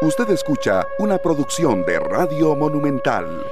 Usted 0.00 0.30
escucha 0.30 0.86
una 1.00 1.18
producción 1.18 1.84
de 1.84 1.98
Radio 1.98 2.54
Monumental. 2.54 3.42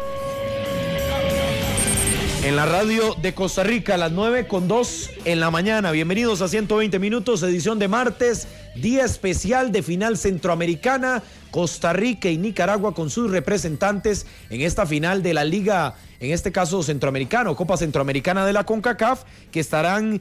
En 2.45 2.55
la 2.55 2.67
radio 2.67 3.17
de 3.21 3.35
Costa 3.35 3.65
Rica, 3.65 3.95
a 3.95 3.97
las 3.97 4.13
9 4.13 4.47
con 4.47 4.69
2 4.69 5.11
en 5.25 5.41
la 5.41 5.51
mañana. 5.51 5.91
Bienvenidos 5.91 6.43
a 6.43 6.49
120 6.49 7.01
minutos, 7.01 7.43
edición 7.43 7.81
de 7.81 7.89
martes, 7.89 8.47
día 8.77 9.05
especial 9.05 9.73
de 9.73 9.83
final 9.83 10.17
centroamericana. 10.17 11.25
Costa 11.51 11.93
Rica 11.93 12.29
y 12.29 12.37
Nicaragua 12.37 12.95
con 12.95 13.11
sus 13.11 13.29
representantes 13.29 14.27
en 14.49 14.61
esta 14.61 14.87
final 14.87 15.25
de 15.25 15.35
la 15.35 15.43
Liga, 15.43 15.97
en 16.21 16.31
este 16.31 16.53
caso 16.53 16.83
centroamericano, 16.85 17.57
Copa 17.57 17.77
Centroamericana 17.77 18.47
de 18.47 18.53
la 18.53 18.65
CONCACAF, 18.65 19.25
que 19.51 19.59
estarán 19.59 20.21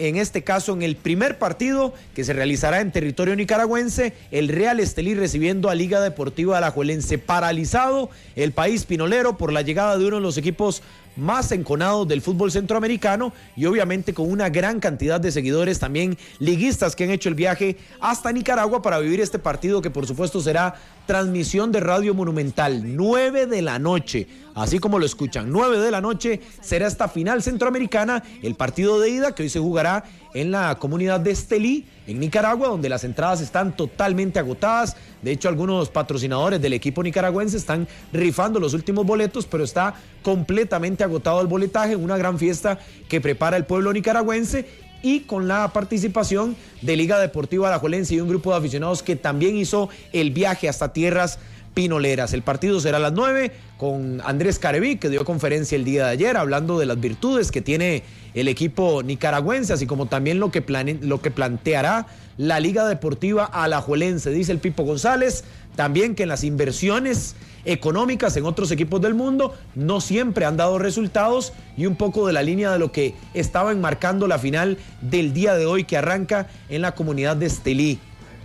en 0.00 0.16
este 0.16 0.42
caso 0.42 0.72
en 0.72 0.82
el 0.82 0.96
primer 0.96 1.38
partido 1.38 1.92
que 2.14 2.24
se 2.24 2.32
realizará 2.32 2.80
en 2.80 2.90
territorio 2.90 3.36
nicaragüense, 3.36 4.14
el 4.30 4.48
Real 4.48 4.80
Estelí 4.80 5.14
recibiendo 5.14 5.68
a 5.68 5.74
Liga 5.74 6.00
Deportiva 6.00 6.56
Alajuelense. 6.56 7.18
Paralizado 7.18 8.08
el 8.34 8.52
país 8.52 8.86
pinolero 8.86 9.36
por 9.36 9.52
la 9.52 9.60
llegada 9.60 9.98
de 9.98 10.06
uno 10.06 10.16
de 10.16 10.22
los 10.22 10.38
equipos 10.38 10.82
más 11.16 11.52
enconados 11.52 12.08
del 12.08 12.22
fútbol 12.22 12.50
centroamericano 12.50 13.32
y 13.56 13.66
obviamente 13.66 14.14
con 14.14 14.30
una 14.30 14.48
gran 14.48 14.80
cantidad 14.80 15.20
de 15.20 15.32
seguidores 15.32 15.78
también 15.78 16.16
liguistas 16.38 16.96
que 16.96 17.04
han 17.04 17.10
hecho 17.10 17.28
el 17.28 17.34
viaje 17.34 17.76
hasta 18.00 18.32
Nicaragua 18.32 18.80
para 18.80 18.98
vivir 19.00 19.20
este 19.20 19.38
partido 19.38 19.82
que 19.82 19.90
por 19.90 20.06
supuesto 20.06 20.40
será 20.40 20.76
transmisión 21.10 21.72
de 21.72 21.80
Radio 21.80 22.14
Monumental, 22.14 22.94
9 22.94 23.46
de 23.46 23.62
la 23.62 23.80
noche, 23.80 24.28
así 24.54 24.78
como 24.78 25.00
lo 25.00 25.04
escuchan, 25.04 25.50
9 25.50 25.80
de 25.80 25.90
la 25.90 26.00
noche 26.00 26.40
será 26.60 26.86
esta 26.86 27.08
final 27.08 27.42
centroamericana, 27.42 28.22
el 28.44 28.54
partido 28.54 29.00
de 29.00 29.10
ida 29.10 29.34
que 29.34 29.42
hoy 29.42 29.48
se 29.48 29.58
jugará 29.58 30.04
en 30.34 30.52
la 30.52 30.76
comunidad 30.76 31.18
de 31.18 31.32
Estelí, 31.32 31.84
en 32.06 32.20
Nicaragua, 32.20 32.68
donde 32.68 32.88
las 32.88 33.02
entradas 33.02 33.40
están 33.40 33.76
totalmente 33.76 34.38
agotadas. 34.38 34.96
De 35.20 35.32
hecho, 35.32 35.48
algunos 35.48 35.88
patrocinadores 35.88 36.62
del 36.62 36.74
equipo 36.74 37.02
nicaragüense 37.02 37.56
están 37.56 37.88
rifando 38.12 38.60
los 38.60 38.72
últimos 38.72 39.04
boletos, 39.04 39.46
pero 39.46 39.64
está 39.64 39.94
completamente 40.22 41.02
agotado 41.02 41.40
el 41.40 41.48
boletaje, 41.48 41.96
una 41.96 42.16
gran 42.16 42.38
fiesta 42.38 42.78
que 43.08 43.20
prepara 43.20 43.56
el 43.56 43.64
pueblo 43.64 43.92
nicaragüense 43.92 44.64
y 45.02 45.20
con 45.20 45.48
la 45.48 45.72
participación 45.72 46.56
de 46.82 46.96
Liga 46.96 47.18
Deportiva 47.18 47.68
Alajuelense 47.68 48.14
y 48.14 48.20
un 48.20 48.28
grupo 48.28 48.50
de 48.50 48.58
aficionados 48.58 49.02
que 49.02 49.16
también 49.16 49.56
hizo 49.56 49.88
el 50.12 50.30
viaje 50.30 50.68
hasta 50.68 50.92
tierras 50.92 51.38
pinoleras. 51.74 52.32
El 52.32 52.42
partido 52.42 52.80
será 52.80 52.96
a 52.96 53.00
las 53.00 53.12
9 53.12 53.52
con 53.78 54.20
Andrés 54.24 54.58
Careví, 54.58 54.96
que 54.96 55.08
dio 55.08 55.24
conferencia 55.24 55.76
el 55.76 55.84
día 55.84 56.06
de 56.06 56.10
ayer 56.10 56.36
hablando 56.36 56.78
de 56.78 56.86
las 56.86 57.00
virtudes 57.00 57.50
que 57.50 57.62
tiene 57.62 58.02
el 58.34 58.48
equipo 58.48 59.02
nicaragüense, 59.02 59.72
así 59.72 59.86
como 59.86 60.06
también 60.06 60.40
lo 60.40 60.50
que, 60.50 60.64
lo 61.00 61.20
que 61.20 61.30
planteará 61.30 62.06
la 62.36 62.60
Liga 62.60 62.86
Deportiva 62.86 63.44
Alajuelense. 63.44 64.30
Dice 64.30 64.52
el 64.52 64.58
Pipo 64.58 64.82
González 64.82 65.44
también 65.76 66.14
que 66.14 66.24
en 66.24 66.28
las 66.28 66.44
inversiones 66.44 67.34
económicas 67.64 68.36
en 68.36 68.44
otros 68.44 68.70
equipos 68.70 69.00
del 69.00 69.14
mundo 69.14 69.54
no 69.74 70.00
siempre 70.00 70.44
han 70.44 70.56
dado 70.56 70.78
resultados 70.78 71.52
y 71.76 71.86
un 71.86 71.96
poco 71.96 72.26
de 72.26 72.32
la 72.32 72.42
línea 72.42 72.70
de 72.70 72.78
lo 72.78 72.92
que 72.92 73.14
estaba 73.34 73.72
enmarcando 73.72 74.26
la 74.26 74.38
final 74.38 74.78
del 75.00 75.32
día 75.32 75.54
de 75.54 75.66
hoy 75.66 75.84
que 75.84 75.96
arranca 75.96 76.48
en 76.68 76.82
la 76.82 76.94
comunidad 76.94 77.36
de 77.36 77.46
Estelí. 77.46 77.98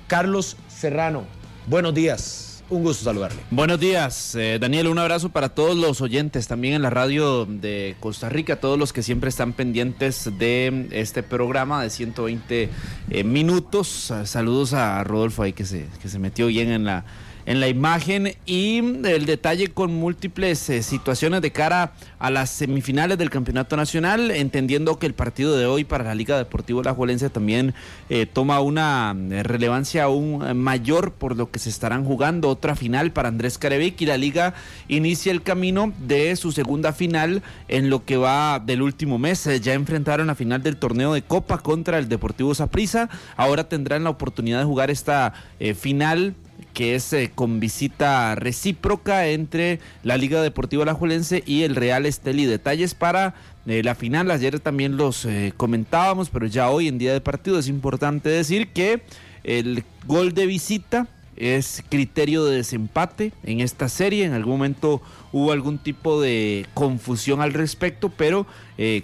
Carlos 0.07 0.57
Serrano, 0.67 1.23
buenos 1.67 1.93
días. 1.93 2.45
Un 2.67 2.81
gusto 2.81 3.03
saludarle. 3.03 3.37
Buenos 3.51 3.79
días, 3.79 4.33
eh, 4.33 4.57
Daniel. 4.59 4.87
Un 4.87 4.97
abrazo 4.97 5.29
para 5.29 5.49
todos 5.49 5.77
los 5.77 6.01
oyentes 6.01 6.47
también 6.47 6.73
en 6.73 6.81
la 6.81 6.89
radio 6.89 7.45
de 7.45 7.95
Costa 7.99 8.27
Rica, 8.27 8.59
todos 8.59 8.79
los 8.79 8.91
que 8.91 9.03
siempre 9.03 9.29
están 9.29 9.53
pendientes 9.53 10.31
de 10.39 10.87
este 10.91 11.21
programa 11.21 11.83
de 11.83 11.91
120 11.91 12.69
eh, 13.11 13.23
minutos. 13.23 14.11
Saludos 14.23 14.73
a 14.73 15.03
Rodolfo 15.03 15.43
ahí 15.43 15.53
que 15.53 15.63
se, 15.63 15.85
que 16.01 16.09
se 16.09 16.17
metió 16.17 16.47
bien 16.47 16.71
en 16.71 16.85
la 16.85 17.05
en 17.45 17.59
la 17.59 17.67
imagen 17.67 18.35
y 18.45 18.77
el 18.77 19.25
detalle 19.25 19.67
con 19.69 19.93
múltiples 19.93 20.69
eh, 20.69 20.81
situaciones 20.81 21.41
de 21.41 21.51
cara 21.51 21.93
a 22.19 22.31
las 22.31 22.49
semifinales 22.49 23.17
del 23.17 23.29
Campeonato 23.29 23.77
Nacional, 23.77 24.31
entendiendo 24.31 24.97
que 24.97 25.05
el 25.05 25.13
partido 25.13 25.55
de 25.55 25.65
hoy 25.65 25.83
para 25.83 26.03
la 26.03 26.15
Liga 26.15 26.37
Deportiva 26.37 26.81
La 26.83 26.93
Juelense 26.93 27.29
también 27.29 27.73
eh, 28.09 28.25
toma 28.25 28.59
una 28.61 29.15
eh, 29.31 29.43
relevancia 29.43 30.03
aún 30.05 30.57
mayor 30.57 31.13
por 31.13 31.35
lo 31.35 31.51
que 31.51 31.59
se 31.59 31.69
estarán 31.69 32.03
jugando. 32.03 32.49
Otra 32.49 32.75
final 32.75 33.11
para 33.11 33.29
Andrés 33.29 33.57
Carevic 33.57 34.01
y 34.01 34.05
la 34.07 34.17
Liga 34.17 34.53
inicia 34.87 35.31
el 35.31 35.43
camino 35.43 35.93
de 35.99 36.35
su 36.35 36.51
segunda 36.51 36.93
final 36.93 37.43
en 37.67 37.89
lo 37.89 38.05
que 38.05 38.17
va 38.17 38.59
del 38.59 38.81
último 38.81 39.19
mes. 39.19 39.47
Ya 39.61 39.73
enfrentaron 39.73 40.27
la 40.27 40.35
final 40.35 40.63
del 40.63 40.77
torneo 40.77 41.13
de 41.13 41.21
Copa 41.21 41.59
contra 41.59 41.99
el 41.99 42.09
Deportivo 42.09 42.55
Saprissa. 42.55 43.09
Ahora 43.37 43.69
tendrán 43.69 44.03
la 44.03 44.09
oportunidad 44.09 44.59
de 44.59 44.65
jugar 44.65 44.89
esta 44.89 45.33
final 45.75 46.35
que 46.75 46.93
es 46.93 47.13
eh, 47.13 47.31
con 47.33 47.59
visita 47.59 48.35
recíproca 48.35 49.27
entre 49.29 49.79
la 50.03 50.17
Liga 50.17 50.41
Deportiva 50.43 50.83
Alajuelense 50.83 51.41
y 51.47 51.63
el 51.63 51.73
Real 51.73 52.05
Esteli. 52.05 52.45
Detalles 52.45 52.93
para 52.93 53.33
eh, 53.65 53.81
la 53.81 53.95
final, 53.95 54.29
ayer 54.29 54.59
también 54.59 54.97
los 54.97 55.25
eh, 55.25 55.53
comentábamos, 55.55 56.29
pero 56.29 56.45
ya 56.45 56.69
hoy 56.69 56.89
en 56.89 56.97
día 56.97 57.13
de 57.13 57.21
partido 57.21 57.57
es 57.57 57.69
importante 57.69 58.27
decir 58.27 58.73
que 58.73 59.01
el 59.45 59.85
gol 60.05 60.33
de 60.33 60.45
visita 60.47 61.07
es 61.37 61.81
criterio 61.87 62.43
de 62.43 62.57
desempate 62.57 63.31
en 63.43 63.61
esta 63.61 63.87
serie. 63.87 64.25
En 64.25 64.33
algún 64.33 64.55
momento 64.55 65.01
hubo 65.31 65.53
algún 65.53 65.77
tipo 65.77 66.21
de 66.21 66.65
confusión 66.73 67.41
al 67.41 67.53
respecto, 67.53 68.09
pero 68.09 68.47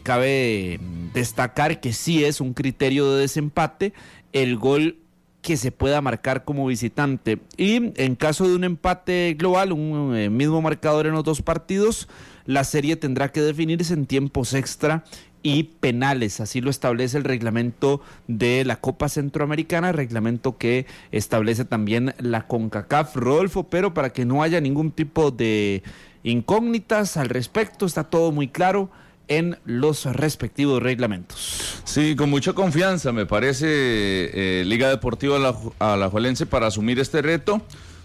cabe 0.04 0.80
destacar 1.14 1.80
que 1.80 1.94
sí 1.94 2.24
es 2.24 2.42
un 2.42 2.54
criterio 2.54 3.14
de 3.14 3.22
desempate. 3.22 3.94
El 4.31 4.56
gol 4.56 5.00
que 5.41 5.57
se 5.57 5.72
pueda 5.72 6.02
marcar 6.02 6.44
como 6.44 6.68
visitante. 6.68 7.40
Y 7.57 7.91
en 8.02 8.16
caso 8.16 8.47
de 8.47 8.56
un 8.56 8.63
empate 8.63 9.35
global, 9.38 9.72
un 9.72 10.16
eh, 10.16 10.29
mismo 10.29 10.62
marcador 10.62 11.07
en 11.07 11.13
los 11.13 11.24
dos 11.24 11.41
partidos, 11.41 12.07
la 12.46 12.63
serie 12.63 12.96
tendrá 12.96 13.31
que 13.31 13.41
definirse 13.41 13.94
en 13.94 14.06
tiempos 14.06 14.53
extra 14.53 15.03
y 15.44 15.63
penales. 15.63 16.40
Así 16.40 16.62
lo 16.62 16.69
establece 16.69 17.18
el 17.18 17.24
reglamento 17.24 18.01
de 18.28 18.63
la 18.66 18.75
Copa 18.78 19.09
Centroamericana, 19.09 19.91
reglamento 19.91 20.57
que 20.57 20.85
establece 21.12 21.66
también 21.66 22.13
la 22.19 22.47
CONCACAF, 22.47 23.16
Rodolfo, 23.16 23.63
pero 23.63 23.94
para 23.94 24.12
que 24.12 24.25
no 24.25 24.44
haya 24.44 24.62
ningún 24.62 24.91
tipo 24.91 25.31
de 25.31 25.84
incógnitas 26.24 27.18
al 27.18 27.30
respecto, 27.30 27.85
está 27.85 28.03
todo 28.03 28.31
muy 28.31 28.47
claro 28.47 28.91
en 29.31 29.58
los 29.64 30.06
respectivos 30.06 30.84
reglamentos. 30.84 31.81
Sí, 31.86 32.18
con 32.18 32.30
mucha 32.30 32.52
confianza 32.52 33.14
me 33.14 33.25
parece 33.25 33.66
eh, 33.69 34.64
Liga 34.66 34.90
Deportiva 34.90 35.38
Alajuelense 35.80 36.46
para 36.46 36.68
asumir 36.68 37.00
este 37.00 37.22
reto. 37.22 37.62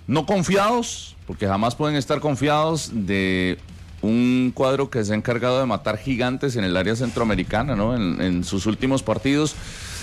No 0.06 0.24
confiados, 0.24 1.16
porque 1.26 1.48
jamás 1.48 1.74
pueden 1.74 1.96
estar 1.96 2.20
confiados 2.20 2.90
de 2.92 3.58
un 4.02 4.52
cuadro 4.54 4.88
que 4.88 5.04
se 5.04 5.12
ha 5.12 5.16
encargado 5.16 5.58
de 5.58 5.66
matar 5.66 5.98
gigantes 5.98 6.54
en 6.54 6.62
el 6.62 6.76
área 6.76 6.94
centroamericana, 6.94 7.74
¿no? 7.74 7.96
En, 7.96 8.44
sus 8.44 8.66
últimos 8.66 9.02
partidos, 9.02 9.56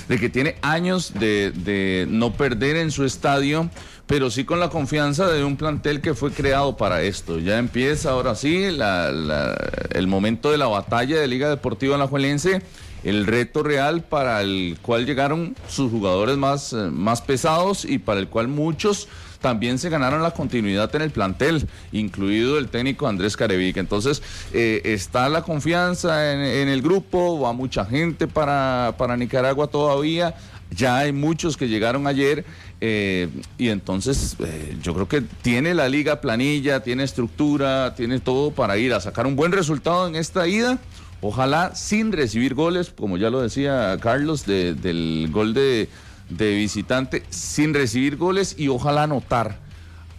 de 0.08 0.20
que 0.20 0.30
tiene 0.30 0.56
años 0.62 1.14
de, 1.14 1.52
de 1.52 2.06
no 2.10 2.34
perder 2.34 2.78
en 2.78 2.92
su 2.92 3.06
estadio 3.06 3.70
pero 4.08 4.30
sí 4.30 4.44
con 4.44 4.60
la 4.60 4.70
confianza 4.70 5.28
de 5.28 5.44
un 5.44 5.56
plantel 5.56 6.02
que 6.02 6.14
fue 6.14 6.32
creado 6.32 6.76
para 6.76 7.02
esto. 7.04 7.40
Ya 7.40 7.58
empieza 7.58 8.12
ahora 8.12 8.36
sí 8.36 8.64
el 8.64 10.08
momento 10.08 10.52
de 10.52 10.58
la 10.58 10.68
batalla 10.68 11.20
de 11.20 11.28
Liga 11.28 11.50
Deportiva 11.50 11.96
Alajuelense, 11.96 12.62
el 13.04 13.26
reto 13.26 13.64
real 13.64 14.04
para 14.04 14.42
el 14.42 14.78
cual 14.82 15.06
llegaron 15.06 15.56
sus 15.68 15.92
jugadores 15.92 16.38
más, 16.38 16.74
eh, 16.74 16.90
más 16.92 17.22
pesados 17.22 17.86
y 17.86 17.98
para 17.98 18.20
el 18.20 18.30
cual 18.30 18.48
muchos 18.48 19.08
también 19.44 19.78
se 19.78 19.90
ganaron 19.90 20.24
la 20.24 20.32
continuidad 20.32 20.96
en 20.96 21.02
el 21.02 21.12
plantel, 21.12 21.68
incluido 21.92 22.58
el 22.58 22.70
técnico 22.70 23.10
Andrés 23.10 23.36
Carevic. 23.36 23.76
Entonces, 23.76 24.24
eh, 24.54 24.82
está 24.86 25.28
la 25.28 25.42
confianza 25.42 26.32
en, 26.32 26.70
el 26.70 26.82
grupo, 26.82 27.42
va 27.42 27.52
mucha 27.52 27.84
gente 27.84 28.26
para, 28.26 28.96
para 28.98 29.18
Nicaragua 29.18 29.68
todavía. 29.68 30.34
Ya 30.72 30.98
hay 31.00 31.12
muchos 31.12 31.58
que 31.58 31.68
llegaron 31.68 32.08
ayer 32.08 32.46
eh, 32.80 33.28
y 33.58 33.68
entonces 33.68 34.38
eh, 34.40 34.78
yo 34.82 34.94
creo 34.94 35.10
que 35.10 35.22
tiene 35.42 35.74
la 35.74 35.90
liga 35.90 36.22
planilla, 36.22 36.80
tiene 36.80 37.04
estructura, 37.04 37.96
tiene 37.96 38.22
todo 38.22 38.52
para 38.52 38.78
ir 38.78 38.94
a 38.94 39.02
sacar 39.02 39.28
un 39.28 39.36
buen 39.36 39.52
resultado 39.52 40.08
en 40.08 40.16
esta 40.16 40.48
ida. 40.48 40.80
Ojalá 41.20 41.76
sin 41.76 42.14
recibir 42.14 42.54
goles, 42.54 42.94
como 42.98 43.18
ya 43.18 43.30
lo 43.30 43.42
decía 43.42 43.98
Carlos, 44.02 44.46
del 44.46 45.30
gol 45.32 45.54
de, 45.54 45.90
visitante, 46.38 47.24
sin 47.30 47.74
recibir 47.74 48.18
goles 48.18 48.56
y 48.58 48.68
ojalá 48.68 49.04
anotar, 49.04 49.60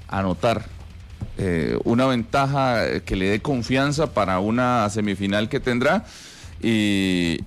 anotar 0.08 0.66
eh, 1.36 1.78
una 1.84 2.06
ventaja 2.06 3.00
que 3.04 3.16
le 3.16 3.28
dé 3.28 3.40
confianza 3.40 4.12
para 4.12 4.38
una 4.38 4.88
semifinal 4.90 5.48
que 5.48 5.60
tendrá. 5.60 6.04
Y, 6.62 7.40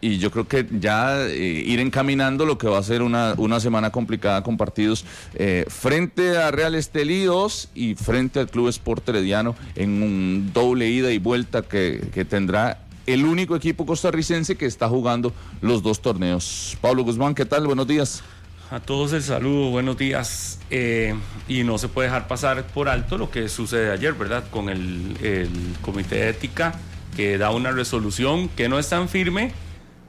yo 0.00 0.32
creo 0.32 0.48
que 0.48 0.66
ya 0.80 1.26
eh, 1.26 1.62
ir 1.64 1.78
encaminando 1.78 2.44
lo 2.44 2.58
que 2.58 2.66
va 2.66 2.76
a 2.76 2.82
ser 2.82 3.02
una, 3.02 3.34
una 3.36 3.60
semana 3.60 3.90
complicada 3.90 4.42
con 4.42 4.56
partidos 4.56 5.04
eh, 5.34 5.64
frente 5.68 6.36
a 6.38 6.50
Real 6.50 6.74
Estelí 6.74 7.22
2 7.22 7.68
y 7.76 7.94
frente 7.94 8.40
al 8.40 8.50
Club 8.50 8.66
Sport 8.66 9.08
Herediano 9.08 9.54
en 9.76 10.02
un 10.02 10.50
doble 10.52 10.88
ida 10.88 11.12
y 11.12 11.18
vuelta 11.18 11.62
que, 11.62 12.08
que 12.12 12.24
tendrá 12.24 12.80
el 13.06 13.24
único 13.24 13.56
equipo 13.56 13.86
costarricense 13.86 14.56
que 14.56 14.66
está 14.66 14.88
jugando 14.88 15.32
los 15.60 15.82
dos 15.82 16.00
torneos. 16.00 16.76
Pablo 16.80 17.04
Guzmán, 17.04 17.34
¿qué 17.34 17.44
tal? 17.44 17.66
Buenos 17.66 17.86
días. 17.86 18.22
a 18.70 18.80
todos 18.80 19.12
el 19.12 19.22
saludo, 19.22 19.70
buenos 19.70 19.98
días. 19.98 20.58
Eh, 20.70 21.14
y 21.48 21.62
no 21.62 21.78
se 21.78 21.88
puede 21.88 22.08
dejar 22.08 22.28
pasar 22.28 22.64
por 22.68 22.88
alto 22.88 23.18
lo 23.18 23.30
que 23.30 23.48
sucede 23.48 23.90
ayer, 23.90 24.14
¿verdad? 24.14 24.44
Con 24.50 24.68
el, 24.68 25.48
Comité 25.82 26.16
de 26.16 26.28
Ética 26.30 26.74
que 27.16 27.36
da 27.36 27.50
una 27.50 27.72
resolución 27.72 28.48
que 28.48 28.70
no 28.70 28.78
es 28.78 28.88
tan 28.88 29.08
firme, 29.08 29.52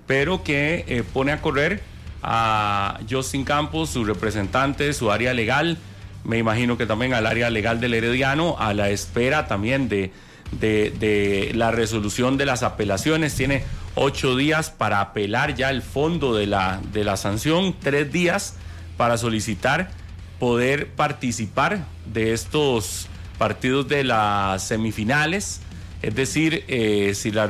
pero 0.08 0.44
que 0.44 0.86
eh, 0.88 1.04
pone 1.04 1.34
a 1.34 1.42
correr 1.42 1.84
a 2.22 3.00
Justin 3.10 3.44
Campos, 3.44 3.90
su 3.90 4.06
representante, 4.06 4.94
su 4.94 5.12
área 5.12 5.34
legal, 5.34 5.78
me 6.24 6.38
imagino 6.38 6.78
que 6.78 6.86
también 6.86 7.14
al 7.14 7.26
área 7.26 7.50
legal 7.50 7.82
del 7.82 7.94
Herediano, 7.94 8.56
a 8.58 8.74
la 8.74 8.90
espera 8.90 9.48
también 9.48 9.90
de, 9.90 10.14
de, 10.60 11.52
la 11.54 11.72
resolución 11.72 12.38
de 12.38 12.46
las 12.46 12.64
apelaciones. 12.64 13.36
Tiene 13.36 13.64
ocho 13.96 14.36
días 14.36 14.70
para 14.70 15.02
apelar 15.02 15.56
ya 15.56 15.70
el 15.70 15.82
fondo 15.82 16.36
de 16.36 16.48
la, 16.48 16.82
de 16.92 17.04
la 17.04 17.18
sanción, 17.18 17.76
tres 17.80 18.12
días 18.12 18.56
para 18.98 19.18
solicitar 19.18 19.92
poder 20.40 20.90
participar 20.90 21.86
de 22.06 22.34
estos 22.34 23.08
partidos 23.38 23.88
de 23.88 24.04
las 24.04 24.64
semifinales. 24.64 25.62
Es 26.02 26.16
decir, 26.16 26.66
eh, 26.68 27.14
si 27.16 27.32
la 27.32 27.50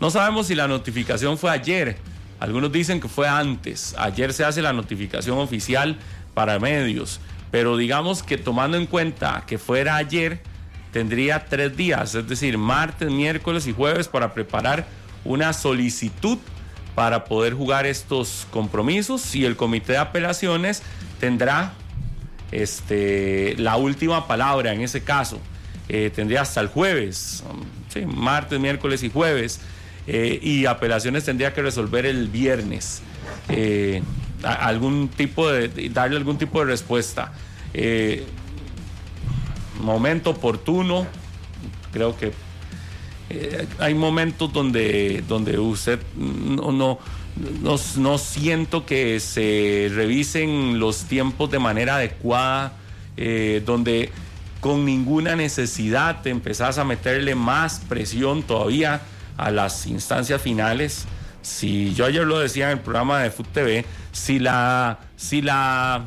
no 0.00 0.10
sabemos 0.10 0.48
si 0.48 0.54
la 0.54 0.68
notificación 0.68 1.38
fue 1.38 1.50
ayer, 1.50 1.96
algunos 2.40 2.70
dicen 2.70 3.00
que 3.00 3.08
fue 3.08 3.26
antes, 3.26 3.94
ayer 3.96 4.34
se 4.34 4.44
hace 4.44 4.60
la 4.60 4.74
notificación 4.74 5.38
oficial 5.38 5.96
para 6.34 6.58
medios, 6.58 7.20
pero 7.50 7.76
digamos 7.76 8.22
que 8.22 8.36
tomando 8.36 8.76
en 8.76 8.84
cuenta 8.84 9.44
que 9.46 9.56
fuera 9.56 9.96
ayer, 9.96 10.42
tendría 10.94 11.44
tres 11.46 11.76
días, 11.76 12.14
es 12.14 12.28
decir, 12.28 12.56
martes, 12.56 13.10
miércoles 13.10 13.66
y 13.66 13.72
jueves 13.72 14.06
para 14.06 14.32
preparar 14.32 14.86
una 15.24 15.52
solicitud 15.52 16.38
para 16.94 17.24
poder 17.24 17.52
jugar 17.52 17.84
estos 17.84 18.46
compromisos 18.52 19.34
y 19.34 19.44
el 19.44 19.56
comité 19.56 19.94
de 19.94 19.98
apelaciones 19.98 20.84
tendrá 21.18 21.72
este, 22.52 23.56
la 23.58 23.76
última 23.76 24.28
palabra 24.28 24.72
en 24.72 24.82
ese 24.82 25.02
caso. 25.02 25.40
Eh, 25.88 26.12
tendría 26.14 26.42
hasta 26.42 26.60
el 26.60 26.68
jueves, 26.68 27.42
sí, 27.92 28.06
martes, 28.06 28.60
miércoles 28.60 29.02
y 29.02 29.10
jueves, 29.10 29.60
eh, 30.06 30.38
y 30.40 30.66
apelaciones 30.66 31.24
tendría 31.24 31.52
que 31.52 31.62
resolver 31.62 32.06
el 32.06 32.28
viernes. 32.28 33.02
Eh, 33.48 34.00
algún 34.44 35.08
tipo 35.08 35.50
de, 35.50 35.88
darle 35.88 36.18
algún 36.18 36.38
tipo 36.38 36.60
de 36.60 36.66
respuesta. 36.66 37.32
Momento 39.80 40.30
oportuno, 40.30 41.06
creo 41.92 42.16
que 42.16 42.32
eh, 43.30 43.66
hay 43.78 43.94
momentos 43.94 44.52
donde, 44.52 45.24
donde 45.26 45.58
usted 45.58 45.98
no, 46.16 46.72
no, 46.72 46.98
no, 47.96 48.18
siento 48.18 48.84
que 48.84 49.18
se 49.20 49.90
revisen 49.94 50.78
los 50.78 51.04
tiempos 51.04 51.50
de 51.50 51.58
manera 51.58 51.96
adecuada, 51.96 52.74
eh, 53.16 53.62
donde 53.64 54.12
con 54.60 54.84
ninguna 54.84 55.36
necesidad 55.36 56.22
te 56.22 56.30
empezás 56.30 56.78
a 56.78 56.84
meterle 56.84 57.34
más 57.34 57.80
presión 57.88 58.42
todavía 58.42 59.02
a 59.36 59.50
las 59.50 59.86
instancias 59.86 60.40
finales. 60.40 61.06
Si 61.42 61.92
yo 61.94 62.06
ayer 62.06 62.24
lo 62.24 62.38
decía 62.38 62.70
en 62.70 62.78
el 62.78 62.80
programa 62.80 63.20
de 63.20 63.30
FUT 63.30 63.46
TV, 63.48 63.84
si 64.12 64.38
la, 64.38 65.00
si 65.16 65.42
la, 65.42 66.06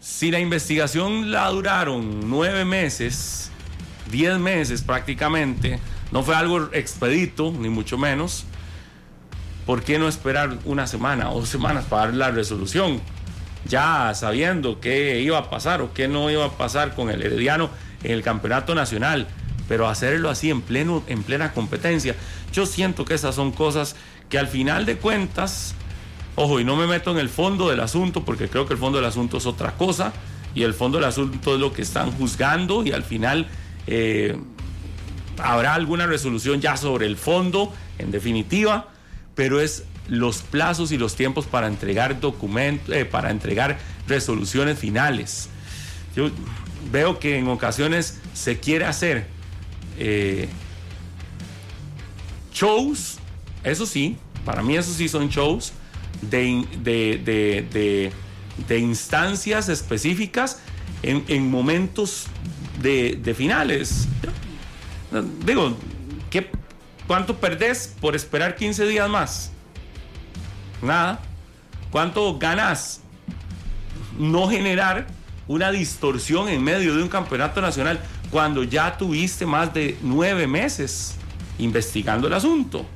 si 0.00 0.30
la 0.30 0.40
investigación 0.40 1.30
la 1.30 1.48
duraron 1.48 2.28
nueve 2.30 2.64
meses, 2.64 3.50
10 4.10 4.38
meses 4.38 4.82
prácticamente, 4.82 5.78
no 6.10 6.22
fue 6.22 6.34
algo 6.34 6.70
expedito, 6.72 7.52
ni 7.52 7.68
mucho 7.68 7.98
menos. 7.98 8.46
¿Por 9.66 9.82
qué 9.82 9.98
no 9.98 10.08
esperar 10.08 10.58
una 10.64 10.86
semana 10.86 11.30
o 11.30 11.40
dos 11.40 11.50
semanas 11.50 11.84
para 11.84 12.06
dar 12.06 12.14
la 12.14 12.30
resolución? 12.30 13.00
Ya 13.66 14.12
sabiendo 14.14 14.80
qué 14.80 15.20
iba 15.20 15.36
a 15.36 15.50
pasar 15.50 15.82
o 15.82 15.92
qué 15.92 16.08
no 16.08 16.30
iba 16.30 16.46
a 16.46 16.50
pasar 16.56 16.94
con 16.94 17.10
el 17.10 17.22
Herediano 17.22 17.68
en 18.02 18.12
el 18.12 18.22
campeonato 18.22 18.74
nacional, 18.74 19.28
pero 19.68 19.86
hacerlo 19.86 20.30
así 20.30 20.50
en, 20.50 20.62
pleno, 20.62 21.04
en 21.08 21.22
plena 21.22 21.52
competencia. 21.52 22.16
Yo 22.52 22.64
siento 22.64 23.04
que 23.04 23.14
esas 23.14 23.34
son 23.34 23.52
cosas 23.52 23.96
que 24.30 24.38
al 24.38 24.48
final 24.48 24.86
de 24.86 24.96
cuentas, 24.96 25.74
ojo, 26.36 26.60
y 26.60 26.64
no 26.64 26.76
me 26.76 26.86
meto 26.86 27.10
en 27.10 27.18
el 27.18 27.28
fondo 27.28 27.68
del 27.68 27.80
asunto, 27.80 28.24
porque 28.24 28.48
creo 28.48 28.66
que 28.66 28.74
el 28.74 28.78
fondo 28.78 28.98
del 28.98 29.06
asunto 29.06 29.38
es 29.38 29.46
otra 29.46 29.76
cosa, 29.76 30.12
y 30.54 30.62
el 30.62 30.74
fondo 30.74 30.98
del 30.98 31.06
asunto 31.06 31.54
es 31.54 31.60
lo 31.60 31.72
que 31.72 31.82
están 31.82 32.10
juzgando, 32.12 32.84
y 32.84 32.92
al 32.92 33.02
final 33.02 33.48
eh, 33.86 34.36
habrá 35.38 35.74
alguna 35.74 36.06
resolución 36.06 36.60
ya 36.60 36.76
sobre 36.76 37.06
el 37.06 37.16
fondo, 37.16 37.72
en 37.98 38.10
definitiva, 38.10 38.88
pero 39.34 39.60
es 39.60 39.84
los 40.08 40.42
plazos 40.42 40.92
y 40.92 40.98
los 40.98 41.14
tiempos 41.14 41.46
para 41.46 41.66
entregar 41.68 42.20
documentos, 42.20 42.94
eh, 42.94 43.04
para 43.04 43.30
entregar 43.30 43.78
resoluciones 44.08 44.78
finales. 44.78 45.48
Yo 46.16 46.30
veo 46.90 47.18
que 47.18 47.38
en 47.38 47.48
ocasiones 47.48 48.20
se 48.34 48.58
quiere 48.58 48.86
hacer 48.86 49.26
eh, 49.98 50.48
shows, 52.52 53.18
eso 53.62 53.86
sí, 53.86 54.16
para 54.44 54.62
mí 54.62 54.76
eso 54.76 54.92
sí 54.92 55.08
son 55.08 55.28
shows 55.28 55.72
de, 56.22 58.12
de, 58.66 58.78
instancias 58.78 59.68
específicas 59.68 60.60
en, 61.02 61.24
en 61.28 61.50
momentos 61.50 62.26
de, 62.80 63.34
finales. 63.36 64.08
Digo, 65.44 65.76
¿qué, 66.30 66.50
¿cuánto 67.06 67.36
perdés 67.36 67.94
por 68.00 68.14
esperar 68.14 68.56
15 68.56 68.86
días 68.86 69.08
más? 69.08 69.52
Nada. 70.82 71.20
¿Cuánto 71.90 72.38
ganas? 72.38 73.00
No 74.18 74.48
generar 74.48 75.06
una 75.48 75.72
distorsión 75.72 76.48
en 76.48 76.62
medio 76.62 76.94
de 76.94 77.02
un 77.02 77.08
campeonato 77.08 77.60
nacional 77.60 78.00
cuando 78.30 78.62
ya 78.62 78.96
tuviste 78.96 79.44
más 79.44 79.74
de 79.74 79.98
nueve 80.02 80.46
meses 80.46 81.16
investigando 81.58 82.28
el 82.28 82.34
asunto. 82.34 82.86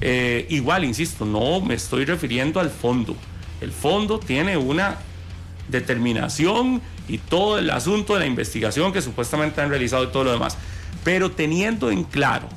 Eh, 0.00 0.46
igual, 0.48 0.84
insisto, 0.84 1.24
no 1.24 1.60
me 1.60 1.74
estoy 1.74 2.04
refiriendo 2.04 2.60
al 2.60 2.70
fondo. 2.70 3.16
El 3.60 3.72
fondo 3.72 4.18
tiene 4.18 4.56
una 4.56 4.98
determinación 5.68 6.80
y 7.08 7.18
todo 7.18 7.58
el 7.58 7.70
asunto 7.70 8.14
de 8.14 8.20
la 8.20 8.26
investigación 8.26 8.92
que 8.92 9.02
supuestamente 9.02 9.60
han 9.60 9.68
realizado 9.68 10.04
y 10.04 10.08
todo 10.08 10.24
lo 10.24 10.32
demás. 10.32 10.56
Pero 11.04 11.30
teniendo 11.30 11.90
en 11.90 12.04
claro 12.04 12.48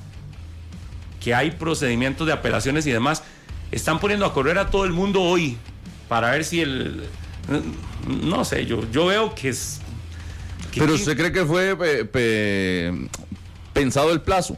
que 1.19 1.33
hay 1.33 1.51
procedimientos 1.51 2.27
de 2.27 2.33
apelaciones 2.33 2.85
y 2.85 2.91
demás, 2.91 3.23
están 3.71 3.99
poniendo 3.99 4.25
a 4.25 4.33
correr 4.33 4.57
a 4.57 4.69
todo 4.69 4.85
el 4.85 4.91
mundo 4.91 5.21
hoy 5.21 5.57
para 6.07 6.31
ver 6.31 6.45
si 6.45 6.61
el... 6.61 7.03
No 8.07 8.45
sé, 8.45 8.65
yo, 8.65 8.89
yo 8.91 9.07
veo 9.07 9.35
que 9.35 9.49
es... 9.49 9.79
Pero 10.75 10.93
usted 10.95 11.15
cree 11.15 11.31
que 11.31 11.45
fue 11.45 11.75
pensado 13.73 14.11
el 14.11 14.21
plazo. 14.21 14.57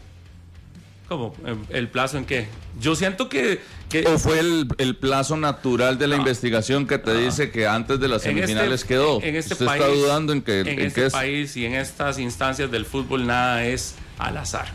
¿Cómo? 1.08 1.36
¿El 1.70 1.90
plazo 1.90 2.18
en 2.18 2.26
qué? 2.26 2.48
Yo 2.80 2.96
siento 2.96 3.30
que... 3.30 3.62
¿O 4.08 4.18
fue 4.18 4.40
el, 4.40 4.98
plazo 5.00 5.38
natural 5.38 5.98
de 5.98 6.08
la 6.08 6.18
investigación 6.18 6.86
que 6.88 6.98
te 6.98 7.16
dice 7.16 7.52
que 7.52 7.68
antes 7.68 8.00
de 8.00 8.08
las 8.08 8.26
este 8.26 8.30
semifinales 8.30 8.84
quedó? 8.84 9.22
En 9.22 9.36
este 9.36 9.56
país, 9.56 9.82
está 9.82 9.88
dudando 9.88 10.34
en 10.34 10.42
que... 10.42 10.62
En, 10.62 10.80
este 10.80 11.10
país 11.12 11.56
y 11.56 11.66
en 11.66 11.76
estas 11.76 12.20
instancias 12.20 12.70
del 12.72 12.86
fútbol 12.86 13.26
nada 13.26 13.66
es 13.66 13.96
al 14.18 14.38
azar. 14.38 14.68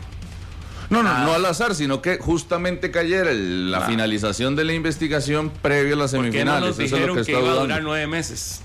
No, 0.89 1.03
no, 1.03 1.17
no 1.19 1.33
al 1.33 1.45
azar, 1.45 1.75
sino 1.75 2.01
que 2.01 2.17
justamente 2.17 2.91
cayera 2.91 3.31
la 3.33 3.81
finalización 3.81 4.55
de 4.55 4.65
la 4.65 4.73
investigación 4.73 5.49
previo 5.61 5.95
a 5.95 5.97
las 5.97 6.11
semifinales. 6.11 6.79
eso 6.79 6.97
es 6.97 7.07
lo 7.07 7.15
que, 7.15 7.23
que 7.23 7.31
iba 7.31 7.51
a 7.51 7.61
durar 7.61 7.83
nueve 7.83 8.07
meses. 8.07 8.61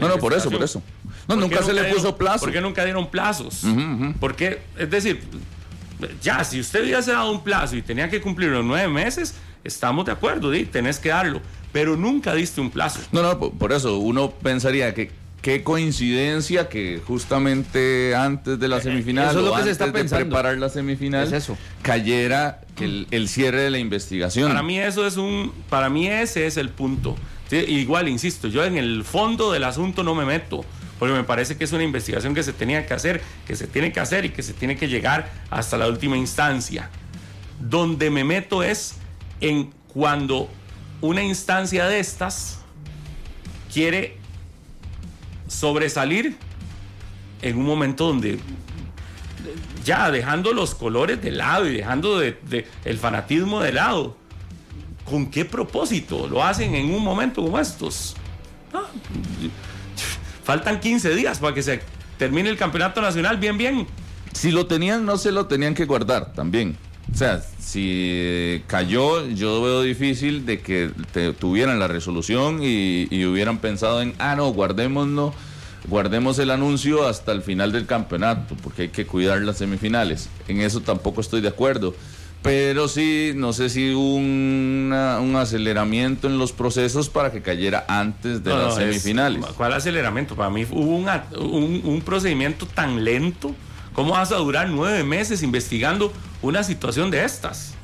No, 0.00 0.08
no, 0.08 0.18
por 0.18 0.34
eso, 0.34 0.50
por 0.50 0.62
eso. 0.62 0.82
No, 1.28 1.36
nunca 1.36 1.62
se 1.62 1.72
le 1.72 1.84
puso 1.84 2.16
plazo. 2.16 2.40
¿Por 2.40 2.52
qué 2.52 2.60
nunca 2.60 2.84
dieron 2.84 3.10
plazos? 3.10 3.62
Porque, 4.18 4.60
es 4.78 4.90
decir, 4.90 5.22
ya, 6.20 6.44
si 6.44 6.60
usted 6.60 6.84
hubiese 6.84 7.12
dado 7.12 7.30
un 7.30 7.42
plazo 7.42 7.76
y 7.76 7.82
tenía 7.82 8.08
que 8.08 8.20
cumplirlo 8.20 8.60
en 8.60 8.68
nueve 8.68 8.88
meses, 8.88 9.34
estamos 9.64 10.06
de 10.06 10.12
acuerdo, 10.12 10.52
¿sí? 10.52 10.64
tenés 10.64 10.98
que 10.98 11.10
darlo, 11.10 11.40
pero 11.72 11.96
nunca 11.96 12.34
diste 12.34 12.60
un 12.60 12.70
plazo. 12.70 13.00
No, 13.12 13.22
no, 13.22 13.38
por 13.38 13.72
eso 13.72 13.98
uno 13.98 14.30
pensaría 14.30 14.94
que 14.94 15.10
qué 15.42 15.62
coincidencia 15.62 16.68
que 16.68 17.00
justamente 17.06 18.14
antes 18.14 18.58
de 18.58 18.68
la 18.68 18.76
eh, 18.78 18.82
semifinal 18.82 19.30
eso 19.30 19.38
es 19.38 19.44
lo 19.46 19.56
que 19.56 19.62
se 19.62 19.70
está 19.70 19.86
de 19.86 20.04
preparar 20.04 20.58
la 20.58 20.68
semifinal 20.68 21.32
eso. 21.32 21.56
cayera 21.82 22.60
el, 22.78 23.28
cierre 23.28 23.62
de 23.62 23.70
la 23.70 23.78
investigación. 23.78 24.48
Para 24.48 24.62
mí 24.62 24.78
eso 24.78 25.06
es 25.06 25.16
un, 25.16 25.52
para 25.68 25.88
mí 25.90 26.08
ese 26.08 26.46
es 26.46 26.56
el 26.56 26.70
punto. 26.70 27.16
Igual, 27.50 28.08
insisto, 28.08 28.46
yo 28.46 28.64
en 28.64 28.76
el 28.76 29.02
fondo 29.02 29.50
del 29.50 29.64
asunto 29.64 30.04
no 30.04 30.14
me 30.14 30.24
meto 30.24 30.64
porque 31.00 31.14
me 31.14 31.24
parece 31.24 31.56
que 31.56 31.64
es 31.64 31.72
una 31.72 31.82
investigación 31.82 32.32
que 32.32 32.44
se 32.44 32.52
tenía 32.52 32.86
que 32.86 32.94
hacer, 32.94 33.20
que 33.46 33.56
se 33.56 33.66
tiene 33.66 33.90
que 33.90 33.98
hacer 33.98 34.24
y 34.26 34.30
que 34.30 34.44
se 34.44 34.52
tiene 34.52 34.76
que 34.76 34.86
llegar 34.86 35.28
hasta 35.50 35.76
la 35.76 35.88
última 35.88 36.16
instancia. 36.16 36.88
Donde 37.58 38.10
me 38.10 38.22
meto 38.22 38.62
es 38.62 38.94
en 39.40 39.72
cuando 39.92 40.48
una 41.00 41.24
instancia 41.24 41.86
de 41.86 41.98
estas 41.98 42.60
quiere 43.72 44.16
sobresalir 45.48 46.36
en 47.42 47.58
un 47.58 47.64
momento 47.64 48.06
donde 48.06 48.38
ya 49.84 50.12
dejando 50.12 50.52
los 50.52 50.76
colores 50.76 51.20
de 51.20 51.32
lado 51.32 51.66
y 51.66 51.78
dejando 51.78 52.22
el 52.22 52.98
fanatismo 52.98 53.60
de 53.60 53.72
lado, 53.72 54.16
¿Con 55.10 55.26
qué 55.26 55.44
propósito 55.44 56.28
lo 56.28 56.44
hacen 56.44 56.72
en 56.76 56.94
un 56.94 57.02
momento 57.02 57.42
como 57.42 57.58
estos? 57.58 58.14
Ah, 58.72 58.86
faltan 60.42 60.80
15 60.80 61.14
días 61.14 61.38
para 61.38 61.54
que 61.54 61.62
se 61.62 61.80
termine 62.18 62.50
el 62.50 62.56
campeonato 62.56 63.00
nacional 63.00 63.38
bien, 63.38 63.58
bien. 63.58 63.86
Si 64.32 64.50
lo 64.50 64.66
tenían, 64.66 65.04
no 65.04 65.16
se 65.16 65.32
lo 65.32 65.46
tenían 65.46 65.74
que 65.74 65.84
guardar 65.84 66.32
también. 66.32 66.76
O 67.12 67.16
sea, 67.16 67.42
si 67.58 68.62
cayó, 68.66 69.26
yo 69.26 69.62
veo 69.62 69.82
difícil 69.82 70.46
de 70.46 70.60
que 70.60 70.90
tuvieran 71.38 71.78
la 71.78 71.88
resolución 71.88 72.60
y, 72.62 73.08
y, 73.10 73.24
hubieran 73.24 73.58
pensado 73.58 74.00
en, 74.00 74.14
ah, 74.18 74.36
no, 74.36 74.52
guardémonos, 74.52 75.34
guardemos 75.88 76.38
el 76.38 76.50
anuncio 76.50 77.08
hasta 77.08 77.32
el 77.32 77.42
final 77.42 77.72
del 77.72 77.86
campeonato, 77.86 78.54
porque 78.62 78.82
hay 78.82 78.88
que 78.90 79.06
cuidar 79.06 79.40
las 79.42 79.58
semifinales. 79.58 80.28
En 80.46 80.60
eso 80.60 80.80
tampoco 80.80 81.20
estoy 81.20 81.40
de 81.40 81.48
acuerdo. 81.48 81.94
Pero 82.42 82.88
sí, 82.88 83.32
no 83.36 83.52
sé 83.52 83.68
si 83.68 83.92
hubo 83.92 84.16
un 84.16 85.36
aceleramiento 85.36 86.26
en 86.26 86.38
los 86.38 86.52
procesos 86.52 87.10
para 87.10 87.30
que 87.30 87.42
cayera 87.42 87.84
antes 87.86 88.42
de 88.42 88.50
las 88.50 88.76
semifinales. 88.76 89.44
¿Cuál 89.56 89.74
aceleramiento? 89.74 90.34
Para 90.36 90.48
mí 90.48 90.66
hubo 90.70 90.96
un, 90.96 91.82
un, 91.84 92.00
procedimiento 92.00 92.66
tan 92.66 93.04
lento. 93.04 93.54
¿Cómo 93.92 94.12
vas 94.12 94.32
a 94.32 94.36
durar 94.36 94.70
nueve 94.70 95.04
meses 95.04 95.42
investigando 95.42 96.12
una 96.40 96.62
situación 96.62 97.10
de 97.10 97.24
estas? 97.24 97.74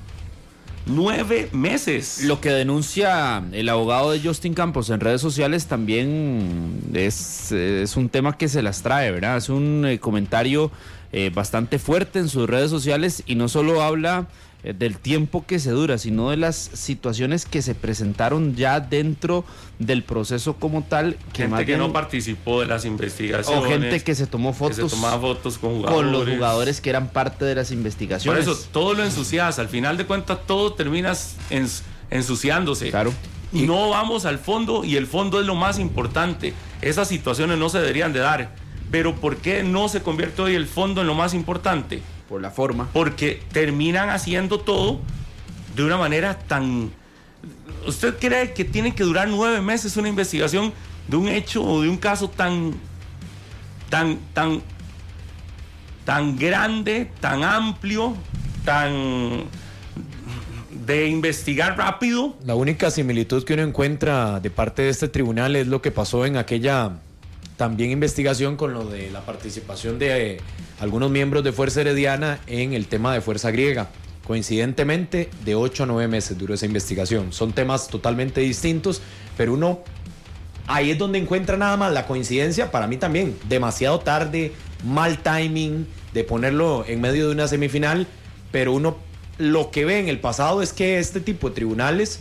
Nueve 0.87 1.51
meses. 1.53 2.23
Lo 2.23 2.41
que 2.41 2.51
denuncia 2.51 3.43
el 3.53 3.69
abogado 3.69 4.13
de 4.13 4.21
Justin 4.21 4.55
Campos 4.55 4.89
en 4.89 5.01
redes 5.01 5.21
sociales 5.21 5.67
también 5.67 6.81
es, 6.95 7.53
es 7.53 7.97
un 7.97 8.09
tema 8.09 8.39
que 8.39 8.49
se 8.49 8.63
las 8.63 8.83
trae, 8.83 9.11
¿verdad? 9.11 9.37
Es 9.37 9.51
un 9.51 9.85
eh, 9.85 9.99
comentario 9.99 10.71
eh, 11.13 11.31
bastante 11.35 11.79
fuerte 11.79 12.19
en 12.21 12.29
sus 12.29 12.49
redes 12.49 12.71
sociales 12.71 13.23
y 13.27 13.35
no 13.35 13.49
solo 13.49 13.83
habla 13.83 14.29
del 14.63 14.99
tiempo 14.99 15.45
que 15.47 15.59
se 15.59 15.71
dura, 15.71 15.97
sino 15.97 16.31
de 16.31 16.37
las 16.37 16.57
situaciones 16.57 17.47
que 17.47 17.63
se 17.63 17.75
presentaron 17.75 18.57
ya 18.57 18.81
dentro 18.81 19.45
del 19.79 20.03
proceso 20.03 20.55
como 20.55 20.83
tal. 20.83 21.17
Que 21.33 21.47
gente 21.47 21.67
que 21.67 21.77
no 21.77 21.93
participó 21.93 22.61
de 22.61 22.67
las 22.67 22.85
investigaciones. 22.85 23.65
O 23.65 23.69
gente 23.69 24.03
que 24.03 24.15
se 24.15 24.27
tomó 24.27 24.53
fotos, 24.53 24.95
fotos 24.95 25.59
con, 25.59 25.77
jugadores. 25.77 25.95
con 25.95 26.13
los 26.13 26.29
jugadores 26.29 26.81
que 26.81 26.91
eran 26.91 27.09
parte 27.09 27.45
de 27.45 27.55
las 27.55 27.71
investigaciones. 27.71 28.45
Por 28.45 28.53
eso, 28.53 28.69
todo 28.73 28.95
lo 28.95 29.05
ensucias. 29.05 29.59
Al 29.59 29.69
final 29.69 29.97
de 29.97 30.07
cuentas, 30.07 30.39
todo 30.47 30.73
terminas 30.73 31.37
ensuciándose. 32.11 32.91
Claro. 32.91 33.13
Y 33.53 33.63
no 33.63 33.91
vamos 33.91 34.25
al 34.25 34.39
fondo 34.39 34.85
y 34.85 34.97
el 34.97 35.07
fondo 35.07 35.41
es 35.41 35.47
lo 35.47 35.55
más 35.55 35.79
importante. 35.79 36.55
Esas 36.83 37.09
situaciones 37.09 37.59
no 37.59 37.69
se 37.69 37.79
deberían 37.79 38.13
de 38.13 38.21
dar. 38.21 38.51
Pero 38.91 39.17
¿por 39.17 39.37
qué 39.39 39.63
no 39.63 39.89
se 39.89 40.03
convierte 40.03 40.43
hoy 40.43 40.55
el 40.55 40.67
fondo 40.67 41.01
en 41.01 41.07
lo 41.07 41.15
más 41.15 41.35
importante? 41.35 42.03
Por 42.29 42.41
la 42.41 42.51
forma. 42.51 42.89
Porque 42.93 43.43
terminan 43.53 44.11
haciendo 44.11 44.61
todo 44.61 45.01
de 45.75 45.85
una 45.85 45.97
manera 45.97 46.39
tan... 46.39 46.91
¿Usted 47.87 48.17
cree 48.19 48.53
que 48.53 48.65
tiene 48.65 48.95
que 48.95 49.05
durar 49.05 49.29
nueve 49.29 49.61
meses 49.61 49.97
una 49.97 50.09
investigación 50.09 50.73
de 51.07 51.17
un 51.17 51.29
hecho 51.29 51.63
o 51.63 51.83
de 51.83 51.89
un 51.89 51.97
caso 51.97 52.29
tan... 52.29 52.75
tan... 53.91 54.19
tan... 54.33 54.63
tan 56.05 56.37
grande, 56.37 57.11
tan 57.21 57.45
amplio, 57.45 58.15
tan 58.65 59.45
de 60.87 61.09
investigar 61.09 61.77
rápido. 61.77 62.37
La 62.45 62.55
única 62.55 62.91
similitud 62.91 63.45
que 63.45 63.55
uno 63.55 63.63
encuentra 63.65 64.39
de 64.41 64.51
parte 64.51 64.83
de 64.83 64.91
este 64.91 65.09
tribunal 65.09 65.57
es 65.57 65.67
lo 65.67 65.83
que 65.83 65.91
pasó 65.91 66.25
en 66.27 66.37
aquella 66.37 67.01
también 67.57 67.91
investigación 67.91 68.57
con 68.57 68.73
lo 68.73 68.85
de 68.85 69.11
la 69.11 69.21
participación 69.25 69.99
de 69.99 70.33
eh, 70.33 70.37
algunos 70.81 71.11
miembros 71.11 71.43
de 71.43 71.53
Fuerza 71.53 71.81
Herediana 71.81 72.41
en 72.47 72.75
el 72.75 72.87
tema 72.87 73.13
de 73.13 73.21
Fuerza 73.21 73.51
Griega. 73.51 73.89
Coincidentemente, 74.27 75.31
de 75.45 75.55
8 75.55 75.85
a 75.85 75.87
9 75.87 76.09
meses 76.09 76.37
duró 76.37 76.55
esa 76.55 76.67
investigación. 76.67 77.33
Son 77.33 77.53
temas 77.53 77.89
totalmente 77.89 78.41
distintos, 78.41 79.01
pero 79.37 79.55
uno 79.55 79.81
ahí 80.67 80.91
es 80.91 80.99
donde 80.99 81.19
encuentra 81.19 81.57
nada 81.57 81.77
más 81.77 81.93
la 81.93 82.07
coincidencia, 82.07 82.71
para 82.71 82.87
mí 82.87 82.97
también, 82.97 83.37
demasiado 83.49 84.01
tarde, 84.01 84.53
mal 84.85 85.19
timing 85.23 85.87
de 86.13 86.25
ponerlo 86.25 86.85
en 86.87 87.01
medio 87.01 87.27
de 87.29 87.33
una 87.33 87.47
semifinal, 87.49 88.07
pero 88.51 88.73
uno 88.73 88.97
lo 89.39 89.71
que 89.71 89.85
ve 89.85 89.99
en 89.99 90.09
el 90.09 90.19
pasado 90.19 90.63
es 90.63 90.73
que 90.73 90.99
este 90.99 91.21
tipo 91.21 91.49
de 91.49 91.55
tribunales 91.55 92.21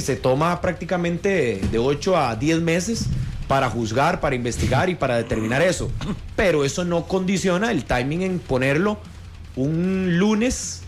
se 0.00 0.16
toma 0.16 0.60
prácticamente 0.60 1.60
de 1.70 1.78
8 1.78 2.16
a 2.16 2.36
10 2.36 2.62
meses 2.62 3.06
para 3.46 3.70
juzgar, 3.70 4.20
para 4.20 4.34
investigar 4.34 4.88
y 4.88 4.94
para 4.94 5.16
determinar 5.16 5.62
eso. 5.62 5.90
Pero 6.36 6.64
eso 6.64 6.84
no 6.84 7.06
condiciona 7.06 7.70
el 7.70 7.84
timing 7.84 8.22
en 8.22 8.38
ponerlo 8.38 8.98
un 9.56 10.18
lunes 10.18 10.84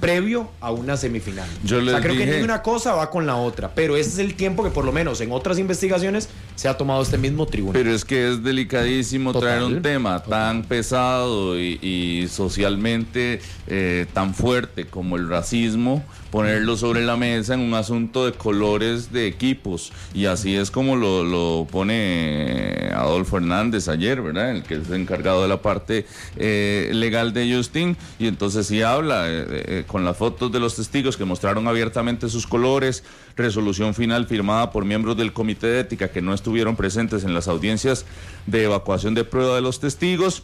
previo 0.00 0.50
a 0.60 0.72
una 0.72 0.96
semifinal. 0.96 1.48
Yo 1.62 1.78
o 1.78 1.84
sea, 1.84 2.00
creo 2.00 2.16
que 2.16 2.26
ni 2.26 2.42
una 2.42 2.62
cosa 2.62 2.94
va 2.94 3.10
con 3.10 3.26
la 3.26 3.36
otra, 3.36 3.74
pero 3.74 3.96
ese 3.96 4.08
es 4.10 4.18
el 4.18 4.34
tiempo 4.34 4.64
que 4.64 4.70
por 4.70 4.84
lo 4.84 4.92
menos 4.92 5.20
en 5.20 5.30
otras 5.30 5.58
investigaciones 5.58 6.28
se 6.56 6.68
ha 6.68 6.76
tomado 6.76 7.02
este 7.02 7.18
mismo 7.18 7.46
tribunal. 7.46 7.80
Pero 7.80 7.94
es 7.94 8.04
que 8.04 8.30
es 8.30 8.42
delicadísimo 8.42 9.32
traer 9.38 9.62
un 9.62 9.82
tema 9.82 10.22
tan 10.22 10.62
pesado 10.62 11.60
y, 11.60 12.26
socialmente 12.30 13.40
eh, 13.66 14.06
tan 14.12 14.34
fuerte 14.34 14.86
como 14.86 15.16
el 15.16 15.28
racismo, 15.28 16.02
ponerlo 16.30 16.76
sobre 16.76 17.04
la 17.04 17.16
mesa 17.16 17.54
en 17.54 17.60
un 17.60 17.74
asunto 17.74 18.26
de 18.26 18.32
colores 18.32 19.12
de 19.12 19.26
equipos. 19.26 19.92
Y 20.14 20.26
así 20.26 20.56
es 20.56 20.70
como 20.70 20.96
lo, 20.96 21.66
pone 21.70 22.90
Adolfo 22.94 23.38
Hernández 23.38 23.88
ayer, 23.88 24.22
¿verdad? 24.22 24.50
El 24.50 24.62
que 24.62 24.74
es 24.74 24.90
encargado 24.90 25.42
de 25.42 25.48
la 25.48 25.62
parte 25.62 26.06
eh, 26.36 26.90
legal 26.94 27.32
de 27.32 27.54
Justin. 27.54 27.96
Y 28.18 28.26
entonces 28.26 28.66
sí 28.66 28.82
habla 28.82 29.24
eh, 29.28 29.84
con 29.86 30.04
las 30.04 30.16
fotos 30.16 30.52
de 30.52 30.60
los 30.60 30.76
testigos 30.76 31.16
que 31.16 31.24
mostraron 31.24 31.66
abiertamente 31.68 32.28
sus 32.28 32.46
colores, 32.46 33.04
resolución 33.36 33.94
final 33.94 34.26
firmada 34.26 34.70
por 34.70 34.84
miembros 34.84 35.16
del 35.16 35.32
comité 35.32 35.66
de 35.66 35.80
ética 35.80 36.08
que 36.08 36.22
no 36.22 36.34
estuvieron 36.34 36.76
presentes 36.76 37.24
en 37.24 37.34
las 37.34 37.48
audiencias 37.48 38.04
de 38.46 38.64
evacuación 38.64 39.14
de 39.14 39.24
prueba 39.24 39.54
de 39.54 39.62
los 39.62 39.80
testigos, 39.80 40.42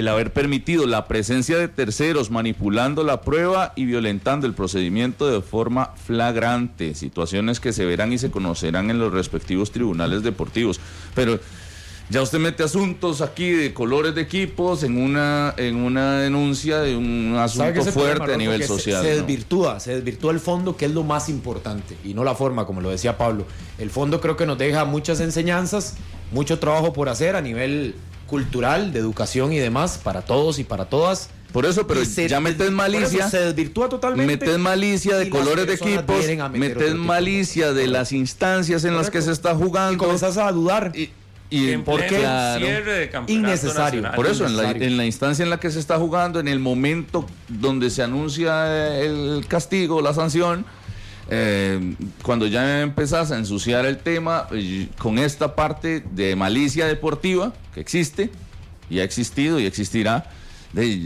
el 0.00 0.08
haber 0.08 0.32
permitido 0.32 0.86
la 0.86 1.06
presencia 1.06 1.56
de 1.56 1.68
terceros 1.68 2.30
manipulando 2.30 3.04
la 3.04 3.20
prueba 3.20 3.72
y 3.76 3.84
violentando 3.84 4.46
el 4.46 4.52
procedimiento 4.52 5.30
de 5.30 5.40
forma 5.40 5.92
flagrante, 6.04 6.96
situaciones 6.96 7.60
que 7.60 7.72
se 7.72 7.84
verán 7.84 8.12
y 8.12 8.18
se 8.18 8.32
conocerán 8.32 8.90
en 8.90 8.98
los 8.98 9.12
respectivos 9.12 9.70
tribunales 9.70 10.24
deportivos. 10.24 10.80
Pero 11.14 11.38
ya 12.10 12.22
usted 12.22 12.40
mete 12.40 12.64
asuntos 12.64 13.20
aquí 13.20 13.50
de 13.50 13.72
colores 13.72 14.16
de 14.16 14.22
equipos 14.22 14.82
en 14.82 14.98
una, 14.98 15.54
en 15.56 15.76
una 15.76 16.18
denuncia 16.18 16.80
de 16.80 16.96
un 16.96 17.36
asunto 17.38 17.84
fuerte 17.84 18.34
a 18.34 18.36
nivel 18.36 18.64
social. 18.64 19.00
Se, 19.00 19.10
desvirtúa, 19.10 19.78
se 19.78 19.94
desvirtúa 19.94 20.32
el 20.32 20.40
fondo, 20.40 20.76
que 20.76 20.86
es 20.86 20.92
lo 20.92 21.04
más 21.04 21.28
importante, 21.28 21.96
y 22.02 22.14
no 22.14 22.24
la 22.24 22.34
forma, 22.34 22.66
como 22.66 22.80
lo 22.80 22.90
decía 22.90 23.16
Pablo. 23.16 23.46
El 23.78 23.90
fondo 23.90 24.20
creo 24.20 24.36
que 24.36 24.44
nos 24.44 24.58
deja 24.58 24.84
muchas 24.84 25.20
enseñanzas, 25.20 25.94
mucho 26.32 26.58
trabajo 26.58 26.92
por 26.92 27.08
hacer 27.08 27.36
a 27.36 27.40
nivel 27.40 27.94
cultural, 28.26 28.92
de 28.92 28.98
educación 28.98 29.52
y 29.52 29.58
demás, 29.58 30.00
para 30.02 30.22
todos 30.22 30.58
y 30.58 30.64
para 30.64 30.86
todas. 30.86 31.30
Por 31.52 31.66
eso, 31.66 31.86
pero 31.86 32.02
ya 32.02 32.40
metes 32.40 32.72
malicia. 32.72 33.30
Se 33.30 33.38
desvirtúa 33.38 33.88
totalmente. 33.88 34.36
Metes 34.36 34.58
malicia 34.58 35.16
de 35.16 35.30
colores 35.30 35.66
de 35.68 35.74
equipos, 35.74 36.26
metes 36.52 36.94
malicia 36.96 37.72
de 37.72 37.86
las 37.86 38.10
instancias 38.10 38.84
en 38.84 38.96
las 38.96 39.08
que 39.08 39.22
se 39.22 39.30
está 39.30 39.54
jugando. 39.54 39.94
Y 39.94 39.96
comenzás 39.96 40.36
a 40.36 40.50
dudar. 40.50 40.90
Y, 40.96 41.10
¿Y 41.50 41.76
por 41.78 42.04
qué? 42.06 43.08
Innecesario. 43.28 44.02
Por 44.16 44.26
eso, 44.26 44.46
en 44.46 44.96
la, 44.96 45.04
instancia 45.04 45.42
en 45.42 45.50
la 45.50 45.60
que 45.60 45.70
se 45.70 45.78
está 45.78 45.98
jugando, 45.98 46.40
en 46.40 46.48
el 46.48 46.58
momento 46.58 47.26
donde 47.48 47.90
se 47.90 48.02
anuncia 48.02 48.98
el 49.00 49.44
castigo, 49.46 50.02
la 50.02 50.14
sanción, 50.14 50.66
eh, 51.30 51.94
cuando 52.22 52.46
ya 52.46 52.82
empezás 52.82 53.30
a 53.30 53.38
ensuciar 53.38 53.86
el 53.86 53.98
tema 53.98 54.46
con 54.98 55.18
esta 55.18 55.54
parte 55.54 56.04
de 56.12 56.36
malicia 56.36 56.86
deportiva 56.86 57.52
que 57.72 57.80
existe, 57.80 58.30
y 58.90 59.00
ha 59.00 59.04
existido 59.04 59.58
y 59.58 59.66
existirá, 59.66 60.30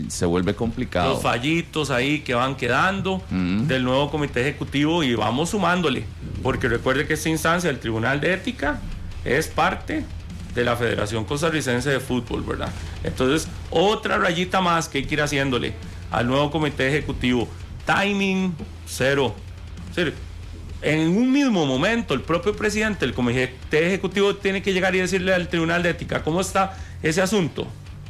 se 0.09 0.27
vuelve 0.27 0.55
complicado. 0.55 1.15
Los 1.15 1.23
fallitos 1.23 1.91
ahí 1.91 2.21
que 2.21 2.35
van 2.35 2.57
quedando 2.57 3.23
del 3.31 3.85
nuevo 3.85 4.11
comité 4.11 4.41
ejecutivo 4.41 5.03
y 5.03 5.15
vamos 5.15 5.51
sumándole, 5.51 6.05
porque 6.43 6.69
recuerde 6.69 7.07
que 7.07 7.15
esta 7.15 7.29
instancia, 7.29 7.71
el 7.71 7.79
Tribunal 7.79 8.21
de 8.21 8.35
Ética, 8.35 8.81
es 9.25 9.49
parte 9.49 10.05
de 10.55 10.65
la 10.65 10.75
Federación 10.77 11.25
Costarricense 11.25 11.91
de 11.91 12.01
Fútbol, 12.01 12.43
¿verdad? 12.43 12.73
Entonces, 13.05 13.49
otra 13.71 14.19
rayita 14.19 14.61
más 14.61 14.89
que 14.89 14.99
hay 14.99 15.05
que 15.05 15.15
ir 15.15 15.23
haciéndole 15.23 15.75
al 16.11 16.27
nuevo 16.27 16.51
comité 16.51 16.89
ejecutivo. 16.89 17.47
Timing 17.87 18.55
cero. 18.87 19.35
En 20.81 21.09
un 21.17 21.33
mismo 21.33 21.67
momento, 21.67 22.15
el 22.15 22.21
propio 22.21 22.55
presidente 22.55 23.05
del 23.05 23.15
comité 23.15 23.57
ejecutivo 23.73 24.37
tiene 24.37 24.63
que 24.63 24.73
llegar 24.73 24.95
y 24.95 24.99
decirle 24.99 25.35
al 25.35 25.49
Tribunal 25.49 25.83
de 25.83 25.91
Ética 25.91 26.23
cómo 26.23 26.41
está 26.41 26.77
ese 27.03 27.21
asunto. 27.21 27.67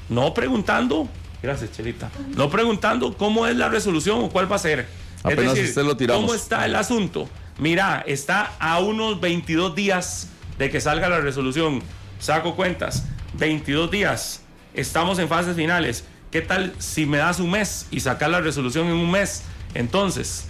No 0.09 0.35
preguntando, 0.35 1.09
gracias 1.43 1.73
Chelita, 1.73 2.11
no 2.37 2.51
preguntando 2.51 3.17
cómo 3.17 3.47
es 3.47 3.57
la 3.57 3.69
resolución 3.69 4.21
o 4.25 4.29
cuál 4.29 4.51
va 4.51 4.57
a 4.57 4.59
ser. 4.59 4.87
es 5.25 5.37
decir, 5.37 5.85
lo 5.85 5.97
¿cómo 6.15 6.35
está 6.35 6.67
el 6.67 6.77
asunto? 6.77 7.29
Mira, 7.59 8.05
está 8.07 8.53
a 8.59 8.81
unos 8.81 9.21
22 9.21 9.75
días 9.75 10.29
de 10.59 10.71
que 10.71 10.81
salga 10.81 11.09
la 11.09 11.21
resolución 11.21 11.83
saco 12.19 12.55
cuentas, 12.55 13.05
22 13.35 13.91
días, 13.91 14.43
estamos 14.75 15.19
en 15.19 15.29
fases 15.29 15.57
finales. 15.57 16.05
¿Qué 16.31 16.43
tal 16.43 16.75
si 16.79 17.07
me 17.07 17.19
das 17.19 17.41
un 17.41 17.51
mes 17.51 17.87
y 17.91 18.01
sacas 18.01 18.31
la 18.31 18.41
resolución 18.41 18.87
en 18.87 18.95
un 18.95 19.11
mes? 19.11 19.45
Entonces, 19.75 20.45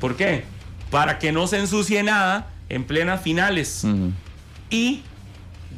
¿por 0.00 0.16
qué? 0.16 0.44
Para 0.92 1.18
que 1.18 1.32
no 1.32 1.46
se 1.46 1.58
ensucie 1.58 2.02
nada 2.02 2.50
en 2.68 2.84
plenas 2.84 3.22
finales. 3.22 3.86
Y 4.68 5.00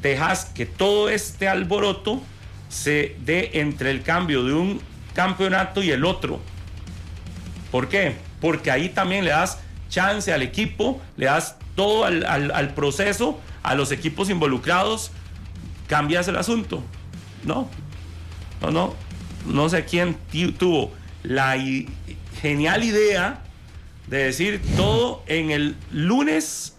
dejas 0.03 0.47
que 0.47 0.67
todo 0.67 1.09
este 1.09 1.47
alboroto 1.47 2.21
se 2.69 3.17
dé 3.25 3.53
entre 3.55 3.93
el 3.93 4.03
cambio 4.03 4.43
de 4.43 4.53
un 4.53 4.81
campeonato 5.15 5.85
y 5.85 5.93
el 5.93 6.05
otro. 6.05 6.41
¿Por 7.71 7.89
qué? 7.89 8.17
Porque 8.41 8.73
ahí 8.73 8.89
también 8.89 9.25
le 9.25 9.31
das 9.31 9.61
chance 9.89 10.33
al 10.33 10.43
equipo, 10.43 11.01
le 11.17 11.27
das 11.27 11.59
todo 11.77 12.05
al, 12.07 12.25
al 12.51 12.75
proceso, 12.75 13.41
a 13.63 13.77
los 13.77 13.93
equipos 13.93 14.31
involucrados, 14.31 15.13
cambias 15.87 16.27
el 16.27 16.37
asunto. 16.37 16.83
No, 17.45 17.69
no, 18.61 18.73
no, 18.73 18.95
no 19.47 19.69
sé 19.69 19.85
quién 19.85 20.17
tuvo 20.59 20.93
la 21.23 21.57
genial 22.43 22.83
idea 22.83 23.45
de 24.07 24.19
decir 24.25 24.61
todo 24.77 25.23
en 25.27 25.51
el 25.51 25.77
lunes 25.93 26.77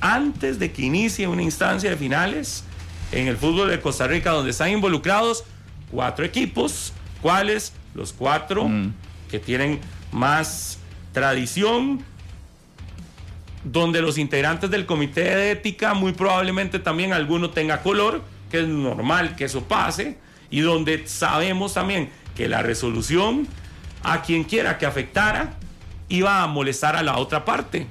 antes 0.00 0.58
de 0.58 0.72
que 0.72 0.82
inicie 0.82 1.26
una 1.26 1.42
instancia 1.42 1.90
de 1.90 1.96
finales 1.96 2.64
en 3.12 3.28
el 3.28 3.36
fútbol 3.36 3.70
de 3.70 3.80
Costa 3.80 4.06
Rica 4.06 4.30
donde 4.30 4.50
están 4.50 4.70
involucrados 4.70 5.44
cuatro 5.90 6.24
equipos, 6.24 6.92
cuáles 7.22 7.72
los 7.94 8.12
cuatro 8.12 8.68
mm. 8.68 8.92
que 9.30 9.38
tienen 9.38 9.80
más 10.12 10.78
tradición, 11.12 12.04
donde 13.64 14.00
los 14.02 14.18
integrantes 14.18 14.70
del 14.70 14.86
comité 14.86 15.22
de 15.22 15.50
ética 15.52 15.94
muy 15.94 16.12
probablemente 16.12 16.78
también 16.78 17.12
alguno 17.12 17.50
tenga 17.50 17.82
color, 17.82 18.22
que 18.50 18.60
es 18.60 18.68
normal 18.68 19.34
que 19.34 19.46
eso 19.46 19.64
pase, 19.64 20.18
y 20.50 20.60
donde 20.60 21.06
sabemos 21.08 21.74
también 21.74 22.10
que 22.36 22.48
la 22.48 22.62
resolución 22.62 23.48
a 24.02 24.22
quien 24.22 24.44
quiera 24.44 24.78
que 24.78 24.86
afectara 24.86 25.54
iba 26.08 26.42
a 26.42 26.46
molestar 26.46 26.96
a 26.96 27.02
la 27.02 27.18
otra 27.18 27.44
parte. 27.44 27.86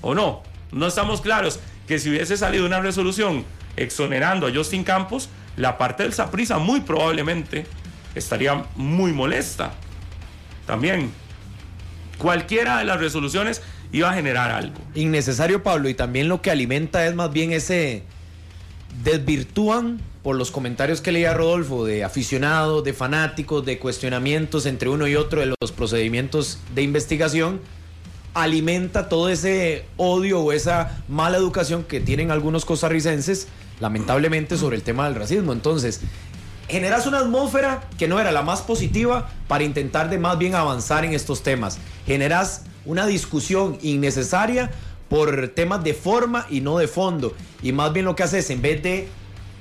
¿O 0.00 0.14
no? 0.14 0.42
No 0.72 0.86
estamos 0.86 1.20
claros 1.20 1.60
que 1.86 1.98
si 1.98 2.10
hubiese 2.10 2.36
salido 2.36 2.66
una 2.66 2.80
resolución 2.80 3.44
exonerando 3.76 4.46
a 4.46 4.52
Justin 4.54 4.84
Campos, 4.84 5.28
la 5.56 5.78
parte 5.78 6.02
del 6.02 6.12
Saprisa 6.12 6.58
muy 6.58 6.80
probablemente 6.80 7.66
estaría 8.14 8.64
muy 8.76 9.12
molesta. 9.12 9.72
También. 10.66 11.10
Cualquiera 12.18 12.78
de 12.78 12.84
las 12.84 13.00
resoluciones 13.00 13.62
iba 13.92 14.10
a 14.10 14.14
generar 14.14 14.50
algo. 14.50 14.80
Innecesario, 14.94 15.62
Pablo, 15.62 15.88
y 15.88 15.94
también 15.94 16.28
lo 16.28 16.42
que 16.42 16.50
alimenta 16.50 17.06
es 17.06 17.14
más 17.14 17.32
bien 17.32 17.52
ese 17.52 18.02
desvirtúan 19.02 20.00
por 20.24 20.36
los 20.36 20.50
comentarios 20.50 21.02
que 21.02 21.12
leía 21.12 21.34
Rodolfo 21.34 21.84
de 21.84 22.02
aficionados, 22.02 22.82
de 22.82 22.94
fanáticos, 22.94 23.66
de 23.66 23.78
cuestionamientos 23.78 24.64
entre 24.64 24.88
uno 24.88 25.06
y 25.06 25.16
otro 25.16 25.40
de 25.40 25.54
los 25.60 25.70
procedimientos 25.70 26.58
de 26.74 26.80
investigación, 26.80 27.60
alimenta 28.32 29.10
todo 29.10 29.28
ese 29.28 29.84
odio 29.98 30.40
o 30.40 30.52
esa 30.52 31.02
mala 31.08 31.36
educación 31.36 31.84
que 31.84 32.00
tienen 32.00 32.30
algunos 32.30 32.64
costarricenses, 32.64 33.48
lamentablemente, 33.80 34.56
sobre 34.56 34.76
el 34.76 34.82
tema 34.82 35.04
del 35.04 35.14
racismo. 35.14 35.52
Entonces, 35.52 36.00
generas 36.68 37.06
una 37.06 37.18
atmósfera 37.18 37.86
que 37.98 38.08
no 38.08 38.18
era 38.18 38.32
la 38.32 38.40
más 38.40 38.62
positiva 38.62 39.28
para 39.46 39.64
intentar 39.64 40.08
de 40.08 40.18
más 40.18 40.38
bien 40.38 40.54
avanzar 40.54 41.04
en 41.04 41.12
estos 41.12 41.42
temas. 41.42 41.76
Generas 42.06 42.62
una 42.86 43.06
discusión 43.06 43.76
innecesaria 43.82 44.70
por 45.10 45.48
temas 45.48 45.84
de 45.84 45.92
forma 45.92 46.46
y 46.48 46.62
no 46.62 46.78
de 46.78 46.88
fondo. 46.88 47.34
Y 47.62 47.72
más 47.72 47.92
bien 47.92 48.06
lo 48.06 48.16
que 48.16 48.22
haces, 48.22 48.48
en 48.48 48.62
vez 48.62 48.82
de 48.82 49.08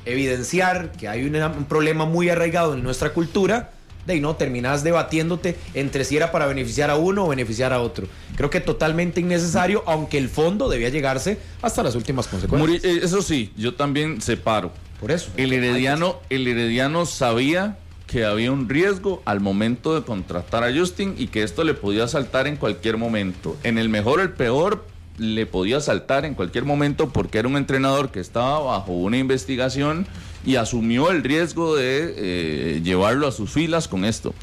evidenciar 0.05 0.91
que 0.91 1.07
hay 1.07 1.25
un 1.25 1.65
problema 1.65 2.05
muy 2.05 2.29
arraigado 2.29 2.73
en 2.73 2.83
nuestra 2.83 3.13
cultura, 3.13 3.71
de 4.05 4.13
ahí 4.13 4.19
no 4.19 4.35
terminas 4.35 4.83
debatiéndote 4.83 5.57
entre 5.73 6.03
si 6.03 6.17
era 6.17 6.31
para 6.31 6.45
beneficiar 6.45 6.89
a 6.89 6.95
uno 6.95 7.25
o 7.25 7.29
beneficiar 7.29 7.73
a 7.73 7.79
otro. 7.79 8.07
Creo 8.35 8.49
que 8.49 8.59
totalmente 8.59 9.21
innecesario, 9.21 9.83
aunque 9.85 10.17
el 10.17 10.29
fondo 10.29 10.69
debía 10.69 10.89
llegarse 10.89 11.37
hasta 11.61 11.83
las 11.83 11.95
últimas 11.95 12.27
consecuencias. 12.27 12.83
Eh, 12.83 12.99
eso 13.03 13.21
sí, 13.21 13.51
yo 13.55 13.75
también 13.75 14.21
separo. 14.21 14.71
Por 14.99 15.11
eso. 15.11 15.31
El 15.37 15.53
herediano, 15.53 16.19
el 16.29 16.47
herediano 16.47 17.05
sabía 17.05 17.77
que 18.07 18.25
había 18.25 18.51
un 18.51 18.69
riesgo 18.69 19.21
al 19.25 19.39
momento 19.39 19.95
de 19.95 20.05
contratar 20.05 20.63
a 20.63 20.73
Justin 20.73 21.15
y 21.17 21.27
que 21.27 21.43
esto 21.43 21.63
le 21.63 21.73
podía 21.73 22.07
saltar 22.07 22.47
en 22.47 22.57
cualquier 22.57 22.97
momento. 22.97 23.57
En 23.63 23.77
el 23.77 23.89
mejor 23.89 24.19
o 24.19 24.21
el 24.21 24.31
peor, 24.31 24.85
le 25.17 25.45
podía 25.45 25.79
saltar 25.79 26.25
en 26.25 26.33
cualquier 26.33 26.65
momento 26.65 27.09
porque 27.09 27.37
era 27.37 27.47
un 27.47 27.57
entrenador 27.57 28.11
que 28.11 28.19
estaba 28.19 28.59
bajo 28.59 28.93
una 28.93 29.17
investigación 29.17 30.07
y 30.45 30.55
asumió 30.55 31.11
el 31.11 31.23
riesgo 31.23 31.75
de 31.75 32.13
eh, 32.17 32.81
llevarlo 32.83 33.27
a 33.27 33.31
sus 33.31 33.51
filas 33.51 33.87
con 33.87 34.05
esto. 34.05 34.33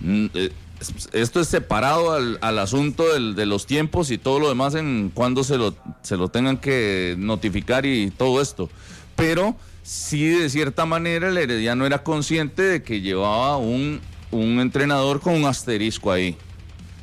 Mm, 0.00 0.26
eh, 0.34 0.52
esto 1.12 1.40
es 1.40 1.48
separado 1.48 2.12
al, 2.12 2.58
asunto 2.58 3.04
de 3.16 3.46
los 3.46 3.66
tiempos 3.66 4.10
y 4.10 4.18
todo 4.18 4.40
lo 4.40 4.48
demás 4.48 4.74
en 4.74 5.12
cuando 5.14 5.44
se 5.44 5.56
lo, 5.56 5.76
se 6.02 6.16
lo 6.16 6.28
tengan 6.28 6.56
que 6.56 7.14
notificar 7.18 7.86
y 7.86 8.10
todo 8.10 8.40
esto. 8.40 8.68
Pero 9.14 9.54
sí, 9.84 10.26
de 10.26 10.50
cierta 10.50 10.84
manera, 10.84 11.28
el 11.28 11.38
Herediano 11.38 11.86
era 11.86 12.02
consciente 12.02 12.62
de 12.62 12.82
que 12.82 13.00
llevaba 13.00 13.58
un, 13.58 14.00
un 14.32 14.58
entrenador 14.58 15.20
con 15.20 15.34
un 15.34 15.44
asterisco 15.44 16.10
ahí. 16.10 16.36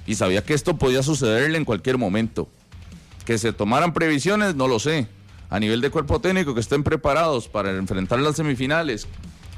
Y 0.05 0.15
sabía 0.15 0.43
que 0.43 0.53
esto 0.53 0.77
podía 0.77 1.01
sucederle 1.01 1.57
en 1.57 1.63
cualquier 1.63 1.97
momento. 1.97 2.49
Que 3.29 3.37
se 3.37 3.53
tomaran 3.53 3.93
previsiones, 3.93 4.55
no 4.55 4.67
lo 4.67 4.79
sé. 4.79 5.07
A 5.51 5.59
nivel 5.59 5.81
de 5.81 5.91
cuerpo 5.91 6.19
técnico, 6.19 6.55
que 6.55 6.61
estén 6.61 6.83
preparados 6.83 7.47
para 7.47 7.69
enfrentar 7.77 8.17
las 8.17 8.37
semifinales 8.37 9.07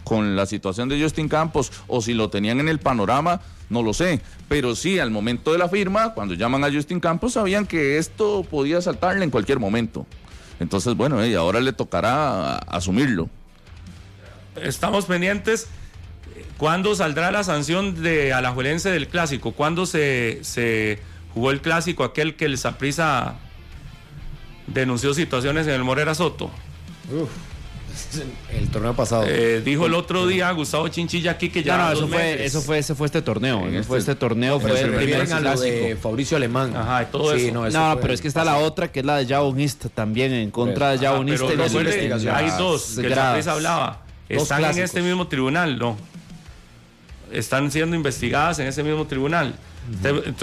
con 0.03 0.35
la 0.35 0.45
situación 0.45 0.89
de 0.89 1.01
Justin 1.01 1.29
Campos 1.29 1.71
o 1.87 2.01
si 2.01 2.13
lo 2.13 2.29
tenían 2.29 2.59
en 2.59 2.67
el 2.67 2.79
panorama, 2.79 3.39
no 3.69 3.81
lo 3.81 3.93
sé. 3.93 4.19
Pero 4.49 4.75
sí, 4.75 4.99
al 4.99 5.09
momento 5.09 5.53
de 5.53 5.57
la 5.57 5.69
firma, 5.69 6.13
cuando 6.13 6.33
llaman 6.33 6.65
a 6.65 6.69
Justin 6.69 6.99
Campos, 6.99 7.31
sabían 7.31 7.65
que 7.65 7.97
esto 7.97 8.43
podía 8.43 8.81
saltarle 8.81 9.23
en 9.23 9.31
cualquier 9.31 9.59
momento. 9.59 10.05
Entonces, 10.59 10.93
bueno, 10.97 11.25
y 11.25 11.33
ahora 11.35 11.61
le 11.61 11.71
tocará 11.71 12.57
asumirlo. 12.57 13.29
Estamos 14.61 15.05
pendientes. 15.05 15.69
¿Cuándo 16.57 16.93
saldrá 16.93 17.31
la 17.31 17.45
sanción 17.45 18.03
de 18.03 18.33
Alajuelense 18.33 18.91
del 18.91 19.07
clásico? 19.07 19.53
¿Cuándo 19.53 19.85
se, 19.85 20.39
se 20.41 20.99
jugó 21.33 21.51
el 21.51 21.61
clásico 21.61 22.03
aquel 22.03 22.35
que 22.35 22.43
el 22.43 22.57
Saprisa 22.57 23.37
denunció 24.67 25.13
situaciones 25.13 25.67
en 25.67 25.73
el 25.73 25.83
Morera 25.83 26.15
Soto. 26.15 26.49
el 28.59 28.69
torneo 28.69 28.93
pasado. 28.95 29.25
Eh, 29.27 29.61
dijo 29.61 29.85
el 29.85 29.93
otro 29.93 30.27
día 30.27 30.51
Gustavo 30.51 30.87
Chinchilla 30.87 31.31
aquí 31.31 31.49
que 31.49 31.63
ya. 31.63 31.77
No, 31.77 31.91
eso, 31.91 32.07
fue, 32.07 32.45
eso 32.45 32.61
fue, 32.61 32.77
ese 32.79 32.95
fue 32.95 33.05
este 33.07 33.21
torneo. 33.21 33.67
Este, 33.67 33.83
fue 33.83 33.99
este 33.99 34.15
torneo, 34.15 34.59
fue 34.59 34.79
el 34.79 34.93
primer 34.93 35.27
clásico. 35.27 35.63
de 35.63 35.97
Fabricio 36.01 36.37
Alemán. 36.37 36.75
Ajá, 36.75 37.05
todo 37.05 37.33
eso. 37.33 37.69
No, 37.69 37.97
pero 38.01 38.13
es 38.13 38.21
que 38.21 38.27
está 38.27 38.43
la 38.43 38.57
otra 38.57 38.91
que 38.91 39.01
es 39.01 39.05
la 39.05 39.17
de 39.17 39.25
Javonista 39.25 39.89
también, 39.89 40.33
en 40.33 40.51
contra 40.51 40.91
de 40.91 40.99
Javonista. 40.99 41.45
hay 42.35 42.51
dos 42.57 42.97
que 42.99 43.07
el 43.07 43.19
hablaba. 43.19 44.05
Están 44.29 44.63
en 44.65 44.79
este 44.79 45.01
mismo 45.01 45.27
tribunal, 45.27 45.77
no. 45.77 45.97
Están 47.31 47.71
siendo 47.71 47.95
investigadas 47.95 48.59
en 48.59 48.67
ese 48.67 48.83
mismo 48.83 49.05
tribunal. 49.07 49.55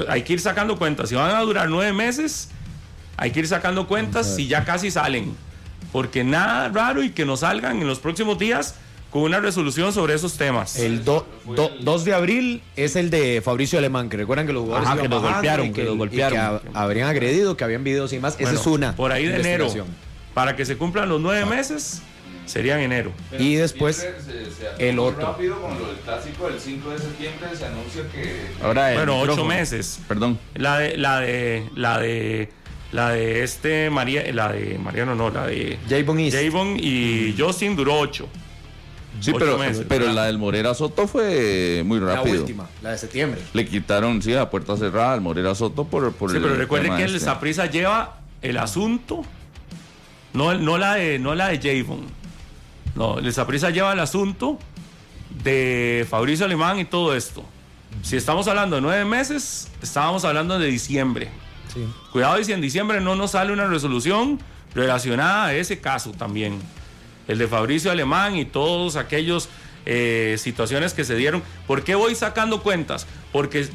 hay 0.08 0.22
que 0.22 0.34
ir 0.34 0.40
sacando 0.40 0.78
cuentas. 0.78 1.08
Si 1.08 1.14
van 1.14 1.34
a 1.34 1.40
durar 1.40 1.68
nueve 1.68 1.92
meses 1.92 2.50
hay 3.18 3.32
que 3.32 3.40
ir 3.40 3.48
sacando 3.48 3.86
cuentas 3.86 4.34
si 4.34 4.46
ya 4.46 4.64
casi 4.64 4.90
salen. 4.90 5.36
Porque 5.92 6.22
nada 6.22 6.68
raro 6.68 7.02
y 7.02 7.10
que 7.10 7.26
nos 7.26 7.40
salgan 7.40 7.80
en 7.80 7.86
los 7.88 7.98
próximos 7.98 8.38
días 8.38 8.76
con 9.10 9.22
una 9.22 9.40
resolución 9.40 9.92
sobre 9.92 10.14
esos 10.14 10.36
temas. 10.36 10.78
El 10.78 11.04
2 11.04 12.04
de 12.04 12.14
abril 12.14 12.62
es 12.76 12.94
el 12.94 13.10
de 13.10 13.42
Fabricio 13.42 13.78
Alemán, 13.78 14.08
que 14.08 14.16
recuerdan 14.16 14.46
que 14.46 14.52
los 14.52 14.64
jugadores 14.64 15.02
que 15.02 15.08
lo 15.08 15.20
golpearon, 15.20 15.72
que, 15.72 15.82
lo 15.82 15.96
golpearon. 15.96 16.60
habrían 16.74 17.08
agredido, 17.08 17.56
que 17.56 17.64
habían 17.64 17.82
videos 17.82 18.12
y 18.12 18.20
más. 18.20 18.36
Esa 18.38 18.52
es 18.52 18.66
una. 18.66 18.94
Por 18.94 19.10
ahí 19.12 19.26
de 19.26 19.40
enero. 19.40 19.68
Para 20.32 20.54
que 20.54 20.64
se 20.64 20.76
cumplan 20.76 21.08
los 21.08 21.20
nueve 21.20 21.44
meses, 21.46 22.02
sería 22.46 22.76
en 22.76 22.92
enero. 22.92 23.12
y 23.36 23.54
después 23.54 24.06
el 24.78 24.98
otro. 25.00 25.26
Rápido 25.26 25.60
con 25.60 25.76
lo 25.76 25.88
del 25.88 25.96
clásico 25.96 26.48
del 26.48 26.60
5 26.60 26.90
de 26.90 26.98
septiembre 26.98 27.48
se 27.56 27.66
anuncia 27.66 28.02
que. 28.12 28.46
Ahora 28.62 28.92
bueno, 28.94 29.18
ocho 29.20 29.44
meses. 29.44 29.98
Perdón. 30.06 30.38
La 30.54 30.78
de, 30.78 30.96
la 30.96 31.18
de, 31.18 31.68
la 31.74 31.98
de 31.98 32.50
la 32.92 33.10
de 33.10 33.42
este 33.42 33.90
María, 33.90 34.32
la 34.32 34.52
de 34.52 34.78
Mariano 34.78 35.14
no, 35.14 35.30
la 35.30 35.46
de 35.46 35.78
Javon, 35.88 36.76
y 36.78 37.34
Justin 37.38 37.76
duró 37.76 37.98
ocho. 37.98 38.28
Sí, 39.20 39.32
pero, 39.36 39.58
pero 39.88 40.12
la 40.12 40.26
del 40.26 40.38
Morera 40.38 40.74
Soto 40.74 41.08
fue 41.08 41.82
muy 41.84 41.98
rápido. 41.98 42.34
La 42.34 42.40
última, 42.40 42.68
la 42.82 42.90
de 42.90 42.98
septiembre. 42.98 43.40
Le 43.52 43.66
quitaron, 43.66 44.22
sí, 44.22 44.32
a 44.34 44.48
puerta 44.48 44.76
cerrada 44.76 45.14
al 45.14 45.20
Morera 45.20 45.54
Soto 45.54 45.84
por, 45.84 46.12
por 46.12 46.30
Sí, 46.30 46.38
pero 46.40 46.54
recuerden 46.54 46.96
que 46.96 47.04
el 47.04 47.14
este. 47.14 47.24
Saprisa 47.24 47.66
lleva 47.66 48.20
el 48.42 48.56
asunto, 48.58 49.24
no, 50.34 50.54
no 50.54 50.78
la 50.78 50.94
de, 50.94 51.18
no 51.18 51.34
la 51.34 51.48
de 51.48 51.58
Javon. 51.58 52.06
No, 52.94 53.18
el 53.18 53.32
Saprisa 53.32 53.70
lleva 53.70 53.92
el 53.92 54.00
asunto 54.00 54.58
de 55.42 56.06
Fabricio 56.08 56.46
Alemán 56.46 56.78
y 56.78 56.84
todo 56.84 57.14
esto. 57.14 57.44
Si 58.02 58.16
estamos 58.16 58.46
hablando 58.46 58.76
de 58.76 58.82
nueve 58.82 59.04
meses, 59.04 59.68
estábamos 59.82 60.24
hablando 60.24 60.58
de 60.58 60.68
diciembre. 60.68 61.28
Cuidado 62.12 62.38
y 62.40 62.44
si 62.44 62.52
en 62.52 62.60
diciembre 62.60 63.00
no 63.00 63.14
nos 63.14 63.32
sale 63.32 63.52
una 63.52 63.66
resolución 63.66 64.38
relacionada 64.74 65.46
a 65.46 65.54
ese 65.54 65.80
caso 65.80 66.12
también. 66.12 66.60
El 67.26 67.38
de 67.38 67.46
Fabricio 67.46 67.90
Alemán 67.90 68.36
y 68.36 68.44
todos 68.44 68.96
aquellos 68.96 69.48
eh, 69.86 70.36
situaciones 70.38 70.94
que 70.94 71.04
se 71.04 71.14
dieron. 71.14 71.42
¿Por 71.66 71.84
qué 71.84 71.94
voy 71.94 72.14
sacando 72.14 72.62
cuentas? 72.62 73.06
porque 73.32 73.68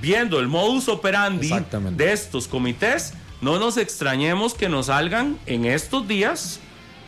viendo 0.00 0.40
el 0.40 0.48
modus 0.48 0.88
operandi 0.88 1.50
de 1.92 2.12
estos 2.12 2.48
comités, 2.48 3.14
no 3.40 3.58
nos 3.58 3.76
extrañemos 3.76 4.54
que 4.54 4.68
nos 4.68 4.86
salgan 4.86 5.38
en 5.46 5.64
estos 5.64 6.08
días 6.08 6.60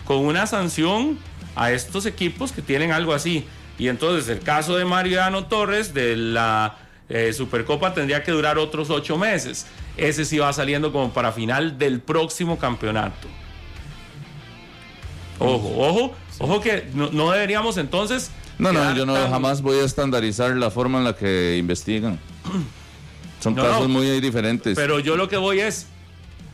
con 0.05 0.19
una 0.19 0.47
sanción 0.47 1.19
a 1.57 1.73
estos 1.73 2.07
equipos 2.07 2.53
que 2.53 2.63
tienen 2.63 2.93
algo 2.93 3.13
así. 3.13 3.45
Y 3.79 3.89
entonces 3.89 4.29
el 4.29 4.41
caso 4.41 4.77
de 4.77 4.85
Mariano 4.85 5.47
Torres 5.47 5.95
de 5.95 6.17
la 6.17 6.77
eh, 7.09 7.33
Supercopa 7.33 7.95
tendría 7.95 8.23
que 8.23 8.33
durar 8.33 8.59
otros 8.59 8.91
ocho 8.91 9.19
meses. 9.19 9.67
Ese 9.99 10.25
sí 10.25 10.39
va 10.39 10.53
saliendo 10.53 10.93
como 10.93 11.13
para 11.13 11.33
final 11.33 11.77
del 11.79 12.01
próximo 12.01 12.57
campeonato. 12.59 13.29
Ojo, 15.41 15.75
ojo, 15.79 16.15
ojo 16.39 16.61
que 16.61 16.89
no, 16.95 17.11
no 17.11 17.31
deberíamos 17.31 17.77
entonces... 17.77 18.31
No, 18.59 18.73
no, 18.73 18.93
yo 18.95 19.07
no 19.07 19.15
tan- 19.15 19.31
jamás 19.31 19.63
voy 19.63 19.79
a 19.79 19.85
estandarizar 19.85 20.51
la 20.57 20.71
forma 20.71 20.99
en 20.99 21.05
la 21.05 21.15
que 21.15 21.57
investigan. 21.59 22.19
Son 23.41 23.55
No, 23.55 23.63
casos 23.63 23.83
no. 23.83 23.89
muy 23.89 24.21
diferentes. 24.21 24.75
Pero 24.77 24.99
yo 24.99 25.17
lo 25.17 25.29
que 25.29 25.37
voy 25.37 25.61
es, 25.61 25.87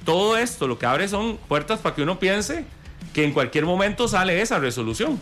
todo 0.04 0.37
esto 0.37 0.66
lo 0.68 0.78
que 0.78 0.85
abre 0.85 1.09
son 1.09 1.38
puertas 1.48 1.80
para 1.80 1.94
que 1.94 2.02
uno 2.02 2.18
piense 2.18 2.66
que 3.14 3.24
en 3.24 3.33
cualquier 3.33 3.64
momento 3.64 4.07
sale 4.07 4.42
esa 4.42 4.59
resolución. 4.59 5.18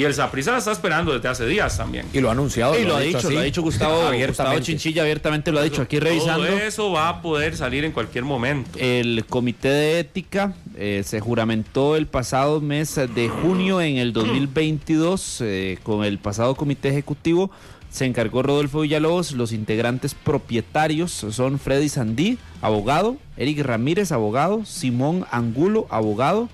Y 0.00 0.04
el 0.04 0.14
Saprissa 0.14 0.52
la 0.52 0.56
está 0.56 0.72
esperando 0.72 1.12
desde 1.12 1.28
hace 1.28 1.44
días 1.44 1.76
también. 1.76 2.06
Y 2.14 2.20
lo 2.20 2.30
ha 2.30 2.32
anunciado. 2.32 2.78
Y 2.78 2.86
lo 2.86 2.96
ha 2.96 3.00
dicho, 3.00 3.30
lo 3.30 3.38
ha 3.38 3.42
dicho 3.42 3.60
Gustavo, 3.60 3.92
Gustavo 3.96 4.08
abiertamente. 4.08 4.62
Chinchilla, 4.62 5.02
abiertamente 5.02 5.52
lo 5.52 5.58
ha 5.58 5.62
dicho 5.62 5.82
aquí 5.82 6.00
revisando. 6.00 6.46
Todo 6.46 6.56
eso 6.56 6.90
va 6.90 7.10
a 7.10 7.20
poder 7.20 7.54
salir 7.54 7.84
en 7.84 7.92
cualquier 7.92 8.24
momento. 8.24 8.78
El 8.78 9.26
comité 9.26 9.68
de 9.68 10.00
ética 10.00 10.54
eh, 10.74 11.02
se 11.04 11.20
juramentó 11.20 11.96
el 11.96 12.06
pasado 12.06 12.62
mes 12.62 12.94
de 12.94 13.28
junio 13.28 13.82
en 13.82 13.98
el 13.98 14.14
2022 14.14 15.42
eh, 15.42 15.78
con 15.82 16.02
el 16.02 16.16
pasado 16.18 16.54
comité 16.54 16.88
ejecutivo. 16.88 17.50
Se 17.90 18.06
encargó 18.06 18.42
Rodolfo 18.42 18.80
Villalobos. 18.80 19.32
Los 19.32 19.52
integrantes 19.52 20.14
propietarios 20.14 21.12
son 21.12 21.58
Freddy 21.58 21.90
Sandí, 21.90 22.38
abogado, 22.62 23.18
Eric 23.36 23.60
Ramírez, 23.60 24.12
abogado, 24.12 24.64
Simón 24.64 25.26
Angulo, 25.30 25.86
abogado, 25.90 26.48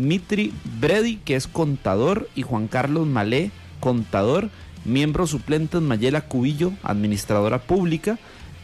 Mitri 0.00 0.52
Bredi, 0.80 1.16
que 1.16 1.36
es 1.36 1.46
contador, 1.46 2.28
y 2.34 2.42
Juan 2.42 2.66
Carlos 2.68 3.06
Malé, 3.06 3.50
contador, 3.80 4.50
miembros 4.84 5.30
suplentes 5.30 5.80
Mayela 5.80 6.22
Cubillo, 6.22 6.72
administradora 6.82 7.58
pública, 7.60 8.18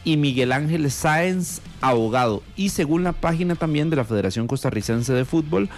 y 0.05 0.16
Miguel 0.16 0.53
Ángel 0.53 0.90
Sáenz, 0.90 1.61
abogado. 1.81 2.42
Y 2.57 2.68
según 2.68 3.03
la 3.05 3.12
página 3.12 3.55
también 3.57 3.90
de 3.90 3.96
la 3.96 4.05
Federación 4.05 4.46
Costarricense 4.46 5.12
de 5.12 5.25
Fútbol, 5.25 5.68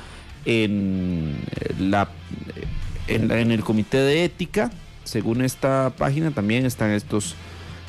en, 0.45 1.35
la, 1.79 2.09
en, 3.07 3.29
la- 3.29 3.41
en 3.41 3.51
el 3.53 3.63
comité 3.65 3.99
de 3.99 4.25
ética, 4.25 4.71
según 5.05 5.43
esta 5.43 5.93
página, 5.97 6.31
también 6.31 6.67
están 6.67 6.91
estos, 6.91 7.35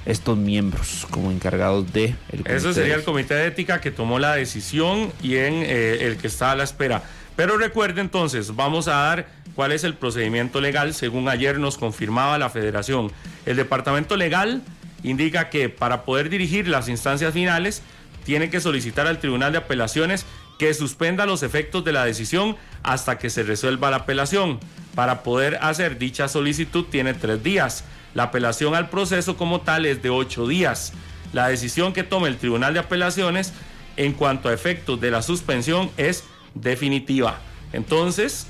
estos 0.05 0.37
miembros 0.37 1.05
como 1.11 1.31
encargados 1.31 1.91
de... 1.91 2.15
el 2.31 2.39
Ese 2.45 2.45
comité 2.45 2.73
sería 2.73 2.93
de- 2.93 2.99
el 2.99 3.03
comité 3.03 3.33
de 3.35 3.47
ética 3.47 3.81
que 3.81 3.91
tomó 3.91 4.19
la 4.19 4.35
decisión 4.35 5.11
y 5.21 5.35
en 5.35 5.55
eh, 5.55 6.05
el 6.07 6.17
que 6.17 6.27
está 6.27 6.51
a 6.51 6.55
la 6.55 6.63
espera. 6.63 7.03
Pero 7.39 7.57
recuerde 7.57 8.01
entonces, 8.01 8.57
vamos 8.57 8.89
a 8.89 8.95
dar 8.95 9.29
cuál 9.55 9.71
es 9.71 9.85
el 9.85 9.93
procedimiento 9.93 10.59
legal 10.59 10.93
según 10.93 11.29
ayer 11.29 11.57
nos 11.57 11.77
confirmaba 11.77 12.37
la 12.37 12.49
federación. 12.49 13.13
El 13.45 13.55
departamento 13.55 14.17
legal 14.17 14.61
indica 15.03 15.49
que 15.49 15.69
para 15.69 16.03
poder 16.03 16.29
dirigir 16.29 16.67
las 16.67 16.89
instancias 16.89 17.33
finales 17.33 17.81
tiene 18.25 18.49
que 18.49 18.59
solicitar 18.59 19.07
al 19.07 19.19
Tribunal 19.19 19.53
de 19.53 19.59
Apelaciones 19.59 20.25
que 20.57 20.73
suspenda 20.73 21.25
los 21.25 21.41
efectos 21.41 21.85
de 21.85 21.93
la 21.93 22.03
decisión 22.03 22.57
hasta 22.83 23.17
que 23.17 23.29
se 23.29 23.43
resuelva 23.43 23.89
la 23.89 23.97
apelación. 23.99 24.59
Para 24.93 25.23
poder 25.23 25.59
hacer 25.61 25.97
dicha 25.97 26.27
solicitud 26.27 26.87
tiene 26.91 27.13
tres 27.13 27.41
días. 27.41 27.85
La 28.15 28.23
apelación 28.23 28.75
al 28.75 28.89
proceso 28.89 29.37
como 29.37 29.61
tal 29.61 29.85
es 29.85 30.01
de 30.03 30.09
ocho 30.09 30.45
días. 30.45 30.91
La 31.31 31.47
decisión 31.47 31.93
que 31.93 32.03
tome 32.03 32.27
el 32.27 32.35
Tribunal 32.35 32.73
de 32.73 32.81
Apelaciones 32.81 33.53
en 33.95 34.11
cuanto 34.11 34.49
a 34.49 34.53
efectos 34.53 34.99
de 34.99 35.11
la 35.11 35.21
suspensión 35.21 35.89
es 35.95 36.25
definitiva. 36.53 37.39
Entonces, 37.73 38.47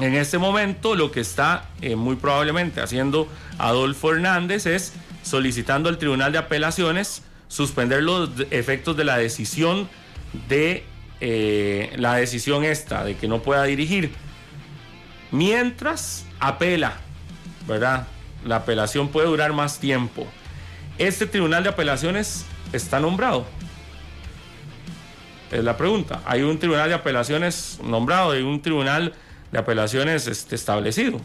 en 0.00 0.14
este 0.14 0.38
momento 0.38 0.94
lo 0.94 1.10
que 1.10 1.20
está 1.20 1.68
eh, 1.80 1.96
muy 1.96 2.16
probablemente 2.16 2.80
haciendo 2.80 3.28
Adolfo 3.58 4.12
Hernández 4.12 4.66
es 4.66 4.92
solicitando 5.22 5.88
al 5.88 5.98
Tribunal 5.98 6.32
de 6.32 6.38
Apelaciones 6.38 7.22
suspender 7.48 8.02
los 8.02 8.30
efectos 8.50 8.96
de 8.96 9.04
la 9.04 9.16
decisión 9.16 9.88
de 10.48 10.84
eh, 11.20 11.92
la 11.96 12.14
decisión 12.14 12.64
esta 12.64 13.04
de 13.04 13.16
que 13.16 13.26
no 13.26 13.42
pueda 13.42 13.64
dirigir 13.64 14.12
mientras 15.30 16.24
apela, 16.38 16.94
¿verdad? 17.66 18.06
La 18.44 18.56
apelación 18.56 19.08
puede 19.08 19.26
durar 19.26 19.52
más 19.52 19.80
tiempo. 19.80 20.26
Este 20.98 21.26
Tribunal 21.26 21.64
de 21.64 21.70
Apelaciones 21.70 22.44
está 22.72 23.00
nombrado. 23.00 23.46
Es 25.50 25.64
la 25.64 25.76
pregunta. 25.76 26.20
Hay 26.26 26.42
un 26.42 26.58
tribunal 26.58 26.88
de 26.88 26.94
apelaciones 26.94 27.78
nombrado, 27.82 28.32
hay 28.32 28.42
un 28.42 28.60
tribunal 28.60 29.14
de 29.50 29.58
apelaciones 29.58 30.26
este, 30.26 30.54
establecido. 30.54 31.20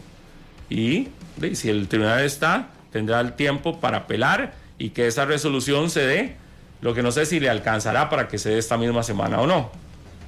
Y 0.70 1.08
si 1.54 1.68
el 1.68 1.88
tribunal 1.88 2.22
está, 2.24 2.68
tendrá 2.90 3.20
el 3.20 3.34
tiempo 3.34 3.80
para 3.80 3.98
apelar 3.98 4.54
y 4.78 4.90
que 4.90 5.06
esa 5.06 5.24
resolución 5.26 5.90
se 5.90 6.06
dé. 6.06 6.36
Lo 6.80 6.94
que 6.94 7.02
no 7.02 7.12
sé 7.12 7.26
si 7.26 7.38
le 7.40 7.48
alcanzará 7.50 8.08
para 8.10 8.28
que 8.28 8.38
se 8.38 8.50
dé 8.50 8.58
esta 8.58 8.76
misma 8.76 9.02
semana 9.02 9.40
o 9.40 9.46
no. 9.46 9.70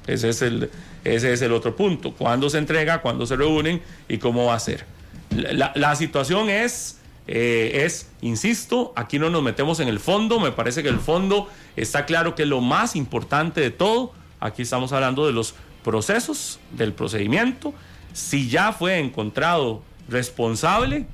Ese 0.05 0.29
es 0.29 0.41
el, 0.41 0.69
ese 1.03 1.33
es 1.33 1.41
el 1.41 1.51
otro 1.51 1.75
punto. 1.75 2.13
¿Cuándo 2.13 2.49
se 2.49 2.57
entrega? 2.59 3.01
¿Cuándo 3.01 3.25
se 3.25 3.35
reúnen? 3.35 3.81
¿Y 4.07 4.17
cómo 4.19 4.45
va 4.45 4.55
a 4.55 4.59
ser? 4.59 4.85
La- 5.31 5.71
la 5.75 5.95
situación 5.95 6.49
es, 6.49 6.99
eh, 7.27 7.83
es, 7.85 8.09
insisto, 8.21 8.93
aquí 8.95 9.19
no 9.19 9.29
nos 9.29 9.43
metemos 9.43 9.79
en 9.79 9.87
el 9.87 9.99
fondo. 9.99 10.39
Me 10.39 10.51
parece 10.51 10.83
que 10.83 10.89
el 10.89 10.99
fondo 10.99 11.49
está 11.75 12.05
claro 12.05 12.35
que 12.35 12.43
es 12.43 12.49
lo 12.49 12.61
más 12.61 12.95
importante 12.95 13.61
de 13.61 13.71
todo. 13.71 14.13
Aquí 14.39 14.61
estamos 14.61 14.91
hablando 14.93 15.25
de 15.25 15.33
los 15.33 15.55
procesos, 15.83 16.59
del 16.71 16.93
procedimiento. 16.93 17.73
Si 18.13 18.49
ya 18.49 18.71
fue 18.71 18.99
encontrado 18.99 19.81
responsable, 20.09 21.05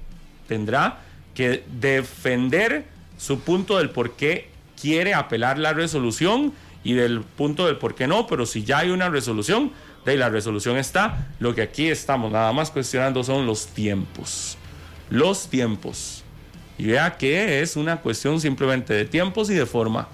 tendrá 0.47 0.99
que 1.33 1.63
defender 1.79 2.85
su 3.17 3.39
punto 3.39 3.77
del 3.77 3.89
por 3.89 4.13
qué 4.13 4.49
quiere 4.79 5.13
apelar 5.13 5.57
la 5.57 5.73
resolución 5.73 6.53
y 6.83 6.93
del 6.93 7.21
punto 7.21 7.65
del 7.65 7.77
por 7.77 7.95
qué 7.95 8.07
no, 8.07 8.27
pero 8.27 8.45
si 8.45 8.63
ya 8.63 8.79
hay 8.79 8.89
una 8.89 9.09
resolución, 9.09 9.71
de 10.05 10.17
la 10.17 10.29
resolución 10.29 10.77
está, 10.77 11.29
lo 11.39 11.55
que 11.55 11.61
aquí 11.61 11.87
estamos 11.87 12.31
nada 12.31 12.51
más 12.51 12.71
cuestionando 12.71 13.23
son 13.23 13.45
los 13.45 13.67
tiempos. 13.67 14.57
Los 15.09 15.47
tiempos. 15.47 16.23
Y 16.77 16.87
vea 16.87 17.17
que 17.17 17.61
es 17.61 17.75
una 17.75 17.97
cuestión 17.97 18.39
simplemente 18.41 18.93
de 18.93 19.05
tiempos 19.05 19.49
y 19.49 19.53
de 19.53 19.65
forma. 19.65 20.07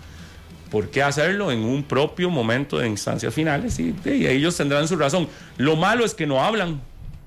¿Por 0.70 0.90
qué 0.92 1.02
hacerlo 1.02 1.52
en 1.52 1.60
un 1.60 1.84
propio 1.84 2.30
momento 2.30 2.78
de 2.78 2.88
instancias 2.88 3.34
finales? 3.34 3.80
Y, 3.80 3.96
y 4.06 4.28
ellos 4.28 4.56
tendrán 4.56 4.88
su 4.88 4.96
razón. 4.98 5.28
Lo 5.58 5.76
malo 5.76 6.06
es 6.06 6.14
que 6.14 6.28
no 6.28 6.44
hablan. 6.44 6.82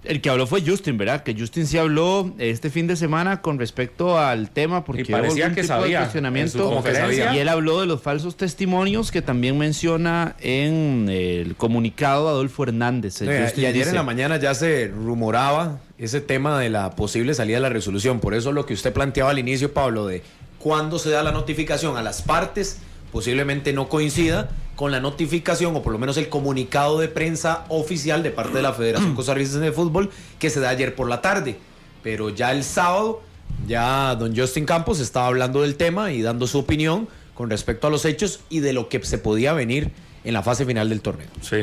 El 0.05 0.21
que 0.21 0.31
habló 0.31 0.49
fue 0.49 0.63
Justin, 0.67 0.99
¿verdad? 0.99 1.23
Que 1.23 1.33
Justin 1.33 1.65
sí 1.67 1.79
habló 1.79 2.35
este 2.39 2.71
fin 2.71 2.89
de 2.89 2.97
semana 2.97 3.41
con 3.41 3.59
respecto 3.61 4.19
al 4.19 4.51
tema 4.51 4.85
porque 4.85 5.03
Y 5.03 5.05
parecía 5.05 5.49
que 5.55 5.63
tipo 5.63 5.75
de 5.75 5.81
sabía, 5.81 5.99
cuestionamiento. 6.01 6.59
en 6.59 6.65
su 6.65 6.71
conferencia. 6.71 7.35
Y 7.35 7.39
él 7.39 7.49
habló 7.49 7.81
de 7.81 7.87
los 7.87 8.03
falsos 8.03 8.37
testimonios 8.37 9.13
que 9.13 9.23
también 9.23 9.57
menciona 9.59 10.35
en 10.41 11.09
el 11.09 11.55
comunicado 11.55 12.29
Adolfo 12.29 12.65
Hernández. 12.65 13.23
El 13.23 13.29
y 13.29 13.33
ayer 13.65 13.73
dice- 13.75 13.89
en 13.91 13.95
la 13.95 14.03
mañana 14.03 14.39
ya 14.39 14.55
se 14.55 14.89
rumoraba 14.89 15.79
ese 16.03 16.21
tema 16.21 16.59
de 16.59 16.69
la 16.69 16.91
posible 16.97 17.33
salida 17.33 17.59
de 17.59 17.63
la 17.63 17.69
resolución. 17.69 18.19
Por 18.19 18.35
eso 18.35 18.51
lo 18.51 18.67
que 18.67 18.75
usted 18.75 18.93
planteaba 18.93 19.31
al 19.31 19.39
inicio, 19.39 19.73
Pablo, 19.73 20.07
de 20.07 20.23
cuándo 20.59 20.99
se 20.99 21.11
da 21.11 21.23
la 21.23 21.31
notificación 21.31 21.97
a 21.97 22.03
las 22.03 22.23
partes, 22.23 22.79
posiblemente 23.13 23.73
no 23.73 23.89
coincida 23.89 24.51
con 24.75 24.91
la 24.91 24.99
notificación 24.99 25.77
o 25.77 25.83
por 25.83 25.93
lo 25.93 26.01
menos 26.01 26.17
el 26.17 26.29
comunicado 26.29 26.99
de 26.99 27.07
prensa 27.07 27.67
oficial 27.69 28.25
de 28.25 28.33
parte 28.33 28.55
de 28.55 28.63
la 28.63 28.73
Federación 28.73 29.15
Costarricense 29.15 29.61
de 29.61 29.71
Fútbol 29.71 30.11
que 30.41 30.51
se 30.51 30.59
da 30.59 30.71
ayer 30.71 30.97
por 30.97 31.09
la 31.09 31.21
tarde. 31.21 31.57
Pero 32.03 32.31
ya 32.31 32.51
el 32.51 32.65
sábado, 32.65 33.23
ya 33.69 34.17
don 34.17 34.37
Justin 34.37 34.65
Campos 34.65 34.99
estaba 34.99 35.29
hablando 35.29 35.63
del 35.63 35.77
tema 35.77 36.11
y 36.11 36.21
dando 36.21 36.49
su 36.49 36.59
opinión 36.59 37.09
con 37.35 37.49
respecto 37.49 37.87
a 37.87 37.91
los 37.91 38.05
hechos 38.07 38.41
y 38.51 38.59
de 38.59 38.73
lo 38.73 38.89
que 38.89 39.05
se 39.05 39.19
podía 39.19 39.53
venir 39.53 39.93
en 40.25 40.35
la 40.35 40.43
fase 40.43 40.65
final 40.65 40.89
del 40.89 41.01
torneo. 41.01 41.29
Sí, 41.41 41.57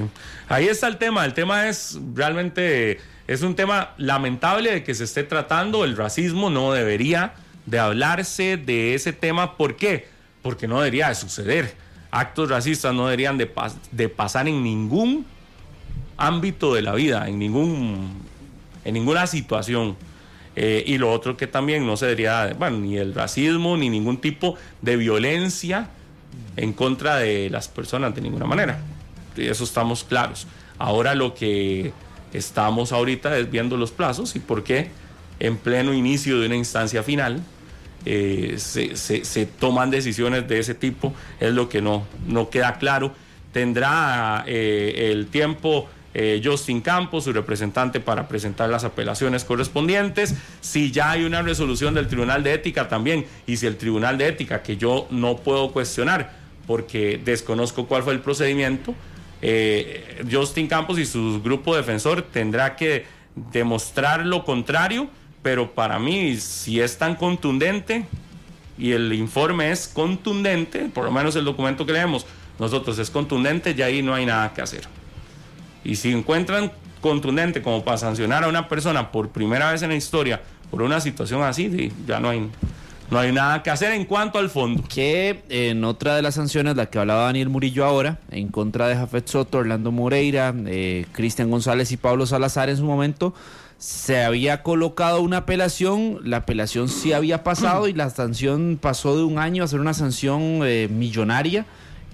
ahí 0.47 0.67
está 0.67 0.87
el 0.87 0.97
tema. 0.97 1.25
El 1.25 1.33
tema 1.33 1.67
es 1.69 1.97
realmente, 2.13 2.99
es 3.27 3.41
un 3.41 3.55
tema 3.55 3.93
lamentable 3.97 4.71
de 4.71 4.83
que 4.83 4.93
se 4.93 5.03
esté 5.05 5.23
tratando. 5.23 5.85
El 5.85 5.95
racismo 5.95 6.49
no 6.49 6.73
debería 6.73 7.33
de 7.65 7.79
hablarse 7.79 8.57
de 8.57 8.95
ese 8.95 9.13
tema. 9.13 9.55
¿Por 9.57 9.75
qué? 9.75 10.07
Porque 10.41 10.67
no 10.67 10.79
debería 10.79 11.09
de 11.09 11.15
suceder. 11.15 11.73
Actos 12.11 12.49
racistas 12.49 12.93
no 12.93 13.05
deberían 13.05 13.37
de, 13.37 13.53
pas- 13.53 13.75
de 13.91 14.09
pasar 14.09 14.47
en 14.47 14.63
ningún 14.63 15.25
ámbito 16.17 16.73
de 16.73 16.81
la 16.81 16.93
vida, 16.95 17.27
en, 17.29 17.39
ningún, 17.39 18.13
en 18.83 18.93
ninguna 18.93 19.27
situación. 19.27 19.95
Eh, 20.55 20.83
y 20.87 20.97
lo 20.97 21.11
otro 21.11 21.37
que 21.37 21.47
también 21.47 21.85
no 21.85 21.95
se 21.95 22.07
debería, 22.07 22.53
bueno, 22.57 22.79
ni 22.79 22.97
el 22.97 23.13
racismo, 23.13 23.77
ni 23.77 23.89
ningún 23.89 24.17
tipo 24.19 24.57
de 24.81 24.97
violencia 24.97 25.89
en 26.55 26.73
contra 26.73 27.17
de 27.17 27.49
las 27.49 27.67
personas 27.67 28.13
de 28.15 28.21
ninguna 28.21 28.45
manera. 28.45 28.79
Y 29.35 29.47
eso 29.47 29.63
estamos 29.63 30.03
claros. 30.03 30.47
Ahora 30.77 31.15
lo 31.15 31.33
que 31.33 31.93
estamos 32.33 32.91
ahorita 32.91 33.37
es 33.37 33.49
viendo 33.49 33.77
los 33.77 33.91
plazos 33.91 34.35
y 34.35 34.39
por 34.39 34.63
qué 34.63 34.89
en 35.39 35.57
pleno 35.57 35.93
inicio 35.93 36.39
de 36.39 36.47
una 36.47 36.55
instancia 36.55 37.01
final 37.03 37.41
eh, 38.05 38.55
se, 38.57 39.45
toman 39.45 39.89
decisiones 39.89 40.47
de 40.47 40.59
ese 40.59 40.73
tipo, 40.73 41.13
es 41.39 41.53
lo 41.53 41.69
que 41.69 41.81
no, 41.81 42.05
no 42.27 42.49
queda 42.49 42.77
claro. 42.77 43.13
Tendrá 43.51 44.43
eh, 44.47 45.09
el 45.11 45.27
tiempo 45.27 45.89
eh, 46.13 46.41
Justin 46.43 46.81
Campos, 46.81 47.25
su 47.25 47.33
representante, 47.33 47.99
para 47.99 48.27
presentar 48.27 48.69
las 48.69 48.83
apelaciones 48.83 49.43
correspondientes. 49.43 50.35
Si 50.61 50.91
ya 50.91 51.11
hay 51.11 51.23
una 51.23 51.41
resolución 51.41 51.93
del 51.93 52.07
Tribunal 52.07 52.43
de 52.43 52.53
Ética 52.53 52.87
también, 52.87 53.25
y 53.45 53.57
si 53.57 53.67
el 53.67 53.77
Tribunal 53.77 54.17
de 54.17 54.27
Ética, 54.27 54.63
que 54.63 54.77
yo 54.77 55.07
no 55.11 55.37
puedo 55.37 55.71
cuestionar 55.71 56.37
porque 56.65 57.19
desconozco 57.23 57.87
cuál 57.87 58.03
fue 58.03 58.13
el 58.13 58.19
procedimiento, 58.19 58.93
eh, 59.41 60.23
Justin 60.29 60.67
Campos 60.67 60.99
y 60.99 61.05
su 61.05 61.41
grupo 61.41 61.75
defensor 61.75 62.21
tendrá 62.21 62.75
que 62.75 63.05
demostrar 63.51 64.25
lo 64.25 64.43
contrario, 64.45 65.09
pero 65.41 65.71
para 65.71 65.97
mí, 65.97 66.35
si 66.37 66.79
es 66.81 66.97
tan 66.97 67.15
contundente 67.15 68.05
y 68.77 68.91
el 68.91 69.13
informe 69.13 69.71
es 69.71 69.87
contundente, 69.87 70.89
por 70.93 71.05
lo 71.05 71.11
menos 71.11 71.35
el 71.35 71.45
documento 71.45 71.85
que 71.85 71.93
leemos 71.93 72.25
nosotros 72.59 72.99
es 72.99 73.09
contundente, 73.09 73.73
ya 73.73 73.85
ahí 73.85 74.01
no 74.01 74.13
hay 74.13 74.25
nada 74.25 74.53
que 74.53 74.61
hacer. 74.61 74.98
Y 75.83 75.95
si 75.95 76.11
encuentran 76.11 76.71
contundente 77.01 77.61
como 77.61 77.83
para 77.83 77.97
sancionar 77.97 78.43
a 78.43 78.47
una 78.47 78.67
persona 78.67 79.11
por 79.11 79.29
primera 79.29 79.71
vez 79.71 79.81
en 79.81 79.89
la 79.89 79.95
historia 79.95 80.41
por 80.69 80.81
una 80.81 80.99
situación 80.99 81.41
así, 81.43 81.69
sí, 81.71 81.91
ya 82.05 82.19
no 82.19 82.29
hay, 82.29 82.49
no 83.09 83.19
hay 83.19 83.31
nada 83.31 83.63
que 83.63 83.69
hacer 83.69 83.91
en 83.93 84.05
cuanto 84.05 84.37
al 84.37 84.49
fondo. 84.49 84.83
que 84.87 85.41
en 85.49 85.83
otra 85.83 86.15
de 86.15 86.21
las 86.21 86.35
sanciones, 86.35 86.75
la 86.75 86.87
que 86.87 86.99
hablaba 86.99 87.23
Daniel 87.23 87.49
Murillo 87.49 87.85
ahora, 87.85 88.19
en 88.29 88.49
contra 88.49 88.87
de 88.87 88.95
Jafet 88.95 89.27
Soto, 89.27 89.59
Orlando 89.59 89.91
Moreira, 89.91 90.53
eh, 90.67 91.05
Cristian 91.11 91.49
González 91.49 91.91
y 91.91 91.97
Pablo 91.97 92.27
Salazar 92.27 92.69
en 92.69 92.77
su 92.77 92.83
momento, 92.83 93.33
se 93.79 94.23
había 94.23 94.61
colocado 94.61 95.21
una 95.21 95.37
apelación, 95.37 96.19
la 96.23 96.37
apelación 96.37 96.89
sí 96.89 97.13
había 97.13 97.43
pasado 97.43 97.87
y 97.87 97.93
la 97.93 98.09
sanción 98.09 98.77
pasó 98.79 99.15
de 99.15 99.23
un 99.23 99.39
año 99.39 99.63
a 99.63 99.67
ser 99.67 99.79
una 99.79 99.93
sanción 99.93 100.59
eh, 100.63 100.89
millonaria 100.91 101.65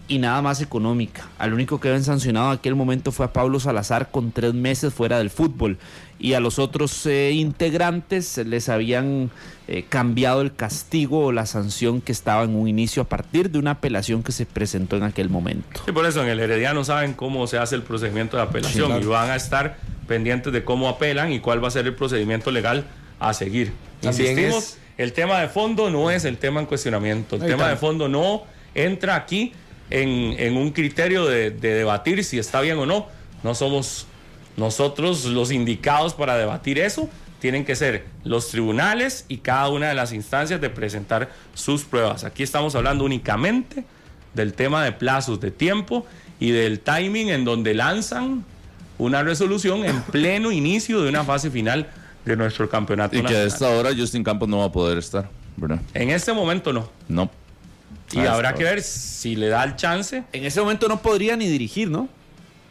y 0.08 0.20
nada 0.20 0.41
más 0.41 0.62
económica. 0.62 1.28
Al 1.39 1.54
único 1.54 1.80
que 1.80 1.88
habían 1.89 2.04
sancionado 2.04 2.52
en 2.52 2.60
aquel 2.60 2.76
momento 2.76 3.12
fue 3.12 3.26
a 3.26 3.34
Pablo 3.34 3.60
Salazar 3.60 4.12
con 4.12 4.32
tres 4.32 4.54
meses 4.54 4.94
fuera 4.94 5.18
del 5.18 5.30
fútbol 5.30 5.78
y 6.20 6.34
a 6.34 6.39
los 6.39 6.60
otros 6.60 7.06
eh, 7.08 7.32
integrantes 7.34 8.38
les 8.38 8.70
habían 8.70 9.32
eh, 9.68 9.84
cambiado 9.89 10.41
el 10.41 10.54
castigo 10.56 11.26
o 11.26 11.32
la 11.32 11.46
sanción 11.46 12.02
que 12.02 12.12
estaba 12.12 12.44
en 12.44 12.56
un 12.56 12.68
inicio 12.68 13.02
a 13.02 13.06
partir 13.06 13.50
de 13.50 13.58
una 13.60 13.72
apelación 13.72 14.22
que 14.24 14.32
se 14.32 14.46
presentó 14.46 14.96
en 14.96 15.04
aquel 15.04 15.30
momento. 15.30 15.82
Y 15.88 15.91
por 15.91 16.06
eso 16.06 16.24
en 16.24 16.30
el 16.30 16.39
Herediano 16.39 16.84
saben 16.84 17.13
cómo 17.13 17.48
se 17.48 17.58
hace 17.58 17.76
el 17.76 17.82
procedimiento 17.82 18.38
de 18.38 18.44
apelación 18.44 19.02
y 19.02 19.06
van 19.06 19.32
a 19.32 19.36
estar 19.36 19.78
pendientes 20.08 20.54
de 20.54 20.63
cómo 20.63 20.88
apelan 20.88 21.34
y 21.34 21.39
cuál 21.39 21.63
va 21.63 21.68
a 21.68 21.72
ser 21.72 21.86
el 21.88 21.96
procedimiento 21.96 22.52
legal 22.52 22.86
a 23.20 23.34
seguir. 23.34 23.74
También 24.02 24.32
Insistimos, 24.32 24.63
es- 24.63 24.78
el 24.98 25.12
tema 25.13 25.39
de 25.41 25.50
fondo 25.50 25.89
no 25.89 26.12
es 26.12 26.24
el 26.26 26.38
tema 26.38 26.60
en 26.62 26.68
cuestionamiento. 26.68 27.36
El 27.38 27.41
Ahí 27.41 27.48
tema 27.50 27.63
está. 27.63 27.72
de 27.72 27.78
fondo 27.78 28.08
no 28.08 28.44
entra 28.76 29.15
aquí 29.15 29.52
en, 29.89 30.36
en 30.39 30.58
un 30.58 30.71
criterio 30.71 31.26
de, 31.26 31.52
de 31.52 31.74
debatir 31.74 32.24
si 32.24 32.39
está 32.39 32.62
bien 32.62 32.78
o 32.78 32.86
no. 32.86 33.08
No 33.43 33.56
somos 33.56 34.08
nosotros 34.58 35.26
los 35.26 35.52
indicados 35.52 36.13
para 36.13 36.38
debatir 36.38 36.80
eso. 36.80 37.10
Tienen 37.39 37.65
que 37.65 37.76
ser 37.76 38.06
los 38.24 38.50
tribunales 38.50 39.26
y 39.28 39.38
cada 39.38 39.69
una 39.69 39.89
de 39.89 39.95
las 39.95 40.13
instancias 40.13 40.62
de 40.62 40.69
presentar 40.69 41.30
sus 41.54 41.84
pruebas. 41.84 42.24
Aquí 42.24 42.43
estamos 42.43 42.76
hablando 42.76 43.04
únicamente 43.04 43.84
del 44.34 44.54
tema 44.54 44.84
de 44.84 44.91
plazos 44.91 45.39
de 45.39 45.52
tiempo 45.52 46.06
y 46.39 46.52
del 46.52 46.80
timing 46.80 47.30
en 47.30 47.45
donde 47.45 47.74
lanzan 47.74 48.43
una 48.98 49.24
resolución 49.24 49.86
en 49.86 50.02
pleno 50.12 50.52
inicio 50.52 51.02
de 51.02 51.10
una 51.10 51.24
fase 51.24 51.52
final 51.52 51.88
de 52.26 52.36
nuestro 52.36 52.69
campeonato 52.69 53.15
Y 53.17 53.21
que 53.21 53.36
a 53.36 53.43
esta 53.43 53.69
hora 53.69 53.91
Justin 53.95 54.24
Campos 54.24 54.50
no 54.50 54.60
va 54.60 54.65
a 54.65 54.71
poder 54.71 54.98
estar, 54.98 55.30
¿verdad? 55.56 55.80
En 55.93 56.10
este 56.10 56.34
momento 56.34 56.74
no. 56.74 56.89
No. 57.08 57.30
Y 58.12 58.20
Ah, 58.20 58.34
habrá 58.34 58.54
que 58.54 58.63
ver 58.63 58.82
si 58.82 59.36
le 59.36 59.48
da 59.50 59.63
el 59.63 59.76
chance. 59.76 60.24
En 60.32 60.46
ese 60.46 60.62
momento 60.62 60.88
no 60.88 61.02
podría 61.02 61.36
ni 61.36 61.48
dirigir, 61.48 61.89
¿no? 61.89 62.08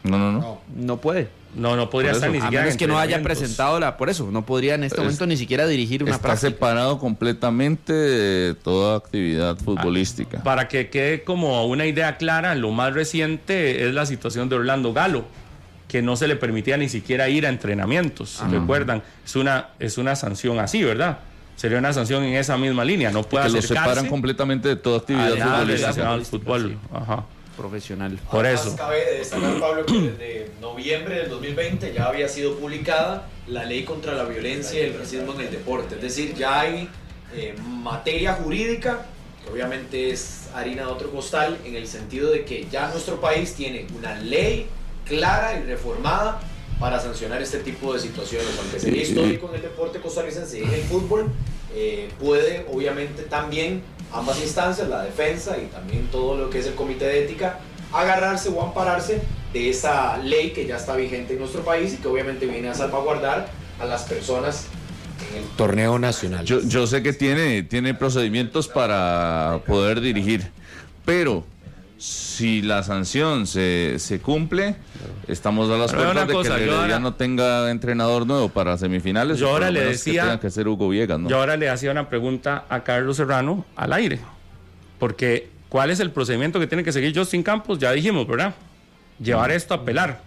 No, 0.03 0.17
no, 0.17 0.31
no. 0.31 0.61
No 0.75 0.97
puede. 0.97 1.27
No, 1.55 1.75
no 1.77 1.89
podría 1.89 2.11
estar 2.11 2.29
ni 2.29 2.37
A 2.37 2.41
siquiera 2.41 2.63
menos 2.63 2.73
en 2.73 2.79
que 2.79 2.87
no 2.87 2.99
haya 2.99 3.23
presentado 3.23 3.79
la... 3.79 3.95
Por 3.95 4.09
eso, 4.09 4.29
no 4.29 4.45
podría 4.45 4.75
en 4.75 4.83
este 4.83 4.97
Es- 4.97 5.03
momento 5.03 5.25
ni 5.25 5.37
siquiera 5.37 5.65
dirigir 5.67 6.03
una 6.03 6.11
Está 6.11 6.21
práctica. 6.23 6.49
separado 6.49 6.99
completamente 6.99 7.93
de 7.93 8.53
toda 8.55 8.97
actividad 8.97 9.55
futbolística. 9.57 10.43
Para 10.43 10.67
que 10.67 10.89
quede 10.89 11.23
como 11.23 11.65
una 11.65 11.85
idea 11.85 12.17
clara, 12.17 12.55
lo 12.55 12.71
más 12.71 12.93
reciente 12.93 13.87
es 13.87 13.93
la 13.93 14.05
situación 14.05 14.49
de 14.49 14.57
Orlando 14.57 14.91
Galo, 14.91 15.23
que 15.87 16.01
no 16.01 16.17
se 16.17 16.27
le 16.27 16.35
permitía 16.35 16.75
ni 16.75 16.89
siquiera 16.89 17.29
ir 17.29 17.45
a 17.45 17.49
entrenamientos. 17.49 18.43
Recuerdan, 18.51 19.01
es 19.25 19.35
una, 19.37 19.69
es 19.79 19.97
una 19.97 20.15
sanción 20.17 20.59
así, 20.59 20.83
¿verdad? 20.83 21.19
Sería 21.55 21.77
una 21.77 21.93
sanción 21.93 22.23
en 22.23 22.35
esa 22.35 22.57
misma 22.57 22.83
línea. 22.83 23.11
No 23.11 23.23
puede 23.23 23.45
que 23.45 23.51
lo 23.53 23.59
acercarse 23.59 23.89
separan 23.89 24.09
completamente 24.09 24.67
de 24.69 24.75
toda 24.75 24.97
actividad 24.99 25.29
futbolística. 25.29 25.65
relacionada 25.65 26.13
al 26.13 26.25
fútbol. 26.25 26.77
Ajá. 26.93 27.25
Profesional. 27.55 28.19
Por 28.29 28.45
Además, 28.45 28.65
eso. 28.65 28.75
cabe 28.75 29.17
destacar, 29.17 29.59
Pablo, 29.61 29.85
que 29.85 29.93
desde 29.93 30.51
noviembre 30.59 31.19
del 31.19 31.29
2020 31.29 31.93
ya 31.93 32.05
había 32.07 32.27
sido 32.27 32.57
publicada 32.57 33.29
la 33.47 33.63
ley 33.63 33.83
contra 33.83 34.13
la 34.13 34.25
violencia 34.25 34.81
y 34.81 34.87
el 34.87 34.99
racismo 34.99 35.33
en 35.35 35.41
el 35.41 35.51
deporte. 35.51 35.95
Es 35.95 36.01
decir, 36.01 36.35
ya 36.35 36.59
hay 36.59 36.89
eh, 37.33 37.55
materia 37.65 38.33
jurídica, 38.33 39.05
que 39.43 39.51
obviamente 39.51 40.09
es 40.11 40.49
harina 40.53 40.81
de 40.83 40.89
otro 40.89 41.09
costal, 41.11 41.57
en 41.63 41.75
el 41.75 41.87
sentido 41.87 42.29
de 42.29 42.43
que 42.43 42.67
ya 42.69 42.89
nuestro 42.89 43.21
país 43.21 43.53
tiene 43.53 43.87
una 43.97 44.15
ley 44.15 44.67
clara 45.05 45.57
y 45.57 45.63
reformada 45.63 46.41
para 46.79 46.99
sancionar 46.99 47.41
este 47.41 47.59
tipo 47.59 47.93
de 47.93 47.99
situaciones. 47.99 48.49
Aunque 48.59 48.79
sería 48.79 49.03
histórico 49.03 49.49
en 49.49 49.55
el 49.55 49.61
deporte 49.61 49.99
costarricense 49.99 50.59
y 50.59 50.63
en 50.63 50.73
el 50.73 50.81
fútbol, 50.81 51.31
eh, 51.73 52.09
puede 52.19 52.65
obviamente 52.71 53.23
también 53.23 53.81
ambas 54.11 54.41
instancias, 54.41 54.87
la 54.87 55.03
defensa 55.03 55.57
y 55.57 55.67
también 55.67 56.07
todo 56.11 56.37
lo 56.37 56.49
que 56.49 56.59
es 56.59 56.67
el 56.67 56.75
comité 56.75 57.05
de 57.05 57.25
ética, 57.25 57.59
agarrarse 57.91 58.49
o 58.49 58.61
ampararse 58.61 59.21
de 59.53 59.69
esa 59.69 60.17
ley 60.17 60.51
que 60.51 60.65
ya 60.65 60.77
está 60.77 60.95
vigente 60.95 61.33
en 61.33 61.39
nuestro 61.39 61.63
país 61.63 61.93
y 61.93 61.97
que 61.97 62.07
obviamente 62.07 62.45
viene 62.45 62.69
a 62.69 62.73
salvaguardar 62.73 63.49
a 63.79 63.85
las 63.85 64.03
personas 64.03 64.67
en 65.31 65.43
el 65.43 65.49
torneo 65.55 65.97
nacional. 65.97 66.45
Yo, 66.45 66.61
yo 66.61 66.87
sé 66.87 67.01
que 67.01 67.13
tiene, 67.13 67.63
tiene 67.63 67.93
procedimientos 67.93 68.67
para 68.67 69.61
poder 69.65 70.01
dirigir, 70.01 70.49
pero 71.05 71.45
si 71.97 72.61
la 72.61 72.83
sanción 72.83 73.47
se, 73.47 73.95
se 73.99 74.19
cumple, 74.19 74.75
estamos 75.27 75.69
a 75.69 75.77
las 75.77 75.91
Pero 75.91 76.03
puertas 76.03 76.27
de 76.27 76.33
cosa, 76.33 76.55
que 76.57 76.63
el 76.63 76.69
ahora- 76.69 76.81
Herediano 76.81 77.13
tenga 77.13 77.71
entrenador 77.71 78.27
nuevo 78.27 78.49
para 78.49 78.77
semifinales. 78.77 79.39
Yo 79.39 79.49
ahora 79.49 79.71
le 79.71 79.79
que 79.81 79.85
decía- 79.87 80.23
tenga 80.23 80.39
que 80.39 80.49
ser 80.51 80.67
Hugo 80.67 80.89
Viegas, 80.89 81.19
¿no? 81.19 81.29
Yo 81.29 81.37
ahora 81.39 81.55
le 81.57 81.69
hacía 81.69 81.91
una 81.91 82.09
pregunta 82.09 82.65
a 82.69 82.83
Carlos 82.83 83.17
Serrano 83.17 83.65
al 83.75 83.93
aire. 83.93 84.19
Porque, 84.99 85.49
¿cuál 85.69 85.89
es 85.91 85.99
el 85.99 86.11
procedimiento 86.11 86.59
que 86.59 86.67
tiene 86.67 86.83
que 86.83 86.91
seguir 86.91 87.17
Justin 87.17 87.43
Campos? 87.43 87.79
Ya 87.79 87.91
dijimos, 87.91 88.27
¿verdad? 88.27 88.53
Llevar 89.19 89.51
esto 89.51 89.73
a 89.73 89.77
apelar. 89.77 90.21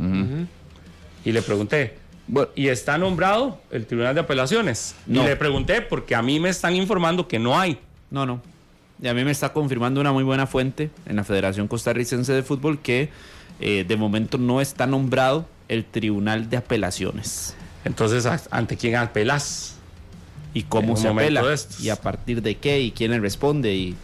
Y 1.24 1.32
le 1.32 1.42
pregunté, 1.42 1.98
Bueno, 2.30 2.50
¿y 2.54 2.68
está 2.68 2.98
nombrado 2.98 3.58
el 3.70 3.86
Tribunal 3.86 4.14
de 4.14 4.20
Apelaciones? 4.20 4.94
No. 5.06 5.22
Y 5.22 5.26
le 5.26 5.36
pregunté, 5.36 5.80
porque 5.80 6.14
a 6.14 6.20
mí 6.20 6.38
me 6.38 6.50
están 6.50 6.76
informando 6.76 7.26
que 7.26 7.38
no 7.38 7.58
hay. 7.58 7.78
No, 8.10 8.26
no. 8.26 8.42
Y 9.02 9.06
a 9.08 9.14
mí 9.14 9.24
me 9.24 9.30
está 9.30 9.52
confirmando 9.52 10.00
una 10.00 10.12
muy 10.12 10.24
buena 10.24 10.46
fuente 10.46 10.90
en 11.06 11.16
la 11.16 11.24
Federación 11.24 11.68
Costarricense 11.68 12.32
de 12.32 12.42
Fútbol 12.42 12.80
que 12.80 13.10
eh, 13.60 13.84
de 13.86 13.96
momento 13.96 14.38
no 14.38 14.60
está 14.60 14.86
nombrado 14.86 15.46
el 15.68 15.84
Tribunal 15.84 16.50
de 16.50 16.56
Apelaciones. 16.56 17.54
Entonces, 17.84 18.26
¿a- 18.26 18.40
¿ante 18.50 18.76
quién 18.76 18.96
apelas? 18.96 19.76
Y 20.54 20.64
cómo 20.64 20.96
se 20.96 21.08
apela. 21.08 21.40
Y 21.80 21.90
a 21.90 21.96
partir 21.96 22.42
de 22.42 22.56
qué 22.56 22.80
y 22.80 22.90
quién 22.90 23.12
le 23.12 23.20
responde 23.20 23.74
y 23.74 23.94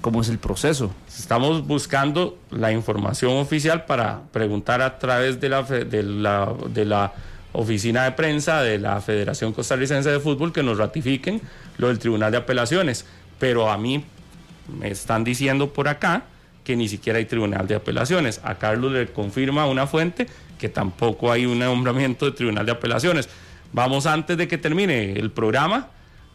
cómo 0.00 0.22
es 0.22 0.28
el 0.30 0.38
proceso. 0.38 0.90
Estamos 1.08 1.66
buscando 1.66 2.38
la 2.50 2.72
información 2.72 3.32
oficial 3.36 3.84
para 3.84 4.22
preguntar 4.32 4.80
a 4.80 4.98
través 4.98 5.40
de 5.40 5.48
la, 5.50 5.62
de 5.64 6.02
la, 6.02 6.54
de 6.72 6.84
la 6.86 7.12
oficina 7.52 8.04
de 8.04 8.12
prensa 8.12 8.62
de 8.62 8.78
la 8.78 9.00
Federación 9.02 9.52
Costarricense 9.52 10.08
de 10.10 10.20
Fútbol 10.20 10.52
que 10.52 10.62
nos 10.62 10.78
ratifiquen 10.78 11.42
lo 11.76 11.88
del 11.88 11.98
Tribunal 11.98 12.30
de 12.32 12.38
Apelaciones. 12.38 13.04
Pero 13.38 13.70
a 13.70 13.76
mí 13.76 14.04
me 14.78 14.90
están 14.90 15.24
diciendo 15.24 15.72
por 15.72 15.88
acá 15.88 16.24
que 16.64 16.76
ni 16.76 16.88
siquiera 16.88 17.18
hay 17.18 17.24
Tribunal 17.24 17.66
de 17.66 17.74
Apelaciones. 17.74 18.40
A 18.44 18.56
Carlos 18.56 18.92
le 18.92 19.06
confirma 19.08 19.66
una 19.66 19.86
fuente 19.86 20.26
que 20.58 20.68
tampoco 20.68 21.32
hay 21.32 21.46
un 21.46 21.58
nombramiento 21.58 22.26
de 22.26 22.32
Tribunal 22.32 22.66
de 22.66 22.72
Apelaciones. 22.72 23.28
Vamos 23.72 24.06
antes 24.06 24.36
de 24.36 24.46
que 24.46 24.58
termine 24.58 25.12
el 25.12 25.30
programa 25.30 25.88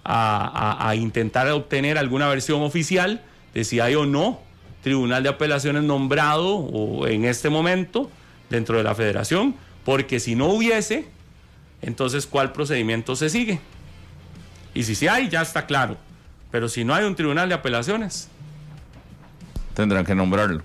a, 0.04 0.94
intentar 0.96 1.50
obtener 1.50 1.98
alguna 1.98 2.28
versión 2.28 2.62
oficial 2.62 3.24
de 3.54 3.64
si 3.64 3.80
hay 3.80 3.96
o 3.96 4.06
no 4.06 4.40
Tribunal 4.84 5.24
de 5.24 5.30
Apelaciones 5.30 5.84
nombrado 5.84 6.56
o 6.56 7.08
en 7.08 7.26
este 7.26 7.50
momento 7.50 8.12
dentro 8.50 8.78
de 8.78 8.84
la 8.84 8.94
federación, 8.94 9.56
porque 9.84 10.20
si 10.20 10.36
no 10.36 10.48
hubiese, 10.48 11.08
entonces 11.82 12.28
¿cuál 12.28 12.52
procedimiento 12.52 13.16
se 13.16 13.30
sigue? 13.30 13.60
Y 14.76 14.84
si 14.84 14.94
sí 14.94 15.08
hay, 15.08 15.30
ya 15.30 15.42
está 15.42 15.66
claro. 15.66 15.98
Pero 16.56 16.70
si 16.70 16.86
no 16.86 16.96
hay 16.96 17.04
un 17.04 17.16
Tribunal 17.18 17.50
de 17.50 17.56
Apelaciones, 17.56 18.30
tendrán 19.74 20.06
que 20.06 20.16
nombrarlo. 20.16 20.62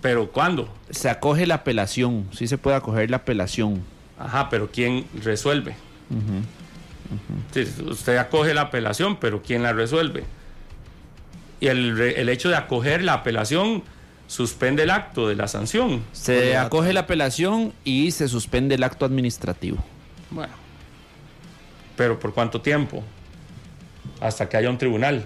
¿pero 0.00 0.32
cuándo? 0.32 0.68
Se 0.90 1.08
acoge 1.08 1.46
la 1.46 1.54
apelación, 1.54 2.26
sí 2.32 2.48
se 2.48 2.58
puede 2.58 2.76
acoger 2.76 3.08
la 3.08 3.18
apelación. 3.18 3.84
Ajá, 4.18 4.50
pero 4.50 4.68
¿quién 4.68 5.06
resuelve? 5.22 5.76
Sí, 7.52 7.68
Usted 7.86 8.16
acoge 8.16 8.52
la 8.52 8.62
apelación, 8.62 9.18
pero 9.20 9.42
¿quién 9.42 9.62
la 9.62 9.72
resuelve? 9.72 10.24
Y 11.60 11.68
el, 11.68 12.00
el 12.00 12.28
hecho 12.28 12.48
de 12.48 12.56
acoger 12.56 13.04
la 13.04 13.12
apelación 13.12 13.84
suspende 14.26 14.82
el 14.82 14.90
acto 14.90 15.28
de 15.28 15.36
la 15.36 15.46
sanción. 15.46 16.02
Se 16.10 16.56
acoge 16.56 16.92
la 16.92 17.00
apelación 17.02 17.72
y 17.84 18.10
se 18.10 18.26
suspende 18.26 18.74
el 18.74 18.82
acto 18.82 19.04
administrativo. 19.04 19.78
Bueno. 20.30 20.54
Pero 21.96 22.18
¿por 22.18 22.34
cuánto 22.34 22.60
tiempo? 22.60 23.04
Hasta 24.20 24.48
que 24.48 24.56
haya 24.56 24.70
un 24.70 24.78
tribunal. 24.78 25.24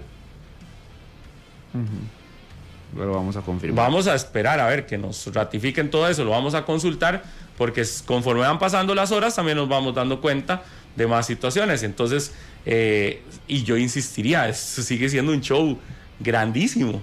Pero 2.95 3.13
vamos 3.13 3.35
a 3.35 3.41
confirmar. 3.41 3.85
Vamos 3.85 4.07
a 4.07 4.15
esperar 4.15 4.59
a 4.59 4.67
ver 4.67 4.85
que 4.85 4.97
nos 4.97 5.33
ratifiquen 5.33 5.89
todo 5.89 6.07
eso, 6.07 6.23
lo 6.23 6.31
vamos 6.31 6.53
a 6.53 6.65
consultar, 6.65 7.23
porque 7.57 7.83
conforme 8.05 8.41
van 8.41 8.59
pasando 8.59 8.93
las 8.93 9.11
horas 9.11 9.35
también 9.35 9.57
nos 9.57 9.67
vamos 9.67 9.95
dando 9.95 10.21
cuenta 10.21 10.63
de 10.95 11.07
más 11.07 11.25
situaciones. 11.25 11.83
Entonces, 11.83 12.33
eh, 12.65 13.23
y 13.47 13.63
yo 13.63 13.77
insistiría, 13.77 14.47
eso 14.49 14.81
sigue 14.81 15.09
siendo 15.09 15.31
un 15.31 15.41
show 15.41 15.77
grandísimo, 16.19 17.01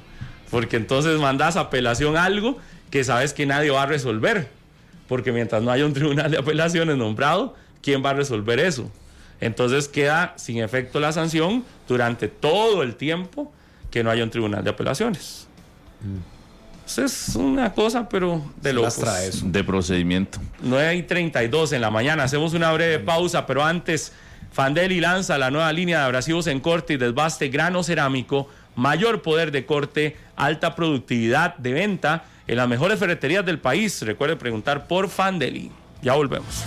porque 0.51 0.77
entonces 0.77 1.19
mandas 1.19 1.57
a 1.57 1.61
apelación 1.61 2.17
algo 2.17 2.59
que 2.91 3.05
sabes 3.05 3.33
que 3.33 3.47
nadie 3.47 3.71
va 3.71 3.83
a 3.83 3.87
resolver, 3.87 4.49
porque 5.09 5.33
mientras 5.33 5.63
no 5.63 5.71
haya 5.71 5.87
un 5.87 5.93
tribunal 5.93 6.31
de 6.31 6.39
apelaciones 6.39 6.97
nombrado, 6.97 7.55
¿quién 7.83 8.05
va 8.05 8.11
a 8.11 8.15
resolver 8.15 8.61
eso? 8.61 8.91
Entonces 9.41 9.89
queda 9.89 10.35
sin 10.37 10.59
efecto 10.59 11.01
la 11.01 11.13
sanción 11.13 11.65
durante 11.89 12.29
todo 12.29 12.83
el 12.83 12.97
tiempo 12.97 13.53
que 13.91 14.05
no 14.05 14.11
haya 14.11 14.23
un 14.23 14.31
tribunal 14.31 14.63
de 14.63 14.71
apelaciones. 14.71 15.49
Eso 16.87 17.05
es 17.05 17.37
una 17.37 17.73
cosa, 17.73 18.09
pero 18.09 18.45
de 18.61 18.73
locos. 18.73 18.99
eso. 19.23 19.47
De 19.47 19.63
procedimiento. 19.63 20.41
9 20.63 20.97
y 20.97 21.03
32 21.05 21.73
en 21.73 21.81
la 21.81 21.91
mañana. 21.91 22.25
Hacemos 22.25 22.53
una 22.53 22.73
breve 22.73 22.99
pausa, 22.99 23.47
pero 23.47 23.65
antes, 23.65 24.13
Fandeli 24.53 25.01
lanza 25.01 25.39
la 25.39 25.51
nueva 25.51 25.73
línea 25.73 26.01
de 26.01 26.05
abrasivos 26.05 26.47
en 26.49 26.61
corte 26.61 26.95
y 26.95 26.97
desbaste 26.97 27.49
grano 27.49 27.83
cerámico, 27.83 28.49
mayor 28.75 29.23
poder 29.23 29.53
de 29.53 29.67
corte, 29.67 30.17
alta 30.37 30.75
productividad 30.75 31.57
de 31.59 31.73
venta 31.73 32.25
en 32.49 32.57
las 32.57 32.69
mejores 32.69 32.99
ferreterías 32.99 33.47
del 33.47 33.61
país. 33.61 34.03
Recuerde 34.03 34.35
preguntar 34.35 34.89
por 34.89 35.09
Fandeli. 35.09 35.71
Ya 36.03 36.15
volvemos. 36.15 36.65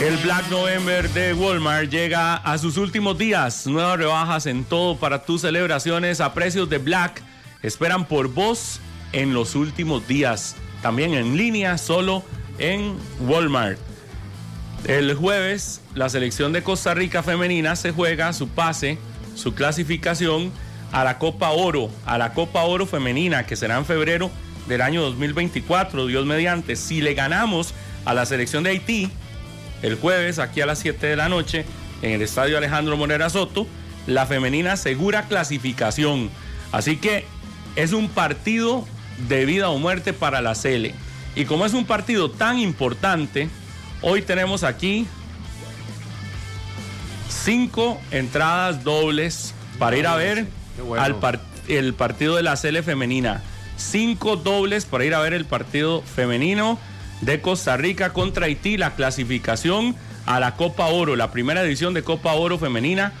El 0.00 0.16
Black 0.18 0.48
November 0.48 1.10
de 1.10 1.34
Walmart 1.34 1.90
llega 1.90 2.36
a 2.36 2.56
sus 2.56 2.76
últimos 2.76 3.18
días. 3.18 3.66
Nuevas 3.66 3.98
rebajas 3.98 4.46
en 4.46 4.62
todo 4.64 4.96
para 4.96 5.24
tus 5.24 5.40
celebraciones 5.40 6.20
a 6.20 6.34
precios 6.34 6.70
de 6.70 6.78
Black. 6.78 7.20
Esperan 7.64 8.04
por 8.04 8.28
vos 8.28 8.80
en 9.12 9.34
los 9.34 9.56
últimos 9.56 10.06
días. 10.06 10.54
También 10.82 11.14
en 11.14 11.36
línea, 11.36 11.76
solo 11.78 12.22
en 12.58 12.94
Walmart. 13.18 13.76
El 14.84 15.12
jueves, 15.16 15.80
la 15.96 16.08
selección 16.08 16.52
de 16.52 16.62
Costa 16.62 16.94
Rica 16.94 17.24
femenina 17.24 17.74
se 17.74 17.90
juega 17.90 18.32
su 18.32 18.48
pase, 18.48 18.98
su 19.34 19.54
clasificación 19.54 20.52
a 20.92 21.02
la 21.02 21.18
Copa 21.18 21.50
Oro, 21.50 21.90
a 22.06 22.18
la 22.18 22.34
Copa 22.34 22.62
Oro 22.62 22.86
femenina, 22.86 23.46
que 23.46 23.56
será 23.56 23.76
en 23.76 23.84
febrero 23.84 24.30
del 24.68 24.80
año 24.80 25.02
2024, 25.02 26.06
Dios 26.06 26.24
mediante. 26.24 26.76
Si 26.76 27.00
le 27.00 27.14
ganamos 27.14 27.74
a 28.04 28.14
la 28.14 28.26
selección 28.26 28.62
de 28.62 28.70
Haití, 28.70 29.10
el 29.82 29.96
jueves, 29.96 30.38
aquí 30.38 30.60
a 30.60 30.66
las 30.66 30.78
7 30.80 31.06
de 31.06 31.16
la 31.16 31.28
noche, 31.28 31.64
en 32.02 32.12
el 32.12 32.22
estadio 32.22 32.58
Alejandro 32.58 32.96
Morera 32.96 33.30
Soto, 33.30 33.66
la 34.06 34.26
femenina 34.26 34.72
asegura 34.72 35.22
clasificación. 35.28 36.30
Así 36.72 36.96
que 36.96 37.24
es 37.76 37.92
un 37.92 38.08
partido 38.08 38.86
de 39.28 39.44
vida 39.44 39.68
o 39.70 39.78
muerte 39.78 40.12
para 40.12 40.40
la 40.40 40.54
Cele. 40.54 40.94
Y 41.36 41.44
como 41.44 41.66
es 41.66 41.74
un 41.74 41.84
partido 41.84 42.30
tan 42.30 42.58
importante, 42.58 43.48
hoy 44.02 44.22
tenemos 44.22 44.64
aquí 44.64 45.06
cinco 47.28 48.00
entradas 48.10 48.84
dobles 48.84 49.54
para 49.78 49.96
ir 49.96 50.06
a 50.06 50.16
ver 50.16 50.46
bueno. 50.86 51.02
al 51.04 51.16
par- 51.16 51.40
el 51.68 51.94
partido 51.94 52.36
de 52.36 52.42
la 52.42 52.56
Cele 52.56 52.82
femenina. 52.82 53.42
Cinco 53.76 54.36
dobles 54.36 54.84
para 54.86 55.04
ir 55.04 55.14
a 55.14 55.20
ver 55.20 55.34
el 55.34 55.44
partido 55.44 56.02
femenino 56.02 56.78
de 57.20 57.40
Costa 57.40 57.76
Rica 57.76 58.12
contra 58.12 58.46
Haití, 58.46 58.76
la 58.76 58.94
clasificación 58.94 59.96
a 60.26 60.40
la 60.40 60.54
Copa 60.56 60.86
Oro, 60.86 61.16
la 61.16 61.30
primera 61.30 61.62
edición 61.62 61.94
de 61.94 62.02
Copa 62.02 62.34
Oro 62.34 62.58
femenina 62.58 63.12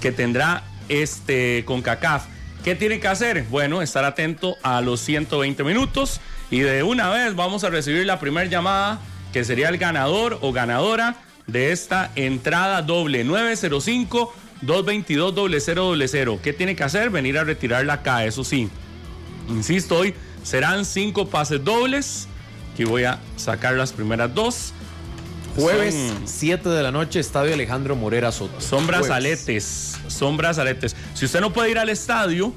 que 0.00 0.12
tendrá 0.12 0.64
este 0.88 1.64
CONCACAF. 1.66 2.26
¿Qué 2.62 2.74
tiene 2.74 3.00
que 3.00 3.08
hacer? 3.08 3.44
Bueno, 3.50 3.82
estar 3.82 4.04
atento 4.04 4.56
a 4.62 4.80
los 4.80 5.00
120 5.00 5.64
minutos 5.64 6.20
y 6.50 6.60
de 6.60 6.82
una 6.82 7.10
vez 7.10 7.34
vamos 7.34 7.64
a 7.64 7.70
recibir 7.70 8.06
la 8.06 8.18
primera 8.20 8.48
llamada 8.48 9.00
que 9.32 9.44
sería 9.44 9.68
el 9.68 9.78
ganador 9.78 10.38
o 10.40 10.52
ganadora 10.52 11.16
de 11.46 11.72
esta 11.72 12.10
entrada 12.14 12.82
doble 12.82 13.24
905 13.24 14.32
222 14.62 15.62
0000. 16.10 16.40
¿Qué 16.40 16.52
tiene 16.52 16.76
que 16.76 16.84
hacer? 16.84 17.10
Venir 17.10 17.38
a 17.38 17.44
retirarla 17.44 17.94
acá, 17.94 18.24
eso 18.24 18.44
sí. 18.44 18.70
Insisto, 19.48 19.98
hoy 19.98 20.14
serán 20.42 20.84
cinco 20.84 21.28
pases 21.28 21.62
dobles. 21.62 22.28
Aquí 22.74 22.82
voy 22.84 23.04
a 23.04 23.20
sacar 23.36 23.74
las 23.74 23.92
primeras 23.92 24.34
dos. 24.34 24.72
Jueves, 25.56 25.94
Son- 25.94 26.22
7 26.26 26.68
de 26.68 26.82
la 26.82 26.90
noche, 26.90 27.20
Estadio 27.20 27.54
Alejandro 27.54 27.94
Morera 27.94 28.32
Soto. 28.32 28.60
Son 28.60 28.84
Jueves. 28.84 29.06
brazaletes, 29.06 29.96
son 30.08 30.36
brazaletes. 30.36 30.96
Si 31.14 31.24
usted 31.24 31.40
no 31.40 31.52
puede 31.52 31.70
ir 31.70 31.78
al 31.78 31.88
estadio, 31.88 32.52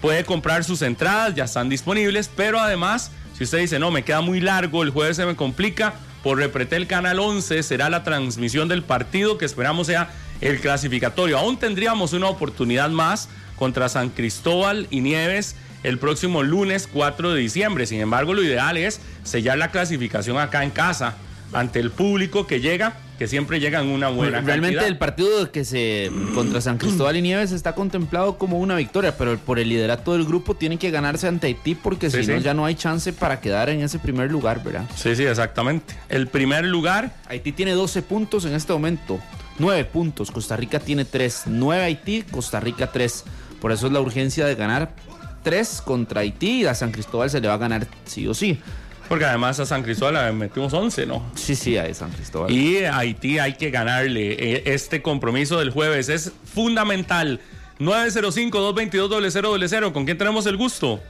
puede 0.00 0.24
comprar 0.24 0.64
sus 0.64 0.82
entradas, 0.82 1.36
ya 1.36 1.44
están 1.44 1.68
disponibles, 1.68 2.28
pero 2.34 2.58
además, 2.58 3.12
si 3.38 3.44
usted 3.44 3.58
dice, 3.58 3.78
no, 3.78 3.92
me 3.92 4.02
queda 4.02 4.20
muy 4.20 4.40
largo, 4.40 4.82
el 4.82 4.90
jueves 4.90 5.16
se 5.16 5.24
me 5.24 5.36
complica, 5.36 5.94
por 6.24 6.38
Repretel 6.38 6.88
Canal 6.88 7.20
11 7.20 7.62
será 7.62 7.88
la 7.88 8.02
transmisión 8.02 8.66
del 8.66 8.82
partido 8.82 9.38
que 9.38 9.44
esperamos 9.44 9.86
sea 9.86 10.10
el 10.40 10.60
clasificatorio. 10.60 11.38
Aún 11.38 11.56
tendríamos 11.58 12.12
una 12.14 12.26
oportunidad 12.26 12.90
más 12.90 13.28
contra 13.56 13.88
San 13.88 14.10
Cristóbal 14.10 14.88
y 14.90 15.00
Nieves 15.02 15.54
el 15.82 15.98
próximo 15.98 16.42
lunes 16.42 16.88
4 16.92 17.32
de 17.34 17.40
diciembre. 17.40 17.86
Sin 17.86 18.00
embargo, 18.00 18.34
lo 18.34 18.42
ideal 18.42 18.76
es 18.76 19.00
sellar 19.24 19.58
la 19.58 19.70
clasificación 19.70 20.38
acá 20.38 20.62
en 20.64 20.70
casa 20.70 21.16
ante 21.52 21.80
el 21.80 21.90
público 21.90 22.46
que 22.46 22.60
llega, 22.60 22.94
que 23.18 23.26
siempre 23.28 23.60
llega 23.60 23.80
en 23.82 23.88
una 23.88 24.08
buena 24.08 24.40
Realmente 24.40 24.76
cantidad. 24.76 24.86
el 24.86 24.96
partido 24.96 25.52
que 25.52 25.64
se 25.66 26.10
contra 26.34 26.62
San 26.62 26.78
Cristóbal 26.78 27.16
y 27.16 27.22
Nieves 27.22 27.52
está 27.52 27.74
contemplado 27.74 28.38
como 28.38 28.58
una 28.58 28.74
victoria, 28.76 29.16
pero 29.18 29.36
por 29.38 29.58
el 29.58 29.68
liderato 29.68 30.14
del 30.14 30.24
grupo 30.24 30.54
tiene 30.56 30.78
que 30.78 30.90
ganarse 30.90 31.28
ante 31.28 31.48
Haití 31.48 31.74
porque 31.74 32.10
Sí, 32.10 32.24
si 32.24 32.30
no 32.32 32.38
ya 32.38 32.54
no 32.54 32.64
hay 32.64 32.74
chance 32.74 33.12
para 33.12 33.38
quedar 33.40 33.68
en 33.68 33.82
ese 33.82 33.98
primer 33.98 34.30
lugar, 34.32 34.64
¿verdad? 34.64 34.86
Sí, 34.96 35.14
sí, 35.14 35.24
exactamente. 35.24 35.94
El 36.08 36.26
primer 36.26 36.64
lugar, 36.64 37.14
Haití 37.28 37.52
tiene 37.52 37.72
12 37.72 38.00
puntos 38.00 38.46
en 38.46 38.54
este 38.54 38.72
momento, 38.72 39.20
9 39.58 39.84
puntos, 39.84 40.30
Costa 40.30 40.56
Rica 40.56 40.80
tiene 40.80 41.04
3, 41.04 41.42
9 41.46 41.82
Haití, 41.84 42.22
Costa 42.22 42.60
Rica 42.60 42.90
3. 42.90 43.24
Por 43.60 43.72
eso 43.72 43.86
es 43.88 43.92
la 43.92 44.00
urgencia 44.00 44.46
de 44.46 44.54
ganar 44.54 44.94
3 45.42 45.82
contra 45.82 46.20
Haití 46.22 46.62
y 46.62 46.66
a 46.66 46.74
San 46.74 46.90
Cristóbal 46.92 47.30
se 47.30 47.40
le 47.40 47.48
va 47.48 47.54
a 47.54 47.58
ganar 47.58 47.86
sí 48.04 48.26
o 48.28 48.34
sí. 48.34 48.60
porque 49.08 49.24
además 49.26 49.58
a 49.60 49.66
San 49.66 49.82
Cristóbal 49.82 50.14
le 50.14 50.32
metimos 50.32 50.72
11, 50.72 51.06
¿no? 51.06 51.22
Sí, 51.34 51.54
sí, 51.54 51.76
a 51.76 51.92
San 51.94 52.10
Cristóbal. 52.12 52.50
Y 52.50 52.84
a 52.84 52.96
Haití 52.98 53.38
hay 53.38 53.54
que 53.54 53.70
ganarle. 53.70 54.32
Eh, 54.38 54.62
Este 54.66 55.02
compromiso 55.02 55.58
del 55.58 55.70
jueves 55.70 56.08
es 56.08 56.32
fundamental. 56.54 57.40
905-222-0000. 57.80 59.92
¿Con 59.92 60.04
quién 60.04 60.18
tenemos 60.18 60.46
el 60.46 60.56
gusto? 60.56 61.00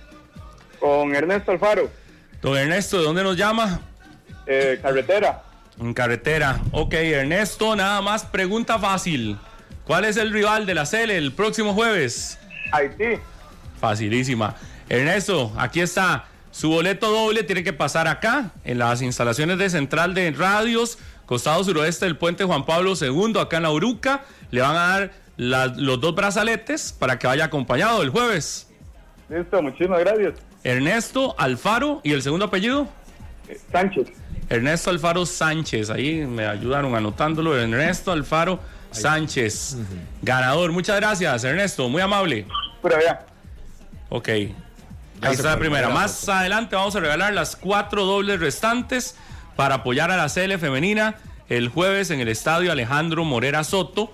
Con 0.81 1.15
Ernesto 1.15 1.53
Alfaro, 1.53 1.91
Don 2.41 2.57
Ernesto, 2.57 2.99
¿de 2.99 3.05
dónde 3.05 3.23
nos 3.23 3.37
llama? 3.37 3.81
eh, 4.47 4.79
carretera. 4.83 5.43
En 5.81 5.95
carretera. 5.95 6.61
Ok, 6.73 6.95
Ernesto, 6.95 7.75
nada 7.77 8.03
más 8.03 8.25
pregunta 8.25 8.79
fácil. 8.79 9.39
¿Cuál 9.87 10.05
es 10.05 10.17
el 10.17 10.33
rival 10.33 10.67
de 10.67 10.75
la 10.75 10.85
CL 10.85 11.11
el 11.11 11.33
próximo 11.33 11.73
jueves? 11.75 12.39
Haití. 12.73 13.19
Facilísima. 13.87 14.55
Ernesto, 14.89 15.53
aquí 15.59 15.81
está. 15.81 16.27
Su 16.53 16.69
boleto 16.69 17.11
doble 17.11 17.43
tiene 17.43 17.65
que 17.65 17.73
pasar 17.73 18.07
acá, 18.07 18.53
en 18.63 18.79
las 18.79 19.03
instalaciones 19.03 19.59
de 19.59 19.69
Central 19.71 20.15
de 20.15 20.31
Radios, 20.31 20.99
costado 21.27 21.65
suroeste 21.65 22.05
del 22.05 22.17
puente 22.17 22.45
Juan 22.45 22.65
Pablo 22.65 22.93
II, 22.99 23.41
acá 23.41 23.57
en 23.57 23.65
la 23.65 23.73
Uruca. 23.73 24.23
Le 24.53 24.61
van 24.61 24.77
a 24.77 24.87
dar 24.87 25.11
la- 25.37 25.67
los 25.67 26.01
dos 26.01 26.15
brazaletes 26.15 26.93
para 26.97 27.19
que 27.19 27.27
vaya 27.27 27.47
acompañado 27.47 28.03
el 28.03 28.11
jueves. 28.11 28.69
Listo, 29.29 29.61
muchísimas 29.61 29.99
gracias. 29.99 30.35
Ernesto 30.63 31.35
Alfaro 31.39 32.01
y 32.05 32.13
el 32.13 32.23
segundo 32.23 32.45
apellido. 32.45 32.87
Eh, 33.49 33.59
Sánchez. 33.73 34.07
Ernesto 34.49 34.91
Alfaro 34.91 35.27
Sánchez, 35.27 35.91
ahí 35.91 36.25
me 36.25 36.47
ayudaron 36.47 36.95
anotándolo. 36.95 37.59
Ernesto 37.59 38.13
Alfaro 38.13 38.61
Sánchez, 38.93 39.77
ganador. 40.21 40.71
Muchas 40.71 41.01
gracias, 41.01 41.43
Ernesto, 41.43 41.89
muy 41.89 42.01
amable. 42.01 42.47
Pura 42.81 42.99
vea. 42.99 43.27
Ok. 44.15 44.29
Ahí 44.29 44.53
está 45.23 45.53
la 45.53 45.59
primera. 45.59 45.89
Más 45.89 46.29
adelante 46.29 46.77
vamos 46.77 46.95
a 46.95 47.01
regalar 47.01 47.33
las 47.33 47.57
cuatro 47.57 48.05
dobles 48.05 48.41
restantes 48.41 49.17
para 49.57 49.77
apoyar 49.77 50.11
a 50.11 50.19
la 50.19 50.29
CL 50.29 50.59
femenina 50.59 51.17
el 51.49 51.69
jueves 51.71 52.11
en 52.11 52.21
el 52.21 52.29
estadio 52.29 52.71
Alejandro 52.73 53.25
Morera 53.25 53.65
Soto. 53.65 54.13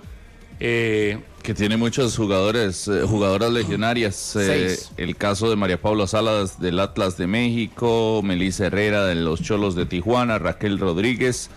Eh, 0.60 1.18
Que 1.42 1.52
tiene 1.52 1.76
muchos 1.76 2.16
jugadores, 2.16 2.86
eh, 2.86 3.02
jugadoras 3.08 3.50
legionarias. 3.50 4.36
eh, 4.40 4.78
el 4.98 5.16
caso 5.16 5.50
de 5.50 5.56
María 5.56 5.82
Paula 5.82 6.06
Salas 6.06 6.60
del 6.60 6.78
Atlas 6.78 7.16
de 7.16 7.26
México, 7.26 8.20
Melissa 8.22 8.66
Herrera 8.66 9.04
de 9.04 9.16
los 9.16 9.42
Cholos 9.42 9.74
de 9.74 9.84
Tijuana, 9.84 10.38
Raquel 10.38 10.78
Rodríguez 10.78 11.50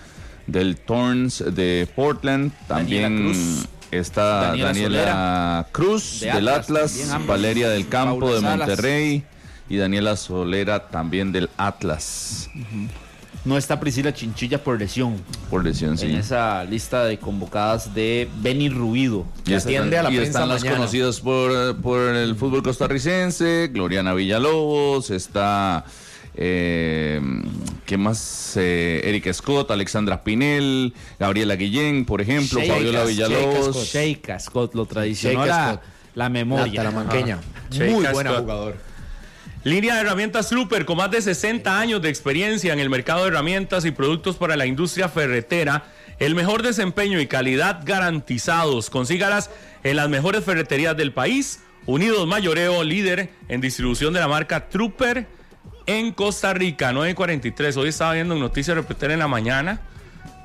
del 0.47 0.77
Torns 0.77 1.43
de 1.53 1.87
Portland. 1.95 2.51
También 2.67 3.03
Daniela 3.03 3.33
Cruz. 3.33 3.67
Está 3.91 4.55
Daniela 4.55 4.67
Daniela, 4.67 5.67
Cruz 5.71 6.21
De 6.21 6.31
del 6.31 6.47
Atlas. 6.47 7.13
Valeria 7.27 7.69
del 7.69 7.87
Campo 7.87 8.19
Paula 8.19 8.35
de 8.35 8.41
Salas. 8.41 8.67
Monterrey 8.67 9.23
y 9.69 9.77
Daniela 9.77 10.15
Solera 10.15 10.87
también 10.89 11.31
del 11.31 11.49
Atlas. 11.57 12.49
No 13.43 13.57
está 13.57 13.79
Priscila 13.79 14.13
Chinchilla 14.13 14.63
por 14.63 14.77
lesión. 14.77 15.15
Por 15.49 15.63
lesión, 15.63 15.97
sí. 15.97 16.05
En 16.05 16.15
esa 16.15 16.63
lista 16.63 17.05
de 17.05 17.17
convocadas 17.17 17.93
de 17.95 18.29
Benny 18.39 18.69
Ruido. 18.69 19.25
Y 19.47 19.53
atiende 19.53 19.97
a 19.97 20.03
la 20.03 20.11
y 20.11 20.17
prensa 20.17 20.29
están 20.29 20.49
las 20.49 20.61
mañana. 20.61 20.77
conocidas 20.77 21.19
por, 21.21 21.75
por 21.81 21.99
el 22.01 22.35
fútbol 22.35 22.61
costarricense, 22.61 23.69
Gloriana 23.73 24.13
Villalobos, 24.13 25.09
está, 25.09 25.85
eh, 26.35 27.21
¿qué 27.85 27.97
más? 27.97 28.53
Eh, 28.55 29.01
Erika 29.03 29.33
Scott, 29.33 29.71
Alexandra 29.71 30.23
Pinel, 30.23 30.93
Gabriela 31.19 31.55
Guillén, 31.55 32.05
por 32.05 32.21
ejemplo, 32.21 32.61
Fabiola 32.65 33.03
Villalobos. 33.03 33.91
Sheika 33.91 34.39
Scott 34.39 34.75
lo 34.75 34.85
Sheika 34.85 35.45
la, 35.45 35.45
la 35.45 35.81
La 36.15 36.29
memoria. 36.29 36.91
Sheika 37.69 37.91
Muy 37.91 38.05
buena 38.05 38.31
Scott. 38.31 38.41
jugador. 38.41 38.91
Línea 39.63 39.93
de 39.95 40.01
herramientas 40.01 40.49
Super, 40.49 40.85
con 40.85 40.97
más 40.97 41.11
de 41.11 41.21
60 41.21 41.79
años 41.79 42.01
de 42.01 42.09
experiencia 42.09 42.73
en 42.73 42.79
el 42.79 42.89
mercado 42.89 43.21
de 43.21 43.27
herramientas 43.27 43.85
y 43.85 43.91
productos 43.91 44.35
para 44.37 44.55
la 44.57 44.65
industria 44.65 45.07
ferretera. 45.07 45.83
El 46.17 46.33
mejor 46.33 46.63
desempeño 46.63 47.19
y 47.19 47.27
calidad 47.27 47.81
garantizados. 47.85 48.89
Consígalas 48.89 49.49
en 49.83 49.97
las 49.97 50.09
mejores 50.09 50.43
ferreterías 50.43 50.97
del 50.97 51.13
país. 51.13 51.59
Unidos 51.85 52.25
Mayoreo, 52.27 52.83
líder 52.83 53.29
en 53.49 53.61
distribución 53.61 54.13
de 54.13 54.19
la 54.19 54.27
marca 54.27 54.67
Trooper 54.69 55.27
en 55.85 56.11
Costa 56.11 56.53
Rica, 56.53 56.93
943. 56.93 57.77
Hoy 57.77 57.89
estaba 57.89 58.13
viendo 58.13 58.33
en 58.35 58.39
Noticias 58.39 58.75
Repeter 58.75 59.11
en 59.11 59.19
la 59.19 59.27
mañana 59.27 59.81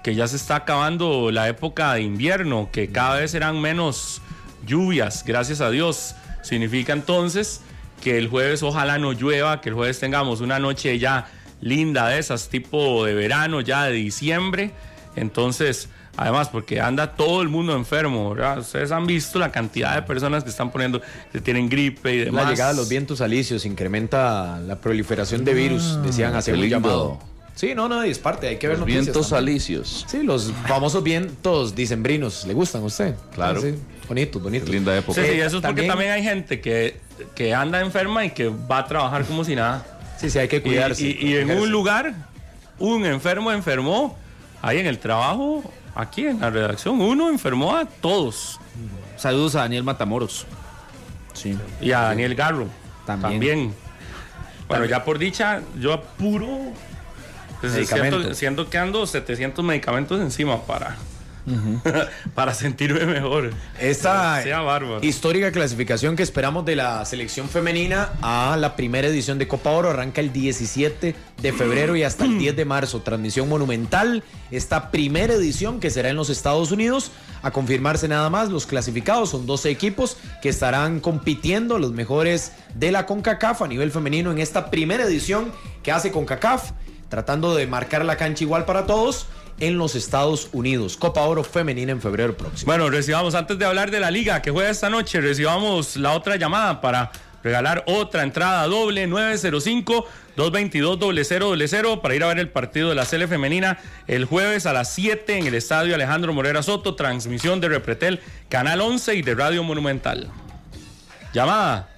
que 0.07 0.15
ya 0.15 0.29
se 0.29 0.37
está 0.37 0.55
acabando 0.55 1.33
la 1.33 1.49
época 1.49 1.93
de 1.95 2.03
invierno, 2.03 2.69
que 2.71 2.93
cada 2.93 3.17
vez 3.17 3.33
serán 3.33 3.61
menos 3.61 4.23
lluvias, 4.65 5.25
gracias 5.27 5.61
a 5.61 5.69
Dios. 5.71 6.15
Significa 6.43 6.93
entonces 6.93 7.61
que 8.05 8.17
el 8.17 8.29
jueves 8.29 8.63
ojalá 8.63 8.99
no 8.99 9.13
llueva, 9.13 9.61
que 9.61 9.71
el 9.71 9.75
jueves 9.75 9.99
tengamos 9.99 10.41
una 10.41 10.61
noche 10.61 10.97
ya 11.01 11.27
linda 11.61 12.07
de 12.07 12.21
esas, 12.21 12.49
tipo 12.51 13.05
de 13.05 13.15
verano, 13.15 13.61
ya 13.63 13.83
de 13.83 13.95
diciembre. 13.95 14.71
Entonces, 15.17 15.89
además, 16.17 16.49
porque 16.49 16.81
anda 16.81 17.15
todo 17.15 17.43
el 17.43 17.49
mundo 17.49 17.75
enfermo, 17.77 18.31
¿verdad? 18.35 18.59
Ustedes 18.59 18.91
han 18.93 19.07
visto 19.07 19.39
la 19.39 19.53
cantidad 19.53 19.95
de 19.95 20.03
personas 20.03 20.45
que 20.45 20.51
están 20.51 20.71
poniendo, 20.71 21.01
que 21.33 21.41
tienen 21.41 21.69
gripe 21.69 22.15
y 22.15 22.19
demás. 22.25 22.45
La 22.45 22.51
llegada 22.51 22.71
de 22.73 22.77
los 22.79 22.89
vientos 22.89 23.21
alisios 23.21 23.65
incrementa 23.67 24.59
la 24.61 24.77
proliferación 24.81 25.45
de 25.45 25.55
virus, 25.55 25.99
decían 26.03 26.35
hacer 26.35 26.55
qué 26.55 26.61
un 26.63 26.69
llamado. 26.69 27.19
Sí, 27.55 27.75
no, 27.75 27.89
no, 27.89 28.03
es 28.03 28.19
parte, 28.19 28.49
hay 28.49 28.57
que 28.59 28.69
ver 28.69 28.77
Los 28.77 28.81
noticias 28.87 29.07
vientos 29.07 29.31
también. 29.31 29.49
alisios. 29.55 30.05
Sí, 30.07 30.23
los 30.23 30.53
famosos 30.67 31.03
vientos 31.03 31.75
dicembrinos. 31.75 32.45
¿Le 32.47 32.53
gustan 32.53 32.83
a 32.83 32.85
usted? 32.85 33.15
Claro. 33.35 33.63
Sí, 33.63 33.75
bonitos, 34.07 34.43
bonitos. 34.43 34.69
Linda 34.69 34.95
época. 34.95 35.23
Sí, 35.23 35.27
sí, 35.27 35.41
eso 35.41 35.57
es 35.57 35.63
porque 35.63 35.85
también- 35.85 36.11
hay 36.11 36.23
gente 36.23 36.61
que, 36.61 36.99
que 37.35 37.55
anda 37.55 37.81
enferma 37.81 38.27
y 38.27 38.31
que 38.31 38.49
va 38.49 38.79
a 38.81 38.85
trabajar 38.87 39.25
como 39.25 39.43
si 39.43 39.55
nada. 39.57 39.87
Sí, 40.21 40.29
sí, 40.29 40.39
hay 40.39 40.49
que 40.49 40.59
Y, 40.59 40.61
cuidarse. 40.61 41.03
y- 41.07 41.17
y 41.29 41.37
en 41.37 41.51
un 41.51 41.71
lugar, 41.71 42.15
un 42.79 43.07
enfermo 43.07 43.51
enfermó, 43.51 44.19
ahí 44.61 44.79
en 44.79 44.87
el 44.87 44.99
trabajo, 44.99 45.65
aquí 45.97 46.27
en 46.27 46.41
la 46.41 46.51
redacción, 46.51 47.01
uno 47.01 47.29
enfermó 47.29 47.75
a 47.75 47.87
todos. 47.87 48.61
Saludos 49.17 49.55
a 49.57 49.61
Daniel 49.61 49.83
Matamoros. 49.83 50.47
Sí. 51.33 51.59
Y 51.81 51.93
a 51.93 52.01
Daniel 52.01 52.35
Garro 52.35 52.67
También. 53.05 53.33
también. 53.33 53.75
Bueno, 54.69 54.85
ya 54.85 55.05
por 55.05 55.19
dicha, 55.19 55.63
yo 55.79 55.93
apuro. 55.93 56.47
Pues 57.61 57.89
siento, 57.89 58.35
siento 58.35 58.69
que 58.69 58.79
ando 58.79 59.07
700 59.07 59.65
medicamentos 59.65 60.21
encima 60.21 60.63
para, 60.63 60.97
para 62.35 62.55
sentirme 62.55 63.07
mejor. 63.07 63.51
Esta 63.81 64.43
Sea 64.43 64.61
bárbaro. 64.61 65.01
histórica 65.03 65.53
clasificación 65.53 66.17
que 66.17 66.23
esperamos 66.23 66.65
de 66.65 66.77
la 66.77 67.05
selección 67.05 67.49
femenina 67.49 68.11
a 68.23 68.57
la 68.59 68.75
primera 68.77 69.07
edición 69.07 69.39
de 69.39 69.47
Copa 69.47 69.71
Oro 69.71 69.91
arranca 69.91 70.21
el 70.21 70.33
17 70.33 71.15
de 71.41 71.53
febrero 71.53 71.95
y 71.97 72.03
hasta 72.03 72.25
el 72.25 72.39
10 72.39 72.57
de 72.57 72.65
marzo. 72.65 73.03
Transmisión 73.03 73.49
monumental. 73.49 74.23
Esta 74.51 74.91
primera 74.91 75.35
edición 75.35 75.81
que 75.81 75.91
será 75.91 76.09
en 76.09 76.17
los 76.17 76.31
Estados 76.31 76.73
Unidos. 76.73 77.11
A 77.43 77.53
confirmarse 77.53 78.09
nada 78.09 78.29
más, 78.29 78.49
los 78.49 78.67
clasificados 78.67 79.31
son 79.31 79.47
12 79.47 79.71
equipos 79.71 80.17
que 80.43 80.49
estarán 80.49 80.99
compitiendo 81.01 81.79
los 81.79 81.93
mejores 81.93 82.53
de 82.75 82.91
la 82.91 83.07
CONCACAF 83.07 83.63
a 83.63 83.69
nivel 83.69 83.93
femenino 83.93 84.33
en 84.33 84.39
esta 84.39 84.69
primera 84.71 85.05
edición 85.05 85.53
que 85.85 85.93
hace 85.93 86.11
CONCACAF, 86.11 86.73
tratando 87.09 87.55
de 87.55 87.69
marcar 87.69 88.05
la 88.05 88.17
cancha 88.17 88.43
igual 88.43 88.65
para 88.65 88.87
todos 88.87 89.27
en 89.61 89.79
los 89.79 89.95
Estados 89.95 90.49
Unidos. 90.53 90.97
Copa 90.97 91.23
Oro 91.23 91.45
femenina 91.45 91.93
en 91.93 92.01
febrero 92.01 92.37
próximo. 92.37 92.71
Bueno, 92.71 92.91
recibamos, 92.91 93.35
antes 93.35 93.59
de 93.59 93.65
hablar 93.65 93.91
de 93.91 94.01
la 94.01 94.11
liga 94.11 94.43
que 94.43 94.51
juega 94.51 94.71
esta 94.71 94.91
noche, 94.91 95.21
recibamos 95.21 95.97
la 95.97 96.13
otra 96.13 96.37
llamada 96.37 96.81
para 96.81 97.11
regalar 97.43 97.85
otra 97.87 98.25
entrada 98.25 98.67
doble 98.67 99.09
905-222-0000 99.09 102.01
para 102.01 102.15
ir 102.15 102.25
a 102.25 102.27
ver 102.27 102.39
el 102.41 102.49
partido 102.49 102.89
de 102.89 102.97
la 102.97 103.05
Sele 103.05 103.29
Femenina 103.29 103.79
el 104.09 104.25
jueves 104.25 104.67
a 104.67 104.73
las 104.73 104.93
7 104.95 105.39
en 105.39 105.47
el 105.47 105.55
estadio 105.55 105.95
Alejandro 105.95 106.35
Morera 106.35 106.63
Soto, 106.63 106.97
transmisión 106.97 107.61
de 107.61 107.69
Repretel, 107.69 108.21
Canal 108.49 108.81
11 108.81 109.15
y 109.15 109.23
de 109.23 109.35
Radio 109.35 109.63
Monumental. 109.63 110.29
Llamada. 111.33 111.89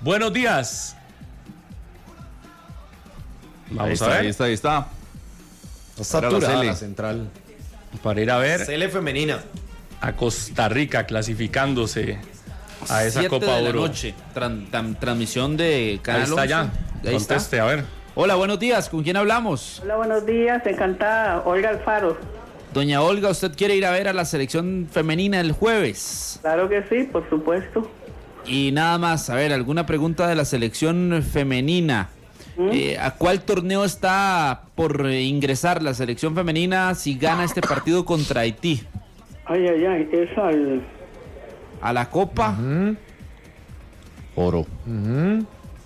Buenos 0.00 0.32
días. 0.32 0.96
Ahí 3.70 3.76
Vamos 3.76 3.92
está, 3.92 4.06
a 4.06 4.14
ahí 4.14 4.22
ver, 4.22 4.26
está, 4.26 4.44
ahí 4.44 4.52
está. 4.54 4.78
Está 4.78 4.78
Para 4.78 4.88
la 4.88 4.99
saturada 6.04 6.40
Cele. 6.58 6.66
la 6.66 6.76
central. 6.76 7.28
para 8.02 8.20
ir 8.20 8.30
a 8.30 8.38
ver 8.38 8.64
Cele 8.64 8.88
femenina. 8.88 9.40
a 10.00 10.12
Costa 10.14 10.68
Rica 10.68 11.04
clasificándose 11.06 12.18
a 12.88 13.04
esa 13.04 13.20
Siete 13.20 13.28
Copa 13.28 13.56
de 13.56 13.62
la 13.62 13.68
Oro. 13.70 13.80
noche. 13.80 14.14
Tran- 14.34 14.70
tan- 14.70 14.94
transmisión 14.98 15.56
de 15.56 15.98
Canal 16.02 16.22
Ahí 16.22 16.28
está 16.28 16.40
11. 16.42 16.48
ya. 16.48 16.60
Ahí 16.60 17.16
está. 17.16 17.34
Conteste, 17.34 17.60
a 17.60 17.64
ver. 17.66 17.84
Hola, 18.14 18.34
buenos 18.36 18.58
días. 18.58 18.88
¿Con 18.88 19.02
quién 19.02 19.16
hablamos? 19.16 19.80
Hola, 19.84 19.96
buenos 19.96 20.26
días, 20.26 20.62
encantada. 20.66 21.42
Olga 21.44 21.70
Alfaro. 21.70 22.16
Doña 22.72 23.02
Olga, 23.02 23.28
¿usted 23.30 23.52
quiere 23.56 23.74
ir 23.76 23.84
a 23.84 23.90
ver 23.90 24.06
a 24.08 24.12
la 24.12 24.24
selección 24.24 24.88
femenina 24.90 25.40
el 25.40 25.52
jueves? 25.52 26.38
Claro 26.42 26.68
que 26.68 26.82
sí, 26.88 27.04
por 27.10 27.28
supuesto. 27.28 27.90
Y 28.46 28.70
nada 28.72 28.96
más, 28.98 29.28
a 29.28 29.34
ver, 29.34 29.52
alguna 29.52 29.86
pregunta 29.86 30.26
de 30.28 30.34
la 30.36 30.44
selección 30.44 31.22
femenina. 31.32 32.08
Eh, 32.72 32.98
¿A 32.98 33.12
cuál 33.12 33.42
torneo 33.42 33.84
está 33.84 34.62
por 34.74 35.06
eh, 35.06 35.22
ingresar 35.22 35.82
la 35.82 35.94
selección 35.94 36.34
femenina 36.34 36.94
si 36.94 37.16
gana 37.16 37.44
este 37.44 37.60
partido 37.60 38.04
contra 38.04 38.42
Haití? 38.42 38.82
Ay, 39.46 39.66
ay, 39.66 39.84
ay, 39.84 40.08
es 40.12 40.38
al... 40.38 40.82
¿A 41.80 41.92
la 41.92 42.10
Copa? 42.10 42.56
Oro. 44.36 44.66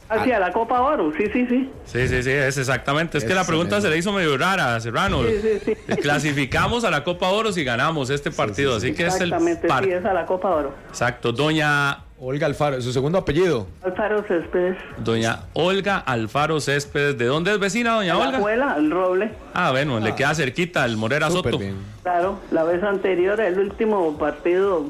Hacia 0.09 0.39
la 0.39 0.53
Copa 0.53 0.83
Oro, 0.83 1.13
sí, 1.17 1.25
sí, 1.33 1.47
sí. 1.49 1.71
Sí, 1.85 2.09
sí, 2.09 2.23
sí, 2.23 2.31
es 2.31 2.59
exactamente. 2.59 3.19
Es 3.19 3.25
que 3.25 3.35
la 3.35 3.45
pregunta 3.45 3.81
se 3.81 3.89
le 3.89 3.97
hizo 3.97 4.13
medio 4.13 4.37
rara 4.37 4.77
a 4.77 4.81
Serrano. 4.81 5.23
Sí, 5.23 5.39
sí, 5.41 5.77
sí. 5.89 5.97
Clasificamos 5.97 6.85
a 6.85 6.91
la 6.91 7.05
Copa 7.05 7.31
Oro 7.31 7.53
si 7.53 7.65
ganamos 7.65 8.11
este 8.11 8.31
partido, 8.31 8.77
así 8.77 8.93
que 8.93 9.07
es 9.07 9.21
el 9.21 9.33
Exactamente, 9.33 9.69
sí, 9.83 9.91
es 9.91 10.05
a 10.05 10.13
la 10.13 10.27
Copa 10.27 10.51
Oro. 10.51 10.75
Exacto, 10.89 11.33
doña 11.33 12.04
Olga 12.27 12.47
Alfaro, 12.47 12.81
su 12.81 12.91
segundo 12.91 13.19
apellido. 13.19 13.67
Alfaro 13.83 14.23
Céspedes. 14.27 14.79
doña 14.97 15.41
Olga 15.53 15.99
Alfaro 15.99 16.59
Céspedes. 16.59 17.19
¿De 17.19 17.27
dónde 17.27 17.53
es 17.53 17.59
vecina 17.59 17.97
doña 17.97 18.15
La 18.15 18.21
Olga? 18.27 18.39
abuela, 18.39 18.75
el 18.79 18.91
roble. 18.91 19.31
Ah, 19.53 19.73
bueno, 19.73 20.01
le 20.01 20.15
queda 20.15 20.35
cerquita 20.35 20.83
al 20.85 20.97
Morera 20.97 21.29
Súper 21.31 21.53
Soto. 21.53 21.59
bien. 21.59 21.77
Claro, 22.03 22.39
la 22.51 22.65
vez 22.65 22.83
anterior, 22.83 23.39
el 23.41 23.59
último 23.59 24.17
partido, 24.17 24.87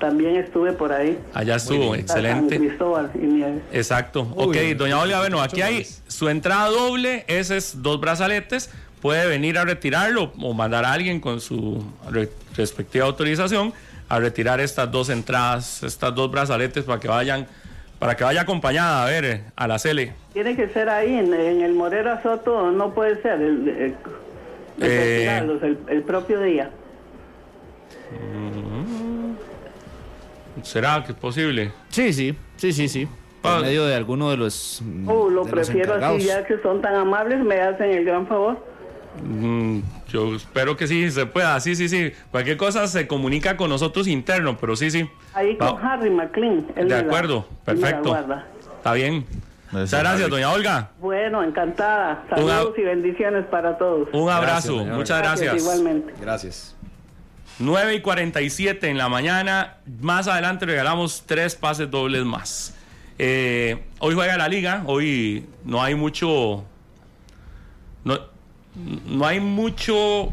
también 0.00 0.36
estuve 0.36 0.72
por 0.72 0.92
ahí. 0.92 1.18
Allá 1.34 1.56
estuvo, 1.56 1.90
San 1.90 2.00
excelente. 2.00 2.56
Cristóbal 2.58 3.10
y 3.14 3.18
Nieves. 3.18 3.62
Exacto. 3.70 4.22
Uy, 4.34 4.46
ok, 4.72 4.78
doña 4.78 4.98
Olga, 4.98 5.18
bueno, 5.18 5.42
aquí 5.42 5.60
hay 5.60 5.84
su 6.06 6.30
entrada 6.30 6.68
doble, 6.70 7.24
ese 7.28 7.58
es 7.58 7.82
dos 7.82 8.00
brazaletes. 8.00 8.70
Puede 9.02 9.26
venir 9.28 9.58
a 9.58 9.64
retirarlo 9.64 10.32
o 10.40 10.54
mandar 10.54 10.84
a 10.86 10.92
alguien 10.92 11.20
con 11.20 11.40
su 11.40 11.84
re- 12.10 12.30
respectiva 12.56 13.04
autorización 13.04 13.72
a 14.08 14.18
retirar 14.18 14.60
estas 14.60 14.90
dos 14.90 15.08
entradas, 15.10 15.82
estas 15.82 16.14
dos 16.14 16.30
brazaletes 16.30 16.84
para 16.84 16.98
que 17.00 17.08
vayan, 17.08 17.46
para 17.98 18.16
que 18.16 18.24
vaya 18.24 18.40
acompañada 18.42 19.02
a 19.04 19.06
ver 19.06 19.42
a 19.54 19.66
la 19.68 19.78
Cele. 19.78 20.14
Tiene 20.32 20.56
que 20.56 20.68
ser 20.68 20.88
ahí, 20.88 21.14
en, 21.14 21.32
en 21.34 21.60
el 21.62 21.74
Morera 21.74 22.22
Soto, 22.22 22.70
no 22.70 22.94
puede 22.94 23.20
ser, 23.22 23.40
el, 23.40 23.68
el- 23.68 23.76
el- 23.78 23.94
Eh. 24.80 25.16
retirarlos 25.16 25.62
el- 25.62 25.78
el 25.88 26.02
propio 26.02 26.40
día. 26.40 26.70
¿Será 30.62 31.04
que 31.04 31.12
es 31.12 31.18
posible? 31.18 31.72
Sí, 31.90 32.12
sí, 32.12 32.36
sí, 32.56 32.72
sí, 32.72 32.88
sí. 32.88 33.08
Ah. 33.44 33.60
medio 33.62 33.86
de 33.86 33.94
alguno 33.94 34.30
de 34.30 34.36
los. 34.36 34.80
mm, 34.84 35.08
Oh, 35.08 35.30
lo 35.30 35.44
de 35.44 35.50
prefiero 35.52 35.94
así, 35.94 36.26
ya 36.26 36.44
que 36.44 36.58
son 36.60 36.82
tan 36.82 36.94
amables, 36.96 37.38
me 37.44 37.60
hacen 37.60 37.90
el 37.90 38.04
gran 38.04 38.26
favor. 38.26 38.66
Mm, 39.22 39.80
yo 40.08 40.34
espero 40.36 40.76
que 40.76 40.86
sí 40.86 41.10
se 41.10 41.26
pueda. 41.26 41.58
Sí, 41.60 41.74
sí, 41.74 41.88
sí. 41.88 42.12
Cualquier 42.30 42.56
cosa 42.56 42.86
se 42.86 43.06
comunica 43.06 43.56
con 43.56 43.70
nosotros 43.70 44.06
interno, 44.06 44.56
pero 44.58 44.76
sí, 44.76 44.90
sí. 44.90 45.08
Ahí 45.34 45.56
con 45.56 45.74
Va- 45.76 45.92
Harry 45.94 46.10
McLean. 46.10 46.66
él 46.76 46.88
De 46.88 46.94
acuerdo, 46.96 47.46
la 47.50 47.64
perfecto. 47.64 48.16
Está 48.76 48.92
bien. 48.92 49.26
Muchas 49.70 50.00
gracias, 50.00 50.30
doña 50.30 50.50
Olga. 50.50 50.90
Bueno, 50.98 51.42
encantada. 51.42 52.24
Saludos 52.30 52.74
y 52.78 52.82
bendiciones 52.82 53.44
para 53.46 53.76
todos. 53.76 54.08
Un 54.12 54.30
abrazo, 54.30 54.84
muchas 54.84 55.18
gracias. 55.20 55.56
Igualmente. 55.56 56.14
Gracias. 56.20 56.74
9 57.58 57.96
y 57.96 58.00
47 58.00 58.88
en 58.88 58.96
la 58.96 59.08
mañana. 59.08 59.78
Más 60.00 60.28
adelante 60.28 60.64
regalamos 60.64 61.24
tres 61.26 61.54
pases 61.56 61.90
dobles 61.90 62.24
más. 62.24 62.74
Eh, 63.18 63.82
hoy 63.98 64.14
juega 64.14 64.36
la 64.38 64.48
liga. 64.48 64.84
Hoy 64.86 65.44
no 65.64 65.82
hay 65.82 65.94
mucho. 65.96 66.64
No, 68.04 68.18
no 68.74 69.26
hay 69.26 69.40
mucho 69.40 70.32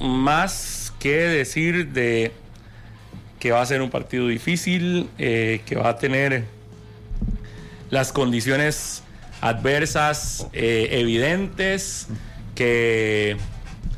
más 0.00 0.92
que 0.98 1.14
decir 1.14 1.88
de 1.88 2.32
que 3.38 3.52
va 3.52 3.62
a 3.62 3.66
ser 3.66 3.82
un 3.82 3.90
partido 3.90 4.28
difícil, 4.28 5.08
eh, 5.18 5.62
que 5.66 5.76
va 5.76 5.90
a 5.90 5.96
tener 5.98 6.44
las 7.90 8.12
condiciones 8.12 9.02
adversas 9.40 10.46
eh, 10.52 10.88
evidentes, 10.92 12.08
que 12.54 13.36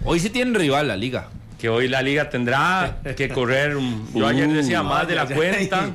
Hoy 0.05 0.19
sí 0.19 0.31
tienen 0.31 0.55
rival 0.55 0.89
la 0.89 0.97
liga. 0.97 1.29
que 1.59 1.69
hoy 1.69 1.87
la 1.87 2.03
liga 2.03 2.29
tendrá 2.29 2.99
que 3.17 3.29
correr, 3.29 3.77
yo 4.15 4.27
ayer 4.27 4.49
decía, 4.49 4.83
más 4.83 5.07
de 5.07 5.15
la 5.15 5.27
cuenta. 5.27 5.91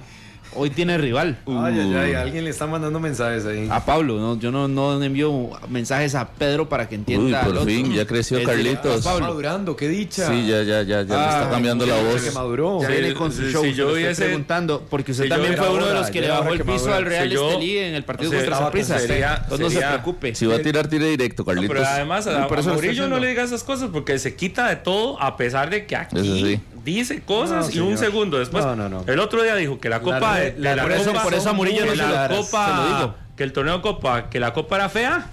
Hoy 0.58 0.70
tiene 0.72 0.98
rival. 0.98 1.38
Ay, 1.46 1.80
ay, 1.80 1.94
ay, 1.96 2.14
alguien 2.16 2.44
le 2.44 2.50
está 2.50 2.66
mandando 2.66 3.00
mensajes 3.00 3.46
ahí. 3.46 3.68
A 3.72 3.86
Pablo, 3.86 4.18
¿no? 4.20 4.40
yo 4.40 4.52
no, 4.52 4.68
no 4.68 5.02
envío 5.04 5.50
mensajes 5.70 6.16
a 6.16 6.28
Pedro 6.28 6.68
para 6.68 6.90
que 6.90 6.96
Uy, 6.96 7.00
entienda. 7.00 7.42
al 7.44 7.54
por 7.54 7.66
fin, 7.66 7.94
ya 7.94 8.06
creció 8.06 8.44
Carlitos. 8.44 8.98
Está 8.98 9.20
madurando, 9.20 9.76
qué 9.76 9.88
dicha. 9.88 10.28
Sí, 10.28 10.48
ya, 10.48 10.64
ya, 10.64 10.82
ya, 10.82 11.04
ya 11.04 11.16
le 11.18 11.26
está 11.30 11.48
cambiando 11.52 11.86
la 11.86 11.96
Que 11.96 12.04
voz. 12.04 12.34
maduró. 12.34 12.82
Ya 12.82 12.88
viene 12.90 13.14
con 13.14 13.32
su 13.32 13.44
si 13.46 13.52
show. 13.52 13.64
yo 13.66 13.86
lo 13.86 13.90
estoy 13.92 14.04
hubiese- 14.04 14.24
preguntando, 14.26 14.84
porque 14.90 15.12
usted 15.12 15.26
si 15.26 15.30
yo 15.30 15.36
también 15.36 15.58
fue 15.58 15.70
uno 15.70 15.86
de 15.86 15.94
los 15.94 16.10
que 16.10 16.22
le 16.22 16.30
bajó 16.30 16.50
el 16.54 16.58
que 16.58 16.66
piso 16.66 16.94
al 16.94 17.06
Real 17.06 17.28
Si 17.28 17.34
yo- 17.36 17.50
Estelí 17.52 17.78
en 17.78 17.94
el 17.96 18.04
partido 18.04 18.30
o 18.30 18.32
sea, 18.34 18.40
contra 18.40 18.54
estaba 18.56 18.68
Saprissa. 18.72 19.00
sería- 19.00 19.36
Entonces 19.44 19.60
no 19.60 19.70
se 19.82 19.88
preocupe. 19.88 20.36
Si 20.36 20.46
va 20.46 20.56
a 20.56 20.60
tirar, 20.60 20.88
tire 20.88 21.08
directo, 21.10 21.46
Carlitos. 21.46 21.76
Pero 21.76 21.88
además 21.88 22.28
a, 22.28 22.48
por 22.48 22.60
a 22.60 22.62
Murillo 22.64 23.08
no 23.08 23.20
le 23.20 23.28
diga 23.28 23.44
esas 23.44 23.64
cosas 23.64 23.90
porque 23.94 24.18
se 24.20 24.36
quita 24.36 24.68
de 24.70 24.78
todo 24.78 25.22
a 25.22 25.38
pesar 25.38 25.70
de 25.70 25.86
que 25.86 25.96
aquí 25.96 26.16
Eso 26.18 26.36
sí. 26.36 26.60
Dice 26.96 27.22
cosas 27.22 27.68
No, 27.68 27.76
y 27.76 27.80
un 27.80 27.98
segundo 27.98 28.40
después. 28.40 28.66
No, 28.66 28.76
no, 28.76 28.90
no. 28.90 29.04
El 29.08 29.20
otro 29.20 29.44
día 29.44 29.56
dijo 29.56 29.80
que 29.80 29.90
la 29.90 30.02
copa 30.02 30.40
las 30.40 30.56
de 30.56 30.76
la 30.76 30.86
redes 30.86 31.08
copa, 31.08 31.24
por 31.24 31.34
eso 31.34 31.54
Murillo 31.54 31.86
no 31.86 31.92
se 31.92 31.98
la 31.98 32.28
copa 32.30 32.66
se 32.66 32.76
lo 32.76 32.98
digo. 32.98 33.16
que 33.36 33.44
el 33.44 33.54
torneo 33.54 33.82
copa 33.82 34.30
que 34.30 34.40
la 34.40 34.54
copa 34.54 34.76
era 34.78 34.90
fea 34.90 35.30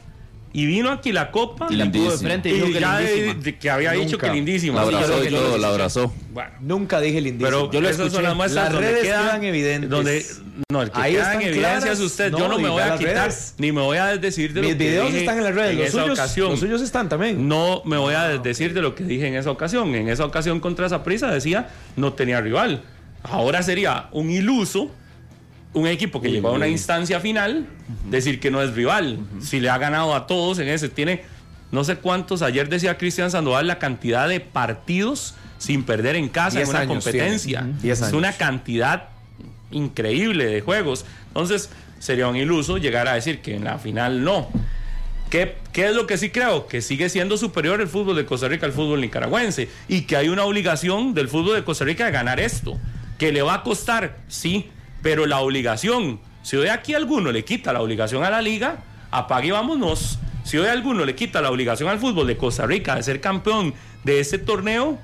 y 0.54 0.64
vino 0.66 0.90
aquí 0.90 1.12
la 1.12 1.30
copa 1.30 1.66
Y 1.68 1.74
la 1.76 1.84
pudo 1.86 1.92
de 1.92 1.98
Lindísima. 2.00 2.28
frente 2.30 2.48
y 2.48 2.52
y 2.52 2.54
dijo 2.54 2.66
que 2.68 2.80
ya 2.80 2.98
lindísima. 3.00 3.34
de- 3.34 3.40
de 3.40 3.58
que 3.58 3.70
había 3.70 3.92
dicho 3.92 4.16
que 4.16 4.30
lindísima. 4.30 4.80
La 4.84 4.88
Sí, 4.88 4.94
abrazó 4.94 5.16
lo- 5.18 5.24
y 5.24 5.30
yo 5.30 5.30
lo 5.40 5.42
todo, 5.48 5.58
la 5.58 5.68
abrazó. 5.68 6.14
Bueno, 6.32 6.50
Nunca 6.60 7.00
dije 7.00 7.20
lindísimo. 7.20 7.46
pero 7.50 7.70
Yo 7.72 7.80
lo 7.80 7.88
esas 7.88 7.96
son 7.98 8.06
escuché. 8.06 8.22
las 8.22 8.36
muestras 8.36 8.64
Las 8.64 8.72
donde 8.72 8.88
redes 8.88 9.02
quedan- 9.04 9.24
quedan 9.26 9.44
evidentes. 9.44 9.90
Donde, 9.90 10.26
no, 10.70 10.82
el 10.82 10.90
que 10.92 11.00
Ahí 11.00 11.12
queda 11.12 11.22
están 11.24 11.42
en 11.42 11.48
evidencia 11.48 11.78
claras. 11.80 11.98
es 11.98 12.04
usted. 12.04 12.30
No, 12.30 12.38
yo 12.38 12.48
no 12.48 12.58
me 12.58 12.68
voy 12.68 12.82
a 12.82 12.96
quitar 12.96 13.14
redes. 13.28 13.54
ni 13.58 13.72
me 13.72 13.80
voy 13.80 13.96
a 13.98 14.06
desdecir 14.06 14.52
de 14.54 14.60
lo 14.62 14.68
Mis 14.68 14.76
que 14.76 14.84
videos 14.84 15.06
dije 15.08 15.18
están 15.20 15.38
en 15.38 15.44
las 15.44 15.54
redes. 15.54 15.70
en 15.72 15.78
Los 15.78 15.88
esa 15.88 16.02
suyos, 16.02 16.18
ocasión. 16.18 16.50
los 16.50 16.60
suyos 16.60 16.82
están 16.82 17.08
también. 17.08 17.48
No 17.48 17.82
me 17.84 17.96
voy 17.96 18.14
a 18.14 18.28
desdecir 18.28 18.74
de 18.74 18.80
lo 18.82 18.94
que 18.94 19.02
dije 19.04 19.26
en 19.26 19.34
esa 19.34 19.50
ocasión. 19.50 19.92
En 19.94 20.08
esa 20.08 20.24
ocasión 20.24 20.60
contra 20.60 20.86
esa 20.86 21.02
prisa 21.02 21.30
decía 21.32 21.68
no 21.96 22.12
tenía 22.12 22.40
rival. 22.40 22.82
Ahora 23.24 23.62
sería 23.64 24.06
un 24.12 24.30
iluso, 24.30 24.90
un 25.74 25.88
equipo 25.88 26.20
que 26.20 26.30
llegó 26.30 26.48
a 26.48 26.52
una 26.52 26.68
instancia 26.68 27.20
final, 27.20 27.66
decir 28.08 28.40
que 28.40 28.50
no 28.50 28.62
es 28.62 28.74
rival. 28.74 29.18
Si 29.40 29.60
le 29.60 29.68
ha 29.68 29.76
ganado 29.76 30.14
a 30.14 30.26
todos 30.26 30.58
en 30.60 30.68
ese, 30.68 30.88
tiene 30.88 31.22
no 31.72 31.82
sé 31.82 31.96
cuántos. 31.96 32.42
Ayer 32.42 32.68
decía 32.68 32.96
Cristian 32.96 33.30
Sandoval 33.30 33.66
la 33.66 33.80
cantidad 33.80 34.28
de 34.28 34.40
partidos 34.40 35.34
sin 35.58 35.82
perder 35.82 36.14
en 36.14 36.28
casa 36.28 36.62
en 36.62 36.68
una 36.68 36.80
años 36.80 37.04
competencia. 37.04 37.68
Es 37.82 38.00
una 38.12 38.32
cantidad 38.32 39.08
increíble 39.72 40.46
de 40.46 40.60
juegos. 40.60 41.04
Entonces 41.28 41.70
sería 41.98 42.28
un 42.28 42.36
iluso 42.36 42.78
llegar 42.78 43.08
a 43.08 43.14
decir 43.14 43.42
que 43.42 43.56
en 43.56 43.64
la 43.64 43.78
final 43.78 44.22
no. 44.22 44.48
¿Qué, 45.30 45.56
¿Qué 45.72 45.88
es 45.88 45.96
lo 45.96 46.06
que 46.06 46.16
sí 46.16 46.30
creo? 46.30 46.68
Que 46.68 46.80
sigue 46.80 47.08
siendo 47.08 47.36
superior 47.36 47.80
el 47.80 47.88
fútbol 47.88 48.14
de 48.14 48.24
Costa 48.24 48.46
Rica 48.46 48.66
al 48.66 48.72
fútbol 48.72 49.00
nicaragüense 49.00 49.68
y 49.88 50.02
que 50.02 50.16
hay 50.16 50.28
una 50.28 50.44
obligación 50.44 51.12
del 51.12 51.28
fútbol 51.28 51.56
de 51.56 51.64
Costa 51.64 51.84
Rica 51.84 52.04
de 52.04 52.12
ganar 52.12 52.38
esto. 52.38 52.78
Que 53.18 53.32
le 53.32 53.42
va 53.42 53.54
a 53.54 53.62
costar, 53.64 54.18
sí, 54.28 54.70
pero 55.04 55.26
la 55.26 55.40
obligación, 55.40 56.18
si 56.42 56.56
hoy 56.56 56.68
aquí 56.68 56.94
alguno 56.94 57.30
le 57.30 57.44
quita 57.44 57.74
la 57.74 57.82
obligación 57.82 58.24
a 58.24 58.30
la 58.30 58.40
liga, 58.40 58.78
apague 59.10 59.48
y 59.48 59.50
vámonos. 59.50 60.18
Si 60.44 60.56
hoy 60.56 60.66
alguno 60.66 61.04
le 61.04 61.14
quita 61.14 61.42
la 61.42 61.50
obligación 61.50 61.90
al 61.90 61.98
fútbol 61.98 62.26
de 62.26 62.38
Costa 62.38 62.64
Rica 62.64 62.94
de 62.94 63.02
ser 63.02 63.20
campeón 63.20 63.74
de 64.02 64.18
este 64.18 64.38
torneo, 64.38 64.98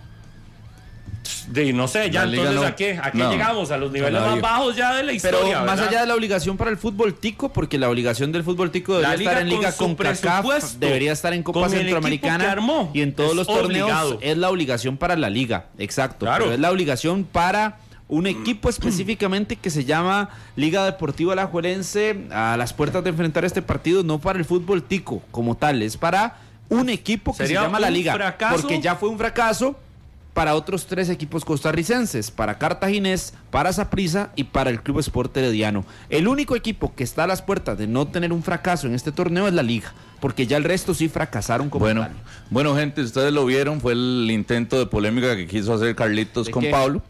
de 1.48 1.74
no 1.74 1.86
sé, 1.86 2.10
ya 2.10 2.22
entonces 2.22 2.54
no. 2.54 2.62
a 2.62 2.74
qué, 2.74 2.98
a 3.02 3.10
qué 3.12 3.18
No. 3.18 3.30
llegamos, 3.30 3.70
a 3.70 3.76
los 3.76 3.92
niveles 3.92 4.22
más 4.22 4.40
bajos 4.40 4.74
ya 4.74 4.94
de 4.94 5.02
la 5.02 5.12
Pero 5.20 5.36
historia. 5.38 5.58
más 5.58 5.76
¿verdad? 5.76 5.88
allá 5.88 6.00
de 6.00 6.06
la 6.06 6.14
obligación 6.14 6.56
para 6.56 6.70
el 6.70 6.78
fútbol 6.78 7.12
tico, 7.12 7.52
porque 7.52 7.76
la 7.76 7.90
obligación 7.90 8.32
del 8.32 8.42
fútbol 8.42 8.70
tico 8.70 8.98
debería 9.00 9.28
estar 9.28 9.42
en 9.42 9.48
Liga 9.50 9.72
con 9.72 9.96
CACAF, 9.96 10.76
debería 10.78 11.12
estar 11.12 11.34
en 11.34 11.42
Copa 11.42 11.68
Centroamericana 11.68 12.50
armó, 12.50 12.90
y 12.94 13.02
en 13.02 13.14
todos 13.14 13.36
los 13.36 13.46
torneos 13.46 13.90
obligado. 13.90 14.18
es 14.22 14.38
la 14.38 14.48
obligación 14.48 14.96
para 14.96 15.14
la 15.16 15.28
liga, 15.28 15.66
exacto. 15.76 16.24
Claro. 16.24 16.44
Pero 16.44 16.54
es 16.54 16.60
la 16.60 16.70
obligación 16.70 17.24
para 17.24 17.78
un 18.10 18.26
equipo 18.26 18.68
específicamente 18.68 19.56
que 19.56 19.70
se 19.70 19.84
llama 19.84 20.28
Liga 20.56 20.84
Deportiva 20.84 21.32
Alajuelense 21.32 22.26
a 22.30 22.56
las 22.56 22.72
puertas 22.72 23.02
de 23.04 23.10
enfrentar 23.10 23.44
este 23.44 23.62
partido, 23.62 24.02
no 24.02 24.18
para 24.18 24.38
el 24.38 24.44
fútbol 24.44 24.82
tico 24.82 25.22
como 25.30 25.56
tal, 25.56 25.80
es 25.82 25.96
para 25.96 26.36
un 26.68 26.88
equipo 26.90 27.34
que 27.36 27.46
se 27.46 27.52
llama 27.54 27.80
la 27.80 27.88
liga, 27.90 28.14
fracaso. 28.14 28.60
porque 28.60 28.80
ya 28.80 28.96
fue 28.96 29.08
un 29.08 29.18
fracaso 29.18 29.76
para 30.34 30.54
otros 30.54 30.86
tres 30.86 31.08
equipos 31.08 31.44
costarricenses, 31.44 32.30
para 32.30 32.56
Cartaginés, 32.58 33.34
para 33.50 33.72
Saprissa 33.72 34.30
y 34.36 34.44
para 34.44 34.70
el 34.70 34.80
Club 34.80 35.00
Sport 35.00 35.36
Herediano. 35.36 35.84
El 36.08 36.28
único 36.28 36.54
equipo 36.54 36.94
que 36.94 37.02
está 37.04 37.24
a 37.24 37.26
las 37.26 37.42
puertas 37.42 37.76
de 37.78 37.86
no 37.88 38.06
tener 38.06 38.32
un 38.32 38.42
fracaso 38.42 38.86
en 38.86 38.94
este 38.94 39.10
torneo 39.12 39.48
es 39.48 39.54
la 39.54 39.64
liga, 39.64 39.92
porque 40.20 40.46
ya 40.46 40.56
el 40.56 40.64
resto 40.64 40.94
sí 40.94 41.08
fracasaron 41.08 41.68
como 41.68 41.84
Bueno, 41.84 42.02
tal. 42.02 42.12
bueno, 42.48 42.76
gente, 42.76 43.02
ustedes 43.02 43.32
lo 43.32 43.44
vieron, 43.44 43.80
fue 43.80 43.92
el 43.92 44.28
intento 44.30 44.78
de 44.78 44.86
polémica 44.86 45.34
que 45.36 45.46
quiso 45.48 45.74
hacer 45.74 45.94
Carlitos 45.96 46.46
¿De 46.46 46.52
con 46.52 46.62
qué? 46.62 46.70
Pablo. 46.70 47.02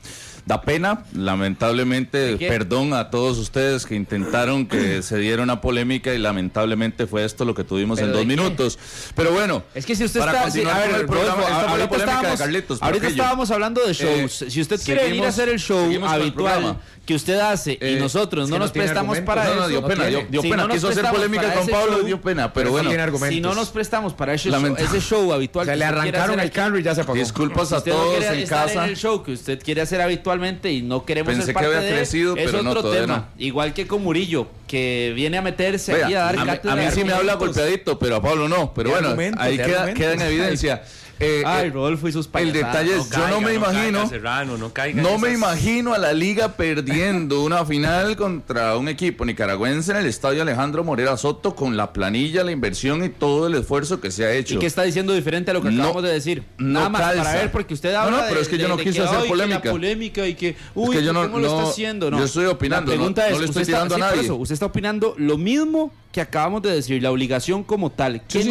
Da 0.51 0.61
pena, 0.63 1.05
lamentablemente, 1.15 2.37
perdón 2.37 2.93
a 2.93 3.09
todos 3.11 3.39
ustedes 3.39 3.87
que 3.87 3.95
intentaron 3.95 4.67
que 4.67 5.01
se 5.05 5.17
diera 5.19 5.45
una 5.45 5.61
polémica 5.61 6.13
y 6.13 6.19
lamentablemente 6.19 7.07
fue 7.07 7.25
esto 7.25 7.45
lo 7.45 7.55
que 7.55 7.63
tuvimos 7.63 8.01
¿Pero 8.01 8.09
en 8.09 8.17
dos 8.17 8.27
minutos. 8.27 8.77
Pero 9.15 9.31
bueno, 9.31 9.63
Es 9.77 9.87
que 9.87 9.95
si 9.95 10.03
usted 10.03 10.19
para 10.19 10.33
está. 10.33 10.51
sí, 10.51 10.65
a 10.65 10.77
ver, 10.77 10.91
con 10.91 11.01
el 11.03 11.07
programa, 11.07 11.43
esta 11.43 11.71
ahorita 11.71 11.87
de 11.89 11.97
estábamos, 11.99 12.39
Carlitos, 12.41 12.83
ahorita 12.83 13.07
estábamos 13.07 13.51
hablando 13.53 13.87
de 13.87 13.93
shows. 13.95 14.43
Eh, 14.43 14.51
si 14.51 14.61
usted 14.61 14.81
quiere 14.83 15.05
venir 15.05 15.25
a 15.25 15.31
seguimos- 15.31 15.35
hacer 15.35 15.49
el 15.51 15.61
show 15.61 15.85
seguimos 15.85 16.11
habitual. 16.11 16.77
Que 17.11 17.17
usted 17.17 17.41
hace 17.41 17.73
y 17.73 17.79
Eh, 17.81 17.97
nosotros 17.99 18.45
es 18.45 18.51
no 18.51 18.55
que 18.55 18.59
no 18.61 18.65
nos 18.67 18.73
prestamos 18.73 19.19
para 19.21 19.43
no, 19.45 19.51
eso. 19.51 19.61
no, 19.63 19.69
dio 19.69 19.81
no 19.81 19.89
pena, 19.89 20.07
dio, 20.07 20.27
dio 20.31 20.43
Si 20.43 20.49
pena. 20.51 20.63
no 20.63 20.69
nos 20.69 20.77
Quiso 20.77 20.89
hacer 20.89 21.03
prestamos 21.03 21.19
polémica 21.21 21.43
para 21.43 21.55
con 21.55 21.63
ese 21.65 21.73
Pablo, 21.73 21.97
show, 21.99 22.07
dio 22.07 22.21
pena, 22.21 22.53
pero 22.53 22.73
Pero 22.73 22.91
bueno. 22.93 23.19
Si 23.29 23.41
no 23.41 23.55
nos 23.55 23.71
prestamos 23.71 24.13
para 24.15 24.35
ese, 24.35 24.45
show, 24.51 24.53
Lamento- 24.61 24.83
ese 24.83 25.01
show 25.01 25.33
habitual 25.33 25.67
Se 25.67 25.73
que 25.73 25.77
le 25.79 25.85
arrancaron 25.85 26.39
el 26.41 26.51
carro 26.53 26.79
y 26.79 26.83
ya 26.85 26.95
se 26.95 27.01
apagó. 27.01 27.19
Disculpas 27.19 27.69
Si 27.69 27.75
a 27.75 27.79
usted 27.79 27.91
no 27.93 27.97
todos 27.99 28.25
en 28.25 28.47
casa. 28.47 28.85
el 28.87 28.97
show 28.97 29.23
que 29.25 29.33
usted 29.33 29.61
quiere 29.61 29.81
hacer 29.81 30.01
habitualmente 30.01 30.71
y 30.73 30.83
no 30.83 31.05
queremos 31.05 31.31
Pensé 31.33 31.47
ser 31.47 31.55
que 31.55 31.61
parte 31.61 31.77
había 31.77 31.81
de, 31.91 31.97
crecido, 31.97 32.37
es 32.37 32.45
pero 32.51 32.63
no, 32.63 32.71
otro 32.71 32.83
todavía 32.83 33.01
tema. 33.03 33.17
no. 33.37 33.43
Igual 33.45 33.75
que 33.75 33.87
con 33.89 34.03
Murillo, 34.05 34.47
que 34.69 35.13
viene 35.17 35.37
a 35.39 35.43
meterse 35.43 35.93
Vea, 35.95 36.05
aquí 36.07 36.15
a 36.15 36.21
dar 36.21 36.39
a, 36.39 36.73
a 36.73 36.77
mí 36.77 36.85
sí 36.95 37.03
me 37.03 37.13
habla 37.13 37.35
golpeadito, 37.35 37.99
pero 37.99 38.17
a 38.17 38.23
Pablo 38.23 38.49
no. 38.49 38.73
Pero 38.73 38.91
bueno, 38.91 39.17
ahí 39.39 39.57
queda, 39.57 39.93
queda 39.95 40.13
en 40.15 40.23
evidencia. 40.23 40.83
Eh, 41.23 41.43
Ay, 41.45 41.67
eh, 41.69 41.71
Rodolfo 41.71 42.09
y 42.09 42.13
sus 42.13 42.31
el 42.35 42.51
detalle 42.53 42.97
es, 42.97 43.11
yo 43.11 43.29
no 43.29 43.43
me 43.43 43.53
imagino, 43.53 43.99
caiga, 43.99 44.09
Serrano, 44.09 44.57
no, 44.57 44.73
caiga 44.73 45.03
no 45.03 45.19
me 45.19 45.29
esas- 45.29 45.39
imagino 45.39 45.93
a 45.93 45.99
la 45.99 46.15
liga 46.15 46.53
perdiendo 46.57 47.43
una 47.43 47.63
final 47.67 48.17
contra 48.17 48.75
un 48.79 48.89
equipo 48.89 49.27
nicaragüense 49.27 49.91
en 49.93 49.99
el 49.99 50.07
estadio 50.07 50.41
Alejandro 50.41 50.83
Morera 50.83 51.19
Soto 51.19 51.55
con 51.55 51.77
la 51.77 51.93
planilla, 51.93 52.43
la 52.43 52.53
inversión 52.53 53.05
y 53.05 53.11
todo 53.11 53.49
el 53.49 53.55
esfuerzo 53.55 54.01
que 54.01 54.11
se 54.11 54.25
ha 54.25 54.33
hecho. 54.33 54.55
¿Y 54.55 54.59
qué 54.61 54.67
está 54.67 54.83
diciendo 54.83 55.13
diferente 55.13 55.51
a 55.51 55.55
lo 55.55 55.61
que 55.61 55.71
No, 55.71 55.83
acabamos 55.83 56.03
de 56.05 56.13
decir? 56.13 56.43
no 56.57 56.71
Nada 56.79 56.89
más 56.89 57.01
calza. 57.03 57.23
para 57.25 57.35
ver, 57.39 57.53
porque 57.53 57.75
usted 57.75 57.93
No, 57.93 57.99
habla 57.99 58.17
no, 58.17 58.23
pero 58.25 58.37
de- 58.37 58.41
es 58.43 58.49
que 58.49 58.57
yo 58.59 58.69
no 58.69 58.77
quise 58.79 59.03
hacer 59.03 59.17
ay, 59.19 59.23
que 59.25 59.29
polémica. 59.29 59.71
polémica 59.71 60.27
y 60.27 60.35
que, 60.35 60.57
uy, 60.75 60.97
que 60.97 61.05
yo 61.05 61.13
no- 61.13 61.23
¿cómo 61.23 61.39
lo 61.39 61.49
está 61.49 61.61
no- 61.63 61.69
haciendo? 61.69 62.11
No. 62.11 62.19
yo 62.19 62.25
estoy 62.25 62.47
opinando, 62.47 62.93
La 62.93 62.97
pregunta 62.97 63.21
no- 63.23 63.27
es, 63.29 63.33
no 63.35 63.39
le 63.41 63.45
estoy 63.45 63.63
usted 63.63 63.75
está- 63.75 63.87
tirando 63.87 63.95
a 63.95 63.99
sí, 63.99 64.01
por 64.03 64.11
nadie. 64.11 64.25
eso, 64.25 64.37
usted 64.37 64.55
está 64.55 64.65
opinando 64.67 65.15
lo 65.19 65.37
mismo 65.37 65.93
que 66.13 66.23
acabamos 66.23 66.63
de 66.63 66.71
decir, 66.73 67.03
la 67.03 67.11
obligación 67.11 67.63
como 67.63 67.91
tal. 67.91 68.23
¿Qué 68.27 68.39
Sí, 68.39 68.43
sí. 68.45 68.49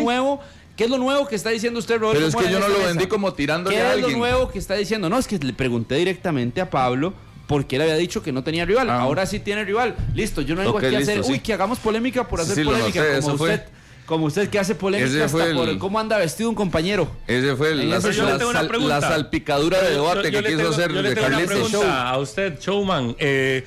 ¿Qué 0.79 0.85
es 0.85 0.89
lo 0.89 0.97
nuevo 0.97 1.27
que 1.27 1.35
está 1.35 1.49
diciendo 1.49 1.77
usted, 1.77 1.99
Rodolfo? 1.99 2.13
Pero 2.21 2.27
es 2.29 2.35
que 2.47 2.53
yo 2.53 2.57
no 2.61 2.69
lo 2.69 2.75
mesa? 2.77 2.87
vendí 2.87 3.07
como 3.07 3.33
tirándole 3.33 3.75
¿Qué 3.75 3.81
a 3.81 3.87
es 3.87 3.93
alguien. 3.95 4.11
lo 4.13 4.17
nuevo 4.19 4.49
que 4.49 4.59
está 4.59 4.75
diciendo? 4.75 5.09
No, 5.09 5.19
es 5.19 5.27
que 5.27 5.37
le 5.37 5.51
pregunté 5.51 5.95
directamente 5.95 6.61
a 6.61 6.69
Pablo 6.69 7.13
porque 7.47 7.75
él 7.75 7.81
había 7.81 7.95
dicho 7.97 8.23
que 8.23 8.31
no 8.31 8.45
tenía 8.45 8.63
rival. 8.63 8.89
Ah. 8.89 9.01
Ahora 9.01 9.25
sí 9.25 9.39
tiene 9.41 9.65
rival. 9.65 9.97
Listo, 10.15 10.39
yo 10.39 10.55
no 10.55 10.61
vengo 10.61 10.77
Ok, 10.77 10.85
aquí 10.85 10.95
a 10.95 10.99
listo, 10.99 11.11
hacer, 11.11 11.23
sí. 11.25 11.31
uy, 11.33 11.39
que 11.39 11.51
hagamos 11.51 11.79
polémica 11.79 12.25
por 12.25 12.39
hacer 12.39 12.55
Sí, 12.55 12.63
polémica. 12.63 13.01
noté, 13.03 13.21
como 13.21 13.37
fue. 13.37 13.49
usted, 13.55 13.65
como 14.05 14.25
usted 14.27 14.49
que 14.49 14.57
hace 14.57 14.73
polémica 14.73 15.09
Ese 15.09 15.21
hasta 15.25 15.45
el- 15.47 15.55
por 15.57 15.77
cómo 15.79 15.99
anda 15.99 16.17
vestido 16.17 16.47
un 16.49 16.55
compañero. 16.55 17.11
Ese 17.27 17.57
fue 17.57 17.71
el- 17.71 17.89
la, 17.89 17.99
show 17.99 18.13
sal- 18.13 18.87
la 18.87 19.01
salpicadura 19.01 19.81
de 19.81 19.95
Yo- 19.95 20.01
debate 20.03 20.31
yo 20.31 20.41
que 20.41 20.45
quiso 20.47 20.57
tengo- 20.59 20.69
hacer 20.71 20.93
yo 20.93 21.01
le 21.01 21.09
de 21.09 21.15
Carlitos. 21.15 21.47
pregunta 21.69 22.09
a 22.09 22.17
usted, 22.19 22.57
Showman. 22.57 23.17
Eh, 23.19 23.65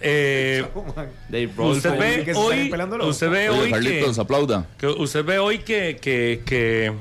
eh, 0.00 0.64
Dave 1.28 1.50
usted 1.58 1.98
ve 1.98 2.24
que 2.24 2.32
hoy, 2.34 2.72
usted 3.02 3.30
ve 3.30 3.50
Oye, 3.50 3.72
hoy 3.74 3.82
que, 3.82 4.20
aplauda. 4.20 4.66
que 4.78 4.86
usted 4.86 5.24
ve 5.24 5.38
hoy 5.38 5.58
que, 5.58 5.98
que, 6.00 6.42
que 6.44 6.92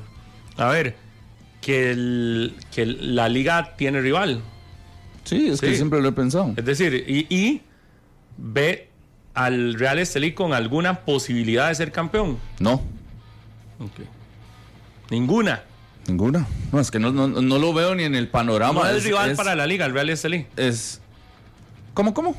a 0.58 0.68
ver, 0.70 0.96
que, 1.62 1.92
el- 1.92 2.56
que 2.74 2.86
la 2.86 3.30
liga 3.30 3.76
tiene 3.78 4.02
rival. 4.02 4.42
Sí, 5.24 5.48
es 5.50 5.62
que 5.62 5.70
Sí. 5.70 5.76
siempre 5.76 6.02
lo 6.02 6.10
he 6.10 6.12
pensado. 6.14 6.54
Es 6.58 6.66
decir, 6.66 7.06
y, 7.08 7.28
y 7.34 7.62
ve 8.38 8.90
al 9.34 9.76
Real 9.76 10.00
Estelí 10.00 10.34
con 10.34 10.54
alguna 10.54 11.02
posibilidad 11.02 11.68
de 11.70 11.76
ser 11.76 11.92
campeón? 11.92 12.38
No. 12.60 12.82
Ninguna. 15.10 15.64
ninguna. 16.08 16.48
No, 16.72 16.80
es 16.80 16.92
que 16.92 17.00
no, 17.00 17.12
no, 17.12 17.28
no 17.28 17.58
lo 17.60 17.74
veo 17.74 17.96
ni 17.96 18.04
en 18.04 18.16
el 18.16 18.28
panorama. 18.28 18.84
No 18.84 18.90
es, 18.90 19.04
rival 19.04 19.36
para 19.36 19.56
la 19.56 19.66
liga, 19.68 19.86
el 19.86 19.94
Real 19.94 20.10
Estelí. 20.10 20.46
Es... 20.58 21.02
¿Cómo, 21.94 22.14
cómo? 22.14 22.36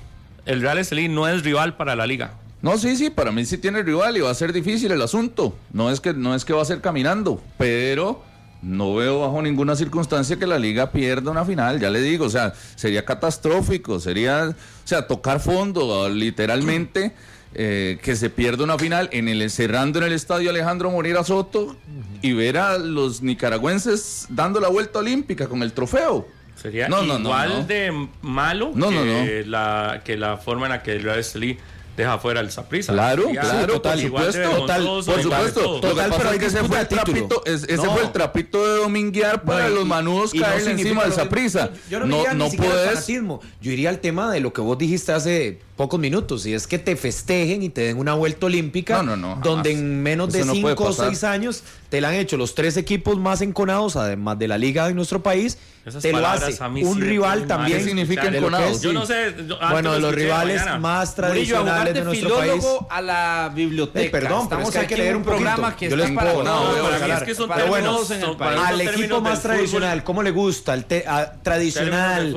El 0.50 0.62
Real 0.62 0.78
Estelí 0.78 1.06
no 1.06 1.28
es 1.28 1.44
rival 1.44 1.76
para 1.76 1.94
la 1.94 2.08
liga. 2.08 2.32
No, 2.60 2.76
sí, 2.76 2.96
sí, 2.96 3.08
para 3.08 3.30
mí 3.30 3.44
sí 3.44 3.56
tiene 3.56 3.84
rival 3.84 4.16
y 4.16 4.20
va 4.20 4.30
a 4.30 4.34
ser 4.34 4.52
difícil 4.52 4.90
el 4.90 5.00
asunto. 5.00 5.56
No 5.72 5.92
es 5.92 6.00
que, 6.00 6.12
no 6.12 6.34
es 6.34 6.44
que 6.44 6.52
va 6.52 6.60
a 6.60 6.64
ser 6.64 6.80
caminando, 6.80 7.40
pero 7.56 8.24
no 8.60 8.96
veo 8.96 9.20
bajo 9.20 9.40
ninguna 9.42 9.76
circunstancia 9.76 10.40
que 10.40 10.48
la 10.48 10.58
liga 10.58 10.90
pierda 10.90 11.30
una 11.30 11.44
final, 11.44 11.78
ya 11.78 11.88
le 11.88 12.00
digo, 12.00 12.24
o 12.24 12.30
sea, 12.30 12.52
sería 12.74 13.04
catastrófico, 13.04 14.00
sería, 14.00 14.48
o 14.48 14.88
sea, 14.88 15.06
tocar 15.06 15.38
fondo, 15.38 16.08
literalmente, 16.08 17.12
eh, 17.54 18.00
que 18.02 18.16
se 18.16 18.28
pierda 18.28 18.64
una 18.64 18.76
final 18.76 19.08
en 19.12 19.28
el 19.28 19.48
cerrando 19.50 20.00
en 20.00 20.06
el 20.06 20.12
estadio 20.12 20.50
Alejandro 20.50 20.90
Morera 20.90 21.22
Soto 21.22 21.76
y 22.22 22.32
ver 22.32 22.58
a 22.58 22.76
los 22.76 23.22
nicaragüenses 23.22 24.26
dando 24.30 24.58
la 24.58 24.68
vuelta 24.68 24.98
olímpica 24.98 25.46
con 25.46 25.62
el 25.62 25.72
trofeo. 25.72 26.26
Sería 26.60 26.88
No, 26.88 27.02
no, 27.02 27.14
no, 27.18 27.28
igual 27.30 27.48
no. 27.60 27.64
de 27.66 28.08
malo 28.22 28.72
No, 28.74 28.90
no, 28.90 29.02
que, 29.02 29.44
La, 29.46 30.02
que 30.04 30.16
la 30.16 30.36
forma 30.36 30.66
en 30.66 30.72
la 30.72 30.82
que 30.82 30.92
el 30.96 31.02
Real 31.02 31.18
Estelí 31.18 31.58
deja 31.96 32.18
fuera 32.18 32.40
el 32.40 32.50
Saprissa. 32.50 32.92
Claro, 32.92 33.24
Sería 33.24 33.40
claro, 33.42 33.78
de 33.78 34.02
supuesto, 34.02 34.50
total, 34.56 34.84
por 34.84 35.02
supuesto. 35.22 35.60
todo. 35.60 35.74
Lo 35.76 35.80
que 35.80 35.88
Total, 35.88 36.14
pero 36.16 36.30
hay 36.30 36.38
que 36.38 36.46
ese 36.46 36.64
fue 36.64 36.80
el 36.80 36.88
trapito, 36.88 37.42
es- 37.44 37.64
ese 37.64 37.76
No. 37.76 37.92
fue 37.92 38.02
el 38.02 38.12
trapito 38.12 38.66
de 38.66 38.78
dominguear 38.80 39.42
para 39.42 39.64
No, 39.64 39.70
y- 39.70 39.74
los 39.74 39.86
manudos 39.86 40.34
y 40.34 40.38
no 40.38 40.46
encima 40.46 41.02
del 41.04 41.12
Saprissa. 41.12 41.70
Yo 41.90 42.00
no, 42.00 42.06
No, 42.06 42.48
ni 42.48 42.56
puedes. 42.56 43.06
Yo 43.06 43.70
iría 43.70 43.90
al 43.90 43.98
tema 43.98 44.30
de 44.32 44.40
lo 44.40 44.52
que 44.52 44.60
vos 44.62 44.78
dijiste 44.78 45.12
hace 45.12 45.58
pocos 45.80 45.98
minutos, 45.98 46.44
y 46.44 46.52
es 46.52 46.66
que 46.66 46.78
te 46.78 46.94
festejen 46.94 47.62
y 47.62 47.70
te 47.70 47.80
den 47.80 47.96
una 47.96 48.12
vuelta 48.12 48.44
olímpica, 48.44 48.98
No, 49.02 49.02
no, 49.02 49.16
no, 49.16 49.28
jamás. 49.30 49.44
donde 49.44 49.72
en 49.72 50.02
menos 50.02 50.30
de 50.30 50.40
Eso 50.40 50.48
no 50.54 50.60
puede 50.60 50.74
cinco 50.76 50.84
o 50.84 50.86
pasar. 50.88 51.06
seis 51.08 51.24
años 51.24 51.62
te 51.88 52.02
la 52.02 52.10
han 52.10 52.16
hecho 52.16 52.36
los 52.36 52.54
tres 52.54 52.76
equipos 52.76 53.18
más 53.18 53.40
enconados, 53.40 53.96
además 53.96 54.38
de 54.38 54.46
la 54.46 54.58
liga 54.58 54.86
de 54.88 54.92
nuestro 54.94 55.22
país, 55.22 55.56
Esas 55.86 56.02
te 56.02 56.12
lo 56.12 56.18
palabras 56.18 56.60
hace 56.60 56.84
un 56.84 57.00
rival 57.00 57.32
ponen 57.38 57.48
también. 57.48 57.78
¿Qué 57.78 57.84
significa 57.84 58.26
enconados? 58.28 58.82
Yo 58.82 58.92
no 58.92 59.06
sé. 59.06 59.34
yo 59.48 59.56
Bueno, 59.70 59.94
de 59.94 60.00
los 60.00 60.14
rivales 60.14 60.58
mañana. 60.60 60.78
más 60.78 61.14
tradicionales 61.14 61.94
de 61.94 62.00
de 62.00 62.04
nuestro 62.04 62.36
país. 62.36 62.64
a 62.90 63.00
la 63.00 63.50
biblioteca. 63.54 64.04
Eh, 64.06 64.10
perdón, 64.10 64.48
pero 64.50 64.60
es 64.60 64.68
Estamos 64.68 64.70
que 64.72 64.78
hay 64.80 64.86
que 64.86 64.96
leer 64.98 65.16
un 65.16 65.22
programa 65.22 65.74
que 65.74 65.88
Yo 65.88 65.96
les 65.96 66.10
para 66.10 66.32
puedo- 66.32 66.44
todos, 66.44 68.10
no, 68.10 68.44
al 68.66 68.80
equipo 68.82 69.20
más 69.22 69.40
tradicional, 69.40 70.04
¿cómo 70.04 70.22
le 70.22 70.30
gusta? 70.30 70.74
El 70.74 70.84
te- 70.84 71.04
a- 71.08 71.32
tradicional, 71.42 72.34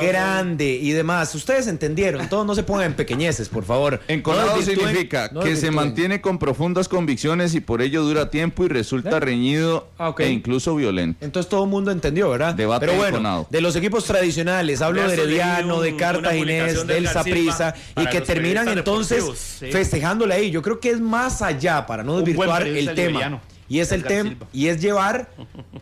grande 0.00 0.72
y 0.82 0.90
demás. 0.90 1.32
Ustedes 1.36 1.68
entendieron, 1.68 2.28
todos 2.28 2.44
no 2.44 2.54
se 2.56 2.64
en 2.84 2.94
pequeñeces, 2.94 3.48
por 3.48 3.64
favor. 3.64 4.00
Enconado 4.08 4.56
No 4.56 4.62
significa 4.62 5.30
no 5.32 5.40
que 5.40 5.56
se 5.56 5.70
mantiene 5.70 6.20
con 6.20 6.38
profundas 6.38 6.88
convicciones 6.88 7.54
y 7.54 7.60
por 7.60 7.82
ello 7.82 8.02
dura 8.02 8.30
tiempo 8.30 8.64
y 8.64 8.68
resulta 8.68 9.16
¿Eh? 9.16 9.20
reñido 9.20 9.88
Ah, 9.98 10.14
e 10.18 10.30
incluso 10.30 10.74
violento. 10.74 11.24
Entonces 11.24 11.48
todo 11.48 11.64
el 11.64 11.70
mundo 11.70 11.90
entendió, 11.90 12.30
¿verdad? 12.30 12.54
Debate 12.54 12.86
Pero 12.86 12.98
bueno, 12.98 13.16
enconado. 13.18 13.46
de 13.50 13.60
los 13.60 13.76
equipos 13.76 14.04
tradicionales, 14.04 14.82
hablo 14.82 15.06
De 15.06 15.12
Herediano, 15.14 15.76
un- 15.78 15.82
de 15.82 15.96
Cartaginés, 15.96 16.86
del 16.86 17.06
Saprissa, 17.08 17.74
y 17.96 18.06
que 18.06 18.20
terminan 18.20 18.68
entonces 18.68 19.24
sí. 19.58 19.70
festejándole 19.70 20.34
ahí. 20.34 20.50
Yo 20.50 20.62
creo 20.62 20.80
que 20.80 20.90
es 20.90 21.00
más 21.00 21.42
allá, 21.42 21.86
para 21.86 22.02
no 22.02 22.16
desvirtuar 22.18 22.66
el 22.66 22.94
tema. 22.94 23.40
Y 23.68 23.78
es 23.78 23.92
el 23.92 24.02
tema, 24.02 24.34
y 24.52 24.66
es 24.66 24.80
llevar 24.82 25.28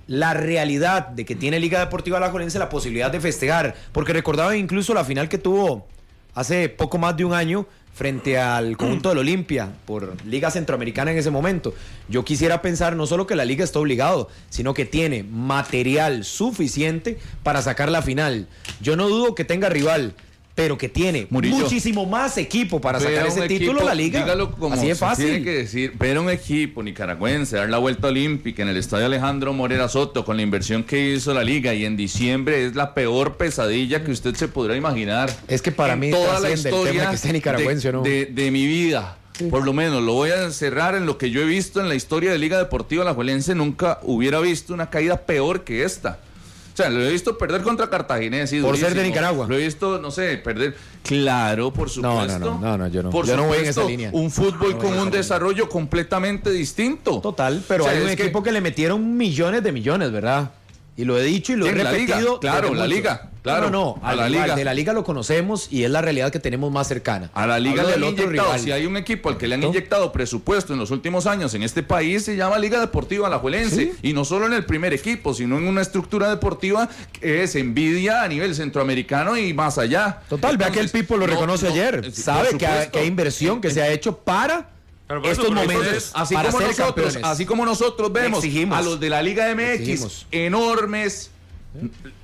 la 0.07 0.35
realidad 0.35 1.09
de 1.09 1.25
que 1.25 1.35
tiene 1.35 1.59
Liga 1.59 1.81
Deportiva 1.81 2.19
Alajuelense 2.19 2.59
la 2.59 2.69
posibilidad 2.69 3.11
de 3.11 3.19
festejar. 3.19 3.75
Porque 3.93 4.13
recordaba 4.13 4.55
incluso 4.57 4.93
la 4.93 5.05
final 5.05 5.29
que 5.31 5.39
tuvo 5.39 5.87
hace 6.39 6.69
poco 6.69 6.99
más 6.99 7.17
de 7.17 7.25
un 7.25 7.33
año 7.33 7.67
frente 7.93 8.39
al 8.39 8.77
conjunto 8.77 9.09
del 9.09 9.19
Olimpia 9.19 9.73
por 9.85 10.15
Liga 10.25 10.53
Centroamericana 10.53 11.11
en 11.11 11.19
ese 11.19 11.33
momento. 11.33 11.75
Yo 12.09 12.25
quisiera 12.25 12.63
pensar 12.63 12.95
no 12.95 13.09
solo 13.09 13.27
que 13.27 13.35
la 13.35 13.45
liga 13.45 13.65
está 13.65 13.81
obligado, 13.81 14.29
sino 14.49 14.73
que 14.73 14.85
tiene 14.85 15.25
material 15.25 16.25
suficiente 16.25 17.19
para 17.43 17.61
sacar 17.61 17.91
la 17.91 18.03
final. 18.03 18.47
Yo 18.81 18.95
no 18.95 19.09
dudo 19.09 19.35
que 19.35 19.45
tenga 19.45 19.69
rival, 19.69 20.15
pero 20.59 20.77
que 20.77 20.89
tiene 20.89 21.29
Murillo. 21.31 21.55
muchísimo 21.57 22.05
más 22.05 22.37
equipo 22.37 22.81
para 22.81 22.99
Ver 22.99 23.11
sacar 23.15 23.27
ese 23.29 23.43
un 23.43 23.47
título 23.49 23.71
equipo, 23.75 23.87
la 23.87 23.95
liga. 23.95 24.21
dígalo 24.25 24.51
como 24.51 24.75
Así 24.75 24.89
de 24.89 24.95
se 24.97 24.99
Tiene 24.99 25.11
fácil. 25.15 25.45
que 25.45 25.51
decir, 25.53 25.93
ver 25.97 26.17
a 26.17 26.21
un 26.21 26.31
equipo 26.31 26.83
nicaragüense 26.83 27.57
dar 27.57 27.71
la 27.71 27.79
vuelta 27.79 28.09
olímpica 28.09 28.63
en 28.63 28.69
el 28.69 28.77
estadio 28.77 29.07
Alejandro 29.07 29.53
Morera 29.53 29.89
Soto 29.89 30.25
con 30.25 30.37
la 30.37 30.43
inversión 30.43 30.83
que 30.83 31.15
hizo 31.15 31.33
la 31.33 31.45
liga 31.45 31.75
y 31.75 31.85
en 31.85 31.97
diciembre 31.97 32.67
es 32.67 32.75
la 32.75 32.93
peor 32.93 33.37
pesadilla 33.37 34.03
que 34.03 34.11
usted 34.11 34.35
se 34.35 34.49
podrá 34.49 34.75
imaginar. 34.75 35.31
Es 35.47 35.63
que 35.63 35.71
para 35.71 35.93
En 35.93 36.01
mí 36.01 36.11
toda 36.11 36.41
la 36.41 36.49
el 36.51 36.61
tema 36.61 36.77
historia 36.77 37.11
que 37.11 37.17
sea 37.19 37.33
nicaragüense 37.33 37.89
de, 37.89 37.93
no. 37.93 38.03
de- 38.03 38.27
de 38.27 38.51
mi 38.51 38.67
vida. 38.67 39.17
Por 39.51 39.65
lo 39.65 39.73
menos 39.73 40.03
lo 40.03 40.15
voy 40.15 40.31
a 40.31 40.43
encerrar 40.43 40.97
en 40.97 41.07
lo 41.07 41.17
que 41.19 41.31
yo 41.31 41.41
he 41.41 41.45
visto 41.45 41.81
en 41.81 41.89
la 41.89 41.95
historia 41.95 42.33
de 42.33 42.39
Liga 42.39 42.59
Deportiva 42.59 43.03
Alajuelense. 43.03 43.55
Nunca 43.55 44.01
hubiera 44.03 44.41
visto 44.41 44.75
una 44.75 44.91
caída 44.91 45.19
peor 45.19 45.63
que 45.63 45.85
esta. 45.85 46.19
O 46.79 46.81
sea, 46.81 46.91
lo 46.91 47.03
he 47.03 47.11
visto 47.11 47.37
perder 47.37 47.63
contra 47.63 47.91
Cartaginés. 47.91 48.55
Por 48.63 48.77
ser 48.79 48.95
de. 48.95 49.03
Nicaragua. 49.03 49.47
Lo 49.49 49.57
he 49.59 49.65
visto, 49.65 49.99
no 49.99 50.13
sé, 50.13 50.37
perder. 50.37 50.77
Claro, 51.03 51.73
por 51.73 51.91
supuesto. 51.91 52.39
no, 52.39 52.55
no, 52.55 52.61
no, 52.61 52.79
no, 52.79 52.87
yo 52.87 53.03
no. 53.03 53.11
Por 53.11 53.27
Yo 53.27 53.37
no 53.37 53.47
voy 53.47 53.59
en 53.59 53.65
esa 53.67 53.83
línea. 53.83 54.11
Un 54.13 54.31
fútbol 54.31 54.75
No 54.75 54.79
con 54.79 54.93
un 54.93 55.09
esa 55.09 55.17
desarrollo 55.17 55.69
completamente 55.69 56.53
distinto. 56.53 57.21
Total, 57.21 57.65
pero 57.67 57.83
O 57.83 57.89
sea, 57.89 57.97
hay 57.97 58.03
un 58.03 58.07
que- 58.15 58.23
equipo 58.23 58.45
que... 58.45 58.53
le 58.53 58.61
metieron 58.61 59.17
millones 59.17 59.65
de 59.65 59.73
millones, 59.73 60.13
¿verdad? 60.13 60.53
Y 60.99 61.05
lo 61.05 61.17
he 61.17 61.23
dicho 61.23 61.53
y 61.53 61.57
lo 61.57 61.67
he 61.67 61.73
repetido. 61.73 62.41
Claro, 62.41 62.75
la. 62.75 62.87
Liga, 62.89 63.31
claro, 63.43 63.71
No, 63.71 63.71
no, 63.71 64.01
no, 64.01 64.07
a 64.07 64.15
la 64.17 64.29
Liga. 64.29 64.57
De 64.57 64.65
la 64.65 64.75
liga 64.75 64.93
lo 64.93 65.05
conocemos 65.05 65.69
y 65.71 65.85
es 65.85 65.91
la 65.93 66.03
realidad 66.03 66.33
que 66.33 66.41
tenemos 66.41 66.73
más 66.73 66.89
cercana. 66.89 67.31
A 67.35 67.47
la 67.47 67.61
liga 67.61 67.83
Hablo 67.83 67.89
le 67.91 67.95
han 67.95 68.01
del 68.01 68.13
otro 68.13 68.25
inyectado, 68.25 68.49
rival. 68.49 68.61
si 68.65 68.73
hay 68.73 68.85
un 68.85 68.97
equipo 68.97 69.29
al 69.29 69.39
que 69.39 69.47
le 69.47 69.55
han 69.55 69.61
¿No? 69.61 69.69
inyectado 69.69 70.11
presupuesto 70.11 70.73
en 70.73 70.81
los 70.81 70.91
últimos 70.91 71.27
años 71.27 71.55
en 71.55 71.63
este 71.63 71.85
país, 71.85 72.25
se 72.25 72.35
llama 72.35 72.59
Liga 72.59 72.81
Deportiva 72.81 73.29
Alajuelense. 73.29 73.77
Sí. 73.77 73.93
Y 74.03 74.13
no 74.13 74.25
solo 74.25 74.47
en 74.47 74.55
el 74.55 74.65
primer 74.67 74.93
equipo, 74.93 75.33
sino 75.35 75.57
en 75.57 75.69
una 75.69 75.83
estructura 75.83 76.29
deportiva 76.31 76.89
que 77.13 77.45
es 77.45 77.55
envidia 77.55 78.23
a 78.25 78.29
nivel 78.29 78.55
centroamericano 78.57 79.37
y 79.39 79.55
más 79.55 79.79
allá. 79.79 80.21
Total, 80.29 80.57
vea 80.57 80.71
que 80.73 80.81
el 80.81 80.89
Pipo 80.89 81.17
lo 81.17 81.29
no, 81.29 81.33
reconoce 81.33 81.67
no, 81.67 81.73
ayer. 81.75 82.03
eh, 82.07 82.11
Sabe 82.11 82.49
que 82.59 82.67
que 82.91 82.99
hay 82.99 83.07
inversión 83.07 83.61
que 83.61 83.71
se 83.71 83.83
ha 83.83 83.89
hecho 83.89 84.17
para 84.19 84.71
Pero 85.09 85.23
por 85.23 85.31
estos 85.33 85.49
momentos. 85.51 85.75
entonces, 85.87 86.11
Así 86.15 86.35
para 86.35 86.51
como 86.51 86.61
nosotros, 86.67 86.87
campeones. 86.87 87.19
así 87.25 87.47
como 87.47 87.65
nosotros 87.65 88.13
vemos 88.13 88.45
Exigimos. 88.45 88.79
a 88.79 88.83
los 88.83 89.01
de 89.01 89.09
la 89.11 89.23
Liga 89.23 89.49
MX 89.55 89.71
Exigimos. 89.81 90.27
enormes. 90.31 91.31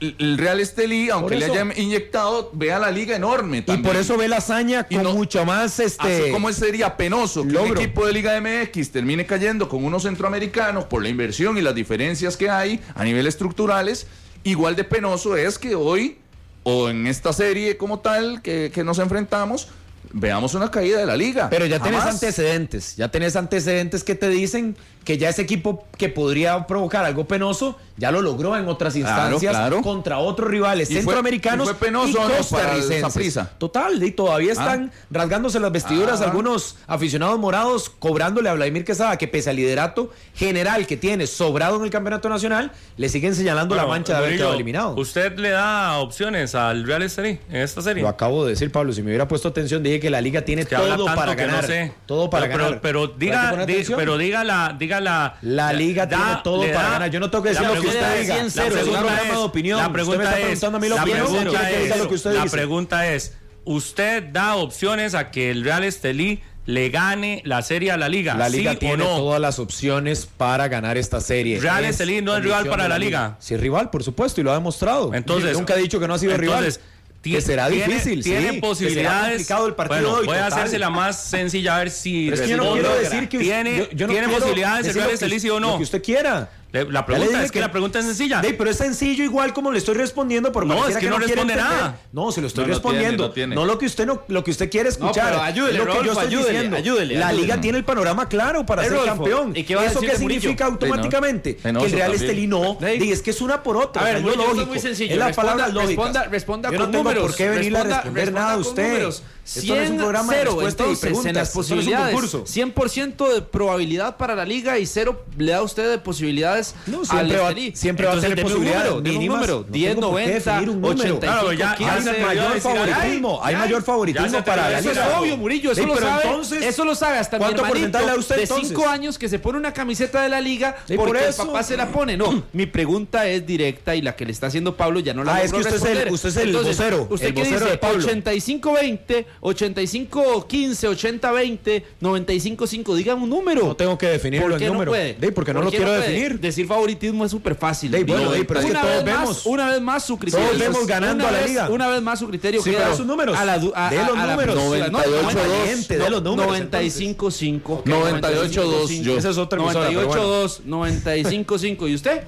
El 0.01 0.39
Real 0.39 0.59
Estelí, 0.59 1.11
aunque 1.11 1.37
le 1.37 1.45
hayan 1.45 1.73
inyectado, 1.77 2.51
vea 2.55 2.79
la 2.79 2.91
liga 2.91 3.15
enorme 3.15 3.63
Y 3.67 3.77
por 3.79 3.95
eso 3.95 4.17
ve 4.17 4.27
la 4.27 4.39
hazaña 4.39 4.85
con 4.85 5.03
no- 5.03 5.13
mucho 5.13 5.45
más 5.45 5.79
este. 5.79 6.23
Así 6.23 6.33
como 6.33 6.51
sería 6.53 6.97
penoso 6.97 7.47
que 7.47 7.57
un 7.57 7.69
equipo 7.77 8.07
de 8.07 8.13
Liga 8.15 8.41
MX 8.41 8.91
termine 8.91 9.27
cayendo 9.27 9.69
con 9.69 9.85
unos 9.85 10.03
centroamericanos 10.05 10.85
por 10.87 11.03
la 11.03 11.09
inversión 11.11 11.57
y 11.59 11.61
las 11.61 11.75
diferencias 11.75 12.37
que 12.37 12.49
hay 12.51 12.81
a 12.95 13.05
nivel 13.05 13.27
estructurales, 13.27 14.07
igual 14.45 14.77
de 14.77 14.85
penoso 14.85 15.37
es 15.37 15.59
que 15.59 15.75
hoy, 15.75 16.19
o 16.65 16.89
en 16.89 17.07
esta 17.07 17.33
serie 17.33 17.77
como 17.77 18.01
tal 18.01 18.41
que, 18.43 18.73
que 18.75 18.83
nos 18.83 18.99
enfrentamos, 18.99 19.69
veamos 20.13 20.55
una 20.55 20.71
caída 20.71 20.99
de 20.99 21.07
la 21.07 21.17
liga. 21.17 21.49
Pero 21.51 21.67
ya 21.67 21.81
tenés 21.81 22.01
Jamás. 22.01 22.15
antecedentes, 22.15 22.97
ya 22.97 23.11
tenés 23.11 23.37
antecedentes 23.37 24.05
que 24.05 24.15
te 24.15 24.29
dicen 24.29 24.77
que 25.05 25.19
ya 25.19 25.29
ese 25.29 25.43
equipo 25.43 25.85
que 25.99 26.09
podría 26.09 26.67
provocar 26.67 27.05
algo 27.05 27.27
penoso 27.27 27.79
ya 27.97 28.11
lo 28.11 28.23
logró 28.23 28.57
en 28.57 28.67
otras 28.69 28.97
instancias 28.97 29.53
claro. 29.53 29.81
contra 29.83 30.19
otros 30.19 30.51
rivales 30.51 30.91
Y 30.91 30.95
fue- 30.95 31.03
centroamericanos 31.03 31.67
y 31.69 31.71
fue 31.75 31.87
penoso, 31.89 32.13
¿no? 32.13 32.19
para 32.23 32.33
el 32.33 32.39
costarricenses. 32.39 33.01
Saprissa. 33.01 33.51
Total, 33.59 34.03
y 34.03 34.11
todavía 34.13 34.53
están 34.53 34.91
rasgándose 35.11 35.61
las 35.61 35.71
vestiduras 35.73 36.21
Ah. 36.21 36.25
algunos 36.25 36.77
aficionados 36.87 37.39
morados 37.39 37.91
cobrándole 37.99 38.49
a 38.49 38.55
Vladimir 38.55 38.85
Quesada 38.85 39.17
que 39.17 39.29
pese 39.29 39.51
al 39.51 39.57
liderato 39.57 40.11
general 40.35 40.87
que 40.87 40.97
tiene 40.97 41.27
sobrado 41.27 41.77
en 41.77 41.85
el 41.85 41.91
campeonato 41.91 42.29
nacional, 42.29 42.73
le 42.97 43.09
siguen 43.09 43.35
señalando 43.35 43.75
la 43.75 43.87
mancha 43.87 44.13
de 44.15 44.19
haber 44.19 44.37
quedado 44.37 44.55
eliminado. 44.55 44.95
¿Usted 44.97 45.37
le 45.39 45.51
da 45.51 45.99
opciones 45.99 46.55
al 46.55 46.85
Real 46.85 47.03
Estelí 47.03 47.39
en 47.51 47.57
esta 47.63 47.83
serie? 47.83 48.03
Lo 48.03 48.09
acabo 48.09 48.45
de 48.45 48.51
decir, 48.51 48.71
Pablo. 48.73 48.93
Si 48.93 49.03
me 49.03 49.09
hubiera 49.09 49.29
puesto 49.29 49.49
atención, 49.49 49.83
dije 49.83 50.01
que 50.01 50.11
la 50.11 50.21
liga 50.21 50.43
tiene 50.43 50.65
que 50.67 50.75
todo 50.77 51.05
para 51.07 51.33
no 51.35 51.37
ganar. 51.39 51.67
sé. 51.67 51.93
Todo 52.07 52.29
para 52.31 52.47
pero, 52.47 52.59
ganar. 52.65 52.81
Pero, 52.81 52.81
pero 52.81 53.15
Pero 53.19 53.31
hay 53.61 53.67
que 53.67 53.73
diga, 53.73 53.87
di- 53.89 53.95
pero 53.97 54.19
diga 54.19 54.45
la, 54.45 54.75
diga 54.79 55.01
la. 55.01 55.37
La 55.43 55.73
liga 55.73 56.07
da- 56.07 56.17
tiene 56.17 56.41
todo 56.43 56.63
para 56.63 56.73
da- 56.83 56.91
ganar. 56.91 57.11
Yo 57.11 57.21
no 57.21 57.31
tengo 57.31 57.43
que 57.45 57.51
decir 57.51 57.63
lo 57.67 57.69
que 57.75 57.79
pregunta 57.81 57.84
usted 57.89 58.15
es- 58.17 58.21
diga. 58.23 58.37
la 58.37 58.43
es 58.47 58.53
pregunta 58.73 59.23
de 59.23 59.37
opinión. 59.37 59.79
La 59.79 59.93
pregunta 59.93 60.39
es. 60.39 60.45
preguntando 60.45 60.77
a 60.79 60.81
mí 60.81 60.89
la 60.89 60.97
la 60.97 61.03
pregunta 61.05 61.51
¿Quiere 61.51 61.75
que 61.77 61.83
diga 61.83 61.95
es- 61.97 62.01
lo 62.03 62.09
usted 62.15 62.33
la 62.35 62.43
dice? 62.45 62.57
pregunta 62.57 63.13
es: 63.13 63.33
¿Usted 63.65 64.23
da 64.25 64.57
opciones 64.57 65.15
a 65.15 65.31
que 65.31 65.51
el 65.51 65.65
Real 65.65 65.85
Estelí 65.85 66.43
le 66.67 66.89
gane 66.91 67.43
la 67.45 67.63
serie 67.63 67.91
a 67.93 67.97
la 67.97 68.09
liga? 68.09 68.35
La 68.35 68.49
liga 68.49 68.73
¿Sí 68.73 68.77
o 68.77 68.79
tiene 68.81 68.97
no? 68.99 69.17
todas 69.17 69.41
las 69.41 69.59
opciones 69.59 70.27
para 70.37 70.69
ganar 70.69 70.97
esta 70.97 71.21
serie. 71.21 71.61
Real 71.61 71.85
Estelí 71.85 72.21
no 72.23 72.37
es 72.37 72.43
rival 72.43 72.67
para 72.69 72.89
la 72.89 72.99
liga. 72.99 73.37
Sí, 73.41 73.55
es 73.55 73.61
rival, 73.61 73.91
por 73.91 74.03
supuesto, 74.03 74.41
y 74.41 74.45
lo 74.45 74.51
ha 74.51 74.55
demostrado. 74.55 75.13
Entonces, 75.15 75.55
nunca 75.57 75.75
ha 75.75 75.77
dicho 75.77 75.99
que 76.01 76.07
no 76.09 76.15
ha 76.15 76.19
sido 76.19 76.33
entonces, 76.35 76.77
rival. 76.77 76.91
Que 77.25 77.41
será 77.41 77.69
tiene- 77.71 77.87
difícil, 77.87 78.23
Tiene 78.23 78.51
sí, 78.51 78.61
posibilidades. 78.61 79.49
el 79.51 79.75
partido 79.75 80.01
bueno, 80.03 80.19
hoy, 80.19 80.27
voy 80.27 80.37
a 80.37 80.45
total. 80.45 80.59
hacérsela 80.59 80.91
más 80.91 81.19
sencilla 81.31 81.77
a 81.77 81.79
ver 81.79 81.91
si. 81.91 82.25
Pero 82.27 82.35
es 82.35 82.41
que 82.43 82.49
yo 82.49 82.57
no 82.59 82.63
responde. 82.65 82.83
quiero 82.85 83.01
decir 83.03 83.29
que 83.31 83.37
usted- 83.39 83.49
tiene, 83.65 83.79
yo- 83.79 83.91
yo 83.93 84.07
no 84.07 84.13
tiene 84.13 84.29
posibilidades 84.29 84.87
el 84.89 84.95
Real 84.95 85.07
lo 85.09 85.15
Estelí, 85.15 85.41
sí 85.41 85.49
o 85.49 85.59
Lo 85.59 85.69
no. 85.69 85.77
que 85.79 85.85
usted 85.85 86.03
quiera. 86.03 86.51
La 86.91 87.07
pregunta 87.07 87.43
es 87.45 87.53
que, 87.53 87.61
la 87.61 87.71
pregunta 87.71 88.01
es 88.01 88.05
sencilla. 88.07 88.43
Pero 88.43 88.69
es 88.71 88.77
sencillo 88.77 89.23
igual 89.23 89.53
como 89.53 89.71
le 89.71 89.79
estoy 89.79 89.95
respondiendo, 89.95 90.51
pero 90.53 90.67
No, 90.67 90.87
es 90.89 90.97
que 90.97 91.09
no 91.09 91.17
quiere 91.17 91.33
responde 91.35 91.57
nada. 91.57 91.99
No, 92.13 92.33
se 92.33 92.41
lo 92.41 92.49
estoy 92.49 92.65
No, 92.65 92.69
no 92.69 92.81
tiene, 92.81 92.91
respondiendo. 92.91 93.27
no 93.29 93.33
tiene. 93.33 93.55
No 93.55 93.65
lo 93.65 93.79
que 93.79 93.87
usted 93.87 94.07
no, 94.07 94.23
lo 94.29 94.43
que 94.43 94.51
usted 94.51 94.69
quiere 94.71 94.89
escuchar. 94.89 95.31
pero 95.31 95.43
ayúdele, 95.43 95.79
Es 95.79 95.85
lo 95.85 95.93
que 95.99 96.05
yo 96.05 96.13
estoy 96.13 96.27
ayúdele, 96.27 96.51
diciendo. 96.53 96.77
ayúdele, 96.77 97.15
La 97.19 97.29
ayúdele. 97.29 97.43
liga 97.47 97.61
tiene 97.61 97.79
el 97.79 97.85
panorama 97.85 98.29
claro 98.29 98.67
para 98.67 98.83
ser 98.85 98.99
campeón. 99.05 99.53
¿y 99.57 99.63
qué 99.65 99.77
va 99.77 99.83
a 99.83 99.87
¿Eso 99.87 100.01
qué 100.01 100.09
de 100.09 100.19
Murillo? 100.19 100.41
significa 100.41 100.67
automáticamente? 100.67 101.57
Que 101.57 101.69
el 101.69 101.93
Real. 101.93 102.15
Estelí 102.15 102.47
no. 102.47 102.77
Di, 102.81 103.13
es 103.13 103.23
que 103.23 103.31
es 103.31 103.41
una 103.41 103.63
por 103.63 103.77
otra. 103.77 104.03
A 104.03 104.05
ver, 104.07 104.17
es 104.17 104.27
es 104.27 104.37
lógico. 104.37 104.67
muy 104.67 104.79
sencillo. 104.81 105.13
Es 105.13 105.19
la 105.19 105.33
palabra 105.33 105.69
lógica. 105.69 106.29
responda- 106.31 106.69
con 106.71 106.79
no 106.79 106.91
tengo 106.91 107.05
números. 107.05 107.23
por 107.25 107.35
qué 107.37 107.49
venirle 107.51 107.79
a 107.79 107.85
responder 107.85 108.33
nada 108.33 108.53
a 108.55 108.57
usted. 108.59 108.89
números. 108.89 109.23
Esto 109.45 109.75
no 109.75 109.81
es 109.83 109.91
un 109.91 109.97
100, 109.97 109.97
programa 109.99 110.33
de 110.33 110.39
cero, 110.39 110.59
y 110.63 110.65
entonces, 110.65 110.99
preguntas. 111.01 111.27
en 111.29 111.35
las 111.37 111.49
Esto 111.49 111.59
no 111.59 111.63
es 111.65 111.71
un 111.71 111.77
posibilidades, 111.77 112.15
concurso. 112.15 112.45
100% 112.47 113.35
de 113.35 113.43
probabilidad 113.43 114.17
para 114.17 114.35
la 114.35 114.47
liga 114.47 114.79
y 114.79 114.87
cero 114.87 115.23
le 115.37 115.53
da 115.53 115.59
a 115.59 115.63
usted 115.63 115.91
de 115.91 115.99
posibilidades 115.99 116.64
No, 116.87 117.05
siempre 117.05 117.39
va- 117.39 117.55
siempre 117.75 118.07
va 118.07 118.13
a 118.13 118.15
Entonces, 118.15 118.31
tener 118.31 118.45
posibilidades 118.45 118.91
número, 118.93 119.13
mínimas. 119.13 119.37
número, 119.41 119.65
No 119.67 119.73
10, 119.73 119.95
tengo 119.95 120.09
por 120.11 120.19
qué 120.21 120.27
90, 120.27 120.51
definir 120.53 120.71
un 120.71 120.81
número. 120.81 121.01
85, 121.15 121.21
Claro, 121.21 121.53
ya- 121.53 121.59
ya 121.59 121.77
15. 121.77 122.11
Hay 122.11 122.23
mayor 122.25 122.61
favoritismo, 122.61 123.41
ay, 123.43 123.55
hay 123.55 123.61
mayor 123.61 123.83
favoritismo 123.83 124.45
para 124.45 124.71
la 124.71 124.79
Eso 124.79 124.91
es 124.91 124.99
obvio, 125.19 125.37
Murillo, 125.37 125.73
eso 125.73 125.87
lo 125.87 125.97
sabe. 125.97 126.23
entonces, 126.25 126.63
eso 126.65 126.85
lo 126.85 126.95
sabe 126.95 127.19
hasta 127.19 127.37
mi 127.39 127.45
¿cuánto 127.45 127.65
hermanito 127.65 127.99
de 127.99 128.05
entonces? 128.05 128.49
5 128.69 128.89
años 128.89 129.19
que 129.19 129.29
se 129.29 129.39
pone 129.39 129.59
una 129.59 129.73
camiseta 129.73 130.23
de 130.23 130.29
la 130.29 130.41
liga 130.41 130.77
porque 130.97 131.27
el 131.29 131.35
papá 131.35 131.63
se 131.63 131.77
la 131.77 131.89
pone. 131.89 132.17
No, 132.17 132.45
mi 132.53 132.67
pregunta 132.67 133.27
es 133.29 133.45
directa 133.47 133.95
y 133.95 134.03
la 134.03 134.15
que 134.17 134.25
le 134.25 134.33
está 134.33 134.47
haciendo 134.49 134.77
Pablo 134.77 135.01
ya 135.01 135.15
no 135.15 135.25
la 135.25 135.35
Ah, 135.37 135.43
es 135.43 135.53
que 135.53 135.59
usted 135.59 135.75
es 135.77 135.85
el- 135.85 136.13
usted 136.13 136.29
es 136.29 136.37
el 136.37 136.49
Entonces, 136.49 136.77
vocero, 136.77 137.07
¿Usted 137.11 137.27
el 137.29 137.33
vocero 137.33 137.67
de 137.67 137.79
Pablo. 137.79 137.99
85-20, 138.05 139.27
85-15, 139.41 140.89
80-20, 140.89 141.85
95-5. 142.01 142.95
Digan 142.95 143.21
un 143.23 143.31
número. 143.31 143.67
No 143.67 143.77
tengo 143.77 143.97
que 143.99 144.07
definir 144.09 144.41
¿Por 144.43 144.53
el 144.53 144.59
número. 144.67 144.85
no 144.85 144.91
puede? 144.91 145.17
Ey, 145.21 145.31
porque 145.33 145.53
no 145.53 145.61
¿Por 145.61 145.65
lo 145.67 145.71
quiero 145.71 145.93
definir. 145.93 146.41
Decir 146.55 146.67
favoritismo 146.69 147.25
es 147.25 147.31
súper 147.33 147.57
fácil. 147.57 147.93
Ey, 147.95 148.05
bueno, 148.05 148.21
Digo, 148.23 148.35
ey, 148.35 148.45
pero 148.45 148.61
es 148.61 148.67
que 148.67 148.71
una 148.71 148.81
todos 148.83 149.05
vez 149.05 149.05
más- 149.15 149.21
vemos. 149.23 149.47
una 149.47 149.71
vez 149.71 149.81
más 149.81 150.05
su 150.05 150.19
criterio. 150.19 150.47
Todos 150.47 150.61
vemos 150.61 150.87
ganando 150.87 151.25
una 151.25 151.29
a 151.29 151.33
la 151.33 151.39
vez- 151.41 151.49
liga. 151.49 151.69
Una 151.71 151.89
vez 151.89 152.03
más 152.03 152.19
su 152.21 152.29
criterio. 152.29 152.63
Sí, 152.63 152.71
queda 152.71 152.85
pero 152.85 152.97
sus 152.97 153.07
números. 153.07 153.37
A 153.37 153.45
la, 153.45 153.53
a, 153.55 153.59
De 153.59 153.97
los 154.05 154.17
a- 154.19 154.27
números. 154.27 154.55
postura. 154.55 154.89
No, 154.89 154.99
98-2. 155.01 155.35
Valiente, 155.35 155.99
de 155.99 156.11
los 156.11 156.23
números, 156.23 156.53
95-5. 156.53 157.83
98-2 157.85 159.03
yo. 159.03 159.19
Esa 159.19 159.31
es 159.31 159.39
otra 159.39 159.61
emisora, 159.61 159.89
pero 159.89 160.07
bueno. 160.07 160.23
98-2, 160.23 160.61
95-5. 160.65 161.89
¿Y 161.89 161.95
usted? 161.95 162.23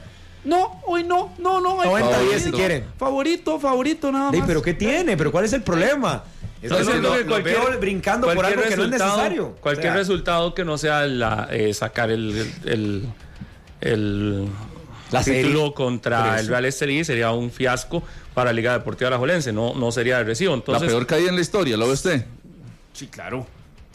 No, 0.45 0.81
hoy 0.87 1.03
no, 1.05 1.33
no, 1.39 1.61
no. 1.61 1.81
hay 1.81 1.89
90-10 1.89 2.39
si 2.45 2.51
quieren. 2.53 2.85
Favorito, 2.99 3.59
favorito, 3.59 4.13
nada 4.13 4.31
Ey, 4.33 4.39
más. 4.41 4.47
pero 4.47 4.63
¿qué 4.63 4.75
tiene? 4.75 5.17
¿Pero 5.17 5.33
cuál 5.33 5.45
es 5.45 5.53
el 5.53 5.63
problema? 5.63 6.23
Es 6.63 6.71
No, 6.71 6.79
que 6.79 6.85
no, 6.85 6.91
no, 6.95 7.13
que 7.17 7.27
cualquier- 7.27 7.61
veo 7.61 7.79
brincando 7.81 8.27
por 8.29 8.37
cualquier 8.37 8.59
algo 8.61 8.71
que 8.71 8.77
no 8.77 8.83
es 8.85 8.91
resultado- 8.91 9.17
necesario. 9.19 9.57
Cualquier 9.61 9.87
O 9.89 9.93
sea, 9.93 9.99
resultado 9.99 10.55
que 10.55 10.65
no 10.65 10.79
sea 10.79 11.07
la, 11.07 11.49
eh, 11.51 11.75
sacar 11.75 12.11
el, 12.11 12.31
el, 12.65 12.71
el 12.73 13.03
La 15.13 15.23
serie. 15.23 15.43
título 15.45 15.73
contra 15.75 16.39
el 16.41 16.49
Real 16.49 16.65
Estelí 16.65 17.05
sería 17.05 17.31
un 17.31 17.51
fiasco 17.51 18.03
para 18.35 18.51
la 18.51 18.55
Liga 18.55 18.73
Deportiva 18.73 19.09
Alajuelense, 19.09 19.53
no, 19.53 19.75
no 19.75 19.93
sería 19.93 20.19
de 20.19 20.25
recibo. 20.25 20.51
La 20.53 20.57
Entonces, 20.59 20.89
peor 20.89 21.07
caída 21.07 21.29
en 21.31 21.37
la 21.37 21.41
historia, 21.43 21.77
¿lo 21.77 21.87
ve 21.87 21.93
usted? 21.93 22.25
Sí, 22.93 23.07
claro. 23.07 23.47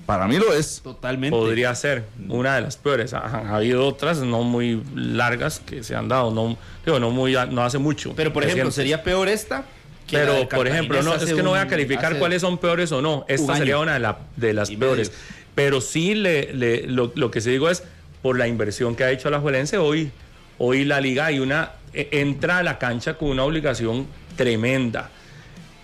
Para 0.05 0.27
mí 0.27 0.37
lo 0.37 0.53
es. 0.53 0.81
Totalmente. 0.83 1.35
podría 1.37 1.73
ser 1.75 2.05
una 2.27 2.55
de 2.55 2.61
las 2.61 2.75
peores. 2.77 3.13
Ha, 3.13 3.19
ha 3.19 3.55
habido 3.57 3.85
otras 3.87 4.17
no 4.19 4.41
muy 4.43 4.81
largas 4.95 5.59
que 5.59 5.83
se 5.83 5.95
han 5.95 6.07
dado, 6.07 6.31
no, 6.31 6.57
digo, 6.85 6.99
no, 6.99 7.11
muy, 7.11 7.35
no 7.51 7.63
hace 7.63 7.77
mucho. 7.77 8.13
Pero, 8.15 8.33
por 8.33 8.43
ejemplo, 8.43 8.71
sería 8.71 9.03
peor 9.03 9.27
esta. 9.29 9.65
que 10.07 10.17
la 10.17 10.25
Pero, 10.25 10.49
por 10.49 10.67
ejemplo, 10.67 11.01
no, 11.03 11.13
es 11.15 11.25
que 11.33 11.43
no 11.43 11.51
voy 11.51 11.59
a 11.59 11.67
calificar 11.67 12.17
cuáles 12.19 12.41
son 12.41 12.57
peores 12.57 12.91
o 12.91 13.01
no. 13.01 13.25
Esta 13.27 13.51
un 13.51 13.57
sería 13.57 13.77
una 13.77 13.93
de, 13.93 13.99
la- 13.99 14.17
de 14.37 14.53
las 14.53 14.71
peores. 14.71 15.09
medio. 15.09 15.21
Pero 15.55 15.81
sí, 15.81 16.15
le, 16.15 16.53
le- 16.53 16.87
lo, 16.87 17.11
lo 17.15 17.29
que 17.29 17.39
sí 17.41 17.51
digo 17.51 17.69
es, 17.69 17.83
por 18.21 18.37
la 18.37 18.47
inversión 18.47 18.95
que 18.95 19.03
ha 19.03 19.11
hecho 19.11 19.29
la 19.29 19.39
Juelense 19.39 19.77
hoy, 19.77 20.11
hoy 20.57 20.85
la 20.85 21.01
liga 21.01 21.27
hay 21.27 21.39
una, 21.39 21.71
e- 21.93 22.09
entra 22.11 22.59
a 22.59 22.63
la 22.63 22.77
cancha 22.77 23.15
con 23.15 23.29
una 23.29 23.43
obligación 23.43 24.07
tremenda. 24.35 25.09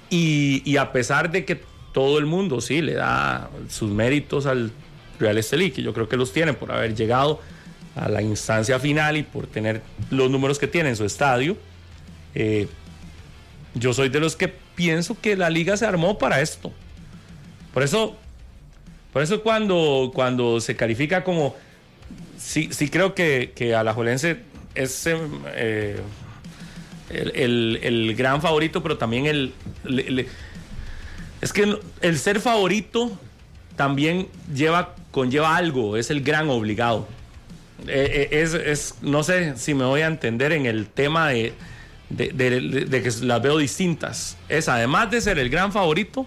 Y, 0.09 0.61
y 0.65 0.77
a 0.77 0.91
pesar 0.91 1.31
de 1.31 1.45
que 1.45 1.61
todo 1.93 2.19
el 2.19 2.25
mundo 2.25 2.61
sí 2.61 2.81
le 2.81 2.93
da 2.93 3.49
sus 3.69 3.89
méritos 3.89 4.45
al 4.45 4.71
Real 5.19 5.37
Estelí, 5.37 5.71
que 5.71 5.81
yo 5.81 5.93
creo 5.93 6.07
que 6.07 6.17
los 6.17 6.31
tiene 6.31 6.53
por 6.53 6.71
haber 6.71 6.95
llegado 6.95 7.41
a 7.95 8.07
la 8.07 8.21
instancia 8.21 8.79
final 8.79 9.17
y 9.17 9.23
por 9.23 9.47
tener 9.47 9.81
los 10.11 10.29
números 10.29 10.59
que 10.59 10.67
tiene 10.67 10.89
en 10.89 10.95
su 10.95 11.05
estadio, 11.05 11.57
eh, 12.35 12.67
yo 13.73 13.93
soy 13.93 14.09
de 14.09 14.19
los 14.19 14.35
que 14.35 14.47
pienso 14.47 15.19
que 15.19 15.35
la 15.35 15.49
liga 15.49 15.75
se 15.75 15.85
armó 15.85 16.17
para 16.17 16.41
esto. 16.41 16.71
Por 17.73 17.83
eso, 17.83 18.15
por 19.11 19.23
eso 19.23 19.41
cuando, 19.41 20.11
cuando 20.13 20.59
se 20.61 20.75
califica 20.75 21.23
como, 21.23 21.55
sí, 22.37 22.69
sí 22.71 22.89
creo 22.89 23.13
que, 23.15 23.53
que 23.55 23.75
Alajuelense 23.75 24.37
es 24.75 25.05
em, 25.07 25.19
eh, 25.55 25.99
el, 27.09 27.31
el- 27.35 27.79
el 27.83 28.15
gran 28.15 28.41
favorito, 28.41 28.83
pero 28.83 28.97
también 28.97 29.25
el... 29.25 29.53
es 31.41 31.53
que 31.53 31.77
el 32.01 32.17
ser 32.19 32.39
favorito 32.39 33.17
también 33.75 34.27
lleva, 34.53 34.95
conlleva 35.11 35.55
algo, 35.55 35.97
es 35.97 36.09
el 36.09 36.21
gran 36.23 36.49
obligado. 36.49 37.07
Eh, 37.87 38.29
eh, 38.31 38.41
es, 38.41 38.53
es- 38.53 38.95
no 39.01 39.23
sé 39.23 39.55
si 39.57 39.73
me 39.73 39.85
voy 39.85 40.01
a 40.01 40.07
entender 40.07 40.51
en 40.51 40.65
el 40.65 40.87
tema 40.87 41.29
de- 41.29 41.53
de- 42.09 42.31
de 42.31 43.01
que 43.03 43.11
las 43.21 43.41
veo 43.41 43.57
distintas. 43.57 44.37
Es 44.49 44.67
además 44.67 45.11
de 45.11 45.21
ser 45.21 45.37
el 45.39 45.49
gran 45.49 45.71
favorito, 45.71 46.25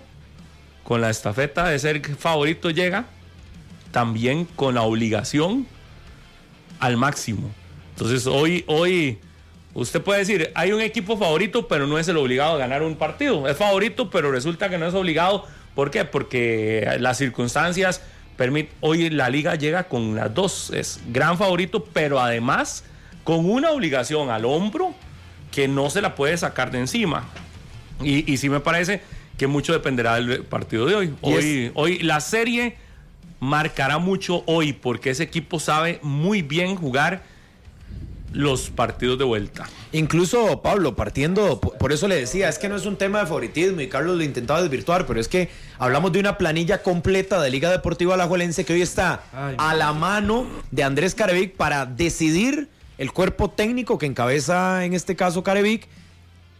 con 0.85 1.01
la 1.01 1.11
estafeta 1.11 1.69
de 1.69 1.79
ser 1.79 2.01
favorito 2.17 2.71
llega, 2.71 3.07
también 3.91 4.45
con 4.45 4.75
la 4.75 4.83
obligación 4.83 5.67
al 6.79 6.97
máximo. 6.97 7.51
Entonces 7.91 8.27
hoy, 8.27 8.65
hoy 8.67 9.19
usted 9.75 10.01
puede 10.01 10.21
decir, 10.21 10.51
hay 10.55 10.73
un 10.73 10.81
equipo 10.81 11.17
favorito, 11.17 11.69
pero 11.69 11.87
no 11.87 11.99
es 11.99 12.09
el 12.09 12.17
obligado 12.17 12.55
a 12.55 12.59
ganar 12.59 12.83
un 12.83 12.97
partido. 12.97 13.47
Es 13.49 13.57
favorito, 13.57 14.11
pero 14.11 14.31
resulta 14.31 14.69
que 14.69 14.79
no 14.79 14.87
es 14.87 14.95
obligado. 14.95 15.47
¿Por 15.75 15.91
qué? 15.91 16.05
Porque 16.05 16.97
las 16.99 17.19
circunstancias 17.19 18.03
permiten, 18.37 18.75
hoy 18.81 19.11
la 19.11 19.29
liga 19.29 19.55
llega 19.55 19.85
con 19.85 20.15
las 20.15 20.35
dos, 20.35 20.71
es 20.71 21.01
gran 21.09 21.37
favorito, 21.37 21.85
pero 21.93 22.21
además 22.21 22.85
con 23.25 23.49
una 23.49 23.71
obligación 23.71 24.31
al 24.31 24.45
hombro 24.45 24.95
que 25.53 25.69
no 25.69 25.91
se 25.91 26.01
la 26.01 26.15
puede 26.15 26.37
sacar 26.37 26.71
de 26.71 26.79
encima. 26.79 27.29
Y, 28.03 28.33
y 28.33 28.39
sí 28.39 28.49
me 28.49 28.61
parece 28.61 29.03
que 29.37 29.47
mucho 29.47 29.73
dependerá 29.73 30.15
del 30.15 30.45
partido 30.45 30.87
de 30.87 30.95
hoy. 30.95 31.15
Hoy, 31.21 31.71
hoy 31.75 31.99
la 32.01 32.21
serie 32.21 32.77
marcará 33.41 33.99
mucho 33.99 34.45
hoy 34.47 34.73
porque 34.73 35.11
ese 35.11 35.25
equipo 35.25 35.59
sabe 35.59 35.99
muy 36.03 36.43
bien 36.43 36.77
jugar 36.77 37.23
los 38.33 38.71
partidos 38.71 39.19
de 39.19 39.25
vuelta. 39.25 39.69
Incluso, 39.93 40.63
Pablo, 40.63 40.95
partiendo, 40.95 41.61
por 41.61 41.91
eso 41.91 42.07
le 42.07 42.15
decía, 42.15 42.49
es 42.49 42.59
que 42.59 42.69
no 42.69 42.77
es 42.77 42.87
un 42.87 42.97
tema 42.97 43.21
de 43.21 43.27
favoritismo 43.27 43.81
y 43.81 43.89
Carlos 43.89 44.17
lo 44.17 44.23
intentaba 44.23 44.63
desvirtuar, 44.63 45.05
pero 45.07 45.19
es 45.21 45.27
que 45.27 45.49
hablamos 45.79 46.13
de 46.13 46.21
una 46.21 46.39
planilla 46.39 46.83
completa 46.83 47.43
de 47.43 47.51
Liga 47.51 47.71
Deportiva 47.71 48.15
Alajuelense 48.15 48.65
que 48.65 48.75
hoy 48.75 48.83
está 48.83 49.25
Ay, 49.33 49.57
a 49.59 49.75
la 49.75 49.93
mano 49.93 50.47
de 50.71 50.85
Andrés 50.85 51.17
Carevic 51.17 51.57
para 51.57 51.87
decidir 51.87 52.69
el 52.99 53.13
cuerpo 53.13 53.51
técnico 53.51 53.99
que 53.99 54.07
encabeza 54.07 54.85
en 54.85 54.95
este 54.95 55.17
caso 55.17 55.43
Carevic 55.43 55.89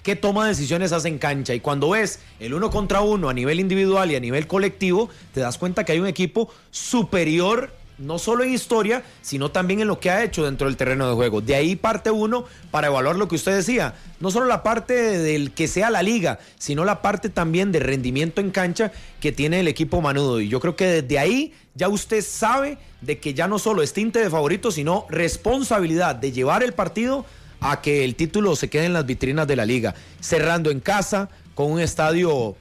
qué 0.03 0.17
toma 0.17 0.45
de 0.45 0.51
decisiones 0.51 0.93
hace 0.93 1.09
en 1.09 1.19
cancha. 1.19 1.55
Y 1.55 1.61
cuando 1.61 1.91
ves 1.91 2.21
el 2.39 2.55
uno 2.55 2.71
contra 2.71 3.01
uno 3.01 3.29
a 3.29 3.35
nivel 3.35 3.61
individual 3.61 4.11
y 4.11 4.17
a 4.17 4.21
nivel 4.21 4.47
colectivo, 4.47 5.11
te 5.33 5.41
das 5.41 5.59
cuenta 5.59 5.85
que 5.85 5.93
hay 5.93 6.01
un 6.01 6.07
equipo 6.07 6.53
superior, 6.71 7.73
no 7.99 8.19
solo 8.19 8.45
en 8.45 8.55
historia, 8.55 9.03
sino 9.21 9.51
también 9.51 9.81
en 9.81 9.89
lo 9.89 10.01
que 10.01 10.11
ha 10.11 10.25
hecho 10.25 10.45
dentro 10.45 10.67
del 10.67 10.79
terreno 10.79 11.07
de 11.07 11.15
juego. 11.15 11.43
De 11.43 11.55
ahí 11.55 11.77
parte 11.77 12.11
uno 12.11 12.47
para 12.71 12.87
evaluar 12.87 13.17
lo 13.17 13.29
que 13.29 13.35
usted 13.35 13.55
decía. 13.55 13.95
No 14.21 14.31
solo 14.31 14.47
la 14.47 14.63
parte 14.63 14.95
del 14.95 15.53
que 15.53 15.69
sea 15.69 15.91
la 15.91 16.03
liga, 16.03 16.39
sino 16.59 16.85
la 16.85 17.03
parte 17.03 17.29
también 17.29 17.73
de 17.73 17.81
rendimiento 17.81 18.41
en 18.41 18.51
cancha 18.51 18.91
que 19.21 19.33
tiene 19.33 19.61
el 19.61 19.69
equipo 19.69 20.01
manudo. 20.01 20.41
Y 20.41 20.49
yo 20.49 20.61
creo 20.61 20.77
que 20.77 21.03
desde 21.03 21.19
ahí 21.19 21.53
ya 21.75 21.89
usted 21.89 22.25
sabe 22.25 22.79
de 23.03 23.19
que 23.19 23.35
ya 23.35 23.49
no 23.49 23.59
solo 23.59 23.83
es 23.83 23.93
tinte 23.93 24.19
de 24.19 24.31
favorito, 24.31 24.71
sino 24.71 25.07
responsabilidad 25.11 26.17
de 26.17 26.33
llevar 26.33 26.63
el 26.63 26.73
partido 26.73 27.27
a 27.61 27.81
que 27.81 28.05
el 28.05 28.15
título 28.15 28.57
se 28.57 28.69
quede 28.69 28.87
en 28.87 28.93
las 28.93 29.07
vitrinas 29.07 29.47
de 29.47 29.57
la 29.57 29.67
liga, 29.67 29.95
cerrando 30.21 30.71
en 30.71 30.81
casa 30.81 31.29
con 31.55 31.71
un 31.71 31.81
estadio 31.81 32.57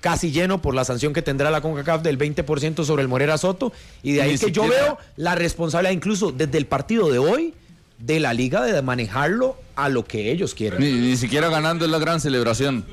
casi 0.00 0.30
lleno 0.30 0.62
por 0.62 0.74
la 0.74 0.84
sanción 0.84 1.12
que 1.12 1.22
tendrá 1.22 1.50
la 1.50 1.60
CONCACAF 1.60 2.02
del 2.02 2.18
20% 2.18 2.84
sobre 2.84 3.02
el 3.02 3.08
Morera 3.08 3.38
Soto. 3.38 3.72
Y 4.02 4.12
de 4.12 4.22
ahí 4.22 4.32
Ni 4.32 4.38
que 4.38 4.50
yo 4.50 4.66
veo 4.66 4.98
la 5.16 5.34
responsabilidad 5.34 5.92
incluso 5.92 6.32
desde 6.32 6.58
el 6.58 6.66
partido 6.66 7.10
de 7.10 7.18
hoy 7.18 7.54
de 8.00 8.20
la 8.20 8.32
liga 8.34 8.62
de 8.62 8.80
manejarlo 8.82 9.56
a 9.76 9.88
lo 9.88 10.04
que 10.04 10.30
ellos 10.30 10.54
quieren. 10.54 10.80
Ni, 10.80 10.92
ni 10.92 11.16
siquiera 11.16 11.48
ganando 11.48 11.84
es 11.84 11.90
la 11.90 11.98
gran 11.98 12.20
celebración. 12.20 12.84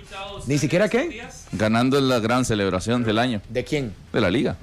Ni 0.45 0.57
siquiera 0.57 0.87
qué? 0.89 1.21
Ganando 1.51 1.97
es 1.97 2.03
la 2.03 2.19
gran 2.19 2.45
celebración 2.45 3.03
del 3.03 3.19
año, 3.19 3.41
¿De 3.49 3.63
quién? 3.63 3.93
de 4.13 4.21
la 4.21 4.29
liga. 4.29 4.55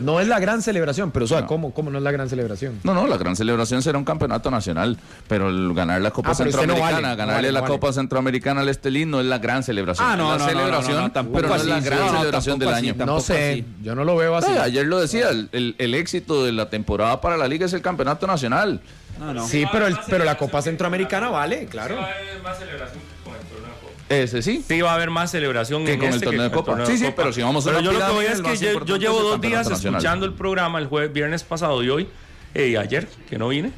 No 0.00 0.20
es 0.20 0.28
la 0.28 0.38
gran 0.38 0.62
celebración, 0.62 1.10
pero 1.10 1.24
o 1.24 1.28
sea, 1.28 1.40
No. 1.40 1.46
¿cómo, 1.48 1.74
¿cómo 1.74 1.90
no 1.90 1.98
es 1.98 2.04
la 2.04 2.12
gran 2.12 2.28
celebración? 2.28 2.78
No, 2.84 2.94
no, 2.94 3.08
la 3.08 3.16
gran 3.16 3.34
celebración 3.34 3.82
será 3.82 3.98
un 3.98 4.04
campeonato 4.04 4.48
nacional, 4.48 4.96
pero 5.26 5.48
el 5.48 5.74
ganar 5.74 6.00
la 6.00 6.12
Copa 6.12 6.28
Ah, 6.28 6.32
no 6.32 6.36
Centroamericana, 6.44 7.10
no 7.10 7.16
ganarle 7.16 7.34
vale, 7.34 7.52
la 7.52 7.60
vale. 7.62 7.72
Copa 7.74 7.92
Centroamericana 7.92 8.60
al 8.60 8.68
Estelín 8.68 9.10
no 9.10 9.18
es 9.20 9.26
la 9.26 9.38
gran 9.38 9.64
celebración. 9.64 10.06
Ah, 10.08 10.16
no, 10.16 10.36
la 10.38 10.46
celebración, 10.46 11.12
tampoco 11.12 11.36
pero 11.38 11.48
no 11.48 11.56
es 11.56 11.64
la 11.66 11.80
gran 11.80 12.08
celebración 12.08 12.58
del 12.60 12.68
así, 12.68 12.88
año. 12.90 13.04
No 13.06 13.18
sé, 13.20 13.50
así. 13.52 13.64
yo 13.82 13.96
no 13.96 14.04
lo 14.04 14.14
veo 14.16 14.36
así. 14.36 14.52
Ah, 14.56 14.64
ayer 14.64 14.86
lo 14.86 15.00
decía, 15.00 15.30
el, 15.30 15.48
el- 15.50 15.74
el 15.78 15.94
éxito 15.96 16.44
de 16.44 16.52
la 16.52 16.70
temporada 16.70 17.20
para 17.20 17.36
la 17.36 17.48
liga 17.48 17.66
es 17.66 17.72
el 17.72 17.82
campeonato 17.82 18.28
nacional. 18.28 18.80
No, 19.18 19.32
no. 19.32 19.46
Sí, 19.46 19.64
pero, 19.70 19.86
el, 19.86 19.96
pero 20.08 20.24
la 20.24 20.36
Copa 20.36 20.60
Centroamericana 20.62 21.28
vale, 21.30 21.66
claro. 21.66 21.96
más 22.42 22.58
celebración 22.58 23.00
que 23.00 23.24
con 23.24 23.34
el 23.34 23.40
torneo 23.46 23.68
de 23.68 23.80
Copa. 23.80 23.92
Ese 24.08 24.42
sí. 24.42 24.64
Sí, 24.66 24.80
va 24.80 24.92
a 24.92 24.94
haber 24.94 25.10
más 25.10 25.30
celebración 25.30 25.84
Que 25.84 25.92
en 25.94 25.98
con 26.00 26.08
el 26.08 26.14
este 26.14 26.26
torneo 26.26 26.42
de 26.44 26.50
con 26.50 26.58
el 26.58 26.64
Copa. 26.64 26.72
torneo 26.72 26.86
Sí, 26.86 26.92
de 26.92 26.98
sí, 26.98 27.04
Copa. 27.06 27.16
pero 27.16 27.32
si 27.32 27.42
vamos 27.42 27.66
a 27.66 27.70
Pero 27.70 27.80
yo 27.82 27.92
lo 27.92 28.06
que 28.06 28.12
voy 28.12 28.24
es 28.26 28.40
que 28.40 28.56
yo, 28.86 28.96
llevo 28.96 29.20
dos 29.22 29.40
días 29.40 29.70
escuchando 29.70 30.26
el 30.26 30.32
programa, 30.34 30.78
el 30.78 30.86
jueves, 30.86 31.12
viernes 31.12 31.42
pasado 31.44 31.82
y 31.82 31.88
hoy, 31.90 32.08
eh, 32.54 32.68
y 32.68 32.76
ayer, 32.76 33.08
que 33.28 33.38
no 33.38 33.48
vine, 33.48 33.72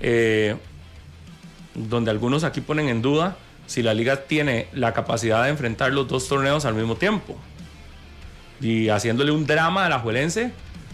eh, 0.00 0.56
donde 1.74 2.10
algunos 2.10 2.44
aquí 2.44 2.60
ponen 2.60 2.88
en 2.88 3.02
duda 3.02 3.36
si 3.66 3.82
la 3.82 3.94
liga 3.94 4.16
tiene 4.24 4.68
la 4.74 4.92
capacidad 4.92 5.42
de 5.44 5.48
enfrentar 5.50 5.92
los 5.92 6.06
dos 6.06 6.28
torneos 6.28 6.64
al 6.66 6.74
mismo 6.74 6.96
tiempo. 6.96 7.36
Y 8.60 8.90
haciéndole 8.90 9.32
un 9.32 9.46
drama 9.46 9.86
a 9.86 9.88
la 9.88 9.98
Juelense, 9.98 10.52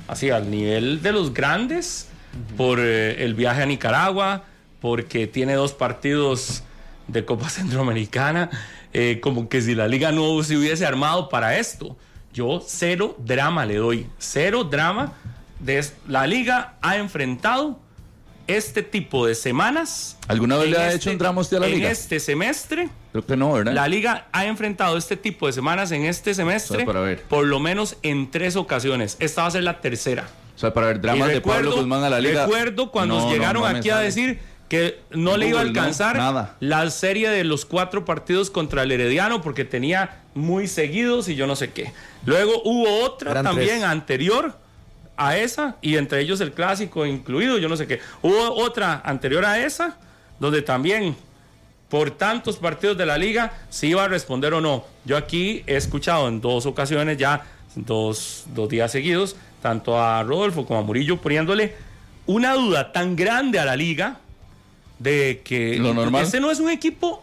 así 0.09 0.30
al 0.30 0.51
nivel 0.51 1.03
de 1.03 1.12
los 1.12 1.34
grandes, 1.34 2.09
por 2.57 2.78
eh, 2.81 3.24
el 3.24 3.35
viaje 3.35 3.62
a 3.62 3.66
Nicaragua, 3.66 4.45
porque 4.81 5.26
tiene 5.26 5.55
dos 5.55 5.72
partidos 5.72 6.62
de 7.09 7.24
Copa 7.24 7.49
Centroamericana, 7.51 8.51
eh, 8.93 9.18
como 9.22 9.49
que 9.49 9.61
si 9.62 9.74
la 9.74 9.89
liga 9.89 10.12
no 10.12 10.43
se 10.43 10.57
hubiese 10.57 10.87
armado 10.87 11.28
para 11.28 11.59
esto. 11.59 11.97
Yo 12.33 12.62
cero 12.64 13.16
drama 13.18 13.66
le 13.66 13.76
doy, 13.76 14.07
cero 14.18 14.64
drama. 14.64 15.12
De, 15.59 15.85
la 16.09 16.26
liga 16.26 16.74
ha 16.81 16.97
enfrentado 16.97 17.78
este 18.47 18.83
tipo 18.83 19.26
de 19.26 19.35
semanas. 19.35 20.16
¿Alguna 20.26 20.57
vez 20.57 20.66
en 20.66 20.70
le 20.72 20.78
ha 20.78 20.85
este- 20.87 20.97
hecho 20.97 21.11
un 21.11 21.18
drama 21.18 21.41
usted 21.41 21.59
a 21.59 21.61
la 21.61 21.66
en 21.66 21.74
liga? 21.74 21.91
este 21.91 22.18
semestre. 22.18 22.89
Creo 23.12 23.26
que 23.26 23.37
no, 23.37 23.53
¿verdad? 23.53 23.72
La 23.72 23.87
liga 23.89 24.28
ha 24.33 24.47
enfrentado 24.47 24.97
este 24.97 25.16
tipo 25.16 25.47
de 25.49 25.53
semanas 25.53 25.91
en 25.93 26.05
este 26.05 26.33
semestre 26.35 26.85
para 26.85 27.01
ver. 27.01 27.22
por 27.24 27.47
lo 27.47 27.61
menos 27.61 27.97
en 28.03 28.31
tres 28.31 28.57
ocasiones. 28.57 29.16
Esta 29.20 29.43
va 29.43 29.49
a 29.49 29.51
ser 29.51 29.64
la 29.64 29.81
tercera. 29.81 30.28
O 30.61 30.62
sea, 30.62 30.74
para 30.74 30.88
ver 30.88 30.96
Y 30.96 31.00
dramas 31.00 31.28
de 31.28 31.40
Pablo 31.40 31.72
Guzmán 31.74 32.04
a 32.04 32.11
la 32.11 32.20
liga. 32.20 32.42
Recuerdo 32.44 32.90
cuando 32.90 33.18
No, 33.18 33.32
llegaron 33.32 33.62
no 33.62 33.68
aquí 33.68 33.88
a 33.88 33.96
decir 33.96 34.38
que 34.68 35.00
no 35.11 35.38
le 35.38 35.48
iba 35.48 35.58
a 35.58 35.62
alcanzar 35.62 36.18
nada. 36.18 36.54
la 36.61 36.90
serie 36.90 37.30
de 37.30 37.44
los 37.44 37.64
cuatro 37.64 38.04
partidos 38.04 38.50
contra 38.50 38.82
el 38.82 38.92
Herediano 38.92 39.40
porque 39.40 39.64
tenía 39.64 40.18
muy 40.34 40.68
seguidos 40.68 41.30
y 41.30 41.34
yo 41.34 41.46
no 41.46 41.56
sé 41.56 41.70
qué. 41.70 41.94
Luego 42.26 42.61
hubo 42.66 43.02
otra 43.02 43.30
Eran 43.30 43.44
también 43.46 43.78
tres. 43.78 43.84
anterior 43.84 44.54
a 45.16 45.38
esa 45.38 45.76
y 45.80 45.96
entre 45.96 46.20
ellos 46.20 46.42
el 46.42 46.52
clásico 46.52 47.06
incluido, 47.06 47.56
yo 47.56 47.70
no 47.70 47.76
sé 47.78 47.86
qué. 47.86 48.00
Hubo 48.20 48.54
otra 48.56 49.00
anterior 49.02 49.46
a 49.46 49.64
esa 49.64 49.96
donde 50.38 50.61
también 50.61 51.16
por 51.88 52.11
tantos 52.11 52.58
partidos 52.58 52.98
de 52.98 53.06
la 53.06 53.16
liga 53.16 53.54
si 53.70 53.86
iba 53.88 54.04
a 54.04 54.08
responder 54.08 54.52
o 54.52 54.61
no. 54.61 54.84
Yo 55.06 55.16
aquí 55.16 55.64
he 55.66 55.76
escuchado 55.76 56.28
en 56.28 56.42
dos 56.42 56.66
ocasiones 56.66 57.16
ya, 57.16 57.44
dos, 57.74 58.44
dos 58.54 58.68
días 58.68 58.92
seguidos, 58.92 59.36
tanto 59.62 60.00
a 60.00 60.22
Rodolfo 60.22 60.64
como 60.66 60.80
a 60.80 60.82
Murillo 60.82 61.20
poniéndole 61.20 61.74
una 62.26 62.54
duda 62.54 62.92
tan 62.92 63.16
grande 63.16 63.58
a 63.58 63.64
la 63.64 63.76
liga 63.76 64.18
de 64.98 65.40
que 65.44 65.78
Lo 65.78 65.94
normal. 65.94 66.24
este 66.24 66.40
no 66.40 66.50
es 66.50 66.61
un 66.61 66.70
equipo 66.70 67.22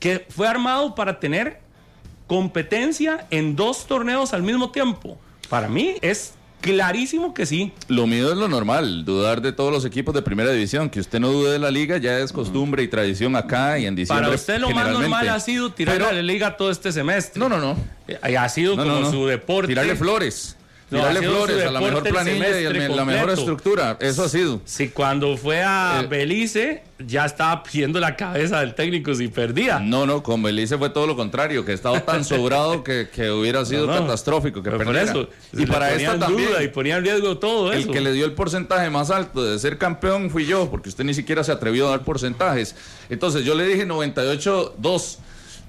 que 0.00 0.26
fue 0.28 0.48
armado 0.48 0.94
para 0.94 1.20
tener 1.20 1.60
competencia 2.26 3.26
en 3.30 3.56
dos 3.56 3.86
torneos 3.86 4.32
al 4.32 4.42
mismo 4.42 4.70
tiempo. 4.70 5.18
Para 5.48 5.68
mí 5.68 5.94
es 6.00 6.34
clarísimo 6.60 7.34
que 7.34 7.44
sí. 7.44 7.72
Lo 7.88 8.06
mío 8.06 8.30
es 8.32 8.38
lo 8.38 8.48
normal, 8.48 9.04
dudar 9.04 9.42
de 9.42 9.52
todos 9.52 9.72
los 9.72 9.84
equipos 9.84 10.14
de 10.14 10.22
primera 10.22 10.50
división. 10.50 10.88
Que 10.88 11.00
usted 11.00 11.20
no 11.20 11.28
dude 11.28 11.50
de 11.52 11.58
la 11.58 11.70
liga 11.70 11.98
ya 11.98 12.18
es 12.20 12.32
costumbre 12.32 12.82
y 12.82 12.88
tradición 12.88 13.36
acá 13.36 13.78
y 13.78 13.86
en 13.86 13.94
diciembre. 13.94 14.24
Para 14.24 14.34
usted 14.34 14.58
lo 14.60 14.70
más 14.70 14.88
normal 14.90 15.28
ha 15.28 15.40
sido 15.40 15.74
Pero- 15.74 16.08
a 16.08 16.12
la 16.12 16.22
liga 16.22 16.56
todo 16.56 16.70
este 16.70 16.90
semestre. 16.92 17.38
No, 17.40 17.48
no, 17.48 17.58
no. 17.58 17.76
Eh, 18.08 18.18
Ha 18.36 18.48
sido 18.48 18.76
No, 18.76 18.82
como 18.84 18.94
no, 18.96 19.00
no. 19.02 19.10
su 19.10 19.26
deporte. 19.26 19.68
Tirarle 19.68 19.94
flores. 19.96 20.56
Tirarle 20.98 21.22
flores 21.22 21.66
a 21.66 21.70
la 21.70 21.80
mejor 21.80 22.06
el 22.06 22.12
planilla 22.12 22.60
y 22.60 22.64
el 22.64 22.96
la 22.96 23.04
mejor 23.04 23.30
estructura. 23.30 23.96
Eso 24.00 24.24
ha 24.24 24.28
sido. 24.28 24.60
Si 24.64 24.88
cuando 24.90 25.36
fue 25.36 25.62
a 25.62 26.00
Eh, 26.02 26.06
Belice 26.06 26.82
ya 27.04 27.24
estaba 27.24 27.62
pidiendo 27.64 27.98
la 27.98 28.14
cabeza 28.16 28.60
del 28.60 28.74
técnico 28.74 29.12
si 29.14 29.26
perdía. 29.28 29.78
No, 29.80 30.06
no, 30.06 30.22
con 30.22 30.42
Belice 30.42 30.78
fue 30.78 30.90
todo 30.90 31.06
lo 31.06 31.16
contrario, 31.16 31.64
que 31.64 31.72
estaba 31.72 32.00
tan 32.00 32.24
sobrado 32.26 32.84
que, 32.84 33.08
que 33.12 33.30
hubiera 33.30 33.64
sido 33.64 33.86
No, 33.86 33.94
no. 33.94 34.00
catastrófico 34.02 34.62
que 34.62 34.70
perdiera. 34.70 35.02
eso, 35.02 35.28
y 35.52 35.66
para 35.66 35.92
esta 35.94 36.18
también, 36.18 36.48
duda 36.50 36.62
y 36.62 36.68
ponía 36.68 36.96
en 36.98 37.04
riesgo 37.04 37.38
todo 37.38 37.72
el 37.72 37.80
eso. 37.80 37.90
que 37.90 38.00
le 38.00 38.12
dio 38.12 38.24
el 38.24 38.32
porcentaje 38.32 38.88
más 38.90 39.10
alto 39.10 39.42
de 39.42 39.58
ser 39.58 39.78
campeón 39.78 40.30
fui 40.30 40.46
yo, 40.46 40.70
porque 40.70 40.88
usted 40.90 41.04
ni 41.04 41.14
siquiera 41.14 41.42
se 41.42 41.50
atrevió 41.52 41.88
a 41.88 41.90
dar 41.90 42.04
porcentajes. 42.04 42.76
Entonces 43.10 43.44
yo 43.44 43.54
le 43.54 43.66
dije 43.66 43.86
98-2. 43.86 45.18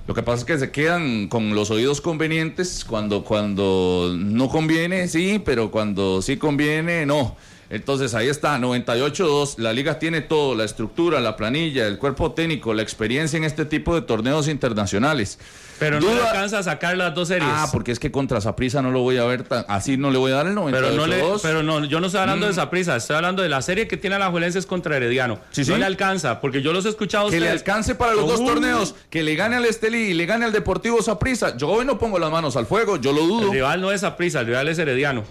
Lo 0.05 0.13
que 0.13 0.21
pasa 0.21 0.39
es 0.39 0.45
que 0.45 0.59
se 0.59 0.71
quedan 0.71 1.27
con 1.29 1.55
los 1.55 1.71
oídos 1.71 2.01
convenientes 2.01 2.83
cuando, 2.83 3.23
cuando 3.23 4.13
no 4.17 4.49
conviene, 4.49 5.07
sí, 5.07 5.41
pero 5.43 5.71
cuando 5.71 6.21
sí 6.21 6.35
conviene, 6.35 7.05
no. 7.05 7.37
Entonces 7.73 8.13
ahí 8.13 8.27
está, 8.29 8.57
98-2. 8.59 9.57
La 9.57 9.73
liga 9.73 9.97
tiene 9.97 10.21
todo, 10.21 10.53
la 10.53 10.63
estructura, 10.63 11.19
la 11.19 11.35
planilla, 11.35 11.87
el 11.87 11.97
cuerpo 11.97 12.31
técnico, 12.33 12.71
la 12.73 12.83
experiencia 12.83 13.35
en 13.37 13.43
este 13.43 13.65
tipo 13.65 13.95
de 13.95 14.03
torneos 14.03 14.47
internacionales. 14.47 15.39
Pero 15.79 15.99
no 15.99 16.13
le 16.13 16.21
alcanza 16.21 16.59
a 16.59 16.63
sacar 16.63 16.95
las 16.95 17.15
dos 17.15 17.29
series. 17.29 17.49
Ah, 17.51 17.67
porque 17.71 17.91
es 17.91 17.97
que 17.99 18.11
contra 18.11 18.39
Saprisa 18.41 18.83
no 18.83 18.91
lo 18.91 18.99
voy 18.99 19.17
a 19.17 19.25
ver 19.25 19.41
tan, 19.43 19.65
así 19.67 19.97
no 19.97 20.11
le 20.11 20.19
voy 20.19 20.31
a 20.31 20.35
dar 20.35 20.47
el 20.47 20.55
98-2. 20.55 20.71
Pero 20.71 20.91
no, 20.95 21.07
le, 21.07 21.23
pero 21.41 21.63
no, 21.63 21.83
yo 21.85 21.99
no 21.99 22.05
estoy 22.07 22.21
hablando 22.21 22.45
Mm. 22.45 22.49
de 22.49 22.51
esa 22.53 22.69
prisa, 22.69 22.95
estoy 22.95 23.15
hablando 23.15 23.41
de 23.41 23.49
la 23.49 23.61
serie 23.63 23.87
que 23.87 23.97
tiene 23.97 24.17
Alajuelenses 24.17 24.67
contra 24.67 24.95
Herediano. 24.95 25.39
Sí, 25.49 25.63
no 25.67 25.75
le 25.77 25.85
alcanza, 25.85 26.39
porque 26.41 26.61
yo 26.61 26.73
los 26.73 26.85
he 26.85 26.89
escuchado 26.89 27.29
Que 27.31 27.39
le 27.39 27.49
alcance 27.49 27.95
para 27.95 28.13
los 28.13 28.27
dos 28.27 28.45
torneos, 28.45 28.93
que 29.09 29.23
le 29.23 29.33
gane 29.35 29.55
al 29.55 29.65
Estelí 29.65 30.09
y 30.09 30.13
le 30.13 30.27
gane 30.27 30.45
al 30.45 30.51
Deportivo 30.51 31.01
Saprissa. 31.01 31.57
Yo 31.57 31.69
hoy 31.69 31.85
no 31.85 31.97
pongo 31.97 32.19
las 32.19 32.29
manos 32.31 32.55
al 32.55 32.67
fuego, 32.67 32.97
yo 32.97 33.11
lo 33.11 33.21
El 33.23 33.27
dudo. 33.27 33.51
rival 33.51 33.81
no 33.81 33.91
es 33.91 34.03
prisa, 34.15 34.41
el 34.41 34.45
rival 34.47 34.67
es 34.67 34.77
Herediano. 34.77 35.23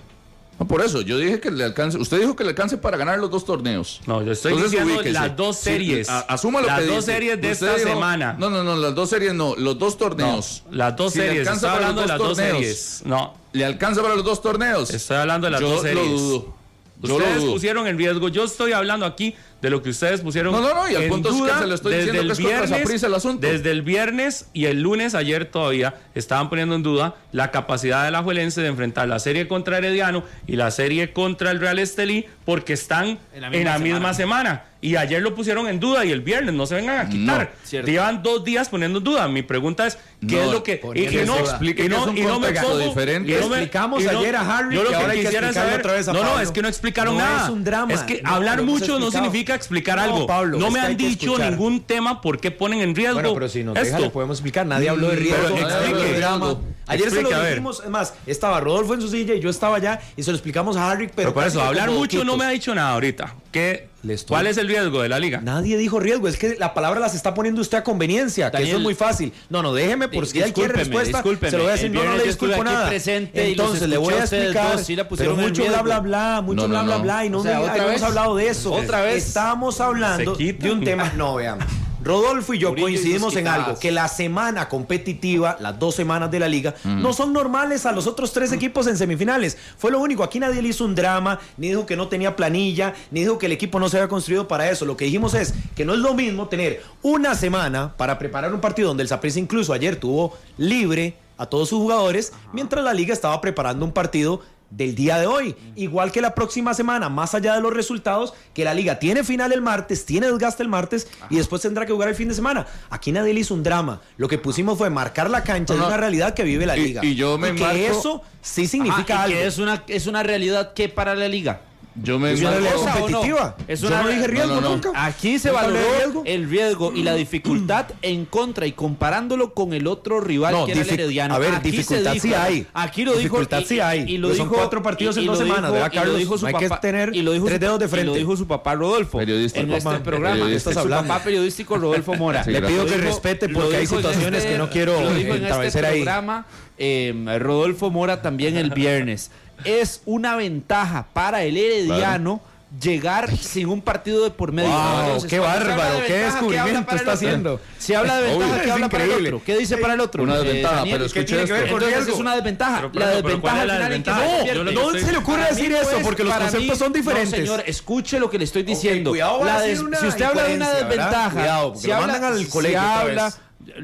No, 0.59 0.67
por 0.69 0.81
eso, 0.83 1.01
yo 1.01 1.19
dije 1.19 1.41
que 1.41 1.51
le 1.51 1.65
alcance. 1.65 1.99
Usted 1.99 2.21
dijo 2.21 2.37
que 2.37 2.45
le 2.45 2.51
alcance 2.51 2.77
para 2.79 2.97
ganar 2.97 3.19
los 3.19 3.31
dos 3.31 3.45
torneos. 3.45 4.01
No, 4.07 4.23
yo 4.23 4.33
estoy 4.33 4.53
Entonces, 4.53 4.71
diciendo 4.73 4.95
ubíquese. 4.95 5.13
las 5.19 5.37
dos 5.37 5.57
Sí, 5.57 5.65
series. 5.65 6.09
a- 6.09 6.21
asuma 6.21 6.61
lo 6.61 6.67
las 6.69 6.81
que 6.81 6.87
dos 6.87 6.97
dice. 6.97 7.13
series 7.13 7.41
de 7.41 7.53
Usted 7.53 7.67
esta 7.67 7.79
dijo- 7.79 7.89
semana. 7.89 8.37
No, 8.39 8.49
no, 8.51 8.63
no, 8.63 8.77
las 8.77 8.95
dos 8.95 9.09
series 9.11 9.35
no, 9.35 9.55
los 9.57 9.79
dos 9.79 9.99
torneos. 9.99 10.63
No, 10.71 10.77
las 10.77 10.95
dos 10.97 11.13
Si 11.15 11.19
le 11.19 11.27
series. 11.29 11.49
alcanza 11.49 11.67
para 11.69 11.75
hablando 11.89 12.01
de 12.03 12.07
los 12.07 12.11
las 12.11 12.19
dos 12.29 12.37
torneos. 12.39 12.59
series. 12.59 13.03
No, 13.07 13.35
¿Le 13.53 13.65
alcanza 13.65 14.03
para 14.03 14.15
los 14.15 14.25
dos 14.25 14.41
torneos? 14.41 14.91
estoy 14.91 15.17
hablando 15.17 15.47
de 15.47 15.51
las 15.51 15.61
yo 15.61 15.69
dos 15.71 15.83
series. 15.83 16.07
lo 16.07 16.13
dudo. 16.19 16.55
Yo 17.03 17.17
ustedes 17.17 17.35
lo 17.37 17.43
dudo. 17.43 17.53
pusieron 17.55 17.87
en 17.89 17.99
riesgo. 17.99 18.29
Yo 18.29 18.45
estoy 18.45 18.73
hablando 18.73 19.05
aquí 19.07 19.35
de 19.63 19.71
lo 19.71 19.81
que 19.81 19.91
ustedes 19.91 20.21
pusieron. 20.21 20.53
No, 20.53 20.61
no, 20.61 20.75
no, 20.75 20.91
y 20.91 20.97
al 20.97 21.05
en 21.05 21.09
punto 21.09 21.29
es 21.29 21.35
que 21.37 21.41
duda 21.41 21.61
se 21.61 21.67
lo 21.69 21.75
estoy 21.77 21.93
desde 21.93 22.05
diciendo 22.13 22.21
el 22.23 22.27
que 22.27 22.33
es 22.33 22.39
contra 22.59 22.79
viernes- 22.79 23.03
el 23.05 23.15
asunto. 23.15 23.47
Desde 23.47 23.71
el 23.71 23.83
viernes 23.83 24.47
y 24.53 24.65
el 24.67 24.83
lunes, 24.83 25.15
ayer 25.15 25.47
todavía, 25.47 25.95
estaban 26.17 26.51
poniendo 26.51 26.75
en 26.75 26.83
duda 26.83 27.15
la 27.31 27.51
capacidad 27.53 28.05
de 28.05 28.11
la 28.11 28.23
Juelense 28.25 28.61
de 28.61 28.67
enfrentar 28.67 29.07
la 29.09 29.21
serie 29.21 29.47
contra 29.47 29.79
Herediano 29.79 30.25
y 30.49 30.57
la 30.57 30.71
serie 30.73 31.13
contra 31.13 31.53
el 31.53 31.61
Real 31.61 31.79
Estelí 31.79 32.27
porque 32.45 32.73
están 32.73 33.21
en 33.33 33.65
la 33.65 33.79
misma, 33.79 34.15
semana. 34.15 34.65
Y 34.85 34.97
ayer 34.97 35.23
lo 35.23 35.33
pusieron 35.33 35.69
en 35.69 35.79
duda 35.79 36.05
y 36.05 36.11
el 36.11 36.23
viernes 36.23 36.55
no 36.55 36.67
se 36.67 36.75
vengan 36.75 36.99
a 36.99 37.09
quitar. 37.09 37.53
cierto. 37.63 37.89
Llevan 37.89 38.21
dos 38.21 38.43
días 38.43 38.69
poniendo 38.69 38.99
en 38.99 39.05
duda. 39.05 39.29
Mi 39.29 39.43
pregunta 39.43 39.87
es, 39.87 39.97
¿qué 40.29 40.35
No, 40.35 40.43
es 40.43 40.51
lo 40.51 40.63
que...? 40.65 40.81
y, 40.97 41.25
no. 41.25 41.39
Explique 41.39 41.83
y 41.83 41.85
que 41.85 41.89
no, 41.89 42.03
es 42.03 42.07
un 42.09 42.19
y 42.19 42.23
no 42.23 42.41
me 42.41 42.53
pongo- 42.53 42.79
diferente. 42.79 43.31
y 43.31 43.35
no 43.41 43.49
me- 43.49 43.57
Explicamos 43.59 44.03
y 44.03 44.07
no- 44.07 44.19
ayer 44.19 44.35
a 44.35 44.41
Harry 44.59 44.75
yo 44.75 44.83
lo 44.83 44.89
que 44.91 44.97
que 44.97 45.01
ahora 45.01 45.15
quisiera 45.15 45.53
saber- 45.53 45.79
otra 45.79 45.93
vez 45.93 46.09
a 46.09 46.13
No, 46.13 46.25
no, 46.25 46.41
es 46.41 46.51
que 46.51 46.63
no 46.63 46.69
explicaron 46.69 47.17
No 47.17 47.21
nada. 47.25 47.45
es 47.45 47.51
un 47.51 47.63
drama. 47.63 47.93
Es 47.95 48.01
que 48.03 48.23
No, 48.23 48.31
hablar 48.35 48.63
mucho 48.65 48.99
no 48.99 49.13
significa 49.13 49.55
explicar 49.55 49.99
No, 49.99 50.03
algo. 50.03 50.27
Pablo, 50.27 50.59
no 50.59 50.69
me 50.73 50.81
han 50.81 50.97
dicho 50.97 51.39
ningún 51.39 51.83
tema 51.85 52.21
por 52.21 52.41
qué 52.41 52.51
ponen 52.51 52.81
en 52.81 52.97
riesgo 52.97 53.15
Bueno, 53.15 53.35
pero 53.35 53.49
si 53.49 53.63
nos 53.63 53.79
esto. 53.79 53.97
deja, 53.99 54.11
podemos 54.11 54.39
explicar. 54.39 54.67
Nadie 54.67 54.89
habló 54.89 55.11
de 55.11 55.17
riesgo. 55.17 55.55
Pero 55.55 55.69
explique. 55.69 56.19
drama. 56.19 56.57
Ayer 56.89 57.09
se 57.09 57.21
Explique, 57.21 57.37
lo 57.41 57.47
dijimos, 57.49 57.81
es 57.85 57.89
más, 57.91 58.15
estaba 58.27 58.59
Rodolfo 58.59 58.95
en 58.95 59.01
su 59.01 59.09
silla 59.09 59.35
y 59.35 59.41
yo 59.41 59.49
estaba 59.49 59.77
allá 59.77 60.01
y 60.17 60.25
se 60.25 60.33
lo 60.33 60.37
explicamos 60.37 60.77
a 60.77 60.91
Harry, 60.91 61.07
pero, 61.07 61.15
Pero 61.29 61.35
por 61.35 61.47
eso, 61.47 61.63
hablar 61.63 61.89
mucho 61.93 62.25
no 62.25 62.37
me 62.37 62.45
ha 62.45 62.49
dicho 62.49 62.75
nada 62.75 62.91
ahorita. 62.95 63.37
¿Qué, 63.53 63.89
estoy- 64.11 64.35
¿Cuál 64.35 64.47
es 64.47 64.57
el 64.57 64.69
riesgo 64.69 65.03
de 65.03 65.09
la 65.09 65.19
liga? 65.19 65.41
Nadie 65.43 65.77
dijo 65.77 66.01
riesgo, 66.01 66.29
es 66.29 66.37
que 66.37 66.57
la 66.59 66.75
palabra 66.75 67.01
las 67.01 67.15
está 67.15 67.35
poniendo 67.35 67.61
usted 67.61 67.79
a 67.79 67.85
conveniencia, 67.85 68.51
que 68.51 68.63
eso 68.65 68.77
es 68.77 68.83
muy 68.83 68.95
fácil. 68.95 69.33
No, 69.49 69.63
no, 69.63 69.73
déjeme, 69.75 70.09
por 70.09 70.27
si 70.27 70.33
quiere 70.33 70.47
discúlpeme, 70.47 70.79
respuesta, 70.79 71.23
se 71.51 71.57
lo 71.57 71.63
voy 71.65 71.71
a 71.71 71.73
decir, 71.75 71.91
no, 71.91 72.05
no 72.05 72.17
le 72.17 72.25
disculpo 72.25 72.65
nada. 72.65 72.91
Entonces 72.95 73.89
le 73.89 73.97
voy 73.97 74.15
a 74.15 74.19
explicar, 74.21 74.73
dos, 74.77 74.87
sí 74.87 74.97
la 74.97 75.09
pero 75.09 75.37
mucho 75.37 75.65
bla, 75.65 75.83
bla, 75.83 76.01
bla, 76.01 76.41
mucho 76.43 76.63
No, 76.63 76.69
no, 76.69 76.75
bla, 76.75 76.83
bla, 76.83 76.97
bla, 77.03 77.25
y 77.27 77.31
no, 77.31 77.39
O 77.39 77.43
sea, 77.43 77.59
me- 77.59 77.65
otra 77.65 77.77
hemos 77.77 77.91
vez. 77.93 78.03
hablado 78.03 78.37
de 78.37 78.49
eso. 78.49 78.73
Otra 78.73 79.03
vez. 79.03 79.27
Estábamos 79.27 79.81
hablando 79.81 80.35
de 80.35 80.73
un 80.73 80.85
tema, 80.85 81.13
no, 81.17 81.35
vean. 81.37 81.59
Rodolfo 82.03 82.55
y 82.55 82.59
yo 82.59 82.71
Murillo 82.71 82.85
coincidimos 82.85 83.37
en 83.37 83.47
algo, 83.49 83.79
que 83.79 83.93
la 83.93 84.09
semana 84.09 84.69
competitiva, 84.69 85.57
las 85.61 85.79
dos 85.79 85.95
semanas 85.95 86.31
de 86.31 86.41
la 86.41 86.49
liga, 86.49 86.75
no 86.85 87.13
son 87.13 87.33
normales 87.33 87.87
a 87.87 87.93
los 87.93 88.07
otros 88.07 88.33
tres 88.33 88.53
equipos 88.53 88.87
en 88.87 88.97
semifinales. 88.97 89.57
Fue 89.79 89.91
lo 89.91 90.01
único, 90.01 90.23
aquí 90.23 90.39
nadie 90.41 90.63
le 90.63 90.69
hizo 90.69 90.85
un 90.85 90.95
drama, 90.95 91.39
ni 91.57 91.69
dijo 91.69 91.87
que 91.87 91.97
no 91.97 92.09
tenía 92.09 92.35
planilla, 92.35 92.95
ni 93.11 93.21
dijo 93.21 93.39
que 93.39 93.47
el 93.47 93.53
equipo 93.53 93.79
no 93.79 93.89
se 93.89 93.99
había 93.99 94.09
construido 94.09 94.49
para 94.49 94.71
eso. 94.71 94.85
Lo 94.85 94.97
que 94.97 95.05
dijimos 95.05 95.35
es 95.35 95.55
que 95.75 95.85
no 95.85 95.95
es 95.95 96.01
lo 96.01 96.15
mismo 96.15 96.49
tener 96.49 96.83
una 97.03 97.35
semana 97.35 97.95
para 97.97 98.19
preparar 98.19 98.53
un 98.53 98.61
partido 98.61 98.89
donde 98.89 99.03
el 99.03 99.09
Saprissa 99.09 99.39
incluso 99.39 99.73
ayer 99.73 99.97
tuvo 99.97 100.37
libre 100.59 101.17
a 101.39 101.47
todos 101.47 101.71
sus 101.71 101.79
jugadores, 101.79 102.33
mientras 102.53 102.85
la 102.85 102.95
liga 102.95 103.13
estaba 103.13 103.41
preparando 103.41 103.85
un 103.85 103.93
partido 103.93 104.43
del 104.77 104.95
día 104.95 105.19
de 105.19 105.27
hoy. 105.27 105.55
Igual 105.77 106.11
que 106.13 106.21
la 106.21 106.35
próxima 106.35 106.75
semana, 106.75 107.09
más 107.09 107.35
allá 107.35 107.55
de 107.55 107.61
los 107.61 107.73
resultados, 107.73 108.35
que 108.55 108.65
la 108.65 108.75
liga 108.75 108.99
tiene 108.99 109.23
final 109.25 109.53
el 109.53 109.61
martes, 109.63 110.05
tiene 110.07 110.27
desgaste 110.29 110.63
el 110.63 110.69
martes 110.69 111.09
y 111.31 111.37
después 111.37 111.63
tendrá 111.63 111.87
que 111.87 111.93
jugar 111.93 112.09
el 112.09 112.15
fin 112.15 112.29
de 112.29 112.35
semana. 112.35 112.67
Aquí 112.91 113.13
nadie 113.13 113.35
le 113.35 113.41
hizo 113.41 113.55
un 113.55 113.63
drama. 113.63 114.01
Lo 114.17 114.29
que 114.29 114.39
pusimos 114.39 114.79
fue 114.79 114.91
marcar 114.91 115.29
la 115.31 115.43
cancha 115.45 115.75
de 115.75 115.81
una 115.81 115.97
realidad 115.97 116.35
que 116.35 116.43
vive 116.43 116.67
la 116.67 116.77
Y- 116.77 116.85
liga. 116.85 117.05
y 117.05 117.15
yo 117.15 117.39
me 117.39 117.55
que 117.55 117.61
marco- 117.63 117.77
eso 117.77 118.23
sí 118.41 118.67
significa 118.67 119.15
Ajá, 119.15 119.29
y 119.29 119.33
algo. 119.33 119.41
que 119.43 119.47
es 119.47 119.59
una, 119.59 119.85
es 119.89 120.07
una 120.07 120.23
realidad 120.23 120.73
que 120.75 120.89
para 120.89 121.15
la 121.15 121.29
liga. 121.29 121.61
Yo 121.95 122.19
me 122.19 122.33
Es 122.33 122.41
una 122.41 122.53
¿Cosa 122.53 122.75
o 122.75 122.87
no? 122.87 123.01
competitiva. 123.17 123.57
Es 123.69 123.81
Yo 123.83 123.89
una 123.89 124.03
no 124.03 124.09
dije 124.09 124.27
riesgo 124.27 124.55
no, 124.55 124.61
no. 124.63 124.71
nunca. 124.71 124.91
Aquí 124.95 125.39
se 125.39 125.51
valoró 125.51 125.79
riesgo. 125.99 126.23
el 126.25 126.49
riesgo 126.49 126.93
y 126.95 127.03
la 127.03 127.15
dificultad 127.15 127.87
en 128.01 128.25
contra 128.25 128.67
y 128.67 128.73
comparándolo 128.73 129.53
con 129.53 129.75
el 129.75 129.87
otro 129.87 130.21
rival 130.21 130.55
No, 130.55 130.65
que 130.67 130.73
era 130.73 130.81
el 130.81 130.89
Herediano. 130.91 131.35
a 131.35 131.39
ver, 131.39 131.55
Aquí 131.55 131.71
dificultad 131.71 132.13
dijo- 132.15 132.23
sí 132.29 132.35
hay. 132.35 132.67
Aquí 132.73 133.05
lo 133.05 133.11
dijo 133.13 133.23
Dificultad 133.23 133.61
y- 133.61 133.65
sí 133.67 133.81
hay. 133.81 134.05
Y, 134.09 134.17
lo 134.19 134.29
son 134.29 134.49
dijo 134.49 134.55
cuatro 134.55 134.83
partidos 134.83 135.17
en 135.19 135.25
y 135.25 135.27
dos 135.27 135.37
semanas, 135.39 135.65
dijo- 135.65 135.73
¿verdad, 135.75 135.91
y 135.93 135.97
lo 135.97 136.01
Carlos? 136.03 136.19
dijo 136.19 136.39
su 136.39 136.47
hay 136.47 136.55
que 136.55 136.69
papá- 136.69 136.81
tener 136.81 137.15
y 137.15 137.23
lo 137.23 137.33
dijo 137.33 137.45
tres 137.47 137.57
su- 137.59 137.61
dedos 137.61 137.79
de 137.79 137.85
Y 137.85 137.89
lo 137.89 137.91
frente. 137.95 138.19
dijo 138.19 138.37
su 138.37 138.47
papá 138.47 138.75
Rodolfo 138.75 139.19
Periodístico. 139.19 139.65
en 139.67 139.73
este 139.73 139.85
Papá. 139.91 140.03
programa. 140.03 140.45
Su 140.45 140.49
Estás 140.49 140.77
hablando. 140.79 141.09
papá 141.09 141.25
periodístico 141.25 141.77
Rodolfo 141.77 142.15
Mora. 142.15 142.43
Sí, 142.45 142.53
Le 142.53 142.63
pido 142.63 142.87
que 142.87 142.97
respete 142.97 143.49
porque 143.51 143.77
hay 143.77 143.83
en 143.83 143.89
situaciones 143.89 144.41
este- 144.41 144.53
que 144.53 144.59
no 144.59 144.71
quiero 144.71 144.99
lo 144.99 145.13
dijo 145.15 145.35
en 145.35 145.43
establecer 145.45 145.85
este 145.85 145.95
ahí. 145.95 146.03
programa 146.03 146.47
eh, 146.79 147.39
Rodolfo 147.39 147.91
Mora 147.91 148.23
también 148.23 148.57
el 148.57 148.71
viernes. 148.71 149.31
Es 149.65 150.03
una 150.05 150.37
ventaja 150.37 151.07
para 151.13 151.43
el 151.45 151.57
Herediano 151.57 152.41
llegar 152.81 153.37
sin 153.37 153.69
un 153.69 153.83
partido 153.83 154.25
de 154.25 154.31
por 154.31 154.51
medio. 154.51 154.71
Wow, 154.71 155.27
qué 155.29 155.39
bárbaro, 155.39 155.97
de 156.01 156.07
qué 156.07 156.13
ventaja, 156.15 156.39
¿qué 156.41 156.59
habla 156.59 156.73
descubrimiento 156.73 156.97
está 156.97 157.13
haciendo. 157.13 157.61
Si 157.79 157.93
habla 157.93 158.17
de 158.17 158.23
ventaja, 158.31 158.51
Obvio, 158.51 158.63
¿qué 158.63 158.67
es 158.69 158.73
habla 158.73 158.89
para 158.89 159.05
el 159.05 159.11
otro? 159.27 159.43
¿Qué 159.45 159.57
dice 159.59 159.77
para 159.77 159.93
el 159.93 160.01
otro? 160.01 160.23
Una 160.23 160.37
Eh, 160.37 160.39
desventaja, 160.43 160.77
Daniel? 160.77 160.95
pero 160.99 161.13
¿qué 161.13 161.21
escuche 161.21 161.25
tiene 161.27 161.45
que 161.45 161.53
ver 161.53 161.63
esto. 161.65 161.75
con 161.75 161.83
Entonces 161.83 162.15
es 162.15 162.21
una 162.21 162.35
desventaja. 162.35 162.77
Pero, 162.77 162.89
la 162.89 162.93
pero, 162.93 163.05
pero, 163.05 163.17
desventaja 163.17 163.41
¿cuál 163.43 163.57
es 163.57 163.61
al 163.61 163.69
la 163.69 163.75
final 163.75 163.93
en 163.93 163.99
que 164.03 164.05
que 164.49 164.55
¿Dónde 164.73 164.73
estoy- 164.99 165.01
se 165.03 165.13
le 165.13 165.19
ocurre 165.19 165.43
mí 165.43 165.49
decir 165.51 165.71
no 165.71 165.77
eso? 165.83 165.91
es- 165.99 166.03
Porque 166.03 166.25
los 166.25 166.35
conceptos 166.35 166.63
mí- 166.71 166.77
son 166.77 166.93
diferentes. 166.95 167.31
No, 167.41 167.47
señor, 167.47 167.65
escuche 167.67 168.19
lo 168.19 168.31
que 168.31 168.39
le 168.39 168.45
estoy 168.45 168.63
diciendo. 168.63 169.11
cuidado, 169.11 169.45
La 169.45 169.61
des- 169.61 169.79
si 170.01 170.07
usted 170.07 170.25
habla 170.25 170.45
de 170.45 170.57
una 170.57 170.71
desventaja, 170.71 171.31
Cuidado, 171.31 171.75
si 171.77 171.87
lo 171.89 171.95
habla, 171.95 172.07
mandan 172.15 172.33
al 172.33 172.39
si 172.39 172.47
colegio 172.51 172.79
otra 172.79 173.01
habla- 173.01 173.25
vez. 173.27 173.35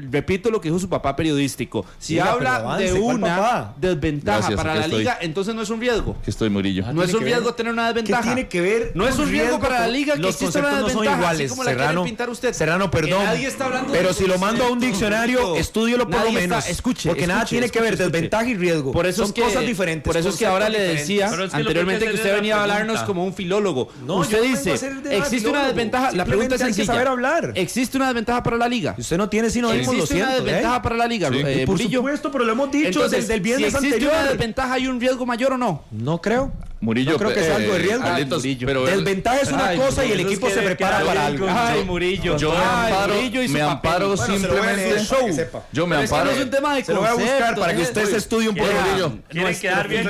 Repito 0.09 0.49
lo 0.49 0.61
que 0.61 0.69
dijo 0.69 0.79
su 0.79 0.89
papá 0.89 1.15
periodístico, 1.15 1.85
si 1.97 2.13
Diga, 2.15 2.31
habla 2.31 2.55
avance, 2.57 2.91
de 2.93 2.99
¿cuál 2.99 3.15
una 3.15 3.73
desventaja 3.77 4.37
Gracias, 4.39 4.57
para 4.57 4.75
la 4.75 4.81
estoy. 4.85 4.99
liga, 4.99 5.17
entonces 5.21 5.55
no 5.55 5.61
es 5.61 5.69
un 5.69 5.79
riesgo. 5.81 6.15
Estoy, 6.25 6.49
Murillo. 6.49 6.83
No 6.93 7.03
es 7.03 7.13
un 7.13 7.21
riesgo 7.23 7.45
ver? 7.45 7.53
tener 7.55 7.73
una 7.73 7.87
desventaja. 7.87 8.21
¿Qué 8.21 8.27
tiene 8.27 8.47
que 8.47 8.61
ver? 8.61 8.91
No 8.95 9.07
es 9.07 9.17
un 9.17 9.29
riesgo 9.29 9.59
para 9.59 9.81
la 9.81 9.87
liga 9.87 10.15
que 10.15 10.21
Los 10.21 10.35
exista 10.35 10.59
una 10.59 10.71
no 10.71 10.77
son 10.77 10.85
desventaja, 10.87 11.17
iguales. 11.17 11.39
así 11.41 11.49
como 11.49 11.63
la 11.63 11.69
quiere 11.71 11.83
Serrano, 11.83 12.03
pintar 12.03 12.29
usted. 12.29 12.53
Serrano, 12.53 12.91
perdón. 12.91 13.23
nadie 13.25 13.47
está 13.47 13.65
hablando 13.65 13.91
de 13.91 13.97
pero 13.99 14.13
si 14.13 14.25
lo 14.27 14.37
mando 14.37 14.65
a 14.65 14.71
un 14.71 14.79
diccionario, 14.79 15.55
estúdielo 15.55 16.07
por 16.09 16.19
lo 16.21 16.27
está- 16.27 16.39
menos. 16.39 16.67
escuche, 16.69 17.09
porque 17.09 17.27
nada 17.27 17.41
escuche, 17.41 17.55
tiene 17.55 17.69
que 17.69 17.81
ver 17.81 17.97
desventaja 17.97 18.45
y 18.49 18.55
riesgo. 18.55 18.91
Por 18.91 19.05
eso 19.05 19.17
son 19.23 19.27
es 19.27 19.33
que, 19.33 19.41
cosas 19.41 19.65
diferentes. 19.65 20.05
Por 20.05 20.17
eso 20.17 20.29
es 20.29 20.35
que 20.37 20.45
ahora 20.45 20.69
le 20.69 20.79
decía 20.79 21.29
anteriormente 21.51 22.05
que 22.05 22.13
usted 22.13 22.35
venía 22.35 22.55
a 22.63 22.67
la 22.67 22.73
hablarnos 22.75 23.03
como 23.03 23.25
un 23.25 23.33
filólogo. 23.33 23.89
Usted 24.07 24.41
dice, 24.43 24.73
existe 25.11 25.49
una 25.49 25.65
desventaja. 25.67 26.11
La 26.11 26.25
pregunta 26.25 26.55
es 26.55 26.61
sencilla. 26.61 26.85
saber 26.87 27.07
hablar. 27.07 27.53
¿Existe 27.55 27.97
una 27.97 28.07
desventaja 28.07 28.43
para 28.43 28.57
la 28.57 28.67
liga? 28.67 28.95
Usted 28.97 29.17
no 29.17 29.29
tiene 29.29 29.49
sinónimos, 29.81 29.95
lo 29.95 30.03
¿Existe 30.03 30.21
una 30.23 30.25
siento. 30.31 30.41
¿eh? 30.41 30.45
desventaja 30.53 30.81
para 30.81 30.95
la 30.97 31.07
liga? 31.07 31.29
Sí. 31.29 31.35
eh, 31.45 31.63
Por 31.65 31.79
supuesto, 31.79 32.31
pero 32.31 32.45
lo 32.45 32.51
hemos 32.51 32.71
dicho 32.71 32.87
Entonces, 32.87 33.21
desde 33.21 33.33
el 33.35 33.39
si 33.39 33.43
viernes 33.43 33.73
existe 33.73 33.87
anterior. 33.95 34.13
una 34.13 34.29
desventaja 34.31 34.79
y 34.79 34.87
un 34.87 34.99
riesgo 34.99 35.25
mayor 35.25 35.53
o 35.53 35.57
no. 35.57 35.83
No 35.91 36.21
creo. 36.21 36.51
Murillo, 36.81 37.11
No 37.11 37.17
creo 37.17 37.33
que 37.33 37.43
sea 37.43 37.55
algo 37.57 37.73
de 37.73 37.79
eh, 37.79 37.81
riesgo. 37.83 38.03
Carlitos, 38.03 38.37
Murillo. 38.39 38.67
pero 38.67 38.85
Desventaja 38.85 39.41
es 39.41 39.51
una 39.51 39.67
Ay, 39.67 39.77
cosa 39.77 40.05
y 40.05 40.11
el 40.13 40.19
equipo 40.21 40.49
se 40.49 40.61
prepara 40.61 41.01
para 41.03 41.25
algo. 41.25 41.45
Ay, 41.49 41.79
Yo- 41.79 41.85
Murillo. 41.85 42.37
Yo 42.37 42.51
me 42.51 42.57
Ay, 42.57 42.91
amparo, 42.93 43.13
Murillo 43.15 43.41
y 43.43 43.47
su 43.47 43.53
me 43.53 43.59
papel. 43.59 43.71
amparo 43.75 44.07
Bueno, 44.15 44.23
se 44.25 44.31
lo 44.31 44.37
voy 44.37 44.45
a 44.45 44.49
simplemente. 44.61 44.93
leer 44.95 45.05
show. 45.05 45.27
Yo 45.73 45.87
me 45.87 45.95
Pero 45.95 46.03
es 46.05 46.09
que 46.09 46.15
amparo. 46.15 46.31
no 46.31 46.37
es 46.37 46.43
un 46.45 46.49
tema 46.51 46.75
de 46.75 46.83
Se 46.85 46.93
lo 46.93 46.99
voy 47.01 47.09
a 47.09 47.13
buscar 47.13 47.55
para 47.59 47.75
que 47.75 47.81
usted 47.81 48.05
se 48.05 48.17
estudie 48.17 48.49
un 48.49 48.55
poco. 48.55 48.69
Murillo. 48.71 49.13
Quiere 49.29 49.59
quedar 49.59 49.87
bien 49.87 50.07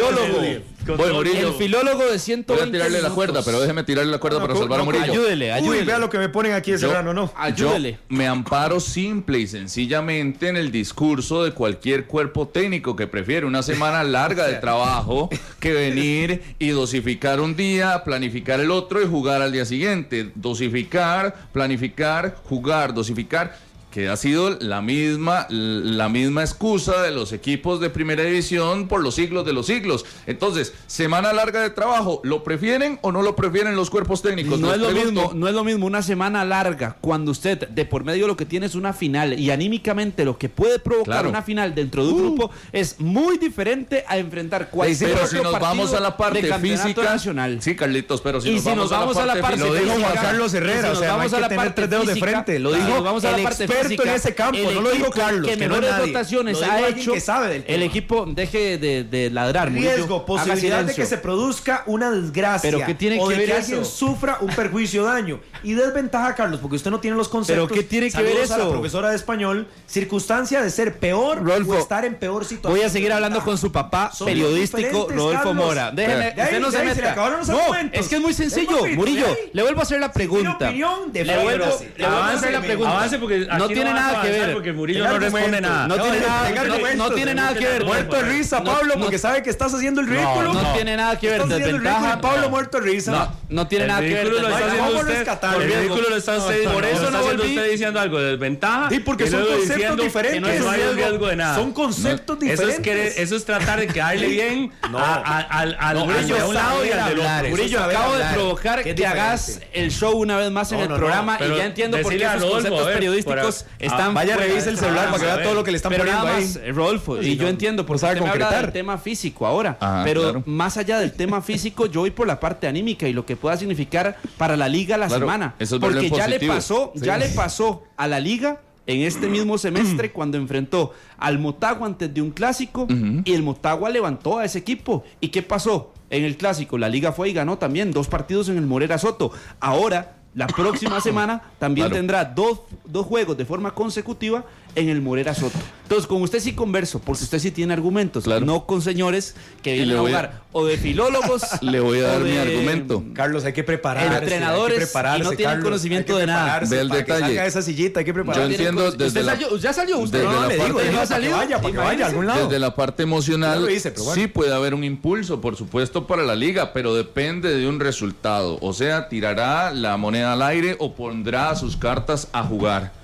Voy, 0.97 1.13
Murillo. 1.13 1.49
El 1.49 1.53
filólogo 1.55 2.05
de 2.05 2.17
120 2.17 2.53
Voy 2.53 2.67
a 2.67 2.72
tirarle 2.72 3.01
la 3.01 3.09
cuerda, 3.13 3.41
pero 3.43 3.59
déjeme 3.59 3.84
tirarle 3.84 4.11
la 4.11 4.17
cuerda 4.17 4.39
para 4.39 4.53
No, 4.53 4.59
salvar 4.59 4.80
a 4.80 4.84
Murillo. 4.84 5.03
Ayúdele, 5.11 5.45
Uy, 5.45 5.51
ayúdele. 5.51 5.84
vea 5.86 5.99
lo 5.99 6.09
que 6.09 6.17
me 6.17 6.30
ponen 6.30 6.53
aquí 6.53 6.72
de 6.72 6.80
Serrano, 6.80 7.13
no. 7.13 7.32
Ayúdele. 7.38 7.91
Yo 8.09 8.15
me 8.17 8.28
amparo 8.28 8.80
simple 8.80 9.38
y 9.39 9.45
sencillamente 9.47 10.47
en 10.47 10.57
el 10.57 10.72
discurso 10.72 11.43
de 11.43 11.51
cualquier 11.51 12.05
cuerpo 12.07 12.47
técnico 12.47 12.95
que 12.95 13.05
prefiere 13.07 13.45
una 13.45 13.61
semana 13.61 14.03
larga 14.03 14.47
de 14.47 14.53
trabajo 14.59 15.30
que 15.59 15.74
venir 15.74 16.41
y 16.60 16.70
dosificar 16.70 17.39
un 17.39 17.55
día, 17.55 18.03
planificar 18.03 18.60
el 18.60 18.70
otro 18.70 19.01
y 19.01 19.07
jugar 19.07 19.41
al 19.41 19.53
día 19.53 19.66
siguiente. 19.66 20.32
Dosificar, 20.36 21.49
planificar, 21.53 22.36
jugar, 22.43 22.93
dosificar 22.93 23.68
que 23.91 24.07
ha 24.09 24.15
sido 24.17 24.51
la 24.59 24.81
misma 24.81 25.47
la 25.49 26.09
misma 26.09 26.41
excusa 26.43 27.01
de 27.01 27.11
los 27.11 27.33
equipos 27.33 27.79
de 27.79 27.89
primera 27.89 28.23
división 28.23 28.87
por 28.87 29.01
los 29.01 29.15
siglos 29.15 29.45
de 29.45 29.53
los 29.53 29.65
siglos. 29.65 30.05
Entonces, 30.27 30.73
semana 30.87 31.33
larga 31.33 31.61
de 31.61 31.69
trabajo, 31.71 32.21
¿lo 32.23 32.43
prefieren 32.43 32.99
o 33.01 33.11
no 33.11 33.21
lo 33.23 33.35
prefieren 33.35 33.75
los 33.75 33.89
cuerpos 33.89 34.21
técnicos? 34.21 34.59
No 34.59 34.71
es 34.73 34.79
lo 34.79 34.91
mismo, 34.91 35.31
no 35.33 35.47
es 35.47 35.53
lo 35.55 35.63
mismo 35.63 35.85
una 35.87 36.01
semana 36.03 36.45
larga 36.45 36.97
cuando 37.01 37.31
usted 37.31 37.67
de 37.69 37.85
por 37.85 38.03
medio 38.03 38.27
lo 38.27 38.37
que 38.37 38.45
tiene 38.45 38.67
es 38.67 38.75
una 38.75 38.93
final 38.93 39.39
y 39.39 39.49
anímicamente 39.51 40.23
lo 40.23 40.37
que 40.37 40.49
puede 40.49 40.79
provocar 40.79 41.09
Claro. 41.09 41.29
una 41.29 41.41
final 41.41 41.73
dentro 41.73 42.05
de 42.05 42.13
un 42.13 42.19
grupo 42.19 42.51
es 42.71 42.99
muy 42.99 43.37
diferente 43.37 44.03
a 44.07 44.17
enfrentar 44.17 44.69
cualquier 44.69 45.13
Pero 45.13 45.27
si 45.27 45.35
nos 45.37 45.51
partido 45.53 45.61
vamos 45.67 45.93
a 45.93 45.99
la 45.99 46.15
parte 46.15 46.41
física, 46.59 47.03
nacional. 47.03 47.57
sí, 47.61 47.75
Carlitos, 47.75 48.21
pero 48.21 48.39
si 48.39 48.49
Y 48.49 48.53
nos 48.55 48.63
si 48.63 48.69
vamos, 48.69 48.83
nos 48.83 48.91
vamos 48.99 49.17
a 49.17 49.25
la 49.25 49.41
parte 49.41 49.57
física- 49.57 49.73
Lo 49.73 49.73
dijo 49.83 49.99
Juan 49.99 50.15
Carlos 50.15 50.53
Herrera, 50.53 50.81
si 50.91 50.95
o 50.97 50.99
sea, 50.99 51.07
no 51.11 51.17
vamos 51.17 51.33
hay 51.33 51.33
a 51.33 51.37
que 51.37 51.41
la 51.41 51.47
tener 51.49 51.63
parte 51.65 51.73
tres 51.75 51.89
dedos 51.89 52.07
de 52.07 52.15
frente. 52.17 52.59
Lo 52.59 52.69
claro, 52.69 52.85
dijo 52.85 53.03
vamos 53.03 53.25
a 53.25 53.31
la 53.31 53.43
parte 53.43 53.67
experto 53.80 54.03
física, 54.03 54.09
en 54.11 54.15
ese 54.15 54.36
campo, 54.36 54.57
no 54.73 54.82
lo 54.82 54.91
equipo 54.91 55.09
Carlos, 55.11 55.47
que 55.49 55.57
que 55.57 55.67
no 55.67 55.69
mejores 55.75 55.91
nadie. 55.91 56.05
rotaciones 56.07 56.61
ha 56.61 56.73
alguien 56.75 56.99
hecho 56.99 57.13
que 57.13 57.19
sabe 57.21 57.47
del 57.49 57.63
el 57.67 57.84
equipo 57.84 58.25
deje 58.27 58.77
de, 58.77 59.03
de 59.03 59.30
ladrar 59.30 59.71
riesgo, 59.71 60.25
posibilidad 60.25 60.84
de 60.84 60.93
que 60.93 61.05
se 61.05 61.17
produzca 61.17 61.84
una 61.86 62.11
desgracia. 62.11 62.69
Pero 62.71 62.86
¿qué 62.86 62.93
tiene 62.93 63.19
o 63.19 63.27
que 63.27 63.34
de 63.36 63.39
ver 63.39 63.49
que 63.49 63.57
eso? 63.57 63.65
alguien 63.65 63.86
sufra 63.86 64.38
un 64.41 64.49
perjuicio 64.49 65.03
o 65.03 65.05
daño. 65.05 65.39
Y 65.63 65.73
desventaja, 65.73 66.36
Carlos, 66.36 66.59
porque 66.61 66.75
usted 66.77 66.91
no 66.91 66.99
tiene 66.99 67.17
los 67.17 67.27
conceptos. 67.30 67.67
¿Pero 67.69 67.82
qué 67.82 67.88
tiene 67.88 68.09
que 68.11 68.17
ver 68.21 68.27
Saludos 68.32 68.51
a 68.51 68.57
la 68.57 68.63
eso? 68.63 68.71
profesora 68.71 69.09
de 69.09 69.15
español. 69.15 69.67
Circunstancia 69.88 70.61
de 70.61 70.69
ser 70.69 70.97
peor 70.99 71.43
Rolfo, 71.43 71.73
o 71.73 71.77
estar 71.80 72.05
en 72.05 72.15
peor 72.15 72.45
situación. 72.45 72.71
Voy 72.77 72.86
a 72.86 72.89
seguir 72.89 73.11
hablando 73.11 73.43
con 73.43 73.57
su 73.57 73.71
papá 73.71 74.11
Son 74.13 74.27
periodístico 74.27 75.07
Rodolfo 75.09 75.43
Carlos. 75.43 75.55
Mora. 75.55 75.91
Déjeme, 75.91 76.32
De 76.32 76.41
ahí- 76.41 76.47
usted 76.47 76.59
no 76.59 76.65
de 76.67 76.71
se 76.71 76.77
se 76.80 76.86
le 76.86 76.95
meta. 76.95 77.11
acabaron 77.11 77.39
los 77.39 77.47
No, 77.49 77.59
es 77.91 78.07
que 78.07 78.15
es 78.15 78.21
muy 78.21 78.34
sencillo, 78.34 78.86
Murillo. 78.95 79.27
de. 79.27 79.49
Le 79.53 79.61
vuelvo 79.63 79.80
a 79.80 79.84
hacer 79.84 79.99
la 79.99 80.11
pregunta. 80.13 80.67
opinión, 80.69 80.99
le 81.13 81.19
defiéndase. 81.23 81.43
vuelvo, 81.43 81.65
le 81.97 82.05
vuelvo 82.07 82.17
a 82.23 82.32
hacer 82.32 82.51
la 82.53 82.61
pregunta. 82.61 82.91
Avance 82.91 83.17
porque 83.19 83.39
no 83.57 83.67
tiene 83.74 83.93
nada 83.93 84.22
que 84.22 84.30
ver. 84.30 84.53
Porque 84.53 84.74
Murillo 84.74 85.03
no 85.03 85.20
responde 85.20 85.45
argumentos. 85.45 85.72
nada. 85.72 85.88
No 85.88 85.95
No, 85.97 86.03
tiene 86.03 86.20
nada, 86.20 86.49
no- 86.95 87.09
tiene 87.11 87.36
que 87.59 87.67
ver. 87.67 87.86
Muerto 87.86 88.15
de 88.15 88.24
risa, 88.24 88.63
Pablo, 88.63 88.93
porque 88.99 89.17
sabe 89.17 89.43
que 89.43 89.49
estás 89.49 89.74
haciendo 89.74 90.01
el 90.01 90.07
ridículo. 90.07 90.53
no 90.53 90.74
tiene 90.74 90.97
nada 90.97 91.17
que 91.17 91.30
ver, 91.30 91.41
haciendo 91.41 91.65
desventaja. 91.65 92.22
Pablo 92.22 92.49
muerto 92.49 92.80
de 92.80 92.84
risa. 92.84 93.34
No, 93.49 93.67
tiene 93.67 93.88
nada 93.88 94.01
que 94.01 94.13
ver. 94.13 94.28
ridículo 94.28 94.49
lo 94.49 94.55
está 94.55 94.67
haciendo 94.67 94.99
usted. 94.99 95.61
El 95.61 95.74
ridículo 95.74 96.09
lo 96.09 96.15
está 96.15 96.38
usted. 96.38 96.63
Por 96.65 96.86
eso 96.86 97.11
no 97.11 97.17
haciendo 97.17 97.43
volví. 97.43 97.57
usted 97.57 97.72
diciendo 97.72 97.99
algo 97.99 98.20
de 98.20 98.32
desventaja. 98.32 98.89
Sí, 98.89 98.99
porque 98.99 99.28
son 99.28 99.45
conceptos 99.45 99.97
diferentes. 99.97 100.61
No, 100.61 100.70
hay 100.70 100.82
riesgo 100.93 101.28
de 101.28 101.36
nada. 101.36 101.55
Son 101.55 101.74
conceptos 101.74 102.39
diferentes. 102.39 103.17
eso 103.17 103.36
es 103.36 103.45
tratar 103.45 103.80
de 103.80 103.88
quedarle 103.88 104.28
bien 104.28 104.72
al, 104.82 105.97
Murillo 105.99 106.36
de 106.36 106.43
un 106.43 106.53
lado 106.53 106.86
y 106.86 106.91
al 106.91 107.09
del 107.09 107.20
otro. 107.20 107.49
Murillo, 107.49 107.84
acabo 107.84 108.15
de 108.15 108.26
provocar 108.34 108.84
que 108.84 109.07
hagas 109.07 109.59
el 109.74 109.91
show 109.91 110.17
una 110.17 110.38
vez 110.38 110.51
más 110.51 110.72
en 110.72 110.80
el 110.80 110.88
programa 110.88 111.38
y 111.39 111.57
ya 111.57 111.65
entiendo 111.65 111.97
por 112.01 112.15
qué 112.15 112.24
esos 112.24 112.45
conceptos 112.45 112.88
periodísticos 112.88 113.59
para- 113.64 113.86
están 113.86 114.14
Vaya, 114.14 114.34
fuera 114.36 114.47
revise 114.47 114.66
de 114.66 114.72
el 114.72 114.78
celular 114.78 115.05
para 115.12 115.18
que 115.20 115.26
vea 115.26 115.43
todo 115.43 115.53
lo 115.53 115.64
que 115.64 115.72
le 115.72 115.78
están 115.78 115.91
Pero 115.91 116.03
poniendo 116.03 116.26
nada 116.26 116.38
ahí. 116.38 116.43
más, 116.45 116.55
eh, 116.57 116.72
Rodolfo, 116.72 117.22
y 117.22 117.26
Sí, 117.26 117.36
yo 117.38 117.47
entiendo, 117.47 117.84
sabe 117.84 117.95
usted 117.95 118.14
me 118.24 118.30
habla 118.30 118.45
concretar. 118.45 118.62
del 118.66 118.74
tema 118.74 118.97
físico 118.97 119.45
ahora, 119.47 119.78
pero 120.03 120.22
claro. 120.22 120.43
más 120.45 120.78
allá 120.78 120.99
del 120.99 121.12
tema 121.14 121.41
físico, 121.41 121.86
yo 121.86 122.01
voy 122.01 122.12
por 122.12 122.28
la 122.28 122.39
parte 122.39 122.68
anímica 122.68 123.07
y 123.07 123.14
lo 123.14 123.26
que 123.26 123.36
pueda 123.36 123.57
significar 123.57 124.18
para 124.38 124.55
la 124.57 124.68
liga 124.68 124.97
la 124.97 125.07
Claro, 125.07 125.22
semana. 125.22 125.55
eso 125.60 125.76
es 125.76 125.82
porque 125.82 126.10
ya 126.10 126.28
le 126.28 126.39
pasó, 126.39 126.91
ya 126.95 127.18
le 127.18 127.30
pasó 127.36 127.84
a 127.97 128.07
la 128.07 128.20
liga 128.20 128.62
en 128.88 129.01
este 129.01 129.28
mismo 129.28 129.57
semestre 129.60 130.12
cuando 130.14 130.38
enfrentó 130.38 130.93
al 131.18 131.38
Motagua 131.38 131.86
antes 131.86 132.12
de 132.14 132.22
un 132.22 132.32
clásico 132.32 132.88
y 133.24 133.34
el 133.34 133.43
Motagua 133.43 133.89
levantó 133.89 134.39
a 134.39 134.45
ese 134.45 134.57
equipo. 134.60 135.03
¿Y 135.22 135.28
qué 135.30 135.43
pasó? 135.43 135.93
En 136.10 136.24
el 136.24 136.38
clásico 136.38 136.76
la 136.80 136.89
liga 136.89 137.12
fue 137.12 137.30
y 137.30 137.34
ganó 137.34 137.60
también 137.60 137.91
dos 137.91 138.07
partidos 138.07 138.49
en 138.49 138.57
el 138.57 138.66
Morera 138.66 138.97
Soto. 138.97 139.32
Ahora, 139.60 140.16
la 140.36 140.47
próxima 140.47 140.99
semana 141.01 141.41
también 141.57 141.88
Claro. 141.88 141.99
tendrá 141.99 142.25
dos, 142.25 142.61
dos 142.86 143.05
juegos 143.05 143.38
de 143.38 143.45
forma 143.45 143.71
consecutiva 143.73 144.43
en 144.76 144.89
el 144.89 145.01
Morera 145.01 145.34
Soto. 145.36 145.57
Entonces, 145.84 146.05
con 146.05 146.22
usted 146.22 146.39
sí 146.39 146.53
converso, 146.53 146.99
porque 146.99 147.24
usted 147.24 147.39
sí 147.39 147.49
tiene 147.49 147.74
argumentos, 147.74 148.24
Claro. 148.24 148.45
no 148.45 148.67
con 148.67 148.84
señores 148.84 149.34
que 149.63 149.74
vienen 149.74 149.97
a 149.97 150.01
jugar 150.01 150.41
o 150.51 150.63
de 150.65 150.78
filólogos. 150.78 151.41
Le 151.61 151.80
voy 151.80 151.99
a 151.99 152.03
dar 152.09 152.22
mi 152.22 152.38
argumento. 152.38 153.03
Carlos, 153.13 153.43
hay 153.43 153.53
que 153.53 153.63
prepararse. 153.63 154.15
Entrenadores 154.20 154.78
hay 154.78 154.80
que 154.82 154.86
prepararse, 154.86 155.20
y 155.20 155.24
no 155.24 155.30
tienen 155.32 155.45
Carlos, 155.55 155.63
conocimiento 155.63 156.13
hay 156.13 156.15
que 156.17 156.22
de 156.22 156.28
nada. 156.28 156.59
Ve 156.70 156.80
el 156.80 156.89
para 156.89 157.03
que 157.05 157.11
detalle. 157.13 157.26
salga 157.36 157.45
esa 157.47 157.61
sillita, 157.63 157.99
hay 158.01 158.05
que 158.05 158.09
Yo 158.11 158.13
prepararse. 158.13 158.51
entiendo 158.51 158.88
Usted 158.89 159.05
desde 159.05 159.24
la- 159.24 159.32
salió- 159.34 159.57
ya 159.57 159.74
salió 159.74 159.97
usted. 159.97 160.20
desde 160.20 160.32
No, 160.34 160.41
la 160.41 160.47
le 160.47 160.53
digo, 160.53 160.65
parte- 160.67 160.86
para 160.89 160.99
que 161.01 161.07
salió, 161.07 161.32
vaya, 161.32 161.57
para 161.61 161.72
que 161.72 161.78
vaya 161.80 162.05
a 162.05 162.09
algún 162.09 162.28
lado. 162.28 162.45
Desde 162.45 162.59
la 162.59 162.76
parte 162.76 163.01
emocional, 163.03 163.70
hice, 163.72 163.89
bueno. 163.97 164.13
sí 164.13 164.28
puede 164.28 164.53
haber 164.53 164.76
un 164.76 164.84
impulso, 164.84 165.41
por 165.41 165.55
supuesto, 165.55 166.05
para 166.05 166.22
la 166.22 166.36
liga, 166.36 166.72
pero 166.72 166.93
depende 166.93 167.55
de 167.55 167.67
un 167.67 167.80
resultado. 167.80 168.59
O 168.61 168.74
sea, 168.74 169.09
tirará 169.09 169.72
la 169.74 169.97
moneda 169.97 170.34
al 170.34 170.43
aire 170.43 170.76
o 170.78 170.93
pondrá 170.93 171.55
sus 171.55 171.76
cartas 171.78 172.28
a 172.32 172.43
jugar. 172.43 172.98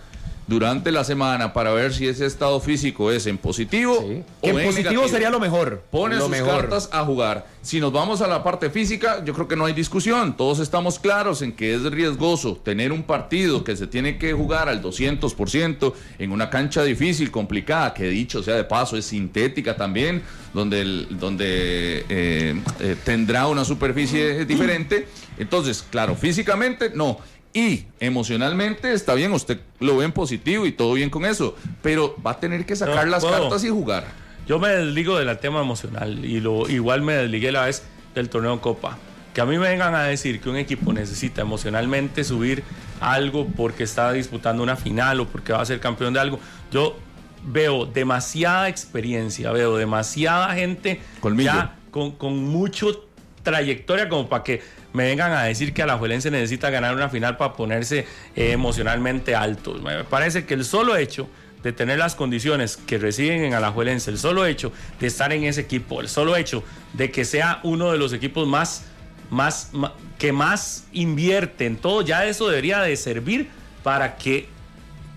Durante 0.48 0.92
la 0.92 1.04
semana 1.04 1.54
para 1.54 1.72
ver 1.74 1.94
si 1.94 2.08
ese 2.08 2.26
estado 2.26 2.60
físico 2.60 3.12
es 3.12 3.26
en 3.26 3.38
positivo 3.38 3.96
Sí. 4.00 4.22
o 4.42 4.42
Que 4.44 4.50
en 4.52 4.60
en 4.60 4.66
positivo 4.66 4.90
negativo. 4.92 5.08
sería 5.08 5.30
lo 5.32 5.40
mejor. 5.40 5.84
Pone 5.90 6.16
lo 6.16 6.22
sus 6.22 6.30
mejor. 6.30 6.62
cartas 6.62 6.90
a 6.92 7.04
jugar. 7.04 7.48
Si 7.64 7.80
nos 7.80 7.92
vamos 7.92 8.22
a 8.22 8.28
la 8.28 8.44
parte 8.44 8.70
física, 8.70 9.24
yo 9.26 9.34
creo 9.34 9.48
que 9.48 9.56
no 9.56 9.66
hay 9.66 9.74
discusión. 9.74 10.38
Todos 10.38 10.60
estamos 10.60 11.00
claros 11.00 11.42
en 11.42 11.52
que 11.54 11.74
es 11.74 11.82
riesgoso 11.84 12.58
tener 12.58 12.92
un 12.92 13.02
partido 13.04 13.64
que 13.64 13.76
se 13.76 13.88
tiene 13.88 14.20
que 14.20 14.34
jugar 14.34 14.70
al 14.70 14.82
200% 14.84 15.94
en 16.20 16.32
una 16.32 16.50
cancha 16.52 16.84
difícil, 16.84 17.32
complicada, 17.32 17.94
que 17.94 18.04
dicho 18.06 18.44
sea 18.44 18.56
de 18.56 18.64
paso 18.66 18.98
es 18.98 19.06
sintética 19.06 19.76
también, 19.76 20.22
donde, 20.54 20.82
el- 20.82 21.08
donde 21.20 22.06
eh, 22.08 22.62
eh, 22.80 22.96
tendrá 23.04 23.48
una 23.48 23.66
superficie 23.66 24.46
diferente. 24.46 25.08
Entonces, 25.38 25.84
claro, 25.90 26.16
físicamente 26.16 26.92
no. 26.94 27.18
Y 27.56 27.86
emocionalmente 28.02 28.92
está 28.92 29.14
bien, 29.14 29.32
usted 29.32 29.62
lo 29.80 29.96
ve 29.96 30.04
en 30.04 30.12
positivo 30.12 30.66
y 30.66 30.74
todo 30.74 30.92
bien 30.92 31.10
con 31.10 31.24
eso, 31.24 31.56
pero 31.82 32.14
va 32.22 32.32
a 32.32 32.40
tener 32.42 32.66
que 32.66 32.76
sacar 32.76 33.06
No, 33.06 33.12
las 33.12 33.24
cartas 33.24 33.64
y 33.64 33.70
jugar. 33.70 34.06
Yo 34.46 34.60
me 34.60 34.68
desligo 34.68 35.18
del 35.18 35.38
tema 35.40 35.62
emocional 35.62 36.26
y 36.26 36.42
lo 36.42 36.70
igual 36.70 37.02
me 37.02 37.14
desligué 37.14 37.54
la 37.54 37.64
vez 37.66 37.84
del 38.14 38.28
torneo 38.28 38.60
Copa. 38.60 38.98
Que 39.34 39.40
a 39.40 39.46
mí 39.46 39.58
me 39.58 39.70
vengan 39.70 39.96
a 39.96 40.04
decir 40.04 40.42
que 40.42 40.50
un 40.50 40.58
equipo 40.58 40.92
necesita 40.92 41.44
emocionalmente 41.44 42.26
subir 42.26 42.62
algo 43.00 43.48
porque 43.48 43.84
está 43.84 44.12
disputando 44.12 44.62
una 44.62 44.76
final 44.76 45.22
o 45.22 45.26
porque 45.26 45.54
va 45.54 45.62
a 45.62 45.66
ser 45.66 45.80
campeón 45.80 46.14
de 46.14 46.20
algo. 46.20 46.42
Yo 46.74 46.98
veo 47.46 47.86
demasiada 47.86 48.68
experiencia, 48.68 49.54
veo 49.54 49.78
demasiada 49.78 50.54
gente 50.56 51.00
ya 51.38 51.78
con, 51.90 52.12
con 52.12 52.38
mucho 52.38 53.08
trayectoria 53.44 54.10
como 54.10 54.28
para 54.28 54.44
que 54.44 54.62
me 54.96 55.04
vengan 55.06 55.34
a 55.34 55.44
decir 55.44 55.74
que 55.74 55.84
Alajuelense 55.84 56.32
necesita 56.32 56.70
ganar 56.70 56.96
una 56.96 57.10
final 57.10 57.38
para 57.38 57.54
ponerse 57.54 58.08
eh, 58.36 58.52
emocionalmente 58.52 59.36
altos. 59.36 59.82
Me 59.82 60.04
parece 60.06 60.46
que 60.46 60.54
el 60.54 60.64
solo 60.64 60.96
hecho 60.96 61.30
de 61.64 61.74
tener 61.74 61.98
las 61.98 62.16
condiciones 62.16 62.78
que 62.78 62.98
reciben 62.98 63.44
en 63.44 63.54
Alajuelense, 63.54 64.12
el 64.12 64.20
solo 64.20 64.46
hecho 64.46 64.72
de 65.00 65.08
estar 65.08 65.34
en 65.34 65.44
ese 65.44 65.62
equipo, 65.62 66.00
el 66.00 66.08
solo 66.08 66.36
hecho 66.36 66.64
de 66.94 67.12
que 67.12 67.26
sea 67.26 67.60
uno 67.64 67.92
de 67.92 67.98
los 67.98 68.14
equipos 68.14 68.48
más, 68.48 68.86
más, 69.32 69.72
que 70.18 70.32
más 70.32 70.86
invierte 70.94 71.66
en 71.66 71.76
todo, 71.76 72.02
ya 72.02 72.26
eso 72.26 72.48
debería 72.48 72.82
de 72.82 72.96
servir 72.96 73.50
para 73.84 74.16
que 74.16 74.48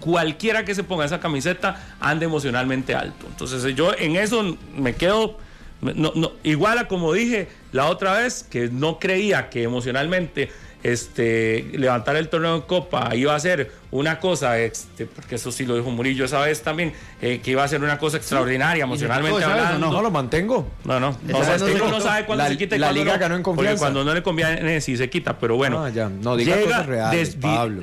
cualquiera 0.01 0.65
que 0.65 0.75
se 0.75 0.83
ponga 0.83 1.05
esa 1.05 1.21
camiseta 1.21 1.95
ande 2.01 2.25
emocionalmente 2.25 2.95
alto. 2.95 3.27
Entonces 3.29 3.75
yo 3.75 3.93
en 3.97 4.17
eso 4.17 4.57
me 4.77 4.95
quedo, 4.95 5.39
no, 5.81 6.13
no, 6.15 6.33
igual 6.43 6.79
a 6.79 6.89
como 6.89 7.13
dije 7.13 7.49
la 7.73 7.87
otra 7.87 8.15
vez, 8.15 8.45
que 8.51 8.69
no 8.69 8.99
creía 8.99 9.49
que 9.51 9.63
emocionalmente 9.63 10.51
este, 10.83 11.67
levantar 11.73 12.17
el 12.17 12.29
torneo 12.29 12.61
de 12.61 12.67
Copa 12.67 13.15
iba 13.15 13.35
a 13.35 13.41
ser 13.41 13.73
una 13.91 14.21
cosa, 14.21 14.59
este, 14.59 15.07
porque 15.07 15.35
eso 15.35 15.51
sí 15.51 15.67
lo 15.67 15.75
dijo 15.77 15.91
Murillo 15.91 16.25
esa 16.25 16.41
vez 16.41 16.63
también, 16.63 16.93
eh, 17.21 17.41
que 17.43 17.51
iba 17.51 17.65
a 17.65 17.69
ser 17.69 17.83
una 17.83 17.99
cosa 17.99 18.17
extraordinaria 18.17 18.85
emocionalmente 18.85 19.41
¿sabes 19.41 19.57
o 19.57 19.65
hablando. 19.67 19.91
No, 19.91 20.03
lo 20.03 20.11
mantengo. 20.11 20.69
No, 20.85 21.01
no. 21.01 21.09
O 21.33 21.45
sea, 21.45 21.59
no 21.59 21.67
es 21.67 21.75
que 21.75 21.81
uno 21.83 21.91
no 21.91 22.01
sabe 22.01 22.27
cuándo 22.27 22.45
La- 22.45 22.51
se 22.51 22.57
quita 22.57 22.77
y 22.77 22.79
la 22.79 22.93
liga 22.93 23.15
no, 23.15 23.19
ganó 23.19 23.35
en 23.37 23.43
Porque 23.43 23.57
confianza. 23.57 23.85
cuando 23.85 24.05
no 24.05 24.15
le 24.15 24.23
conviene 24.23 24.81
sí 24.81 24.97
se 24.97 25.11
quita, 25.11 25.39
pero 25.39 25.57
bueno. 25.57 25.85
Ah, 25.85 25.91
ya. 25.91 26.09
No, 26.09 26.37
diga 26.37 26.55
llega 26.57 26.67
cosas 26.69 26.87
reales, 26.87 27.37
Pablo. 27.37 27.83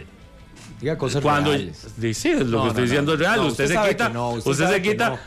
Diga 0.82 0.98
cosas 0.98 1.22
cuando 1.22 1.52
reales. 1.52 1.88
sí, 2.18 2.30
es 2.30 2.40
lo 2.42 2.46
No, 2.46 2.46
que 2.46 2.48
no, 2.50 2.68
estoy 2.68 2.74
no. 2.76 2.82
diciendo 2.82 3.14
es 3.14 3.20
real. 3.20 3.36
No, 3.38 3.48
usted, 3.48 3.64
usted 3.64 3.82
se 3.82 3.90
quita, 3.90 4.10
usted 4.10 4.52
usted, 4.52 4.70
se 4.70 4.82
quita 4.82 5.20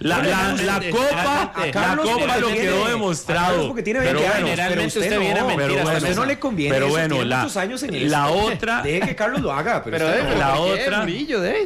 la, 0.00 0.80
copa, 0.90 1.52
la 1.72 1.96
copa 1.96 2.36
lo 2.38 2.48
quedó 2.48 2.88
demostrado. 2.88 3.46
Carlos 3.48 3.66
porque 3.68 3.82
tiene 3.82 4.00
Pero 4.00 4.20
20 4.20 4.28
bueno, 4.30 4.34
años, 4.36 4.50
generalmente 4.50 4.92
pero 4.94 5.04
usted 5.06 5.20
viene 5.20 5.40
a 5.40 5.44
mentir 5.44 5.96
usted 5.96 6.16
no 6.16 6.24
le 6.26 6.38
conviene. 6.38 6.74
Pero 6.74 6.88
bueno, 6.88 7.24
la- 7.24 7.42
años 7.60 7.82
en 7.82 8.10
la 8.10 8.28
otra- 8.28 8.82
Deje 8.84 9.00
que 9.00 9.16
Carlos 9.16 9.40
lo 9.40 9.52
haga, 9.52 9.82
pero, 9.84 9.98
la 9.98 10.54
¿por 10.54 10.76
qué, 10.76 10.82
otra- 10.84 11.06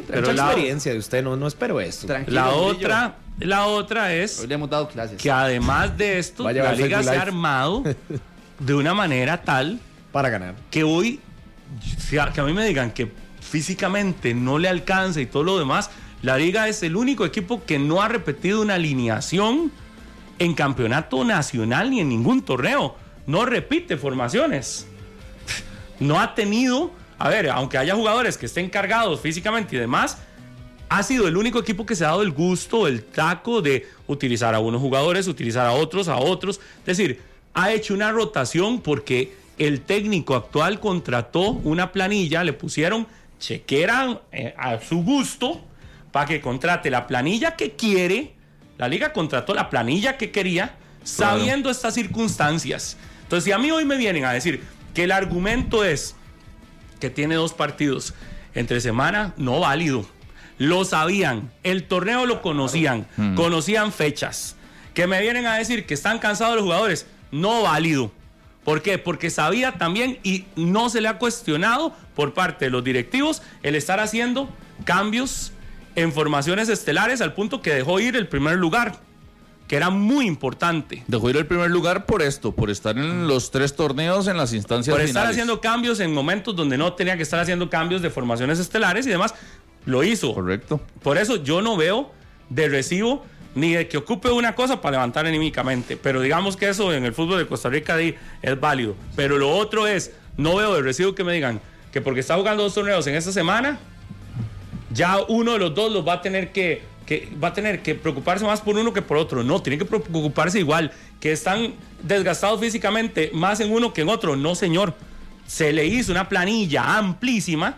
pero 0.07 0.33
la- 0.33 0.45
experiencia 0.45 0.91
de 0.93 0.99
usted, 0.99 1.23
no, 1.23 1.35
no 1.35 1.47
espero 1.47 1.79
esto. 1.81 2.07
Tranquilo, 2.07 2.35
La 2.35 2.49
otra, 2.49 3.15
la 3.39 3.65
otra 3.67 4.13
es 4.13 4.39
Hoy 4.39 4.47
le 4.47 4.55
hemos 4.55 4.69
dado 4.69 4.87
clases. 4.87 5.21
que 5.21 5.29
además 5.31 5.97
de 5.97 6.19
esto, 6.19 6.49
la 6.49 6.71
liga 6.73 7.03
se 7.03 7.09
ha 7.15 7.21
armado 7.21 7.83
de 8.59 8.73
una 8.73 8.93
manera 8.93 9.41
tal 9.41 9.79
Para 10.11 10.29
ganar. 10.29 10.55
que 10.71 10.83
hoy, 10.83 11.19
a- 12.19 12.31
que 12.31 12.41
a 12.41 12.43
mí 12.43 12.53
me 12.53 12.65
digan 12.65 12.91
que 12.91 13.11
físicamente 13.41 14.33
no 14.33 14.57
le 14.59 14.67
alcanza 14.67 15.21
y 15.21 15.25
todo 15.25 15.43
lo 15.43 15.59
demás, 15.59 15.89
la 16.21 16.37
Liga 16.37 16.67
es 16.67 16.81
el 16.83 16.95
único 16.95 17.25
equipo 17.25 17.63
que 17.65 17.77
no 17.77 18.01
ha 18.01 18.07
repetido 18.07 18.61
una 18.61 18.75
alineación 18.75 19.71
en 20.39 20.53
campeonato 20.53 21.23
nacional 21.23 21.91
ni 21.91 21.99
en 21.99 22.09
ningún 22.09 22.41
torneo. 22.41 22.95
No 23.27 23.45
repite 23.45 23.97
formaciones. 23.97 24.87
No 25.99 26.19
ha 26.19 26.35
tenido, 26.35 26.91
a 27.17 27.29
ver, 27.29 27.49
aunque 27.49 27.77
haya 27.77 27.95
jugadores 27.95 28.37
que 28.37 28.47
estén 28.47 28.69
cargados 28.69 29.21
físicamente 29.21 29.75
y 29.75 29.79
demás, 29.79 30.17
ha 30.89 31.03
sido 31.03 31.27
el 31.27 31.37
único 31.37 31.59
equipo 31.59 31.85
que 31.85 31.95
se 31.95 32.03
ha 32.05 32.09
dado 32.09 32.21
el 32.21 32.31
gusto, 32.31 32.87
el 32.87 33.03
taco 33.03 33.61
de 33.61 33.87
utilizar 34.07 34.53
a 34.53 34.59
unos 34.59 34.81
jugadores, 34.81 35.27
utilizar 35.27 35.65
a 35.65 35.71
otros, 35.71 36.07
a 36.07 36.17
otros. 36.17 36.59
Es 36.79 36.97
decir, 36.97 37.21
ha 37.53 37.71
hecho 37.71 37.93
una 37.93 38.11
rotación 38.11 38.81
porque 38.81 39.33
el 39.57 39.81
técnico 39.81 40.35
actual 40.35 40.79
contrató 40.79 41.51
una 41.51 41.91
planilla, 41.91 42.43
le 42.43 42.53
pusieron 42.53 43.07
chequera 43.39 44.21
eh, 44.31 44.53
a 44.57 44.79
su 44.79 45.03
gusto 45.03 45.63
para 46.11 46.25
que 46.25 46.41
contrate 46.41 46.89
la 46.89 47.07
planilla 47.07 47.55
que 47.55 47.71
quiere. 47.71 48.33
La 48.77 48.87
liga 48.87 49.13
contrató 49.13 49.53
la 49.53 49.69
planilla 49.69 50.17
que 50.17 50.31
quería, 50.31 50.75
sabiendo 51.03 51.69
estas 51.69 51.93
circunstancias. 51.93 52.97
Entonces, 53.23 53.45
si 53.45 53.51
a 53.51 53.57
mí 53.57 53.71
hoy 53.71 53.85
me 53.85 53.97
vienen 53.97 54.25
a 54.25 54.33
decir 54.33 54.61
que 54.93 55.03
el 55.05 55.11
argumento 55.11 55.83
es 55.83 56.15
que 56.99 57.09
tiene 57.09 57.35
dos 57.35 57.53
partidos 57.53 58.13
entre 58.53 58.81
semana, 58.81 59.33
no 59.37 59.59
válido. 59.59 60.05
Lo 60.57 60.85
sabían, 60.85 61.51
el 61.63 61.83
torneo 61.83 62.25
lo 62.25 62.41
conocían, 62.41 63.07
conocían 63.35 63.91
fechas. 63.91 64.55
Que 64.93 65.07
me 65.07 65.19
vienen 65.21 65.45
a 65.45 65.57
decir 65.57 65.85
que 65.85 65.93
están 65.93 66.19
cansados 66.19 66.55
los 66.55 66.63
jugadores, 66.63 67.05
no 67.31 67.63
válido. 67.63 68.11
¿Por 68.65 68.81
qué? 68.81 68.97
Porque 68.97 69.29
sabía 69.29 69.77
también 69.77 70.17
y 70.23 70.45
no 70.55 70.89
se 70.89 70.99
le 70.99 71.07
ha 71.07 71.19
cuestionado 71.19 71.93
por 72.15 72.33
parte 72.33 72.65
de 72.65 72.71
los 72.71 72.83
directivos 72.83 73.43
el 73.61 73.75
estar 73.75 73.99
haciendo 73.99 74.49
cambios 74.83 75.51
en 75.95 76.11
formaciones 76.11 76.67
estelares 76.67 77.21
al 77.21 77.33
punto 77.33 77.61
que 77.61 77.73
dejó 77.73 77.99
ir 77.99 78.15
el 78.15 78.27
primer 78.27 78.57
lugar, 78.57 78.99
que 79.67 79.75
era 79.75 79.91
muy 79.91 80.25
importante. 80.25 81.03
Dejó 81.07 81.29
ir 81.29 81.37
el 81.37 81.45
primer 81.45 81.69
lugar 81.69 82.07
por 82.07 82.23
esto, 82.23 82.53
por 82.53 82.71
estar 82.71 82.97
en 82.97 83.27
los 83.27 83.51
tres 83.51 83.75
torneos 83.75 84.27
en 84.27 84.35
las 84.35 84.51
instancias 84.51 84.91
por 84.91 84.99
finales. 84.99 85.09
estar 85.15 85.27
haciendo 85.31 85.61
cambios 85.61 85.99
en 85.99 86.11
momentos 86.11 86.55
donde 86.55 86.75
no 86.75 86.93
tenía 86.93 87.15
que 87.15 87.23
estar 87.23 87.39
haciendo 87.39 87.69
cambios 87.69 88.01
de 88.01 88.09
formaciones 88.09 88.57
estelares 88.57 89.05
y 89.05 89.11
demás, 89.11 89.35
lo 89.85 90.03
hizo. 90.03 90.33
Correcto. 90.33 90.81
Por 91.03 91.19
eso 91.19 91.35
yo 91.43 91.61
no 91.61 91.77
veo 91.77 92.11
de 92.49 92.67
recibo 92.67 93.23
ni 93.55 93.73
de 93.73 93.87
que 93.87 93.97
ocupe 93.97 94.29
una 94.29 94.53
cosa 94.53 94.81
para 94.81 94.97
levantar 94.97 95.25
anímicamente. 95.25 95.97
Pero 95.97 96.21
digamos 96.21 96.57
que 96.57 96.69
eso 96.69 96.93
en 96.93 97.05
el 97.05 97.13
fútbol 97.13 97.39
de 97.39 97.47
Costa 97.47 97.69
Rica 97.69 97.97
es 97.99 98.59
válido. 98.59 98.95
Pero 99.15 99.37
lo 99.37 99.49
otro 99.49 99.87
es, 99.87 100.11
no 100.37 100.57
veo 100.57 100.75
de 100.75 100.81
recibo 100.81 101.15
que 101.15 101.23
me 101.23 101.33
digan 101.33 101.61
que 101.91 102.01
porque 102.01 102.19
está 102.19 102.35
jugando 102.35 102.63
dos 102.63 102.73
torneos 102.73 103.07
en 103.07 103.15
esta 103.15 103.31
semana, 103.31 103.79
ya 104.91 105.19
uno 105.29 105.53
de 105.53 105.59
los 105.59 105.73
dos 105.73 105.91
los 105.91 106.05
va 106.05 106.13
a 106.13 106.21
tener 106.21 106.51
que, 106.51 106.83
que 107.05 107.29
va 107.41 107.49
a 107.49 107.53
tener 107.53 107.81
que 107.81 107.95
preocuparse 107.95 108.43
más 108.43 108.59
por 108.59 108.75
uno 108.75 108.91
que 108.93 109.01
por 109.01 109.15
otro. 109.17 109.43
No, 109.43 109.61
tiene 109.61 109.77
que 109.77 109.85
preocuparse 109.85 110.59
igual. 110.59 110.91
Que 111.21 111.31
están 111.31 111.73
desgastados 112.03 112.59
físicamente 112.59 113.31
más 113.33 113.61
en 113.61 113.71
uno 113.71 113.93
que 113.93 114.01
en 114.01 114.09
otro. 114.09 114.35
No, 114.35 114.55
señor. 114.55 114.93
Se 115.47 115.71
le 115.71 115.85
hizo 115.85 116.11
una 116.11 116.27
planilla 116.27 116.97
amplísima 116.97 117.77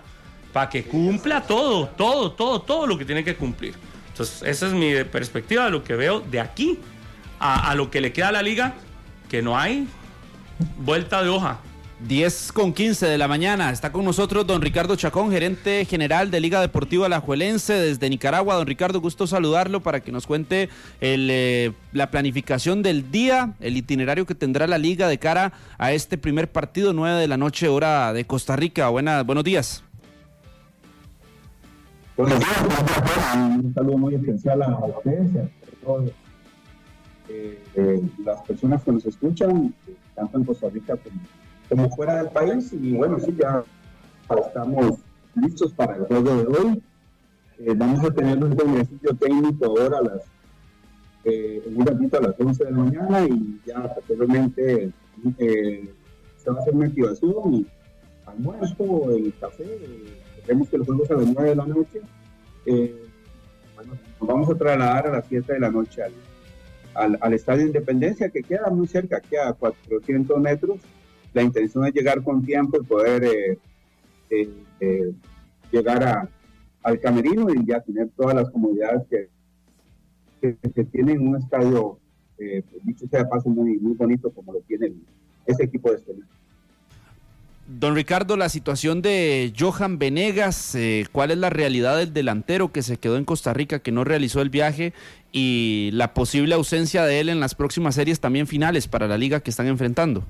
para 0.54 0.70
que 0.70 0.84
cumpla 0.84 1.42
todo, 1.42 1.88
todo, 1.88 2.32
todo, 2.32 2.62
todo 2.62 2.88
lo 2.88 2.98
que 2.98 3.06
tiene 3.06 3.24
que 3.24 3.36
cumplir. 3.36 3.76
Entonces, 4.18 4.42
esa 4.48 4.66
es 4.66 4.74
mi 4.74 5.04
perspectiva 5.04 5.66
de 5.66 5.70
lo 5.70 5.84
que 5.84 5.96
veo 5.96 6.22
de 6.22 6.40
aquí 6.40 6.80
a, 7.40 7.76
lo 7.76 7.92
que 7.92 8.02
le 8.02 8.12
queda 8.12 8.30
a 8.30 8.32
la 8.32 8.42
liga, 8.42 8.74
que 9.30 9.44
no 9.44 9.60
hay 9.60 9.88
vuelta 10.80 11.22
de 11.22 11.30
hoja. 11.30 11.60
10 12.00 12.52
con 12.52 12.74
15 12.74 13.06
de 13.06 13.18
la 13.20 13.28
mañana. 13.28 13.72
Está 13.72 13.92
con 13.92 14.06
nosotros 14.06 14.48
don 14.48 14.64
Ricardo 14.64 14.96
Chacón, 14.96 15.32
gerente 15.32 15.86
general 15.86 16.32
de 16.32 16.40
Liga 16.40 16.62
Deportiva 16.62 17.06
Alajuelense 17.06 17.74
desde 17.74 18.10
Nicaragua. 18.10 18.56
Don 18.56 18.66
Ricardo, 18.66 19.02
gusto 19.02 19.28
saludarlo 19.28 19.82
para 19.82 20.00
que 20.00 20.12
nos 20.12 20.26
cuente 20.26 20.70
eh, 21.00 21.72
la 21.94 22.10
planificación 22.10 22.82
del 22.82 23.12
día, 23.12 23.54
el 23.60 23.78
itinerario 23.78 24.26
que 24.26 24.34
tendrá 24.34 24.66
la 24.66 24.80
liga 24.80 25.08
de 25.08 25.20
cara 25.20 25.54
a 25.78 25.92
este 25.92 26.18
primer 26.18 26.52
partido, 26.52 26.92
9 26.92 27.20
de 27.20 27.28
la 27.28 27.38
noche, 27.38 27.68
hora 27.68 28.14
de 28.14 28.26
Costa 28.26 28.56
Rica. 28.56 28.90
Buena, 28.90 29.22
buenos 29.22 29.44
días. 29.44 29.84
Un 32.18 33.74
saludo 33.76 33.98
muy 34.00 34.16
especial 34.16 34.64
a 34.64 34.76
ustedes 34.86 35.36
a 35.36 35.50
eh, 37.30 37.64
eh, 37.76 38.02
las 38.26 38.42
personas 38.42 38.84
que 38.84 38.92
nos 38.92 39.06
escuchan, 39.06 39.72
tanto 40.16 40.38
en 40.40 40.44
Costa 40.44 40.68
Rica 40.70 40.98
como, 41.70 41.90
fuera 41.92 42.24
del 42.24 42.32
país. 42.32 42.74
Y 42.74 42.94
bueno, 42.94 43.20
sí, 43.20 43.38
ya 43.40 43.64
estamos 44.48 44.96
listos 45.36 45.72
para 45.74 45.96
el 45.96 46.06
juego 46.06 46.36
de 46.38 46.48
hoy. 46.48 46.84
Eh, 47.60 47.74
vamos 47.76 48.04
a 48.04 48.12
tener 48.12 48.44
un 48.44 48.54
ejercicio 48.54 49.16
técnico 49.16 49.66
ahora 49.66 50.00
a 50.00 50.02
las, 50.02 50.24
un 51.68 51.86
ratito 51.86 52.18
a 52.18 52.22
las 52.22 52.40
11 52.40 52.66
de 52.66 52.72
la 52.72 52.78
mañana 52.78 53.28
y 53.28 53.62
ya 53.64 53.94
posteriormente 53.94 54.92
se 55.38 56.50
va 56.50 56.58
a 56.58 56.62
hacer 56.62 56.74
una 56.74 56.88
activación 56.88 57.68
almuerzo, 58.26 59.12
el 59.12 59.34
café, 59.40 59.66
vemos 60.48 60.70
que 60.70 60.78
el 60.78 60.86
juego 60.86 61.04
es 61.04 61.12
a 61.12 61.16
las 61.16 61.28
9 61.28 61.50
de 61.50 61.56
la 61.56 61.66
noche. 61.66 62.02
Eh, 62.66 63.06
bueno, 63.76 63.94
nos 64.20 64.28
vamos 64.28 64.50
a 64.50 64.56
trasladar 64.56 65.08
a 65.08 65.12
las 65.12 65.26
7 65.28 65.54
de 65.54 65.60
la 65.60 65.70
noche 65.70 66.04
al, 66.04 66.14
al, 66.94 67.18
al 67.22 67.34
Estadio 67.34 67.66
Independencia, 67.66 68.30
que 68.30 68.44
queda 68.44 68.70
muy 68.70 68.88
cerca, 68.88 69.20
queda 69.20 69.50
a 69.50 69.54
400 69.54 70.40
metros. 70.40 70.80
La 71.34 71.44
intención 71.44 71.86
es 71.86 71.94
llegar 71.94 72.24
con 72.24 72.44
tiempo 72.44 72.78
y 72.82 72.86
poder 72.86 73.24
eh, 73.24 73.60
eh, 74.80 75.14
llegar 75.72 76.04
a, 76.04 76.30
al 76.84 77.00
camerino 77.00 77.48
y 77.54 77.66
ya 77.66 77.82
tener 77.82 78.10
todas 78.16 78.36
las 78.36 78.50
comodidades 78.50 79.04
que, 79.10 79.30
que, 80.42 80.72
que 80.72 80.84
tiene 80.86 81.14
en 81.14 81.28
un 81.28 81.36
estadio, 81.36 82.00
pues, 82.38 82.64
dicho 82.84 83.08
sea 83.08 83.28
paso, 83.28 83.50
muy, 83.50 83.78
muy 83.78 83.94
bonito 83.94 84.32
como 84.32 84.54
lo 84.54 84.62
tiene 84.62 84.94
ese 85.46 85.64
equipo 85.64 85.92
de 85.92 85.98
Estelí. 85.98 86.24
Don 87.68 87.96
Ricardo, 87.96 88.38
la 88.38 88.48
situación 88.48 89.02
de 89.02 89.54
Johan 89.58 90.00
Venegas, 90.00 90.74
eh, 90.74 91.06
¿cuál 91.12 91.32
es 91.32 91.38
la 91.38 91.50
realidad 91.50 91.98
del 91.98 92.14
delantero 92.14 92.72
que 92.72 92.82
se 92.82 92.96
quedó 92.96 93.18
en 93.18 93.26
Costa 93.26 93.54
Rica, 93.54 93.80
que 93.80 93.92
no 93.92 94.06
realizó 94.06 94.42
el 94.42 94.50
viaje 94.50 94.94
y 95.34 95.90
la 95.92 96.14
posible 96.14 96.56
ausencia 96.56 97.04
de 97.04 97.20
él 97.20 97.28
en 97.28 97.42
las 97.42 97.56
próximas 97.56 97.96
series 97.96 98.22
también 98.22 98.48
finales 98.48 98.88
para 98.88 99.06
la 99.10 99.18
liga 99.18 99.42
que 99.42 99.50
están 99.50 99.68
enfrentando? 99.68 100.24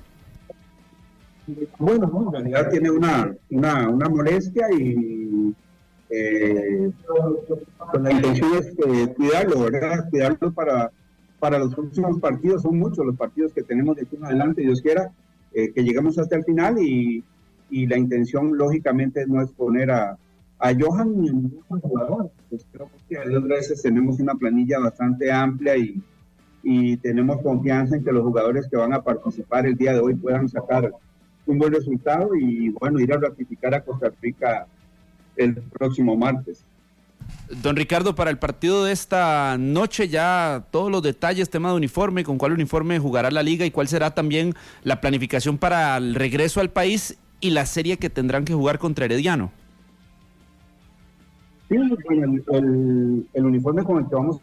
Bueno, 1.78 2.10
no, 2.12 2.26
en 2.26 2.32
realidad 2.32 2.70
tiene 2.70 2.90
una, 2.90 3.32
una, 3.50 3.88
una 3.88 4.08
molestia 4.08 4.66
y 4.76 5.54
eh, 6.10 6.90
pues 7.92 8.02
la 8.02 8.12
intención 8.12 8.54
es 8.54 8.66
eh, 8.66 9.14
cuidarlo, 9.16 9.60
¿verdad? 9.60 10.10
Cuidarlo 10.10 10.52
para, 10.52 10.90
para 11.38 11.60
los 11.60 11.72
próximos 11.72 12.18
partidos. 12.18 12.62
Son 12.62 12.76
muchos 12.76 13.06
los 13.06 13.16
partidos 13.16 13.52
que 13.52 13.62
tenemos 13.62 13.94
de 13.94 14.02
aquí 14.02 14.16
en 14.16 14.24
adelante, 14.24 14.62
Dios 14.62 14.82
quiera, 14.82 15.12
eh, 15.58 15.72
que 15.72 15.82
lleguemos 15.82 16.16
hasta 16.18 16.36
el 16.36 16.44
final 16.44 16.78
y, 16.78 17.24
la 17.70 17.98
intención, 17.98 18.56
lógicamente, 18.56 19.26
no 19.26 19.42
es 19.42 19.50
poner 19.50 19.90
a, 19.90 20.16
a 20.58 20.72
Johan 20.78 21.20
ni 21.20 21.28
a 21.28 21.32
ningún 21.32 21.80
jugador. 21.80 22.30
Pues 22.48 22.64
creo 22.72 22.88
que 23.08 23.18
a 23.18 23.24
Dios 23.24 23.44
gracias 23.44 23.82
tenemos 23.82 24.20
una 24.20 24.34
planilla 24.34 24.78
bastante 24.78 25.30
amplia 25.30 25.74
y 26.62 26.96
tenemos 26.98 27.42
confianza 27.42 27.96
en 27.96 28.04
que 28.04 28.12
los 28.12 28.22
jugadores 28.22 28.68
que 28.68 28.76
van 28.76 28.92
a 28.92 29.02
participar 29.02 29.66
el 29.66 29.74
día 29.76 29.92
de 29.92 30.00
hoy 30.00 30.14
puedan 30.14 30.48
sacar 30.48 30.92
un 31.46 31.58
buen 31.58 31.72
resultado 31.72 32.34
y 32.36 32.70
bueno, 32.70 33.00
ir 33.00 33.12
a 33.12 33.18
ratificar 33.18 33.74
a 33.74 33.82
Costa 33.82 34.12
Rica 34.22 34.66
el 35.36 35.54
próximo 35.56 36.16
martes. 36.16 36.64
Don 37.62 37.76
Ricardo, 37.76 38.14
para 38.14 38.30
el 38.30 38.38
partido 38.38 38.84
de 38.84 38.92
esta 38.92 39.56
noche 39.58 40.08
ya 40.08 40.66
todos 40.70 40.90
los 40.90 41.02
detalles, 41.02 41.48
tema 41.48 41.70
de 41.70 41.76
uniforme, 41.76 42.22
con 42.22 42.36
cuál 42.36 42.52
uniforme 42.52 42.98
jugará 42.98 43.30
la 43.30 43.42
liga 43.42 43.64
y 43.64 43.70
cuál 43.70 43.88
será 43.88 44.14
también 44.14 44.54
la 44.82 45.00
planificación 45.00 45.56
para 45.56 45.96
el 45.96 46.14
regreso 46.14 46.60
al 46.60 46.70
país 46.70 47.18
y 47.40 47.50
la 47.50 47.64
serie 47.64 47.96
que 47.96 48.10
tendrán 48.10 48.44
que 48.44 48.52
jugar 48.52 48.78
contra 48.78 49.06
Herediano. 49.06 49.50
Sí, 51.68 51.76
el, 51.76 53.44
uniforme 53.44 53.84
con 53.84 53.98
el 53.98 54.08
que 54.08 54.14
vamos 54.14 54.40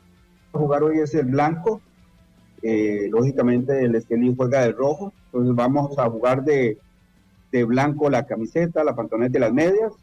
a 0.53 0.57
jugar 0.57 0.83
hoy 0.83 0.99
es 0.99 1.13
el 1.13 1.25
blanco. 1.25 1.81
Eh, 2.61 3.07
lógicamente 3.11 3.83
el 3.83 3.93
Estelí 3.95 4.33
juega 4.35 4.61
de 4.61 4.71
rojo, 4.71 5.13
entonces 5.25 5.55
vamos 5.55 5.97
a 5.99 6.09
jugar 6.09 6.43
de, 6.43 6.79
de 7.51 7.63
blanco 7.63 8.09
la 8.09 8.25
camiseta, 8.25 8.83
la 8.83 8.95
pantaloneta 8.95 9.37
y 9.37 9.41
las 9.41 9.53
medias. 9.53 9.93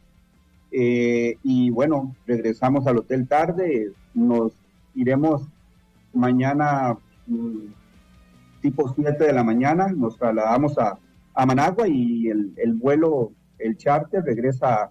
Eh, 0.75 1.37
y 1.43 1.69
bueno, 1.69 2.15
regresamos 2.25 2.87
al 2.87 2.97
hotel 2.97 3.27
tarde, 3.27 3.91
nos 4.15 4.53
iremos 4.95 5.43
mañana 6.13 6.97
mm, 7.27 7.67
tipo 8.61 8.91
7 8.95 9.23
de 9.23 9.33
la 9.33 9.43
mañana, 9.43 9.89
nos 9.95 10.17
trasladamos 10.17 10.77
a, 10.79 10.97
a 11.35 11.45
Managua 11.45 11.87
y 11.87 12.27
el, 12.27 12.53
el 12.57 12.73
vuelo, 12.73 13.31
el 13.59 13.77
charter 13.77 14.23
regresa 14.23 14.89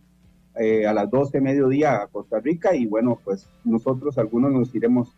eh, 0.54 0.86
a 0.86 0.92
las 0.92 1.10
12 1.10 1.38
de 1.38 1.40
mediodía 1.44 2.02
a 2.02 2.06
Costa 2.06 2.38
Rica. 2.38 2.76
Y 2.76 2.86
bueno, 2.86 3.18
pues 3.24 3.48
nosotros 3.64 4.18
algunos 4.18 4.52
nos 4.52 4.74
iremos 4.74 5.12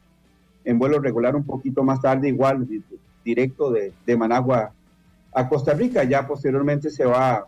en 0.64 0.78
vuelo 0.78 0.98
regular 0.98 1.36
un 1.36 1.44
poquito 1.44 1.82
más 1.82 2.00
tarde, 2.00 2.28
igual 2.28 2.66
di- 2.66 2.82
directo 3.22 3.70
de, 3.70 3.92
de 4.06 4.16
Managua 4.16 4.72
a 5.34 5.48
Costa 5.48 5.74
Rica. 5.74 6.04
Ya 6.04 6.26
posteriormente 6.26 6.88
se 6.88 7.04
va 7.04 7.44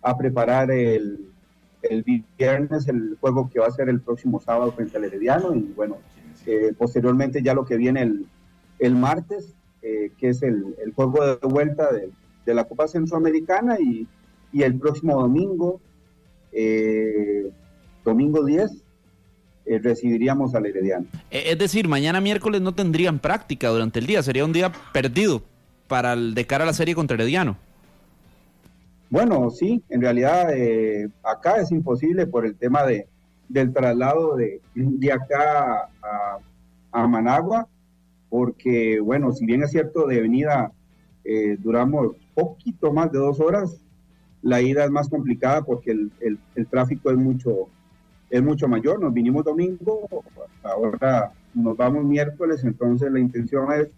a 0.00 0.18
preparar 0.18 0.70
el, 0.72 1.31
el 1.82 2.04
viernes 2.38 2.88
el 2.88 3.16
juego 3.20 3.50
que 3.50 3.60
va 3.60 3.66
a 3.66 3.70
ser 3.70 3.88
el 3.88 4.00
próximo 4.00 4.40
sábado 4.40 4.72
frente 4.72 4.96
al 4.96 5.04
Herediano 5.04 5.54
y 5.54 5.72
bueno, 5.74 5.98
eh, 6.46 6.72
posteriormente 6.76 7.42
ya 7.42 7.54
lo 7.54 7.64
que 7.64 7.76
viene 7.76 8.02
el, 8.02 8.26
el 8.78 8.94
martes, 8.94 9.54
eh, 9.82 10.12
que 10.18 10.28
es 10.28 10.42
el, 10.42 10.74
el 10.84 10.92
juego 10.92 11.36
de 11.36 11.46
vuelta 11.46 11.92
de, 11.92 12.10
de 12.44 12.54
la 12.54 12.64
Copa 12.64 12.88
Centroamericana 12.88 13.78
y, 13.80 14.06
y 14.52 14.62
el 14.62 14.78
próximo 14.78 15.20
domingo, 15.20 15.80
eh, 16.52 17.50
domingo 18.04 18.44
10, 18.44 18.70
eh, 19.64 19.78
recibiríamos 19.78 20.54
al 20.54 20.66
Herediano. 20.66 21.06
Es 21.30 21.58
decir, 21.58 21.88
mañana 21.88 22.20
miércoles 22.20 22.60
no 22.60 22.74
tendrían 22.74 23.18
práctica 23.18 23.68
durante 23.68 24.00
el 24.00 24.06
día, 24.06 24.22
sería 24.22 24.44
un 24.44 24.52
día 24.52 24.72
perdido 24.92 25.42
para 25.88 26.12
el, 26.14 26.34
de 26.34 26.46
cara 26.46 26.64
a 26.64 26.66
la 26.66 26.72
serie 26.72 26.94
contra 26.94 27.14
Herediano. 27.14 27.56
Bueno, 29.12 29.50
sí, 29.50 29.84
en 29.90 30.00
realidad 30.00 30.54
eh, 30.56 31.06
acá 31.22 31.56
es 31.60 31.70
imposible 31.70 32.26
por 32.26 32.46
el 32.46 32.56
tema 32.56 32.82
de, 32.86 33.08
del 33.46 33.70
traslado 33.70 34.36
de, 34.36 34.62
de 34.74 35.12
acá 35.12 35.90
a, 36.02 36.38
a 36.92 37.06
Managua, 37.06 37.68
porque, 38.30 39.00
bueno, 39.00 39.32
si 39.32 39.44
bien 39.44 39.62
es 39.62 39.70
cierto, 39.70 40.06
de 40.06 40.22
venida 40.22 40.72
eh, 41.24 41.58
duramos 41.60 42.16
poquito 42.34 42.90
más 42.90 43.12
de 43.12 43.18
dos 43.18 43.38
horas, 43.38 43.84
la 44.40 44.62
ida 44.62 44.82
es 44.86 44.90
más 44.90 45.10
complicada 45.10 45.60
porque 45.62 45.90
el, 45.90 46.10
el- 46.20 46.38
el 46.54 46.66
tráfico 46.66 47.10
es 47.10 47.18
mucho, 47.18 47.68
es 48.30 48.42
mucho 48.42 48.66
mayor. 48.66 48.98
Nos 48.98 49.12
vinimos 49.12 49.44
domingo, 49.44 50.08
ahora 50.62 51.32
nos 51.52 51.76
vamos 51.76 52.02
miércoles, 52.06 52.64
entonces 52.64 53.12
la 53.12 53.20
intención 53.20 53.70
es 53.74 53.88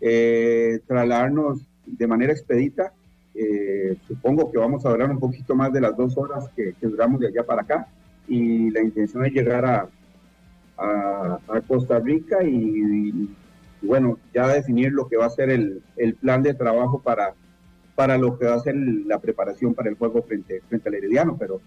eh, 0.00 0.78
trasladarnos 0.86 1.66
de 1.84 2.06
manera 2.06 2.32
expedita. 2.32 2.92
Eh, 3.38 3.96
supongo 4.08 4.50
que 4.50 4.58
vamos 4.58 4.86
a 4.86 4.90
durar 4.90 5.10
un 5.10 5.20
poquito 5.20 5.54
más 5.54 5.72
de 5.72 5.80
las 5.80 5.96
dos 5.96 6.16
horas 6.16 6.48
que, 6.56 6.74
duramos 6.80 7.20
de 7.20 7.28
allá 7.28 7.44
para 7.44 7.62
acá. 7.62 7.88
Y 8.28 8.70
la 8.70 8.80
intención 8.80 9.24
es 9.24 9.32
llegar 9.32 9.64
a, 9.64 9.88
Costa 11.66 11.98
Rica 11.98 12.44
y, 12.44 13.34
bueno, 13.80 14.18
ya 14.34 14.46
definir 14.48 14.92
lo 14.92 15.08
que 15.08 15.16
va 15.16 15.26
a 15.26 15.30
ser 15.30 15.48
el, 15.48 15.82
el 15.96 16.14
plan 16.14 16.42
de 16.42 16.52
trabajo 16.52 17.00
para, 17.00 17.34
para 17.94 18.18
lo 18.18 18.38
que 18.38 18.44
va 18.44 18.54
a 18.54 18.60
ser 18.60 18.76
la 18.76 19.18
preparación 19.18 19.74
para 19.74 19.88
el 19.88 19.96
juego 19.96 20.22
frente, 20.22 20.60
frente 20.68 20.88
al 20.88 20.96
Herediano, 20.96 21.36
pero 21.38 21.60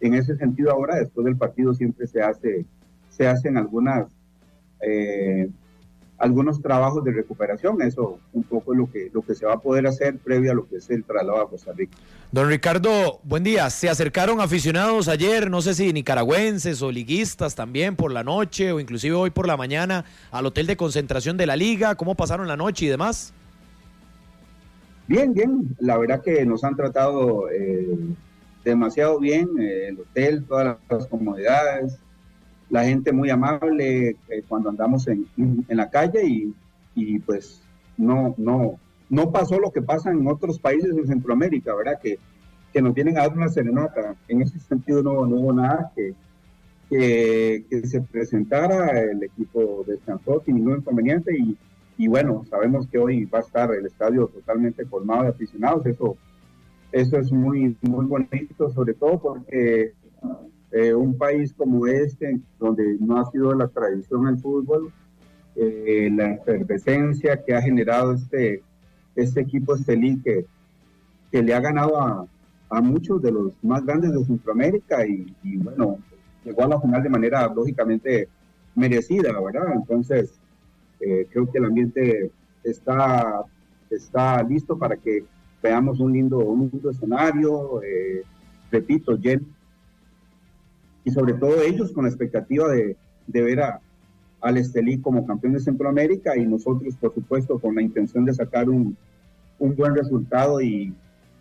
en 0.00 0.14
ese 0.14 0.36
sentido 0.36 0.70
ahora, 0.70 0.96
después 0.96 1.24
del 1.24 1.36
partido 1.36 1.74
siempre 1.74 2.06
se 2.06 2.22
hace, 2.22 2.64
se 3.08 3.26
hacen 3.26 3.56
algunas 3.56 4.06
eh, 4.80 5.50
algunos 6.18 6.62
trabajos 6.62 7.04
de 7.04 7.12
recuperación, 7.12 7.82
eso 7.82 8.18
un 8.32 8.44
poco 8.44 8.72
es 8.72 8.78
lo 8.78 8.90
que, 8.90 9.10
lo 9.12 9.22
que 9.22 9.34
se 9.34 9.46
va 9.46 9.54
a 9.54 9.60
poder 9.60 9.86
hacer 9.86 10.16
previo 10.18 10.52
a 10.52 10.54
lo 10.54 10.68
que 10.68 10.76
es 10.76 10.88
el 10.90 11.04
traslado 11.04 11.42
a 11.42 11.50
Costa 11.50 11.72
Rica. 11.72 11.96
Don 12.30 12.48
Ricardo, 12.48 13.20
buen 13.24 13.44
día. 13.44 13.68
Se 13.70 13.88
acercaron 13.88 14.40
aficionados 14.40 15.08
ayer, 15.08 15.50
no 15.50 15.60
sé 15.60 15.74
si 15.74 15.92
nicaragüenses 15.92 16.82
o 16.82 16.90
liguistas 16.90 17.54
también 17.54 17.96
por 17.96 18.12
la 18.12 18.22
noche 18.22 18.72
o 18.72 18.80
inclusive 18.80 19.14
hoy 19.14 19.30
por 19.30 19.46
la 19.46 19.56
mañana 19.56 20.04
al 20.30 20.46
hotel 20.46 20.66
de 20.66 20.76
concentración 20.76 21.36
de 21.36 21.46
la 21.46 21.56
liga. 21.56 21.94
¿Cómo 21.96 22.14
pasaron 22.14 22.46
la 22.48 22.56
noche 22.56 22.86
y 22.86 22.88
demás? 22.88 23.32
Bien, 25.06 25.34
bien, 25.34 25.76
la 25.80 25.98
verdad 25.98 26.22
que 26.22 26.46
nos 26.46 26.64
han 26.64 26.76
tratado 26.76 27.50
eh, 27.50 27.98
demasiado 28.64 29.18
bien, 29.18 29.48
eh, 29.60 29.88
el 29.88 30.00
hotel, 30.00 30.44
todas 30.44 30.78
las 30.88 31.06
comodidades, 31.08 31.98
la 32.74 32.84
gente 32.84 33.12
muy 33.12 33.30
amable 33.30 34.16
eh, 34.28 34.42
cuando 34.48 34.68
andamos 34.68 35.06
en, 35.06 35.28
en 35.36 35.76
la 35.76 35.88
calle 35.90 36.26
y, 36.26 36.52
y, 36.96 37.20
pues 37.20 37.62
no, 37.96 38.34
no, 38.36 38.80
no 39.08 39.30
pasó 39.30 39.60
lo 39.60 39.70
que 39.70 39.80
pasa 39.80 40.10
en 40.10 40.26
otros 40.26 40.58
países 40.58 40.96
de 40.96 41.06
Centroamérica, 41.06 41.72
¿verdad? 41.72 42.00
Que, 42.02 42.18
que 42.72 42.82
nos 42.82 42.92
vienen 42.92 43.16
a 43.16 43.20
dar 43.20 43.32
una 43.32 43.48
serenata. 43.48 44.16
En 44.26 44.42
ese 44.42 44.58
sentido 44.58 45.04
no, 45.04 45.24
no 45.24 45.36
hubo 45.36 45.52
nada 45.52 45.92
que, 45.94 46.14
que, 47.70 47.86
se 47.86 48.00
presentara, 48.00 49.00
el 49.00 49.22
equipo 49.22 49.84
descansó 49.86 50.42
sin 50.44 50.56
ningún 50.56 50.78
inconveniente 50.78 51.32
y, 51.38 51.56
y 51.96 52.08
bueno, 52.08 52.44
sabemos 52.50 52.88
que 52.88 52.98
hoy 52.98 53.24
va 53.26 53.38
a 53.38 53.42
estar 53.42 53.72
el 53.72 53.86
estadio 53.86 54.26
totalmente 54.26 54.84
colmado 54.84 55.22
de 55.22 55.28
aficionados, 55.28 55.86
eso, 55.86 56.16
eso 56.90 57.18
es 57.18 57.30
muy, 57.30 57.76
muy 57.82 58.06
bonito, 58.06 58.68
sobre 58.70 58.94
todo 58.94 59.20
porque 59.20 59.92
eh, 60.74 60.92
un 60.92 61.16
país 61.16 61.54
como 61.56 61.86
este, 61.86 62.40
donde 62.58 62.96
no 62.98 63.20
ha 63.20 63.30
sido 63.30 63.54
la 63.54 63.68
tradición 63.68 64.26
el 64.26 64.38
fútbol, 64.38 64.92
eh, 65.54 66.10
la 66.12 66.32
efervescencia 66.32 67.44
que 67.44 67.54
ha 67.54 67.62
generado 67.62 68.14
este, 68.14 68.60
este 69.14 69.42
equipo 69.42 69.76
Estelí 69.76 70.20
que, 70.20 70.44
que 71.30 71.42
le 71.44 71.54
ha 71.54 71.60
ganado 71.60 72.00
a, 72.00 72.26
a, 72.70 72.80
muchos 72.80 73.22
de 73.22 73.30
los 73.30 73.52
más 73.62 73.86
grandes 73.86 74.14
de 74.14 74.24
Centroamérica 74.24 75.06
y, 75.06 75.32
y, 75.44 75.58
bueno, 75.58 75.98
llegó 76.44 76.64
a 76.64 76.68
la 76.68 76.80
final 76.80 77.04
de 77.04 77.08
manera 77.08 77.46
lógicamente 77.54 78.28
merecida, 78.74 79.40
¿verdad? 79.40 79.74
Entonces, 79.74 80.32
eh, 80.98 81.28
creo 81.30 81.48
que 81.52 81.58
el 81.58 81.66
ambiente 81.66 82.32
está, 82.64 83.44
está 83.90 84.42
listo 84.42 84.76
para 84.76 84.96
que 84.96 85.22
veamos 85.62 86.00
un 86.00 86.12
lindo, 86.12 86.38
un 86.38 86.68
lindo 86.72 86.90
escenario, 86.90 87.80
repito, 88.72 89.16
lleno 89.16 89.44
y 91.04 91.10
sobre 91.10 91.34
todo 91.34 91.62
ellos 91.62 91.92
con 91.92 92.04
la 92.04 92.10
expectativa 92.10 92.68
de, 92.68 92.96
de 93.26 93.42
ver 93.42 93.60
a, 93.60 93.80
al 94.40 94.56
Estelí 94.56 94.98
como 94.98 95.26
campeón 95.26 95.54
de 95.54 95.60
Centroamérica 95.60 96.36
y 96.36 96.46
nosotros, 96.46 96.94
por 97.00 97.14
supuesto, 97.14 97.58
con 97.58 97.74
la 97.74 97.82
intención 97.82 98.24
de 98.24 98.34
sacar 98.34 98.68
un, 98.68 98.96
un 99.58 99.74
buen 99.76 99.94
resultado 99.94 100.60
y, 100.60 100.92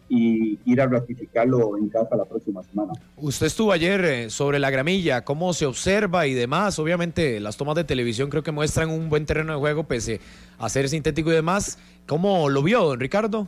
y 0.09 0.59
ir 0.65 0.81
a 0.81 0.87
ratificarlo 0.87 1.77
en 1.77 1.89
casa 1.89 2.15
la 2.15 2.25
próxima 2.25 2.61
semana. 2.63 2.93
Usted 3.17 3.47
estuvo 3.47 3.71
ayer 3.71 4.05
eh, 4.05 4.29
sobre 4.29 4.59
la 4.59 4.69
gramilla, 4.69 5.23
cómo 5.23 5.53
se 5.53 5.65
observa 5.65 6.27
y 6.27 6.33
demás. 6.33 6.77
Obviamente 6.79 7.39
las 7.39 7.57
tomas 7.57 7.75
de 7.75 7.83
televisión 7.83 8.29
creo 8.29 8.43
que 8.43 8.51
muestran 8.51 8.89
un 8.89 9.09
buen 9.09 9.25
terreno 9.25 9.53
de 9.53 9.59
juego 9.59 9.85
pese 9.85 10.19
a 10.59 10.69
ser 10.69 10.87
sintético 10.89 11.31
y 11.31 11.35
demás. 11.35 11.79
¿Cómo 12.05 12.49
lo 12.49 12.61
vio, 12.61 12.83
don 12.83 12.99
Ricardo? 12.99 13.47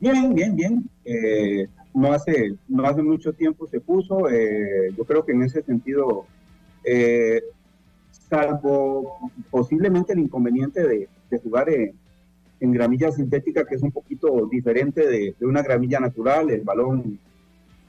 Bien, 0.00 0.34
bien, 0.34 0.54
bien. 0.54 0.90
Eh, 1.04 1.66
no, 1.94 2.12
hace, 2.12 2.54
no 2.68 2.84
hace 2.84 3.02
mucho 3.02 3.32
tiempo 3.32 3.66
se 3.66 3.80
puso. 3.80 4.28
Eh, 4.28 4.92
yo 4.96 5.04
creo 5.04 5.24
que 5.24 5.32
en 5.32 5.42
ese 5.42 5.62
sentido, 5.62 6.26
eh, 6.84 7.42
salvo 8.10 9.30
posiblemente 9.50 10.12
el 10.12 10.20
inconveniente 10.20 10.86
de, 10.86 11.08
jugar 11.42 11.68
en, 11.70 11.94
en, 12.60 12.72
gramilla 12.72 13.10
sintética, 13.10 13.64
que 13.64 13.74
es 13.74 13.82
un 13.82 13.90
poquito 13.90 14.46
diferente 14.46 15.06
de, 15.06 15.34
de, 15.38 15.46
una 15.46 15.62
gramilla 15.62 15.98
natural, 15.98 16.50
el 16.50 16.62
balón 16.62 17.18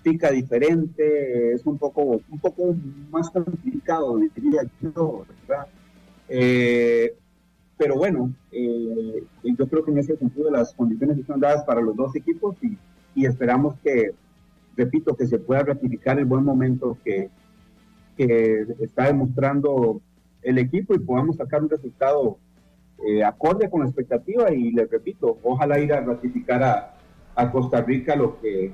pica 0.02 0.32
diferente, 0.32 1.54
es 1.54 1.66
un 1.66 1.78
poco, 1.78 2.22
un 2.30 2.40
poco 2.40 2.76
más 3.12 3.30
complicado, 3.30 4.18
diría 4.36 4.62
yo, 4.82 5.26
¿verdad? 5.48 5.68
pero 7.78 7.98
bueno, 7.98 8.34
eh, 8.52 9.24
yo 9.44 9.68
creo 9.68 9.84
que 9.84 9.92
en 9.92 9.98
ese 10.00 10.16
sentido 10.18 10.50
las 10.50 10.74
condiciones 10.74 11.18
están 11.18 11.40
dadas 11.40 11.64
para 11.66 11.82
los 11.82 11.96
dos 11.96 12.16
equipos 12.16 12.56
y, 12.64 12.78
y, 13.16 13.26
esperamos 13.26 13.76
que, 13.84 14.12
repito, 14.76 15.16
que 15.16 15.26
se 15.26 15.40
pueda 15.40 15.64
ratificar 15.64 16.20
el 16.20 16.26
buen 16.26 16.44
momento 16.44 16.98
que, 17.04 17.30
que 18.18 18.66
está 18.80 19.06
demostrando 19.06 20.02
el 20.42 20.58
equipo 20.58 20.94
y 20.94 21.00
podamos 21.00 21.38
sacar 21.38 21.64
un 21.64 21.70
resultado 21.70 22.38
eh, 23.08 23.24
acorde 23.24 23.70
con 23.70 23.82
la 23.82 23.88
expectativa 23.88 24.52
y 24.54 24.72
les 24.72 24.90
repito, 24.90 25.38
ojalá 25.44 25.80
ir 25.80 25.92
a 25.92 26.02
ratificar 26.02 26.64
a, 26.64 26.96
a 27.36 27.52
Costa 27.52 27.82
Rica 27.82 28.16
lo 28.16 28.40
que, 28.40 28.72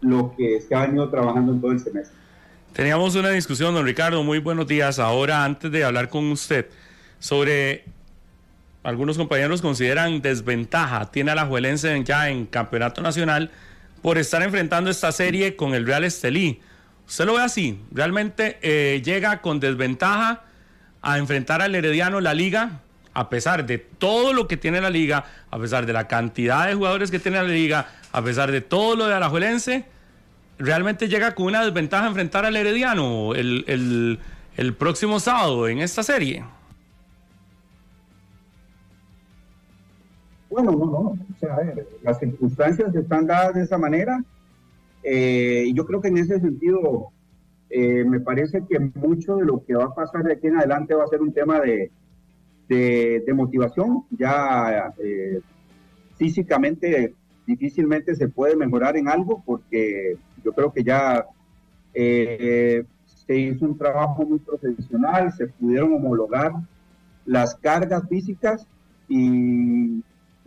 lo 0.00 0.34
que 0.36 0.60
se 0.60 0.74
ha 0.74 0.86
venido 0.86 1.10
trabajando 1.10 1.52
en 1.52 1.60
todo 1.60 1.72
el 1.72 1.80
semestre. 1.80 2.16
Teníamos 2.72 3.14
una 3.16 3.30
discusión, 3.30 3.74
don 3.74 3.84
Ricardo, 3.84 4.22
muy 4.22 4.38
buenos 4.38 4.66
días. 4.66 4.98
Ahora, 4.98 5.44
antes 5.44 5.70
de 5.72 5.84
hablar 5.84 6.08
con 6.08 6.30
usted, 6.30 6.66
sobre 7.18 7.84
algunos 8.82 9.18
compañeros 9.18 9.60
consideran 9.60 10.22
desventaja 10.22 11.10
tiene 11.10 11.32
a 11.32 11.34
la 11.34 11.48
ya 12.04 12.30
en 12.30 12.46
campeonato 12.46 13.02
nacional 13.02 13.50
por 14.02 14.18
estar 14.18 14.42
enfrentando 14.42 14.90
esta 14.90 15.10
serie 15.12 15.56
con 15.56 15.74
el 15.74 15.86
Real 15.86 16.04
Estelí. 16.04 16.60
Usted 17.06 17.26
lo 17.26 17.34
ve 17.34 17.42
así, 17.42 17.80
realmente 17.90 18.58
eh, 18.62 19.02
llega 19.04 19.40
con 19.40 19.60
desventaja 19.60 20.42
a 21.02 21.18
enfrentar 21.18 21.62
al 21.62 21.74
Herediano 21.74 22.20
la 22.20 22.34
liga, 22.34 22.80
a 23.14 23.28
pesar 23.30 23.66
de 23.66 23.78
todo 23.78 24.32
lo 24.32 24.46
que 24.46 24.56
tiene 24.56 24.80
la 24.80 24.90
liga, 24.90 25.24
a 25.50 25.58
pesar 25.58 25.86
de 25.86 25.92
la 25.92 26.06
cantidad 26.06 26.66
de 26.66 26.74
jugadores 26.74 27.10
que 27.10 27.18
tiene 27.18 27.38
la 27.38 27.48
liga, 27.48 27.88
a 28.12 28.22
pesar 28.22 28.52
de 28.52 28.60
todo 28.60 28.94
lo 28.94 29.06
de 29.06 29.14
Alajuelense, 29.14 29.86
realmente 30.58 31.08
llega 31.08 31.34
con 31.34 31.46
una 31.46 31.64
desventaja 31.64 32.04
a 32.04 32.08
enfrentar 32.08 32.44
al 32.44 32.56
Herediano 32.56 33.34
el, 33.34 34.20
el 34.56 34.74
próximo 34.74 35.18
sábado 35.18 35.66
en 35.66 35.80
esta 35.80 36.02
serie. 36.02 36.44
Bueno, 40.50 40.72
no, 40.72 40.86
no, 40.86 40.98
o 40.98 41.16
sea, 41.38 41.56
las 42.02 42.18
circunstancias 42.18 42.94
están 42.94 43.26
dadas 43.26 43.54
de 43.54 43.62
esa 43.62 43.76
manera 43.78 44.24
eh, 45.02 45.70
yo 45.74 45.86
creo 45.86 46.00
que 46.00 46.08
en 46.08 46.18
ese 46.18 46.40
sentido 46.40 47.12
eh, 47.70 48.04
me 48.04 48.20
parece 48.20 48.64
que 48.68 48.78
mucho 48.78 49.36
de 49.36 49.44
lo 49.44 49.64
que 49.64 49.74
va 49.74 49.84
a 49.84 49.94
pasar 49.94 50.24
de 50.24 50.32
aquí 50.32 50.48
en 50.48 50.56
adelante 50.56 50.94
va 50.94 51.04
a 51.04 51.08
ser 51.08 51.22
un 51.22 51.32
tema 51.32 51.60
de, 51.60 51.90
de, 52.68 53.34
motivación. 53.34 54.04
Ya 54.10 54.92
eh, 54.98 55.40
físicamente 56.16 57.14
difícilmente 57.46 58.14
se 58.14 58.28
puede 58.28 58.56
mejorar 58.56 58.96
en 58.96 59.08
algo 59.08 59.42
porque 59.46 60.18
yo 60.44 60.52
creo 60.52 60.72
que 60.72 60.84
ya 60.84 61.24
se 61.94 63.36
hizo 63.36 63.64
un 63.64 63.78
trabajo 63.78 64.24
muy 64.24 64.38
profesional, 64.38 65.32
se 65.32 65.46
pudieron 65.46 65.94
homologar 65.94 66.52
las 67.24 67.54
cargas 67.54 68.06
físicas 68.08 68.66
y 69.08 70.02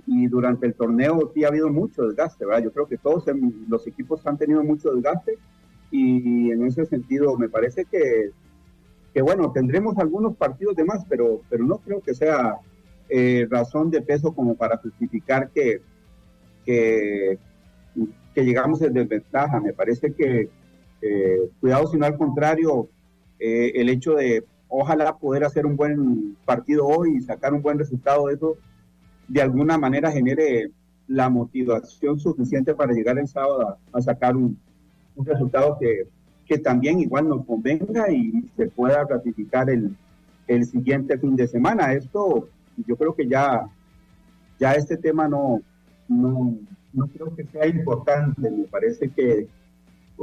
y 0.07 0.28
durante 0.28 0.65
el 0.65 0.73
torneo 0.73 1.32
sí 1.34 1.44
ha 1.44 1.49
habido 1.49 1.69
mucho 1.69 2.03
desgaste, 2.03 2.45
¿verdad? 2.45 2.64
Yo 2.64 2.72
creo 2.72 2.88
que 2.88 2.98
todos 2.98 3.26
los 3.68 3.88
equipos 3.88 4.26
han 4.26 4.38
tenido 4.38 4.64
mucho 4.64 4.94
desgaste 4.94 5.38
y 5.91 6.52
en 6.52 6.65
ese 6.65 6.86
sentido 6.86 7.38
me 7.38 7.49
parece 7.49 7.86
que, 7.86 8.32
que 9.14 9.22
bueno, 9.22 9.52
tendremos 9.52 9.98
algunos 9.98 10.36
partidos 10.36 10.76
de 10.76 10.86
más, 10.86 11.06
pero, 11.10 11.41
pero 11.49 11.65
no 11.65 11.78
creo 11.80 12.02
que 12.02 12.14
sea 12.14 12.60
eh, 13.10 13.45
razón 13.49 13.91
de 13.91 14.02
peso 14.02 14.34
como 14.34 14.56
para 14.56 14.78
justificar 14.78 15.49
que, 15.49 15.82
que, 16.65 17.38
llegamos 18.36 18.82
en 18.82 18.94
desventaja. 18.94 19.60
Me 19.60 19.73
parece 19.73 20.14
que, 20.14 20.49
eh, 21.02 21.49
cuidado 21.60 21.88
si 21.88 21.98
no 21.98 22.06
al 22.06 22.18
contrario, 22.18 22.88
eh, 23.40 23.73
el 23.76 23.90
hecho 23.90 24.14
de 24.14 24.45
ojalá 24.69 25.18
poder 25.18 25.44
hacer 25.44 25.65
un 25.65 25.76
buen 25.76 26.38
partido 26.45 26.88
hoy 26.88 27.18
y 27.18 27.22
sacar 27.22 27.53
un 27.53 27.61
buen 27.61 27.78
resultado 27.78 28.28
de 28.28 28.36
eso 28.36 28.57
de 29.27 29.41
alguna 29.41 29.77
manera 29.77 30.11
genere 30.11 30.72
la 31.07 31.30
motivación 31.30 32.19
suficiente 32.19 32.73
para 32.73 32.93
llegar 32.93 33.18
el 33.18 33.27
sábado 33.27 33.77
a, 33.91 34.02
sacar 34.02 34.35
un, 34.35 34.57
un 35.15 35.26
resultado 35.26 35.77
que, 35.80 36.07
que, 36.45 36.57
también 36.57 36.99
igual 36.99 37.27
nos 37.27 37.45
convenga 37.45 38.10
y 38.11 38.49
se 38.56 38.68
pueda 38.68 39.03
ratificar 39.03 39.69
el, 39.69 39.95
el, 40.48 40.65
siguiente 40.65 41.18
fin 41.18 41.35
de 41.35 41.48
semana. 41.48 41.93
Esto, 41.93 42.48
yo 42.88 42.95
creo 42.95 43.14
que 43.14 43.27
ya, 43.27 43.69
ya 44.60 44.73
este 44.73 44.98
tema 44.98 45.27
no, 45.27 45.61
no, 46.07 46.57
no 46.93 47.07
creo 47.07 47.35
que 47.35 47.45
sea 47.45 47.68
importante. 47.68 48.49
Me 48.49 48.64
parece 48.64 49.10
que 49.10 49.48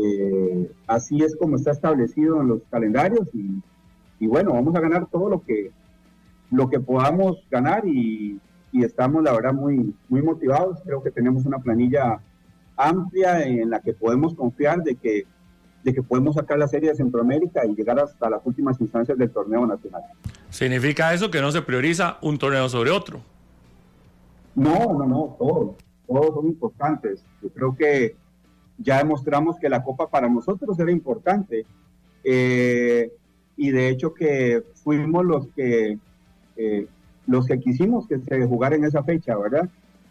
eh, 0.03 0.71
así 0.87 1.23
es 1.23 1.37
como 1.37 1.57
está 1.57 1.73
establecido 1.73 2.41
en 2.41 2.49
los 2.49 2.63
calendarios 2.71 3.29
y, 3.35 3.63
y 4.21 4.27
bueno, 4.27 4.53
vamos 4.53 4.75
a 4.75 4.81
ganar 4.81 5.07
todo 5.07 5.29
lo 5.29 5.43
que, 5.43 5.71
lo 6.51 6.71
que 6.71 6.81
podamos 6.81 7.39
ganar 7.51 7.87
y, 7.87 8.41
y 8.73 8.85
estamos, 8.85 9.23
la 9.23 9.33
verdad, 9.33 9.53
muy, 9.53 9.95
muy 10.09 10.23
motivados. 10.23 10.81
Creo 10.85 11.03
que 11.03 11.11
tenemos 11.11 11.47
una 11.47 11.59
planilla 11.59 12.21
amplia 12.77 13.43
en 13.47 13.71
la 13.71 13.81
que 13.81 13.93
podemos 13.93 14.35
confiar 14.35 14.83
de 14.83 14.95
que, 14.95 15.27
de 15.83 15.95
que 15.95 16.03
podemos 16.03 16.37
sacar 16.37 16.59
la 16.59 16.69
serie 16.69 16.91
de 16.91 16.97
Centroamérica 16.97 17.65
y 17.67 17.75
llegar 17.75 17.99
hasta 17.99 18.31
las 18.31 18.41
últimas 18.45 18.81
instancias 18.81 19.17
del 19.19 19.31
torneo 19.31 19.67
nacional. 19.67 20.03
¿Significa 20.51 21.13
eso 21.13 21.31
que 21.31 21.41
no 21.41 21.51
se 21.51 21.63
prioriza 21.63 22.19
un 22.23 22.39
torneo 22.39 22.69
sobre 22.69 22.91
otro? 22.91 23.21
No, 24.55 24.93
no, 24.93 25.07
no, 25.07 25.37
todos, 25.39 25.77
todos 26.07 26.35
son 26.35 26.47
importantes. 26.47 27.25
Yo 27.43 27.49
creo 27.51 27.77
que 27.77 28.17
ya 28.79 28.99
demostramos 28.99 29.59
que 29.59 29.69
la 29.69 29.83
Copa 29.83 30.09
para 30.09 30.29
nosotros 30.29 30.79
era 30.79 30.91
importante. 30.91 31.67
Eh, 32.25 33.13
y 33.57 33.71
de 33.71 33.89
hecho 33.89 34.15
que 34.15 34.63
fuimos 34.75 35.25
los 35.25 35.49
que 35.49 35.99
eh, 36.57 36.87
los 37.29 37.47
que 37.47 37.61
quisimos 37.61 38.09
que 38.09 38.19
se 38.19 38.47
jugara 38.47 38.75
en 38.75 38.85
esa 38.85 39.05
fecha, 39.05 39.37
¿verdad? 39.37 39.69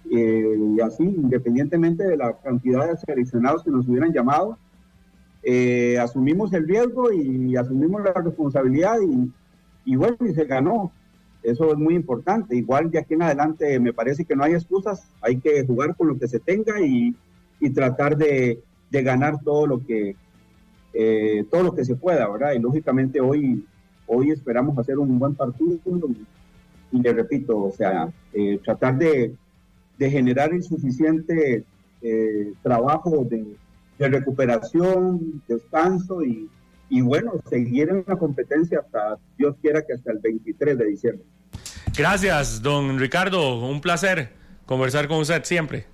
Eh, 0.10 0.56
y 0.78 0.80
así, 0.80 1.04
independientemente 1.04 2.04
de 2.04 2.16
la 2.16 2.38
cantidad 2.38 2.88
de 2.88 2.96
seleccionados 2.98 3.64
que 3.64 3.72
nos 3.72 3.88
hubieran 3.88 4.14
llamado, 4.14 4.58
eh, 5.44 5.98
asumimos 6.00 6.54
el 6.54 6.68
riesgo 6.68 7.12
y 7.12 7.56
asumimos 7.56 8.04
la 8.04 8.14
responsabilidad 8.14 8.98
y, 9.86 9.96
bueno, 9.96 10.18
y 10.22 10.34
se 10.34 10.46
ganó. 10.46 10.92
Eso 11.42 11.72
es 11.72 11.78
muy 11.78 11.96
importante. 11.96 12.56
Igual 12.56 12.92
de 12.92 13.00
aquí 13.00 13.16
en 13.16 13.24
adelante 13.24 13.80
me 13.80 13.94
parece 13.94 14.24
que 14.24 14.36
no 14.36 14.44
hay 14.44 14.54
excusas, 14.54 15.10
hay 15.22 15.38
que 15.38 15.66
jugar 15.66 15.96
con 15.96 16.10
lo 16.10 16.20
que 16.20 16.28
se 16.28 16.40
tenga 16.40 16.80
y, 16.82 17.16
y 17.60 17.70
tratar 17.72 18.16
de, 18.16 18.62
de, 18.92 19.04
ganar 19.04 19.42
todo 19.44 19.66
lo 19.66 19.86
que 19.86 20.16
eh, 20.94 21.46
todo 21.50 21.64
lo 21.64 21.76
que 21.76 21.86
se 21.86 21.96
pueda, 21.96 22.30
¿verdad? 22.30 22.54
Y 22.54 22.60
lógicamente 22.60 23.22
hoy, 23.22 23.66
hoy 24.08 24.32
esperamos 24.32 24.78
hacer 24.78 25.00
un 25.00 25.18
buen 25.20 25.36
partido 25.36 25.78
y 26.92 27.02
le 27.02 27.14
repito, 27.14 27.58
o 27.58 27.72
sea, 27.72 28.10
eh, 28.34 28.60
tratar 28.64 28.98
de, 28.98 29.34
de, 29.98 30.10
generar 30.10 30.54
el 30.54 30.64
suficiente 30.64 31.64
eh, 32.02 32.54
trabajo 32.64 33.26
de, 33.30 33.46
de, 33.98 34.10
recuperación, 34.10 35.42
descanso 35.48 36.24
y, 36.24 36.50
y, 36.90 37.02
bueno, 37.02 37.34
seguir 37.50 37.90
en 37.90 38.04
la 38.08 38.16
competencia 38.16 38.80
hasta, 38.80 39.18
Dios 39.38 39.56
quiera 39.62 39.82
que 39.86 39.94
hasta 39.94 40.12
el 40.12 40.20
23 40.20 40.78
de 40.78 40.86
diciembre. 40.86 41.26
Gracias, 41.98 42.62
don 42.62 43.00
Ricardo, 43.00 43.68
un 43.68 43.82
placer 43.82 44.30
conversar 44.66 45.08
con 45.08 45.20
usted 45.20 45.44
siempre. 45.44 45.86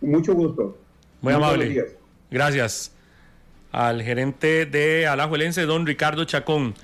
Mucho 0.00 0.34
gusto. 0.34 0.76
Muy, 1.22 1.32
Muy 1.32 1.42
amable. 1.42 1.86
Gracias 2.30 2.92
al 3.72 4.02
gerente 4.02 4.66
de 4.66 5.06
Alajuelense, 5.06 5.62
don 5.62 5.86
Ricardo 5.86 6.24
Chacón. 6.24 6.74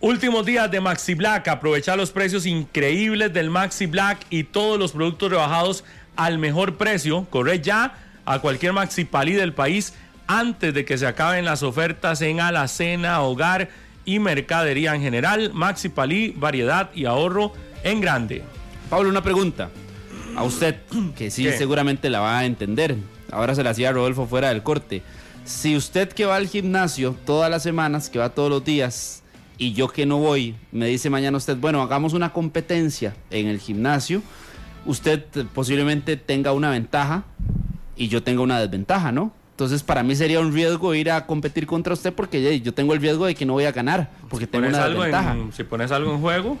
Últimos 0.00 0.46
días 0.46 0.70
de 0.70 0.80
Maxi 0.80 1.14
Black. 1.14 1.48
Aprovechar 1.48 1.98
los 1.98 2.12
precios 2.12 2.46
increíbles 2.46 3.32
del 3.32 3.50
Maxi 3.50 3.86
Black 3.86 4.26
y 4.30 4.44
todos 4.44 4.78
los 4.78 4.92
productos 4.92 5.28
rebajados 5.28 5.82
al 6.14 6.38
mejor 6.38 6.76
precio. 6.76 7.26
Corre 7.30 7.60
ya 7.60 7.98
a 8.24 8.38
cualquier 8.38 8.72
Maxi 8.72 9.04
Palí 9.04 9.32
del 9.32 9.54
país 9.54 9.94
antes 10.28 10.72
de 10.72 10.84
que 10.84 10.98
se 10.98 11.06
acaben 11.06 11.44
las 11.44 11.64
ofertas 11.64 12.22
en 12.22 12.38
alacena, 12.38 13.22
hogar 13.22 13.70
y 14.04 14.20
mercadería 14.20 14.94
en 14.94 15.02
general. 15.02 15.50
Maxi 15.52 15.88
Palí, 15.88 16.32
variedad 16.36 16.90
y 16.94 17.06
ahorro 17.06 17.52
en 17.82 18.00
grande. 18.00 18.44
Pablo, 18.88 19.08
una 19.08 19.24
pregunta. 19.24 19.68
A 20.36 20.44
usted, 20.44 20.76
que 21.16 21.32
sí 21.32 21.42
¿Qué? 21.42 21.58
seguramente 21.58 22.08
la 22.08 22.20
va 22.20 22.38
a 22.38 22.44
entender. 22.44 22.94
Ahora 23.32 23.56
se 23.56 23.64
la 23.64 23.70
hacía 23.70 23.90
Rodolfo 23.90 24.28
fuera 24.28 24.50
del 24.50 24.62
corte. 24.62 25.02
Si 25.44 25.74
usted 25.74 26.10
que 26.10 26.24
va 26.24 26.36
al 26.36 26.46
gimnasio 26.46 27.16
todas 27.26 27.50
las 27.50 27.64
semanas, 27.64 28.08
que 28.08 28.20
va 28.20 28.28
todos 28.28 28.48
los 28.48 28.64
días, 28.64 29.24
y 29.58 29.72
yo 29.72 29.88
que 29.88 30.06
no 30.06 30.18
voy, 30.18 30.54
me 30.72 30.86
dice 30.86 31.10
mañana 31.10 31.36
usted, 31.36 31.56
bueno, 31.56 31.82
hagamos 31.82 32.12
una 32.14 32.32
competencia 32.32 33.14
en 33.30 33.48
el 33.48 33.58
gimnasio, 33.58 34.22
usted 34.86 35.24
eh, 35.34 35.44
posiblemente 35.52 36.16
tenga 36.16 36.52
una 36.52 36.70
ventaja 36.70 37.24
y 37.96 38.08
yo 38.08 38.22
tenga 38.22 38.40
una 38.42 38.60
desventaja, 38.60 39.10
¿no? 39.12 39.32
Entonces 39.50 39.82
para 39.82 40.04
mí 40.04 40.14
sería 40.14 40.38
un 40.38 40.52
riesgo 40.54 40.94
ir 40.94 41.10
a 41.10 41.26
competir 41.26 41.66
contra 41.66 41.92
usted 41.92 42.12
porque 42.12 42.40
ya, 42.40 42.52
yo 42.52 42.72
tengo 42.72 42.94
el 42.94 43.00
riesgo 43.00 43.26
de 43.26 43.34
que 43.34 43.44
no 43.44 43.54
voy 43.54 43.64
a 43.64 43.72
ganar, 43.72 44.08
porque 44.30 44.46
tengo 44.46 44.64
Pones 44.66 44.78
una 44.78 44.88
desventaja. 44.88 45.32
en- 45.32 45.52
si 45.52 45.64
pones 45.64 45.90
algo 45.90 46.12
en 46.14 46.20
juego, 46.20 46.56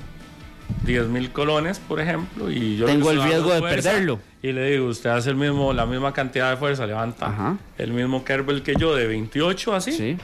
10 0.84 1.06
mil 1.06 1.30
colones, 1.30 1.78
por 1.78 2.00
ejemplo, 2.00 2.50
y 2.50 2.76
yo 2.76 2.86
Tengo 2.86 3.10
el 3.12 3.22
riesgo 3.22 3.54
de 3.54 3.60
perderlo. 3.62 4.18
Y 4.42 4.52
le 4.52 4.70
digo, 4.72 4.86
usted 4.88 5.10
hace 5.10 5.30
el 5.30 5.36
mismo, 5.36 5.72
la 5.72 5.86
misma 5.86 6.12
cantidad 6.12 6.50
de 6.50 6.56
fuerza, 6.56 6.86
levanta 6.86 7.26
Ajá. 7.28 7.56
el 7.78 7.92
mismo 7.92 8.24
kettlebell 8.24 8.62
que 8.62 8.74
yo 8.76 8.94
de 8.94 9.06
28 9.06 9.74
así. 9.74 9.92
Sí. 9.92 10.16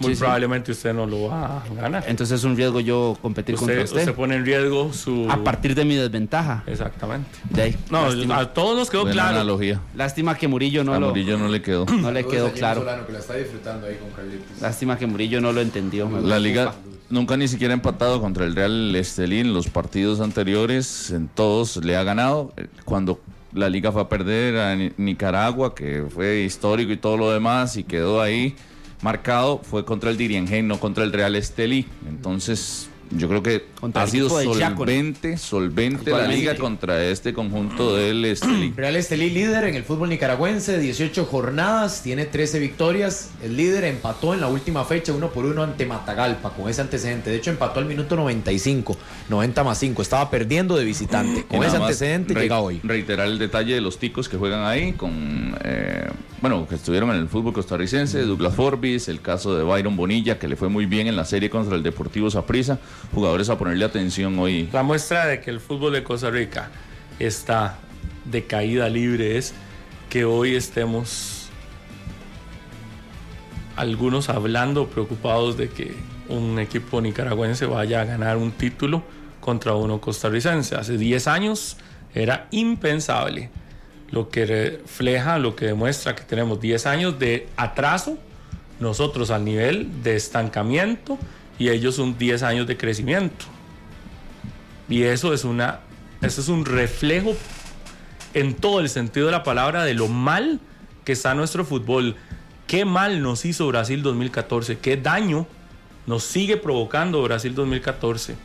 Muy 0.00 0.10
Sí, 0.10 0.14
sí. 0.16 0.20
probablemente 0.20 0.72
usted 0.72 0.94
no 0.94 1.06
lo 1.06 1.28
va 1.28 1.58
a 1.58 1.74
ganar. 1.74 2.04
Entonces 2.08 2.38
es 2.40 2.44
un 2.44 2.56
riesgo 2.56 2.80
yo 2.80 3.16
competir 3.20 3.54
usted, 3.54 3.66
contra 3.66 3.84
usted. 3.84 3.98
usted 4.00 4.14
pone 4.14 4.34
en 4.36 4.44
riesgo 4.46 4.92
su... 4.94 5.26
A 5.30 5.44
partir 5.44 5.74
de 5.74 5.84
mi 5.84 5.94
desventaja. 5.94 6.64
Exactamente. 6.66 7.28
De 7.50 7.62
ahí. 7.62 7.76
No, 7.90 8.06
lástima, 8.08 8.38
a 8.38 8.52
todos 8.52 8.76
nos 8.78 8.88
quedó 8.90 9.02
Buena 9.02 9.12
claro. 9.14 9.36
analogía. 9.36 9.80
lástima 9.94 10.36
que 10.36 10.48
Murillo 10.48 10.84
no 10.84 10.94
a 10.94 10.98
lo 10.98 11.08
Murillo 11.08 11.36
no 11.36 11.48
le 11.48 11.60
quedó. 11.60 11.84
no 11.86 12.10
le 12.10 12.24
quedó 12.24 12.50
claro. 12.52 12.80
Solano, 12.80 13.06
que 13.06 13.12
la 13.12 13.18
está 13.18 13.34
disfrutando 13.34 13.86
ahí 13.86 13.96
con 13.96 14.10
Carlitos. 14.10 14.60
Lástima 14.60 14.96
que 14.98 15.06
Murillo 15.06 15.40
no 15.42 15.52
lo 15.52 15.60
entendió. 15.60 16.08
me 16.08 16.22
La 16.22 16.38
liga 16.38 16.74
nunca 17.10 17.36
ni 17.36 17.46
siquiera 17.46 17.74
ha 17.74 17.76
empatado 17.76 18.20
contra 18.22 18.46
el 18.46 18.54
Real 18.56 18.96
Estelí 18.96 19.40
en 19.40 19.52
los 19.52 19.68
partidos 19.68 20.20
anteriores, 20.20 21.10
en 21.10 21.28
todos 21.28 21.76
le 21.84 21.96
ha 21.96 22.04
ganado. 22.04 22.54
Cuando 22.86 23.20
la 23.52 23.68
liga 23.68 23.92
fue 23.92 24.00
a 24.00 24.08
perder 24.08 24.56
a 24.58 24.76
Ni- 24.76 24.92
Nicaragua, 24.96 25.74
que 25.74 26.04
fue 26.08 26.40
histórico 26.40 26.92
y 26.92 26.96
todo 26.96 27.16
lo 27.18 27.30
demás, 27.32 27.76
y 27.76 27.84
quedó 27.84 28.22
ahí 28.22 28.54
marcado, 29.02 29.58
fue 29.62 29.84
contra 29.84 30.10
el 30.10 30.16
Diriengen, 30.16 30.68
no 30.68 30.78
contra 30.78 31.04
el 31.04 31.12
Real 31.12 31.36
Estelí. 31.36 31.86
Entonces, 32.08 32.88
yo 33.10 33.28
creo 33.28 33.42
que 33.42 33.64
Contra 33.80 34.02
ha 34.02 34.06
sido 34.06 34.28
solvente, 34.28 35.36
solvente 35.36 36.10
la 36.10 36.26
liga 36.26 36.56
contra 36.56 37.04
este 37.04 37.32
conjunto 37.32 37.96
del 37.96 38.24
Estelí. 38.24 38.72
Real 38.76 38.96
Estelí 38.96 39.30
líder 39.30 39.64
en 39.64 39.74
el 39.74 39.82
fútbol 39.82 40.10
nicaragüense, 40.10 40.78
18 40.78 41.24
jornadas, 41.24 42.02
tiene 42.02 42.26
13 42.26 42.58
victorias. 42.60 43.30
El 43.42 43.56
líder 43.56 43.84
empató 43.84 44.32
en 44.34 44.40
la 44.40 44.48
última 44.48 44.84
fecha 44.84 45.12
uno 45.12 45.30
por 45.30 45.44
uno 45.44 45.62
ante 45.62 45.86
Matagalpa 45.86 46.50
con 46.50 46.68
ese 46.68 46.82
antecedente. 46.82 47.30
De 47.30 47.36
hecho, 47.36 47.50
empató 47.50 47.80
al 47.80 47.86
minuto 47.86 48.14
95, 48.16 48.96
90 49.28 49.64
más 49.64 49.78
5. 49.78 50.02
Estaba 50.02 50.30
perdiendo 50.30 50.76
de 50.76 50.84
visitante. 50.84 51.44
Con 51.44 51.64
ese 51.64 51.76
antecedente 51.76 52.34
llega 52.34 52.60
hoy. 52.60 52.80
Reiterar 52.84 53.26
el 53.26 53.38
detalle 53.38 53.74
de 53.74 53.80
los 53.80 53.98
ticos 53.98 54.28
que 54.28 54.36
juegan 54.36 54.64
ahí, 54.64 54.92
con 54.92 55.56
eh, 55.64 56.08
bueno, 56.40 56.66
que 56.66 56.74
estuvieron 56.74 57.10
en 57.10 57.16
el 57.16 57.28
fútbol 57.28 57.52
costarricense, 57.52 58.22
Douglas 58.22 58.54
Forbis, 58.54 59.08
el 59.08 59.20
caso 59.20 59.54
de 59.54 59.62
Byron 59.62 59.94
Bonilla, 59.94 60.38
que 60.38 60.48
le 60.48 60.56
fue 60.56 60.70
muy 60.70 60.86
bien 60.86 61.06
en 61.06 61.16
la 61.16 61.26
serie 61.26 61.50
contra 61.50 61.76
el 61.76 61.82
Deportivo 61.82 62.30
Saprissa. 62.30 62.78
Jugadores 63.14 63.48
a 63.48 63.58
ponerle 63.58 63.84
atención 63.84 64.38
hoy. 64.38 64.68
La 64.72 64.82
muestra 64.82 65.26
de 65.26 65.40
que 65.40 65.50
el 65.50 65.60
fútbol 65.60 65.92
de 65.92 66.02
Costa 66.02 66.30
Rica 66.30 66.70
está 67.18 67.78
de 68.24 68.44
caída 68.44 68.88
libre 68.88 69.36
es 69.36 69.54
que 70.08 70.24
hoy 70.24 70.54
estemos 70.54 71.48
algunos 73.76 74.28
hablando 74.28 74.88
preocupados 74.88 75.56
de 75.56 75.68
que 75.68 75.94
un 76.28 76.58
equipo 76.58 77.00
nicaragüense 77.00 77.66
vaya 77.66 78.02
a 78.02 78.04
ganar 78.04 78.36
un 78.36 78.52
título 78.52 79.02
contra 79.40 79.74
uno 79.74 80.00
costarricense. 80.00 80.76
Hace 80.76 80.96
10 80.96 81.26
años 81.26 81.76
era 82.14 82.46
impensable, 82.50 83.50
lo 84.10 84.28
que 84.28 84.46
refleja, 84.46 85.38
lo 85.38 85.56
que 85.56 85.66
demuestra 85.66 86.14
que 86.14 86.22
tenemos 86.22 86.60
10 86.60 86.86
años 86.86 87.18
de 87.18 87.48
atraso, 87.56 88.18
nosotros 88.80 89.30
al 89.30 89.44
nivel 89.44 90.02
de 90.02 90.16
estancamiento 90.16 91.18
y 91.60 91.68
ellos 91.68 91.98
un 92.00 92.18
10 92.18 92.42
años 92.42 92.66
de 92.66 92.76
crecimiento. 92.76 93.44
Y 94.88 95.02
eso 95.04 95.32
es 95.32 95.44
una 95.44 95.80
eso 96.22 96.40
es 96.40 96.48
un 96.48 96.64
reflejo 96.64 97.36
en 98.34 98.54
todo 98.54 98.80
el 98.80 98.88
sentido 98.88 99.26
de 99.26 99.32
la 99.32 99.42
palabra 99.44 99.84
de 99.84 99.94
lo 99.94 100.08
mal 100.08 100.58
que 101.04 101.12
está 101.12 101.34
nuestro 101.34 101.64
fútbol. 101.64 102.16
Qué 102.66 102.84
mal 102.84 103.22
nos 103.22 103.44
hizo 103.44 103.66
Brasil 103.68 104.02
2014, 104.02 104.78
qué 104.78 104.96
daño 104.96 105.46
nos 106.06 106.24
sigue 106.24 106.56
provocando 106.56 107.22
Brasil 107.22 107.54
2014. 107.54 108.32
Es 108.32 108.38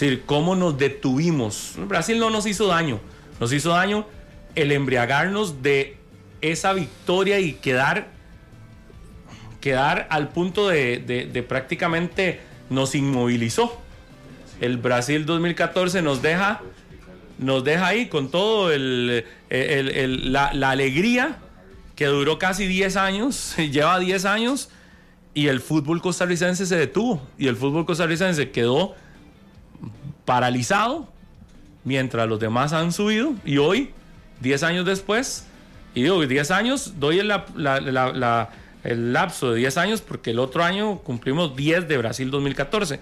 decir, 0.00 0.22
cómo 0.26 0.54
nos 0.54 0.76
detuvimos. 0.78 1.74
Brasil 1.88 2.18
no 2.18 2.30
nos 2.30 2.46
hizo 2.46 2.66
daño, 2.68 3.00
nos 3.40 3.52
hizo 3.52 3.70
daño 3.70 4.06
el 4.54 4.70
embriagarnos 4.72 5.62
de 5.62 5.96
esa 6.40 6.72
victoria 6.72 7.38
y 7.40 7.52
quedar, 7.54 8.08
quedar 9.60 10.06
al 10.10 10.28
punto 10.28 10.68
de, 10.68 10.98
de- 10.98 11.26
de 11.26 11.42
prácticamente 11.42 12.40
nos 12.70 12.94
inmovilizó. 12.94 13.78
El 14.60 14.78
Brasil 14.78 15.26
2014 15.26 16.00
nos 16.02 16.22
deja, 16.22 16.60
nos 17.38 17.64
deja 17.64 17.86
ahí 17.88 18.08
con 18.08 18.30
todo 18.30 18.70
la, 19.50 20.70
alegría 20.70 21.38
que 21.96 22.06
duró 22.06 22.38
casi 22.38 22.66
10 22.66 22.96
años, 22.96 23.54
lleva 23.58 23.98
10 23.98 24.24
años, 24.24 24.70
y 25.34 25.48
el 25.48 25.60
fútbol 25.60 26.00
costarricense 26.00 26.66
se 26.66 26.76
detuvo. 26.76 27.26
Y 27.38 27.48
el 27.48 27.56
fútbol 27.56 27.84
costarricense 27.86 28.50
quedó 28.50 28.94
paralizado 30.24 31.08
mientras 31.84 32.28
los 32.28 32.40
demás 32.40 32.72
han 32.72 32.92
subido. 32.92 33.34
Y 33.44 33.58
hoy, 33.58 33.90
10 34.40 34.62
años 34.62 34.86
después, 34.86 35.46
y 35.94 36.02
digo 36.02 36.24
10 36.24 36.50
años, 36.50 36.94
doy 36.98 37.22
la- 37.22 37.46
la- 37.54 38.50
el 38.84 39.12
lapso 39.12 39.52
de 39.52 39.58
10 39.58 39.76
años 39.78 40.00
porque 40.00 40.30
el 40.30 40.38
otro 40.38 40.62
año 40.64 40.98
cumplimos 40.98 41.54
10 41.56 41.88
de 41.88 41.98
Brasil 41.98 42.30
2014. 42.30 43.00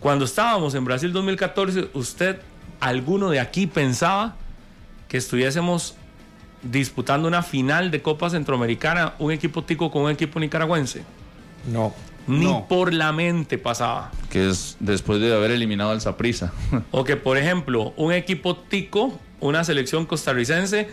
Cuando 0.00 0.24
estábamos 0.24 0.74
en 0.74 0.84
Brasil 0.84 1.12
2014, 1.12 1.90
usted, 1.94 2.40
alguno 2.80 3.30
de 3.30 3.40
aquí 3.40 3.66
pensaba 3.66 4.36
que 5.08 5.16
estuviésemos 5.16 5.94
disputando 6.62 7.28
una 7.28 7.42
final 7.42 7.90
de 7.90 8.02
Copa 8.02 8.30
Centroamericana, 8.30 9.14
un 9.18 9.32
equipo 9.32 9.64
tico 9.64 9.90
con 9.90 10.02
un 10.02 10.10
equipo 10.10 10.40
nicaragüense. 10.40 11.02
No. 11.70 11.94
Ni 12.26 12.46
No. 12.46 12.66
por 12.68 12.92
la 12.94 13.12
mente 13.12 13.58
pasaba. 13.58 14.10
que 14.30 14.48
es 14.48 14.76
después 14.80 15.20
de 15.20 15.34
haber 15.34 15.50
eliminado 15.50 15.90
al 15.90 16.00
Saprissa. 16.00 16.52
O 16.90 17.04
que, 17.04 17.16
por 17.16 17.36
ejemplo, 17.36 17.92
un 17.96 18.12
equipo 18.12 18.56
tico, 18.56 19.18
una 19.40 19.62
selección 19.64 20.06
costarricense, 20.06 20.88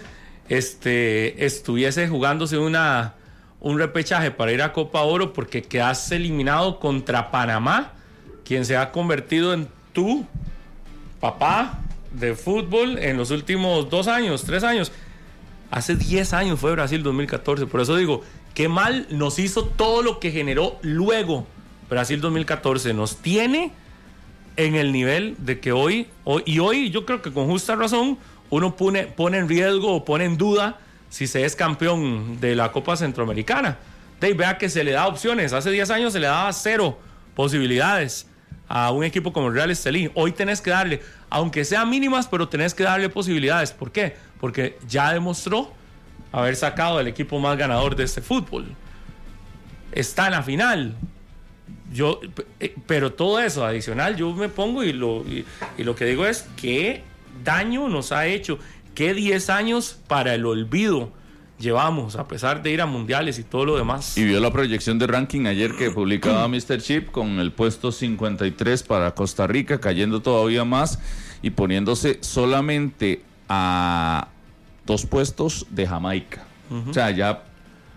este, 0.50 1.46
estuviese 1.46 2.08
jugándose 2.10 2.58
una, 2.58 3.16
un 3.62 3.78
repechaje 3.78 4.32
para 4.32 4.52
ir 4.52 4.62
a 4.62 4.74
Copa 4.74 5.02
Oro 5.02 5.34
porque 5.34 5.62
quedaste 5.62 6.16
eliminado 6.16 6.80
contra 6.80 7.32
Panamá, 7.32 7.94
quien 8.44 8.66
se 8.66 8.76
ha 8.76 8.92
convertido 8.92 9.54
en 9.54 9.68
tu 9.94 10.26
papá 11.20 11.80
de 12.12 12.36
fútbol 12.36 12.98
en 12.98 13.18
los 13.18 13.30
últimos 13.32 13.90
dos 13.90 14.08
años, 14.08 14.44
tres 14.44 14.64
años. 14.64 14.92
Hace 15.70 15.96
10 15.96 16.34
años 16.34 16.60
fue 16.60 16.72
Brasil 16.72 17.02
2014. 17.02 17.66
Por 17.68 17.80
eso 17.80 17.96
digo, 17.96 18.24
qué 18.54 18.68
mal 18.68 19.08
nos 19.10 19.40
hizo 19.40 19.66
todo 19.66 20.02
lo 20.02 20.20
que 20.20 20.32
generó 20.32 20.78
luego 20.82 21.46
Brasil 21.90 22.20
2014. 22.20 22.94
Nos 22.94 23.18
tiene 23.18 23.72
en 24.58 24.76
el 24.76 24.92
nivel 24.92 25.36
de 25.38 25.60
que 25.60 25.72
hoy, 25.72 26.08
hoy 26.26 26.44
y 26.46 26.60
hoy 26.60 26.90
yo 26.90 27.06
creo 27.06 27.22
que 27.22 27.32
con 27.32 27.48
justa 27.48 27.76
razón 27.76 28.18
uno 28.50 28.76
pone, 28.76 29.04
pone 29.04 29.38
en 29.38 29.48
riesgo 29.48 29.94
o 29.94 30.04
pone 30.04 30.26
en 30.26 30.38
duda 30.38 30.80
si 31.12 31.28
se 31.28 31.44
es 31.44 31.56
campeón 31.56 32.40
de 32.40 32.56
la 32.56 32.72
Copa 32.72 32.96
Centroamericana. 32.96 33.78
Vea 34.20 34.58
que 34.58 34.70
se 34.70 34.84
le 34.84 34.92
da 34.92 35.08
opciones. 35.08 35.52
Hace 35.52 35.70
10 35.70 35.90
años 35.92 36.14
se 36.14 36.20
le 36.20 36.28
daba 36.28 36.52
cero 36.54 36.98
posibilidades 37.36 38.28
a 38.68 38.92
un 38.92 39.04
equipo 39.04 39.34
como 39.34 39.50
el 39.50 39.54
Real 39.54 39.70
Estelí. 39.72 40.10
Hoy 40.14 40.32
tenés 40.32 40.62
que 40.62 40.70
darle, 40.70 41.02
aunque 41.30 41.66
sean 41.66 41.90
mínimas, 41.90 42.28
pero 42.28 42.48
tenés 42.48 42.74
que 42.74 42.84
darle 42.84 43.10
posibilidades. 43.10 43.74
¿Por 43.74 43.92
qué? 43.92 44.16
Porque 44.40 44.78
ya 44.88 45.12
demostró 45.12 45.74
haber 46.32 46.56
sacado 46.56 47.00
el 47.02 47.08
equipo 47.08 47.40
más 47.40 47.58
ganador 47.58 47.96
de 47.98 48.06
este 48.06 48.22
fútbol. 48.22 48.74
Está 49.92 50.28
en 50.28 50.32
la 50.32 50.44
final. 50.44 50.96
Yo, 51.92 52.22
eh, 52.62 52.74
pero 52.88 53.12
todo 53.12 53.42
eso 53.42 53.66
adicional, 53.66 54.16
yo 54.16 54.32
me 54.34 54.48
pongo 54.48 54.82
y 54.82 54.94
lo, 54.94 55.26
y, 55.26 55.46
y 55.78 55.84
lo 55.84 55.94
que 55.94 56.06
digo 56.06 56.26
es 56.26 56.48
qué 56.56 57.04
daño 57.44 57.90
nos 57.90 58.14
ha 58.14 58.28
hecho, 58.28 58.60
qué 58.96 59.14
10 59.14 59.50
años 59.50 59.98
para 60.08 60.34
el 60.36 60.46
olvido 60.46 61.12
llevamos, 61.60 62.16
a 62.16 62.28
pesar 62.28 62.64
de 62.64 62.72
ir 62.72 62.82
a 62.82 62.86
mundiales 62.88 63.38
y 63.38 63.44
todo 63.44 63.66
lo 63.66 63.78
demás. 63.78 64.18
Y 64.18 64.24
vio 64.26 64.40
la 64.40 64.52
proyección 64.52 64.98
de 64.98 65.06
ranking 65.08 65.46
ayer 65.46 65.76
que 65.76 65.92
publicaba 65.92 66.48
Mr. 66.50 66.82
Chip 66.82 67.12
con 67.12 67.40
el 67.40 67.52
puesto 67.52 67.92
53 67.92 68.84
para 68.84 69.14
Costa 69.14 69.46
Rica, 69.48 69.80
cayendo 69.80 70.22
todavía 70.22 70.66
más 70.66 71.00
y 71.44 71.52
poniéndose 71.52 72.18
solamente 72.22 73.22
a 73.48 74.28
dos 74.86 75.06
puestos 75.06 75.66
de 75.70 75.88
Jamaica. 75.88 76.44
O 76.90 76.94
sea, 76.94 77.12
ya 77.12 77.44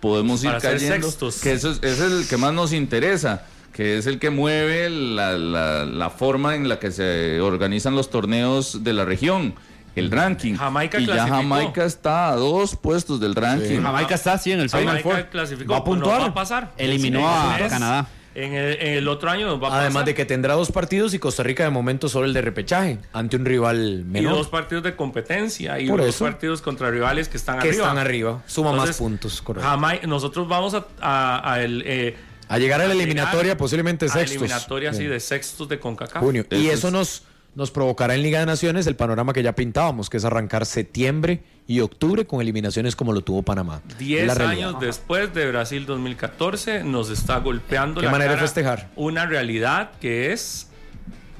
podemos 0.01 0.43
ir 0.43 0.51
Para 0.51 0.61
cayendo. 0.61 1.07
sextos. 1.09 1.41
Que 1.41 1.53
eso 1.53 1.71
es, 1.71 1.79
ese 1.83 2.07
es 2.07 2.13
el 2.13 2.29
que 2.29 2.37
más 2.37 2.53
nos 2.53 2.73
interesa, 2.73 3.47
que 3.73 3.97
es 3.99 4.07
el 4.07 4.19
que 4.19 4.31
mueve 4.31 4.91
la, 4.91 5.39
la- 5.39 5.85
la 5.87 6.11
forma 6.11 6.55
en 6.57 6.69
la 6.69 6.79
que 6.81 6.91
se 6.91 7.41
organizan 7.41 7.95
los 7.95 8.11
torneos 8.11 8.83
de 8.85 8.93
la 8.93 9.05
región, 9.05 9.55
el 9.97 10.11
ranking. 10.11 10.55
Jamaica 10.57 10.99
y 10.99 11.07
ya 11.07 11.13
clasificó. 11.15 11.37
Jamaica 11.37 11.85
está 11.85 12.29
a 12.31 12.37
dos 12.37 12.77
puestos 12.77 13.21
del 13.21 13.35
ranking. 13.35 13.81
Jamaica 13.81 14.15
está 14.15 14.33
así 14.35 14.53
en 14.53 14.61
el 14.61 14.71
Final 14.71 14.87
Jamaica 14.89 15.09
Four. 15.09 15.29
clasificó, 15.31 15.73
¿Va 15.73 15.79
a 15.79 15.85
puntuar? 15.85 16.21
va 16.21 16.27
a 16.27 16.35
pasar. 16.35 16.73
Eliminó 16.79 17.29
a 17.29 17.57
el 17.57 17.63
mes, 17.63 17.73
Canadá. 17.73 18.07
En 18.37 18.53
el, 18.53 18.73
en 18.81 18.95
el 18.95 19.07
otro 19.07 19.31
año 19.31 19.47
nos 19.47 19.63
va 19.63 19.69
a 19.69 19.71
pasar. 19.71 19.81
Además 19.83 20.05
de 20.07 20.15
que 20.15 20.25
tendrá 20.25 20.55
dos 20.55 20.73
partidos 20.73 21.15
y 21.15 21.21
Costa 21.21 21.45
Rica 21.45 21.63
de 21.63 21.71
momento 21.71 22.09
solo 22.09 22.27
el 22.27 22.33
de 22.33 22.43
repechaje 22.43 22.99
ante 23.13 23.37
un 23.37 23.45
rival 23.45 24.01
y 24.01 24.11
menor. 24.11 24.35
dos 24.35 24.49
partidos 24.49 24.83
de 24.83 24.97
competencia 24.97 25.79
y 25.79 25.89
Por 25.89 26.01
dos 26.01 26.09
eso. 26.09 26.25
partidos 26.25 26.61
contra 26.61 26.91
rivales 26.91 27.29
que 27.29 27.37
están 27.37 27.61
que 27.61 27.69
arriba. 27.69 27.85
están 27.85 27.99
arriba. 27.99 28.43
Suma 28.47 28.73
más 28.73 28.97
puntos. 28.97 29.41
correcto. 29.41 29.69
Jamai- 29.71 30.03
nosotros 30.07 30.49
vamos 30.49 30.75
a, 30.75 30.85
a- 31.01 31.53
a 31.53 31.63
el, 31.63 31.85
eh, 31.87 32.17
A 32.49 32.59
llegar 32.59 32.81
a 32.81 32.89
la 32.89 32.95
eliminatoria, 32.95 33.43
llegar 33.43 33.57
posiblemente 33.57 34.07
a 34.07 34.09
sextos. 34.09 34.33
eliminatoria 34.33 34.91
así 34.91 34.99
Bien. 35.01 35.13
de 35.13 35.21
sextos 35.21 35.69
de 35.69 35.79
CONCACAF. 35.79 36.21
junio. 36.21 36.45
Y 36.51 36.67
Eso 36.67 36.73
eso 36.73 36.87
es- 36.89 36.93
nos, 36.93 37.23
nos 37.55 37.71
provocará 37.71 38.15
en 38.15 38.23
Liga 38.23 38.41
de 38.41 38.47
Naciones 38.47 38.87
el 38.87 38.97
panorama 38.97 39.33
que 39.33 39.43
ya 39.43 39.55
pintábamos, 39.55 40.11
que 40.11 40.17
es 40.17 40.25
arrancar 40.25 40.67
septiembre 40.67 41.43
y 41.67 41.81
octubre 41.81 42.27
con 42.27 42.41
eliminaciones 42.41 42.97
como 42.97 43.13
lo 43.13 43.21
tuvo 43.23 43.43
Panamá. 43.43 43.81
Diez 43.99 44.39
años 44.39 44.77
después 44.81 45.33
de 45.33 45.49
Brasil 45.51 45.87
2014 45.87 46.85
nos 46.85 47.11
está 47.11 47.39
golpeando 47.39 48.01
Qué 48.01 48.07
la 48.07 48.13
manera 48.13 48.33
de 48.33 48.37
cara 48.37 48.47
festejar. 48.47 48.91
una 48.97 49.27
realidad 49.27 49.93
que 50.01 50.33
es 50.33 50.69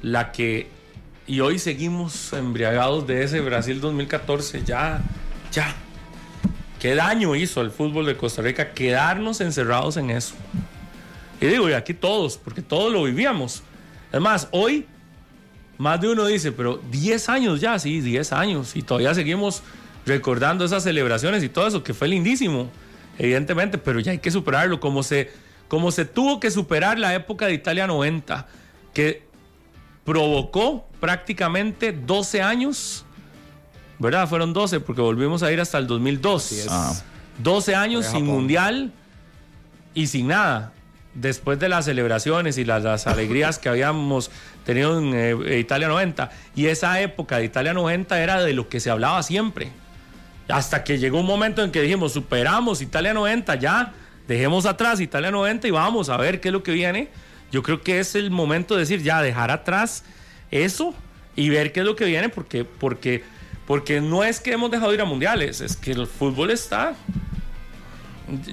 la 0.01 0.31
que 0.31 0.67
y 1.27 1.39
hoy 1.39 1.59
seguimos 1.59 2.33
embriagados 2.33 3.07
de 3.07 3.23
ese 3.23 3.41
Brasil 3.41 3.81
2014 3.81 4.63
ya 4.63 5.01
ya. 5.51 5.75
Qué 6.79 6.95
daño 6.95 7.35
hizo 7.35 7.61
al 7.61 7.71
fútbol 7.71 8.05
de 8.05 8.15
Costa 8.15 8.41
Rica 8.41 8.71
quedarnos 8.73 9.41
encerrados 9.41 9.97
en 9.97 10.11
eso. 10.11 10.35
Y 11.41 11.47
digo 11.47 11.69
y 11.69 11.73
aquí 11.73 11.93
todos 11.93 12.37
porque 12.37 12.61
todos 12.61 12.91
lo 12.91 13.03
vivíamos. 13.03 13.63
Además 14.11 14.47
hoy 14.51 14.85
más 15.77 15.99
de 16.01 16.09
uno 16.09 16.25
dice, 16.25 16.51
pero 16.51 16.79
10 16.91 17.29
años 17.29 17.61
ya, 17.61 17.77
sí, 17.79 18.01
10 18.01 18.33
años. 18.33 18.75
Y 18.75 18.81
todavía 18.81 19.13
seguimos 19.13 19.63
recordando 20.05 20.65
esas 20.65 20.83
celebraciones 20.83 21.43
y 21.43 21.49
todo 21.49 21.67
eso, 21.67 21.83
que 21.83 21.93
fue 21.93 22.07
lindísimo, 22.07 22.69
evidentemente, 23.17 23.77
pero 23.77 23.99
ya 23.99 24.11
hay 24.11 24.19
que 24.19 24.31
superarlo, 24.31 24.79
como 24.79 25.03
se, 25.03 25.31
como 25.67 25.91
se 25.91 26.05
tuvo 26.05 26.39
que 26.39 26.51
superar 26.51 26.99
la 26.99 27.13
época 27.15 27.47
de 27.47 27.53
Italia 27.53 27.87
90, 27.87 28.47
que 28.93 29.25
provocó 30.03 30.87
prácticamente 30.99 31.91
12 31.91 32.41
años, 32.41 33.05
¿verdad? 33.99 34.27
Fueron 34.29 34.53
12, 34.53 34.79
porque 34.79 35.01
volvimos 35.01 35.43
a 35.43 35.51
ir 35.51 35.59
hasta 35.59 35.77
el 35.77 35.87
2002. 35.87 36.67
Ah. 36.69 36.93
12 37.39 37.75
años 37.75 38.05
sin 38.05 38.25
mundial 38.25 38.93
y 39.93 40.07
sin 40.07 40.27
nada. 40.27 40.71
Después 41.15 41.59
de 41.59 41.69
las 41.69 41.85
celebraciones 41.85 42.57
y 42.57 42.65
las, 42.65 42.83
las 42.83 43.07
alegrías 43.07 43.57
que 43.57 43.69
habíamos 43.69 44.29
tenido 44.65 44.99
en 44.99 45.13
eh, 45.13 45.59
Italia 45.59 45.87
90. 45.87 46.29
Y 46.55 46.67
esa 46.67 47.01
época 47.01 47.37
de 47.37 47.45
Italia 47.45 47.73
90 47.73 48.21
era 48.21 48.43
de 48.43 48.53
lo 48.53 48.69
que 48.69 48.79
se 48.79 48.89
hablaba 48.89 49.23
siempre. 49.23 49.71
Hasta 50.47 50.83
que 50.83 50.99
llegó 50.99 51.19
un 51.19 51.25
momento 51.25 51.63
en 51.63 51.71
que 51.71 51.81
dijimos, 51.81 52.13
superamos 52.13 52.81
Italia 52.81 53.13
90, 53.13 53.55
ya, 53.55 53.93
dejemos 54.27 54.65
atrás 54.65 54.99
Italia 54.99 55.31
90 55.31 55.67
y 55.67 55.71
vamos 55.71 56.09
a 56.09 56.17
ver 56.17 56.39
qué 56.39 56.49
es 56.49 56.53
lo 56.53 56.61
que 56.61 56.71
viene. 56.71 57.09
Yo 57.51 57.63
creo 57.63 57.81
que 57.81 57.99
es 57.99 58.15
el 58.15 58.31
momento 58.31 58.75
de 58.75 58.81
decir, 58.81 59.01
ya, 59.01 59.21
dejar 59.21 59.49
atrás 59.49 60.03
eso 60.51 60.93
y 61.35 61.49
ver 61.49 61.71
qué 61.71 61.81
es 61.81 61.85
lo 61.85 61.95
que 61.95 62.05
viene, 62.05 62.29
porque, 62.29 62.63
porque, 62.63 63.23
porque 63.65 64.01
no 64.01 64.23
es 64.23 64.39
que 64.39 64.51
hemos 64.51 64.71
dejado 64.71 64.91
de 64.91 64.95
ir 64.95 65.01
a 65.01 65.05
mundiales, 65.05 65.61
es 65.61 65.75
que 65.75 65.91
el 65.91 66.07
fútbol 66.07 66.51
está 66.51 66.95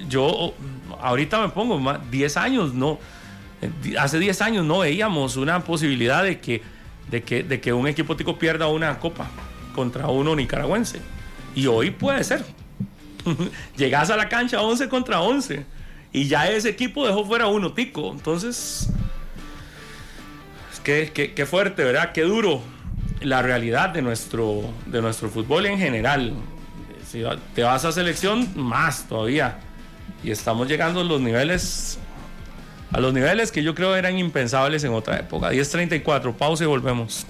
yo 0.09 0.53
ahorita 1.01 1.41
me 1.41 1.49
pongo 1.49 1.79
más 1.79 1.99
10 2.11 2.37
años, 2.37 2.73
no 2.73 2.99
eh, 3.61 3.95
hace 3.97 4.19
10 4.19 4.41
años 4.41 4.65
no 4.65 4.79
veíamos 4.79 5.35
una 5.37 5.63
posibilidad 5.63 6.23
de 6.23 6.39
que 6.39 6.61
de 7.09 7.21
que, 7.23 7.43
de 7.43 7.59
que 7.61 7.73
un 7.73 7.87
equipo 7.87 8.15
tico 8.15 8.39
pierda 8.39 8.67
una 8.67 8.97
copa 8.99 9.27
contra 9.75 10.07
uno 10.07 10.35
nicaragüense. 10.35 10.99
Y 11.55 11.67
hoy 11.67 11.91
puede 11.91 12.23
ser. 12.23 12.43
Llegas 13.77 14.09
a 14.09 14.17
la 14.17 14.29
cancha 14.29 14.61
11 14.61 14.89
contra 14.89 15.21
11 15.21 15.65
y 16.11 16.27
ya 16.27 16.47
ese 16.49 16.69
equipo 16.69 17.05
dejó 17.05 17.25
fuera 17.25 17.47
uno 17.47 17.73
tico. 17.73 18.11
Entonces, 18.11 18.89
es 20.71 20.79
que, 20.79 21.11
que- 21.13 21.33
que 21.33 21.45
fuerte, 21.45 21.83
¿verdad? 21.83 22.11
Qué 22.13 22.21
duro 22.21 22.61
la 23.21 23.41
realidad 23.41 23.89
de 23.89 24.01
nuestro, 24.01 24.61
de 24.85 25.01
nuestro 25.01 25.29
fútbol 25.29 25.65
en 25.65 25.77
general. 25.77 26.33
Te 27.53 27.61
vas 27.61 27.85
a 27.85 27.91
selección, 27.91 28.49
más 28.55 29.07
todavía. 29.07 29.59
Y 30.23 30.31
estamos 30.31 30.67
llegando 30.67 31.01
a 31.01 31.03
los 31.03 31.21
niveles 31.21 31.99
a 32.91 32.99
los 32.99 33.13
niveles 33.13 33.51
que 33.51 33.63
yo 33.63 33.75
creo 33.75 33.95
eran 33.95 34.17
impensables 34.17 34.83
en 34.83 34.93
otra 34.93 35.17
época. 35.17 35.51
10.34, 35.51 36.33
pausa 36.35 36.63
y 36.63 36.67
volvemos. 36.67 37.27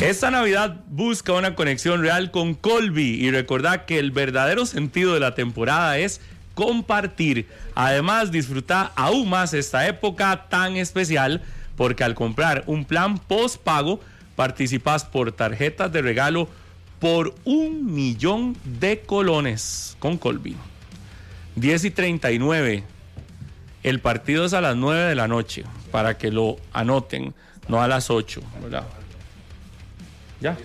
Esta 0.00 0.30
Navidad 0.30 0.80
busca 0.88 1.32
una 1.32 1.54
conexión 1.54 2.02
real 2.02 2.30
con 2.32 2.54
Colby 2.54 3.24
y 3.24 3.30
recordad 3.30 3.84
que 3.84 3.98
el 3.98 4.10
verdadero 4.10 4.66
sentido 4.66 5.14
de 5.14 5.20
la 5.20 5.34
temporada 5.34 5.96
es 5.96 6.20
compartir. 6.54 7.48
Además, 7.74 8.30
disfruta 8.30 8.92
aún 8.94 9.28
más 9.28 9.54
esta 9.54 9.86
época 9.86 10.46
tan 10.48 10.76
especial 10.76 11.42
porque 11.76 12.04
al 12.04 12.14
comprar 12.14 12.64
un 12.66 12.84
plan 12.84 13.18
postpago 13.18 14.00
participas 14.36 15.04
por 15.04 15.32
tarjetas 15.32 15.92
de 15.92 16.02
regalo 16.02 16.48
por 17.00 17.34
un 17.44 17.94
millón 17.94 18.56
de 18.64 19.00
colones 19.00 19.96
con 19.98 20.18
Colby. 20.18 20.56
10 21.56 21.84
y 21.84 21.90
39. 21.90 22.84
El 23.82 24.00
partido 24.00 24.44
es 24.44 24.52
a 24.52 24.60
las 24.60 24.76
9 24.76 25.08
de 25.08 25.14
la 25.14 25.28
noche 25.28 25.64
para 25.90 26.16
que 26.16 26.30
lo 26.30 26.56
anoten, 26.72 27.34
no 27.68 27.82
a 27.82 27.88
las 27.88 28.10
8, 28.10 28.40
¿verdad? 28.62 28.84
¿Ya? 30.40 30.56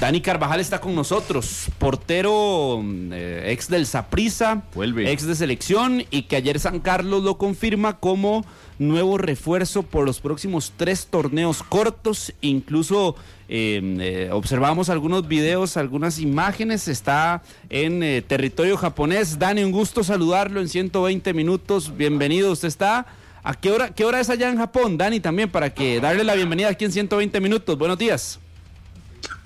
Dani 0.00 0.22
Carvajal 0.22 0.60
está 0.60 0.80
con 0.80 0.94
nosotros, 0.94 1.66
portero 1.76 2.82
eh, 3.12 3.48
ex 3.48 3.68
del 3.68 3.84
Saprissa, 3.84 4.62
Vuelve. 4.74 5.12
ex 5.12 5.26
de 5.26 5.34
selección 5.34 6.04
y 6.10 6.22
que 6.22 6.36
ayer 6.36 6.58
San 6.58 6.80
Carlos 6.80 7.22
lo 7.22 7.36
confirma 7.36 7.98
como 7.98 8.46
nuevo 8.78 9.18
refuerzo 9.18 9.82
por 9.82 10.06
los 10.06 10.20
próximos 10.20 10.72
tres 10.78 11.06
torneos 11.08 11.62
cortos. 11.62 12.32
Incluso 12.40 13.14
eh, 13.50 13.80
eh, 14.00 14.30
observamos 14.32 14.88
algunos 14.88 15.28
videos, 15.28 15.76
algunas 15.76 16.18
imágenes. 16.18 16.88
Está 16.88 17.42
en 17.68 18.02
eh, 18.02 18.22
territorio 18.22 18.78
japonés. 18.78 19.38
Dani, 19.38 19.62
un 19.62 19.70
gusto 19.70 20.02
saludarlo 20.02 20.60
en 20.60 20.68
120 20.68 21.34
minutos. 21.34 21.94
Bienvenido. 21.94 22.52
Usted 22.52 22.68
está. 22.68 23.06
¿A 23.42 23.54
qué 23.54 23.70
hora, 23.70 23.94
qué 23.94 24.06
hora 24.06 24.20
es 24.20 24.30
allá 24.30 24.50
en 24.50 24.58
Japón, 24.58 24.98
Dani, 24.98 25.18
también, 25.20 25.50
para 25.50 25.72
que 25.72 25.98
darle 25.98 26.24
la 26.24 26.34
bienvenida 26.34 26.68
aquí 26.68 26.84
en 26.84 26.92
120 26.92 27.40
minutos? 27.40 27.78
Buenos 27.78 27.96
días. 27.96 28.38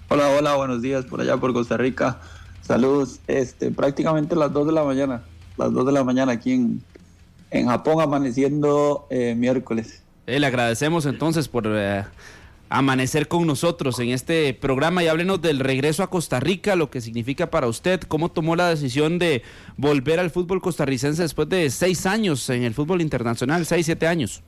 Hola, 0.09 0.29
hola, 0.31 0.55
buenos 0.55 0.83
días 0.83 1.07
por 1.07 1.21
allá 1.21 1.39
por 1.39 1.53
Costa 1.55 1.79
Rica. 1.79 2.21
Saludos. 2.61 3.21
Este, 3.27 3.71
prácticamente 3.71 4.37
las 4.37 4.53
2 4.53 4.67
de 4.67 4.73
la 4.73 4.85
mañana. 4.85 5.23
Las 5.57 5.73
2 5.73 5.87
de 5.87 5.93
la 5.93 6.05
mañana 6.05 6.33
aquí 6.33 6.53
en, 6.53 6.83
en 7.51 7.69
Japón 7.69 8.03
amaneciendo 8.03 9.07
eh, 9.09 9.35
miércoles. 9.35 10.03
Eh, 10.27 10.39
le 10.39 10.47
agradecemos 10.47 11.07
entonces 11.07 11.49
por 11.49 11.65
eh, 11.67 12.05
amanecer 12.69 13.29
con 13.29 13.47
nosotros 13.47 13.99
en 13.99 14.11
este 14.11 14.53
programa 14.53 15.03
y 15.03 15.09
háblenos 15.09 15.41
del 15.41 15.59
regreso 15.59 16.03
a 16.03 16.11
Costa 16.11 16.39
Rica, 16.39 16.77
lo 16.77 16.91
que 16.91 17.01
significa 17.01 17.51
para 17.51 17.67
usted, 17.67 18.01
cómo 18.03 18.31
tomó 18.31 18.57
la 18.57 18.69
decisión 18.69 19.19
de 19.19 19.43
volver 19.79 20.21
al 20.21 20.31
fútbol 20.31 20.61
costarricense 20.61 21.23
después 21.23 21.49
de 21.49 21.71
seis 21.71 22.05
años 22.05 22.49
en 22.51 22.63
el 22.63 22.75
fútbol 22.75 23.01
internacional, 23.01 23.65
seis, 23.65 23.87
siete 23.87 24.07
años. 24.07 24.43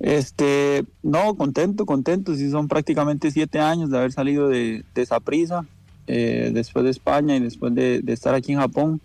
Este, 0.00 0.84
no, 1.02 1.36
contento, 1.36 1.86
contento. 1.86 2.34
Sí, 2.34 2.50
son 2.50 2.68
prácticamente 2.68 3.30
siete 3.30 3.60
años 3.60 3.90
de 3.90 3.98
haber 3.98 4.12
salido 4.12 4.48
de, 4.48 4.84
de 4.94 5.06
Saprissa, 5.06 5.66
eh, 6.06 6.50
después 6.52 6.84
de 6.84 6.90
España 6.90 7.36
y 7.36 7.40
después 7.40 7.74
de, 7.74 8.00
de 8.00 8.12
estar 8.12 8.34
aquí 8.34 8.52
en 8.52 8.58
Japón. 8.58 9.00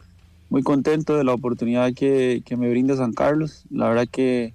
Muy 0.50 0.64
contento 0.64 1.18
de 1.18 1.24
la 1.24 1.34
oportunidad 1.34 1.94
que, 1.94 2.42
que 2.46 2.56
me 2.56 2.70
brinda 2.70 2.96
San 2.96 3.14
Carlos. 3.14 3.66
La 3.70 3.90
verdad 3.90 4.08
que 4.10 4.54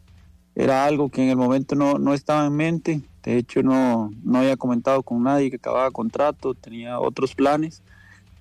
era 0.54 0.86
algo 0.86 1.10
que 1.10 1.22
en 1.22 1.28
el 1.28 1.36
momento 1.36 1.74
no, 1.74 1.98
no 1.98 2.14
estaba 2.14 2.46
en 2.46 2.56
mente. 2.56 3.00
De 3.22 3.36
hecho, 3.36 3.62
no, 3.62 4.10
no 4.24 4.38
había 4.38 4.56
comentado 4.56 5.02
con 5.02 5.22
nadie 5.22 5.50
que 5.50 5.56
acababa 5.56 5.90
contrato, 5.90 6.54
tenía 6.54 6.98
otros 6.98 7.34
planes. 7.34 7.82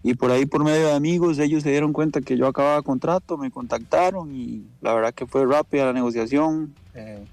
Y 0.04 0.14
por 0.14 0.32
ahí, 0.32 0.46
por 0.46 0.64
medio 0.64 0.88
de 0.88 0.94
amigos, 0.94 1.40
ellos 1.40 1.64
se 1.64 1.72
dieron 1.72 1.92
cuenta 1.92 2.22
que 2.22 2.38
yo 2.38 2.48
acababa 2.48 2.82
contrato, 2.82 3.38
me 3.38 3.52
contactaron 3.52 4.34
y 4.34 4.64
la 4.82 4.94
verdad 4.94 5.14
que 5.14 5.26
fue 5.26 5.46
rápida 5.46 5.88
la 5.88 5.94
negociación. 5.94 6.74
eh, 6.94 7.26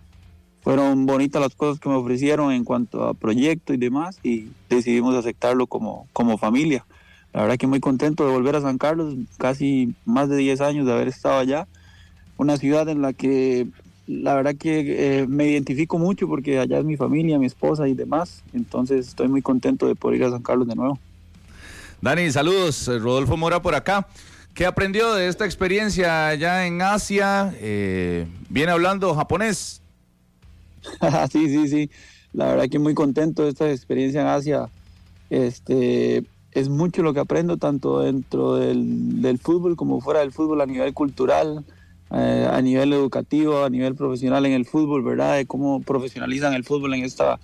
fueron 0.66 1.06
bonitas 1.06 1.40
las 1.40 1.54
cosas 1.54 1.78
que 1.78 1.88
me 1.88 1.94
ofrecieron 1.94 2.50
en 2.50 2.64
cuanto 2.64 3.04
a 3.04 3.14
proyecto 3.14 3.72
y 3.72 3.76
demás 3.76 4.18
y 4.24 4.48
decidimos 4.68 5.14
aceptarlo 5.14 5.68
como, 5.68 6.08
como 6.12 6.38
familia. 6.38 6.84
La 7.32 7.42
verdad 7.42 7.56
que 7.56 7.68
muy 7.68 7.78
contento 7.78 8.26
de 8.26 8.32
volver 8.32 8.56
a 8.56 8.60
San 8.60 8.76
Carlos, 8.76 9.14
casi 9.38 9.94
más 10.04 10.28
de 10.28 10.38
10 10.38 10.60
años 10.62 10.84
de 10.84 10.92
haber 10.92 11.06
estado 11.06 11.38
allá 11.38 11.68
una 12.36 12.56
ciudad 12.56 12.88
en 12.88 13.00
la 13.00 13.12
que 13.12 13.68
la 14.08 14.34
verdad 14.34 14.56
que 14.58 15.20
eh, 15.20 15.26
me 15.28 15.46
identifico 15.46 15.98
mucho 15.98 16.26
porque 16.26 16.58
allá 16.58 16.80
es 16.80 16.84
mi 16.84 16.96
familia, 16.96 17.38
mi 17.38 17.46
esposa 17.46 17.86
y 17.86 17.94
demás. 17.94 18.42
Entonces 18.52 19.06
estoy 19.06 19.28
muy 19.28 19.42
contento 19.42 19.86
de 19.86 19.94
poder 19.94 20.18
ir 20.18 20.24
a 20.24 20.30
San 20.30 20.42
Carlos 20.42 20.66
de 20.66 20.74
nuevo. 20.74 20.98
Dani, 22.00 22.28
saludos. 22.32 22.88
Rodolfo 22.88 23.36
Mora 23.36 23.62
por 23.62 23.76
acá. 23.76 24.08
¿Qué 24.52 24.66
aprendió 24.66 25.14
de 25.14 25.28
esta 25.28 25.44
experiencia 25.44 26.26
allá 26.26 26.66
en 26.66 26.82
Asia? 26.82 27.54
Eh, 27.60 28.26
¿Viene 28.48 28.72
hablando 28.72 29.14
japonés? 29.14 29.80
sí, 31.30 31.48
sí, 31.48 31.68
sí. 31.68 31.90
La 32.32 32.46
verdad 32.46 32.68
que 32.68 32.78
muy 32.78 32.94
contento 32.94 33.42
de 33.42 33.50
esta 33.50 33.70
experiencia 33.70 34.20
en 34.20 34.26
Asia. 34.26 34.68
Este, 35.30 36.24
es 36.52 36.68
mucho 36.68 37.02
lo 37.02 37.12
que 37.12 37.20
aprendo, 37.20 37.56
tanto 37.56 38.00
dentro 38.00 38.56
del, 38.56 39.38
fútbol 39.42 39.76
como 39.76 40.00
fuera 40.00 40.20
del 40.20 40.32
fútbol, 40.32 40.60
a 40.60 40.66
nivel 40.66 40.94
cultural, 40.94 41.64
eh, 42.10 42.48
a 42.50 42.60
nivel 42.62 42.92
educativo, 42.92 43.64
a 43.64 43.70
nivel 43.70 43.94
profesional 43.94 44.46
en 44.46 44.52
el 44.52 44.66
fútbol, 44.66 45.02
¿verdad? 45.02 45.36
De 45.36 45.46
cómo 45.46 45.80
profesionalizan 45.82 46.54
el 46.54 46.64
fútbol 46.64 46.94
en 46.94 47.04
esta, 47.04 47.40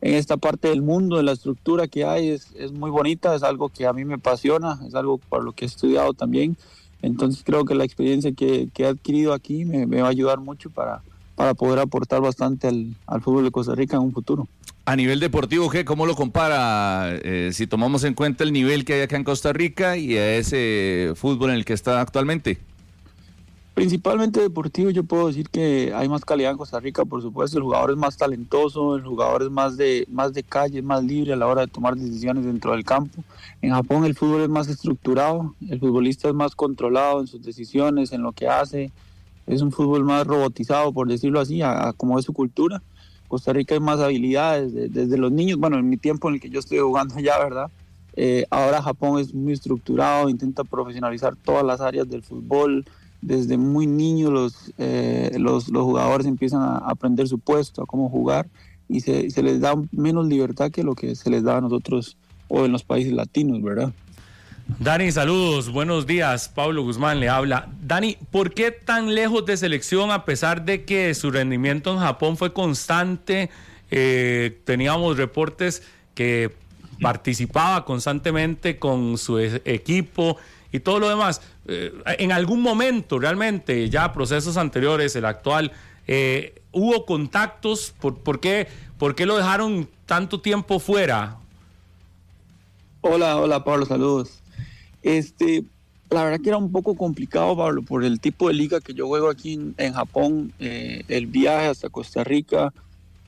en 0.00 0.14
esta 0.14 0.36
parte 0.36 0.68
del 0.68 0.82
mundo, 0.82 1.16
de 1.16 1.22
la 1.22 1.32
estructura 1.32 1.86
que 1.86 2.04
hay, 2.04 2.30
es, 2.30 2.52
es 2.56 2.72
muy 2.72 2.90
bonita, 2.90 3.34
es 3.34 3.42
algo 3.42 3.68
que 3.68 3.86
a 3.86 3.92
mí 3.92 4.04
me 4.04 4.14
apasiona, 4.14 4.80
es 4.86 4.94
algo 4.94 5.18
por 5.18 5.44
lo 5.44 5.52
que 5.52 5.64
he 5.64 5.68
estudiado 5.68 6.12
también. 6.14 6.56
Entonces 7.02 7.42
creo 7.44 7.64
que 7.64 7.74
la 7.74 7.84
experiencia 7.84 8.32
que, 8.32 8.68
he 8.76 8.86
adquirido 8.86 9.32
aquí 9.32 9.64
me, 9.64 9.86
va 9.86 10.08
a 10.08 10.10
ayudar 10.10 10.40
mucho 10.40 10.70
para, 10.70 11.02
para 11.36 11.54
poder 11.54 11.78
aportar 11.78 12.20
bastante 12.20 12.66
al, 12.66 12.96
al, 13.06 13.20
fútbol 13.20 13.44
de 13.44 13.50
Costa 13.52 13.74
Rica 13.74 13.96
en 13.96 14.02
un 14.02 14.12
futuro. 14.12 14.48
A 14.86 14.96
nivel 14.96 15.20
deportivo, 15.20 15.68
¿qué? 15.68 15.84
¿cómo 15.84 16.06
lo 16.06 16.16
compara 16.16 17.10
eh, 17.22 17.50
si 17.52 17.66
tomamos 17.66 18.04
en 18.04 18.14
cuenta 18.14 18.42
el 18.42 18.52
nivel 18.52 18.84
que 18.84 18.94
hay 18.94 19.00
acá 19.02 19.16
en 19.16 19.24
Costa 19.24 19.52
Rica 19.52 19.96
y 19.96 20.16
a 20.16 20.36
ese 20.36 21.12
fútbol 21.14 21.50
en 21.50 21.56
el 21.56 21.64
que 21.64 21.74
está 21.74 22.00
actualmente? 22.00 22.58
Principalmente 23.74 24.40
deportivo, 24.40 24.88
yo 24.88 25.04
puedo 25.04 25.26
decir 25.26 25.50
que 25.50 25.92
hay 25.94 26.08
más 26.08 26.24
calidad 26.24 26.52
en 26.52 26.56
Costa 26.56 26.80
Rica, 26.80 27.04
por 27.04 27.20
supuesto, 27.20 27.58
el 27.58 27.64
jugador 27.64 27.90
es 27.90 27.98
más 27.98 28.16
talentoso, 28.16 28.96
el 28.96 29.02
jugador 29.02 29.42
es 29.42 29.50
más 29.50 29.76
de, 29.76 30.06
más 30.10 30.32
de 30.32 30.42
calle, 30.42 30.78
es 30.78 30.84
más 30.84 31.04
libre 31.04 31.34
a 31.34 31.36
la 31.36 31.46
hora 31.46 31.60
de 31.60 31.66
tomar 31.66 31.94
decisiones 31.94 32.46
dentro 32.46 32.72
del 32.72 32.84
campo. 32.84 33.22
En 33.60 33.72
Japón 33.72 34.06
el 34.06 34.14
fútbol 34.14 34.40
es 34.40 34.48
más 34.48 34.68
estructurado, 34.68 35.54
el 35.68 35.78
futbolista 35.78 36.28
es 36.28 36.34
más 36.34 36.54
controlado 36.54 37.20
en 37.20 37.26
sus 37.26 37.42
decisiones, 37.42 38.12
en 38.12 38.22
lo 38.22 38.32
que 38.32 38.48
hace, 38.48 38.92
es 39.46 39.62
un 39.62 39.72
fútbol 39.72 40.04
más 40.04 40.26
robotizado, 40.26 40.92
por 40.92 41.08
decirlo 41.08 41.40
así, 41.40 41.62
a, 41.62 41.92
como 41.96 42.18
es 42.18 42.24
su 42.24 42.32
cultura. 42.32 42.82
Costa 43.28 43.52
Rica 43.52 43.74
hay 43.74 43.80
más 43.80 44.00
habilidades 44.00 44.72
de, 44.72 44.88
desde 44.88 45.18
los 45.18 45.32
niños, 45.32 45.58
bueno, 45.58 45.78
en 45.78 45.88
mi 45.88 45.96
tiempo 45.96 46.28
en 46.28 46.34
el 46.34 46.40
que 46.40 46.50
yo 46.50 46.60
estoy 46.60 46.78
jugando 46.78 47.14
allá, 47.16 47.38
¿verdad? 47.38 47.70
Eh, 48.16 48.46
ahora 48.50 48.82
Japón 48.82 49.20
es 49.20 49.34
muy 49.34 49.52
estructurado, 49.52 50.28
intenta 50.28 50.64
profesionalizar 50.64 51.36
todas 51.36 51.64
las 51.64 51.80
áreas 51.80 52.08
del 52.08 52.22
fútbol, 52.22 52.84
desde 53.20 53.56
muy 53.58 53.86
niños 53.86 54.32
los, 54.32 54.72
eh, 54.78 55.36
los, 55.38 55.68
los, 55.68 55.82
jugadores 55.82 56.26
empiezan 56.26 56.62
a 56.62 56.76
aprender 56.78 57.28
su 57.28 57.38
puesto, 57.38 57.82
a 57.82 57.86
cómo 57.86 58.08
jugar 58.08 58.46
y 58.88 59.00
se, 59.00 59.30
se, 59.30 59.42
les 59.42 59.60
da 59.60 59.74
menos 59.90 60.26
libertad 60.26 60.70
que 60.70 60.84
lo 60.84 60.94
que 60.94 61.14
se 61.14 61.28
les 61.28 61.42
da 61.42 61.58
a 61.58 61.60
nosotros 61.60 62.16
o 62.48 62.64
en 62.64 62.72
los 62.72 62.84
países 62.84 63.12
latinos, 63.12 63.62
¿verdad? 63.62 63.92
Dani, 64.68 65.12
saludos, 65.12 65.70
buenos 65.70 66.08
días. 66.08 66.48
Pablo 66.48 66.82
Guzmán 66.82 67.20
le 67.20 67.28
habla. 67.28 67.68
Dani, 67.82 68.18
¿por 68.32 68.52
qué 68.52 68.72
tan 68.72 69.14
lejos 69.14 69.46
de 69.46 69.56
selección 69.56 70.10
a 70.10 70.24
pesar 70.24 70.64
de 70.64 70.84
que 70.84 71.14
su 71.14 71.30
rendimiento 71.30 71.92
en 71.92 72.00
Japón 72.00 72.36
fue 72.36 72.52
constante? 72.52 73.48
Eh, 73.92 74.60
teníamos 74.64 75.18
reportes 75.18 75.84
que 76.16 76.52
participaba 77.00 77.84
constantemente 77.84 78.76
con 78.76 79.18
su 79.18 79.38
equipo 79.38 80.36
y 80.72 80.80
todo 80.80 80.98
lo 80.98 81.08
demás. 81.10 81.42
Eh, 81.68 81.92
en 82.18 82.32
algún 82.32 82.60
momento, 82.60 83.20
realmente, 83.20 83.88
ya 83.88 84.12
procesos 84.12 84.56
anteriores, 84.56 85.14
el 85.14 85.26
actual, 85.26 85.70
eh, 86.08 86.60
hubo 86.72 87.06
contactos. 87.06 87.94
¿Por, 88.00 88.18
por, 88.18 88.40
qué, 88.40 88.66
¿Por 88.98 89.14
qué 89.14 89.26
lo 89.26 89.36
dejaron 89.36 89.88
tanto 90.06 90.40
tiempo 90.40 90.80
fuera? 90.80 91.36
Hola, 93.00 93.36
hola 93.36 93.62
Pablo, 93.62 93.86
saludos. 93.86 94.42
Este, 95.06 95.62
la 96.10 96.24
verdad 96.24 96.40
que 96.40 96.48
era 96.48 96.58
un 96.58 96.72
poco 96.72 96.96
complicado, 96.96 97.56
Pablo, 97.56 97.82
por 97.82 98.04
el 98.04 98.18
tipo 98.18 98.48
de 98.48 98.54
liga 98.54 98.80
que 98.80 98.92
yo 98.92 99.06
juego 99.06 99.30
aquí 99.30 99.72
en, 99.76 99.92
Japón. 99.92 100.52
Eh, 100.58 101.04
el 101.06 101.28
viaje 101.28 101.68
hasta 101.68 101.88
Costa 101.88 102.24
Rica 102.24 102.72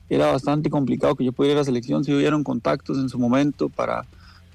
era 0.09 0.29
bastante 0.29 0.69
complicado 0.69 1.15
que 1.15 1.23
yo 1.23 1.31
pudiera 1.31 1.53
ir 1.53 1.57
a 1.57 1.61
la 1.61 1.65
selección. 1.65 2.03
Si 2.03 2.13
hubieron 2.13 2.43
contactos 2.43 2.97
en 2.97 3.07
su 3.07 3.17
momento 3.17 3.69
para, 3.69 4.05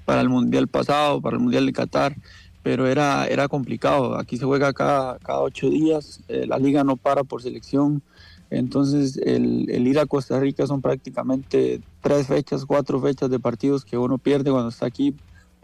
para 0.05 0.21
el 0.21 0.29
Mundial 0.29 0.67
pasado, 0.67 1.19
para 1.19 1.37
el 1.37 1.41
Mundial 1.41 1.65
de 1.65 1.73
Qatar 1.73 2.15
pero 2.61 2.87
era, 2.87 3.27
era 3.27 3.47
complicado. 3.47 4.17
Aquí 4.17 4.37
se 4.37 4.45
juega 4.45 4.73
cada, 4.73 5.19
cada 5.19 5.39
ocho 5.39 5.69
días, 5.69 6.21
eh, 6.27 6.47
la 6.47 6.57
liga 6.57 6.83
no 6.83 6.95
para 6.97 7.23
por 7.23 7.43
selección, 7.43 8.01
entonces 8.49 9.17
el, 9.17 9.69
el, 9.69 9.85
ir 9.85 9.99
a 9.99 10.07
Costa 10.07 10.39
Rica 10.39 10.65
son 10.65 10.81
prácticamente 10.81 11.79
tres 12.01 12.25
fechas, 12.25 12.65
cuatro 12.65 12.99
fechas 12.99 13.29
de 13.29 13.39
partidos 13.39 13.85
que 13.85 13.99
uno 13.99 14.17
pierde 14.17 14.49
cuando 14.49 14.69
está 14.69 14.87
aquí, 14.87 15.13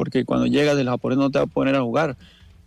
porque 0.02 0.26
cuando 0.26 0.48
llegas 0.48 0.80
el 0.80 0.90
japonés 0.90 1.19
no 1.19 1.30
te 1.30 1.38
va 1.38 1.44
a 1.44 1.48
poner 1.48 1.76
a 1.76 1.82
jugar. 1.82 2.18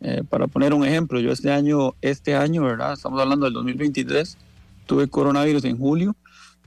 Eh, 0.01 0.23
para 0.31 0.47
poner 0.47 0.73
un 0.73 0.87
ejemplo, 0.87 1.19
yo 1.19 1.33
este 1.33 1.51
año, 1.51 1.95
este 2.01 2.37
año, 2.37 2.63
¿verdad? 2.63 2.93
Estamos 2.93 3.21
hablando 3.21 3.47
del 3.47 3.55
2023, 3.55 4.39
tuve 4.87 5.09
coronavirus 5.09 5.65
en 5.65 5.77
julio 5.77 6.15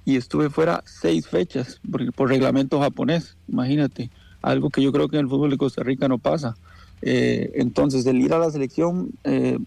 y 0.03 0.17
estuve 0.17 0.49
fuera 0.49 0.83
seis 0.85 1.25
fechas 1.25 1.79
por, 1.89 2.11
por 2.11 2.27
reglamento 2.27 2.81
japonés, 2.81 3.37
imagínate, 3.47 4.09
algo 4.41 4.69
que 4.69 4.81
yo 4.81 4.91
creo 4.91 5.07
que 5.07 5.15
en 5.15 5.23
el 5.23 5.29
fútbol 5.29 5.51
de 5.51 5.57
Costa 5.57 5.83
Rica 5.83 6.09
no 6.09 6.17
pasa. 6.17 6.57
Eh, 7.01 7.51
entonces, 7.55 8.05
el 8.05 8.17
ir 8.17 8.33
a 8.33 8.37
la 8.37 8.51
selección, 8.51 9.11
eh, 9.23 9.59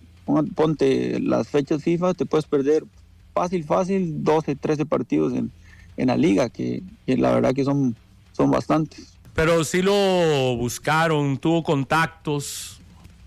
ponte 0.55 1.19
las 1.19 1.49
fechas 1.49 1.83
FIFA, 1.83 2.13
te 2.13 2.27
puedes 2.27 2.45
perder 2.45 2.85
fácil, 3.33 3.65
fácil 3.65 4.23
12, 4.23 4.55
13 4.55 4.85
partidos 4.85 5.33
en, 5.33 5.51
en 5.97 6.09
la 6.09 6.19
liga, 6.19 6.51
que, 6.51 6.83
que, 7.07 7.17
la 7.17 7.33
verdad 7.33 7.55
que 7.55 7.65
son, 7.65 7.97
son 8.33 8.51
bastantes. 8.51 9.19
Pero 9.41 9.65
sí 9.65 9.81
lo 9.81 10.55
buscaron, 10.59 11.39
tuvo 11.39 11.63
contactos. 11.63 12.79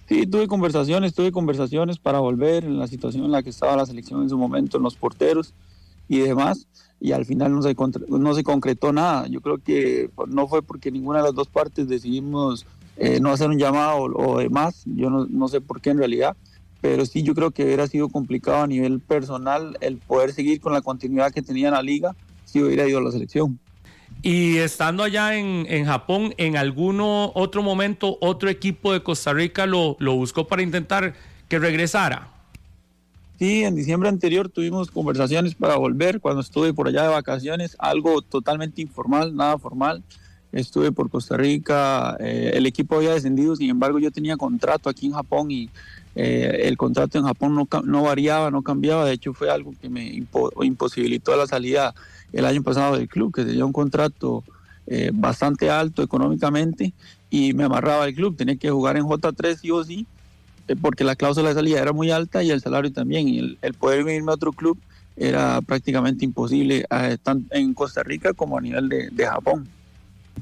Sí, 0.08 0.28
tuve 0.28 0.46
conversaciones, 0.46 1.16
tuve 1.16 1.32
conversaciones 1.32 1.98
para 1.98 2.20
volver 2.20 2.66
en 2.66 2.78
la 2.78 2.86
situación 2.86 3.26
en 3.26 3.32
la 3.32 3.42
que 3.42 3.50
estaba 3.50 3.76
la 3.76 3.88
selección 3.88 4.22
en 4.22 4.30
su 4.30 4.38
momento, 4.38 4.78
en 4.78 4.84
los 4.84 4.94
porteros 4.94 5.56
y 6.08 6.20
demás, 6.20 6.68
y 7.00 7.14
al 7.14 7.26
final 7.26 7.56
no 7.56 7.64
se, 7.64 7.76
no 8.10 8.36
se 8.36 8.44
concretó 8.44 8.94
nada. 8.94 9.26
Yo 9.26 9.42
creo 9.42 9.58
que 9.58 10.12
no 10.28 10.48
fue 10.48 10.62
porque 10.62 10.92
ninguna 10.92 11.18
de 11.18 11.24
las 11.24 11.34
dos 11.34 11.48
partes 11.48 11.88
decidimos 11.88 12.68
eh, 12.98 13.20
no 13.20 13.32
hacer 13.32 13.50
un 13.50 13.58
llamado 13.58 14.04
o, 14.04 14.38
demás, 14.38 14.84
yo 14.86 15.10
no, 15.10 15.48
sé 15.48 15.62
por 15.62 15.82
qué 15.82 15.90
en 15.90 15.98
realidad, 15.98 16.38
pero 16.80 17.08
sí 17.08 17.24
yo 17.24 17.34
creo 17.34 17.50
que 17.50 17.66
hubiera 17.66 17.88
sido 17.88 18.08
complicado 18.10 18.62
a 18.62 18.68
nivel 18.68 19.00
personal 19.00 19.80
el 19.82 19.98
poder 19.98 20.32
seguir 20.32 20.62
con 20.62 20.74
la 20.74 20.82
continuidad 20.82 21.32
que 21.32 21.42
tenía 21.42 21.70
en 21.70 21.74
la 21.74 21.82
liga 21.82 22.16
si 22.46 22.62
hubiera 22.62 22.88
ido 22.88 23.00
a 23.00 23.02
la 23.02 23.12
selección. 23.12 23.60
Y 24.24 24.58
estando 24.60 25.04
allá 25.04 25.36
en, 25.36 25.66
en 25.68 25.86
Japón, 25.86 26.34
¿en 26.38 26.56
algún 26.56 27.00
otro 27.02 27.62
momento 27.62 28.18
otro 28.22 28.50
equipo 28.50 28.94
de 28.94 29.04
Costa 29.04 29.34
Rica 29.34 29.66
lo, 29.66 29.98
lo 30.00 30.16
buscó 30.16 30.48
para 30.48 30.62
intentar 30.62 31.14
que 31.50 31.60
regresara? 31.60 32.30
Sí, 33.38 33.66
en 33.66 33.76
diciembre 33.76 34.08
anterior 34.08 34.48
tuvimos 34.48 34.90
conversaciones 34.90 35.56
para 35.56 35.76
volver 35.76 36.22
cuando 36.22 36.40
estuve 36.40 36.74
por 36.74 36.88
allá 36.88 37.04
de 37.04 37.10
vacaciones, 37.10 37.76
algo 37.80 38.22
totalmente 38.22 38.82
informal, 38.82 39.36
nada 39.36 39.58
formal 39.58 40.02
estuve 40.54 40.92
por 40.92 41.10
Costa 41.10 41.36
Rica, 41.36 42.16
eh, 42.20 42.52
el 42.54 42.66
equipo 42.66 42.96
había 42.96 43.14
descendido, 43.14 43.56
sin 43.56 43.72
embargo 43.72 44.00
yo 44.00 44.12
tenía 44.12 44.38
contrato 44.38 44.88
aquí 44.88 45.08
en 45.08 45.14
Japón 45.14 45.52
y 45.52 45.70
eh, 46.16 46.62
el 46.66 46.78
contrato 46.78 47.18
en 47.18 47.26
Japón 47.26 47.56
no, 47.56 47.68
no, 47.84 48.04
variaba, 48.04 48.52
no 48.52 48.62
cambiaba, 48.62 49.06
de 49.06 49.14
hecho 49.14 49.34
fue 49.34 49.50
algo 49.50 49.74
que 49.82 49.90
me 49.90 50.06
impo 50.06 50.52
imposibilitó 50.64 51.36
la 51.36 51.48
salida 51.48 51.96
el 52.34 52.46
año 52.46 52.64
pasado 52.64 52.98
del 52.98 53.08
club, 53.08 53.34
que 53.34 53.46
tenía 53.46 53.66
un 53.66 53.72
contrato 53.72 54.44
eh, 54.88 55.12
bastante 55.14 55.70
alto 55.70 56.04
económicamente 56.04 56.92
y 57.30 57.54
me 57.54 57.64
amarraba 57.64 58.06
el 58.06 58.16
club, 58.16 58.36
tenía 58.36 58.58
que 58.58 58.70
jugar 58.70 58.98
en 58.98 59.04
J3 59.04 59.58
sí 59.58 59.72
o 59.72 59.84
sí, 59.84 60.06
eh, 60.68 60.76
porque 60.76 61.04
la 61.04 61.16
cláusula 61.16 61.50
de 61.50 61.56
salida 61.56 61.82
era 61.82 61.94
muy 61.94 62.12
alta 62.12 62.44
y 62.44 62.52
el 62.52 62.60
salario 62.60 62.92
también, 62.92 63.30
y 63.30 63.58
el, 63.62 63.74
poder 63.76 64.06
irme 64.10 64.32
a 64.32 64.36
otro 64.36 64.52
club 64.52 64.78
era 65.16 65.62
prácticamente 65.62 66.26
imposible, 66.26 66.86
tanto 67.22 67.56
en 67.56 67.74
Costa 67.76 68.02
Rica 68.02 68.34
como 68.34 68.58
a 68.58 68.62
nivel 68.62 68.90
de, 68.90 69.26
Japón. 69.26 69.68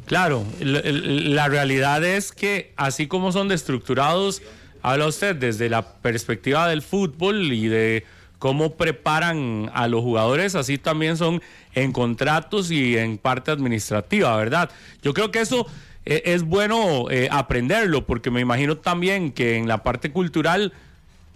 Claro, 0.05 0.45
la 0.61 1.49
realidad 1.49 2.03
es 2.05 2.31
que 2.31 2.73
así 2.77 3.07
como 3.07 3.33
son 3.33 3.49
destructurados, 3.49 4.41
habla 4.81 5.07
usted 5.07 5.35
desde 5.35 5.69
la 5.69 5.85
perspectiva 5.95 6.69
del 6.69 6.81
fútbol 6.81 7.51
y 7.51 7.67
de 7.67 8.05
cómo 8.41 8.71
preparan 8.71 9.69
a 9.71 9.87
los 9.87 10.01
jugadores, 10.01 10.55
así 10.55 10.79
también 10.79 11.15
son 11.15 11.43
en 11.75 11.91
contratos 11.91 12.71
y 12.71 12.97
en 12.97 13.19
parte 13.19 13.51
administrativa, 13.51 14.35
¿verdad? 14.35 14.71
Yo 15.03 15.13
creo 15.13 15.29
que 15.29 15.41
eso 15.41 15.67
eh, 16.07 16.23
es 16.25 16.41
bueno 16.41 17.11
eh, 17.11 17.29
aprenderlo, 17.29 18.07
porque 18.07 18.31
me 18.31 18.41
imagino 18.41 18.77
también 18.77 19.31
que 19.31 19.57
en 19.57 19.67
la 19.67 19.83
parte 19.83 20.11
cultural 20.11 20.73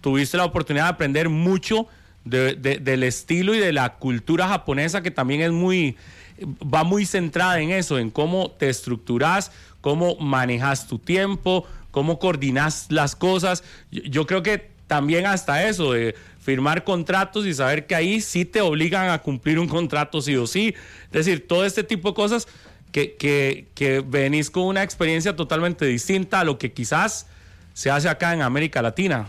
tuviste 0.02 0.38
la 0.38 0.46
oportunidad 0.46 0.86
de 0.86 0.90
aprender 0.90 1.30
mucho 1.30 1.86
de, 2.24 2.56
de, 2.56 2.80
del 2.80 3.04
estilo 3.04 3.54
y 3.54 3.60
de 3.60 3.72
la 3.72 3.94
cultura 3.94 4.48
japonesa, 4.48 5.04
que 5.04 5.12
también 5.12 5.42
es 5.42 5.52
muy 5.52 5.96
va 6.44 6.84
muy 6.84 7.06
centrada 7.06 7.60
en 7.60 7.70
eso, 7.70 8.00
en 8.00 8.10
cómo 8.10 8.50
te 8.50 8.68
estructuras, 8.68 9.52
cómo 9.80 10.16
manejas 10.16 10.88
tu 10.88 10.98
tiempo, 10.98 11.68
cómo 11.92 12.18
coordinas 12.18 12.88
las 12.90 13.16
cosas. 13.16 13.64
Yo, 13.92 14.26
creo 14.26 14.44
que 14.44 14.72
también 14.88 15.26
hasta 15.26 15.68
eso, 15.68 15.94
de 15.94 16.16
firmar 16.40 16.84
contratos 16.84 17.46
y 17.46 17.54
saber 17.54 17.88
que 17.88 17.96
ahí 17.96 18.22
sí 18.22 18.46
te 18.46 18.62
obligan 18.62 19.10
a 19.10 19.20
cumplir 19.22 19.58
un 19.60 19.68
contrato 19.68 20.22
sí 20.22 20.36
o 20.36 20.46
sí. 20.46 20.76
Es 21.06 21.26
decir, 21.26 21.48
todo 21.48 21.66
este 21.66 21.84
tipo 21.84 22.10
de 22.10 22.16
cosas 22.16 22.48
que, 22.92 23.16
que, 23.16 23.68
que 23.74 24.02
venís 24.02 24.50
con 24.50 24.64
una 24.64 24.84
experiencia 24.84 25.36
totalmente 25.36 25.86
distinta 25.86 26.42
a 26.42 26.44
lo 26.44 26.58
que 26.58 26.72
quizás 26.72 27.28
se 27.74 27.90
hace 27.90 28.08
acá 28.08 28.34
en 28.34 28.42
América 28.42 28.82
Latina. 28.82 29.28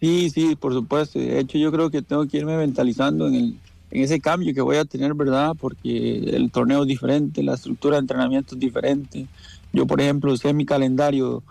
Sí, 0.00 0.30
sí, 0.30 0.56
por 0.56 0.72
supuesto. 0.72 1.18
De 1.18 1.40
hecho, 1.40 1.58
yo 1.58 1.70
creo 1.70 1.90
que 1.90 2.00
tengo 2.00 2.26
que 2.26 2.38
irme 2.38 2.56
mentalizando 2.56 3.28
en, 3.28 3.34
el, 3.34 3.54
en 3.90 4.02
ese 4.02 4.20
cambio 4.20 4.54
que 4.54 4.62
voy 4.62 4.76
a 4.76 4.86
tener, 4.86 5.12
¿verdad? 5.12 5.52
Porque 5.60 6.18
el 6.34 6.50
torneo 6.50 6.82
es 6.82 6.88
diferente, 6.88 7.42
la 7.42 7.54
estructura 7.54 7.96
de 7.96 8.00
entrenamiento 8.00 8.54
es 8.54 8.60
diferente. 8.60 9.26
Yo, 9.72 9.86
por 9.86 10.00
ejemplo, 10.00 10.34
sé 10.36 10.54
mi 10.54 10.64
calendario 10.64 11.42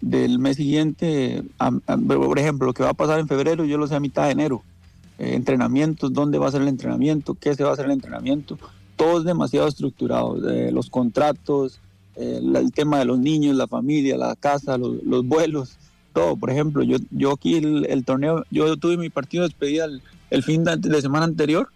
del 0.00 0.38
mes 0.38 0.56
siguiente, 0.56 1.42
por 2.06 2.38
ejemplo, 2.38 2.66
lo 2.66 2.74
que 2.74 2.82
va 2.82 2.90
a 2.90 2.94
pasar 2.94 3.18
en 3.20 3.28
febrero, 3.28 3.64
yo 3.64 3.78
lo 3.78 3.86
sé 3.86 3.94
a 3.94 4.00
mitad 4.00 4.24
de 4.24 4.32
enero. 4.32 4.62
Eh, 5.18 5.34
entrenamientos, 5.34 6.12
dónde 6.12 6.38
va 6.38 6.48
a 6.48 6.52
ser 6.52 6.62
el 6.62 6.68
entrenamiento, 6.68 7.34
qué 7.34 7.54
se 7.54 7.64
va 7.64 7.70
a 7.70 7.72
hacer 7.74 7.86
el 7.86 7.92
entrenamiento. 7.92 8.58
Todo 8.96 9.18
es 9.18 9.24
demasiado 9.24 9.68
estructurado. 9.68 10.50
Eh, 10.50 10.72
los 10.72 10.90
contratos, 10.90 11.80
el 12.16 12.72
tema 12.72 12.98
de 12.98 13.06
los 13.06 13.18
niños, 13.18 13.56
la 13.56 13.66
familia, 13.66 14.16
la 14.18 14.36
casa, 14.36 14.76
los, 14.76 15.02
los 15.04 15.24
vuelos 15.24 15.78
todo. 16.12 16.36
Por 16.36 16.50
ejemplo, 16.50 16.82
yo, 16.82 16.98
yo 17.10 17.32
aquí 17.32 17.56
el, 17.56 18.04
torneo, 18.04 18.44
yo 18.50 18.76
tuve 18.76 18.96
mi 18.96 19.10
partido 19.10 19.42
de 19.42 19.48
despedida 19.48 19.86
el, 20.30 20.42
fin 20.42 20.64
de, 20.64 21.00
semana 21.00 21.24
anterior, 21.24 21.68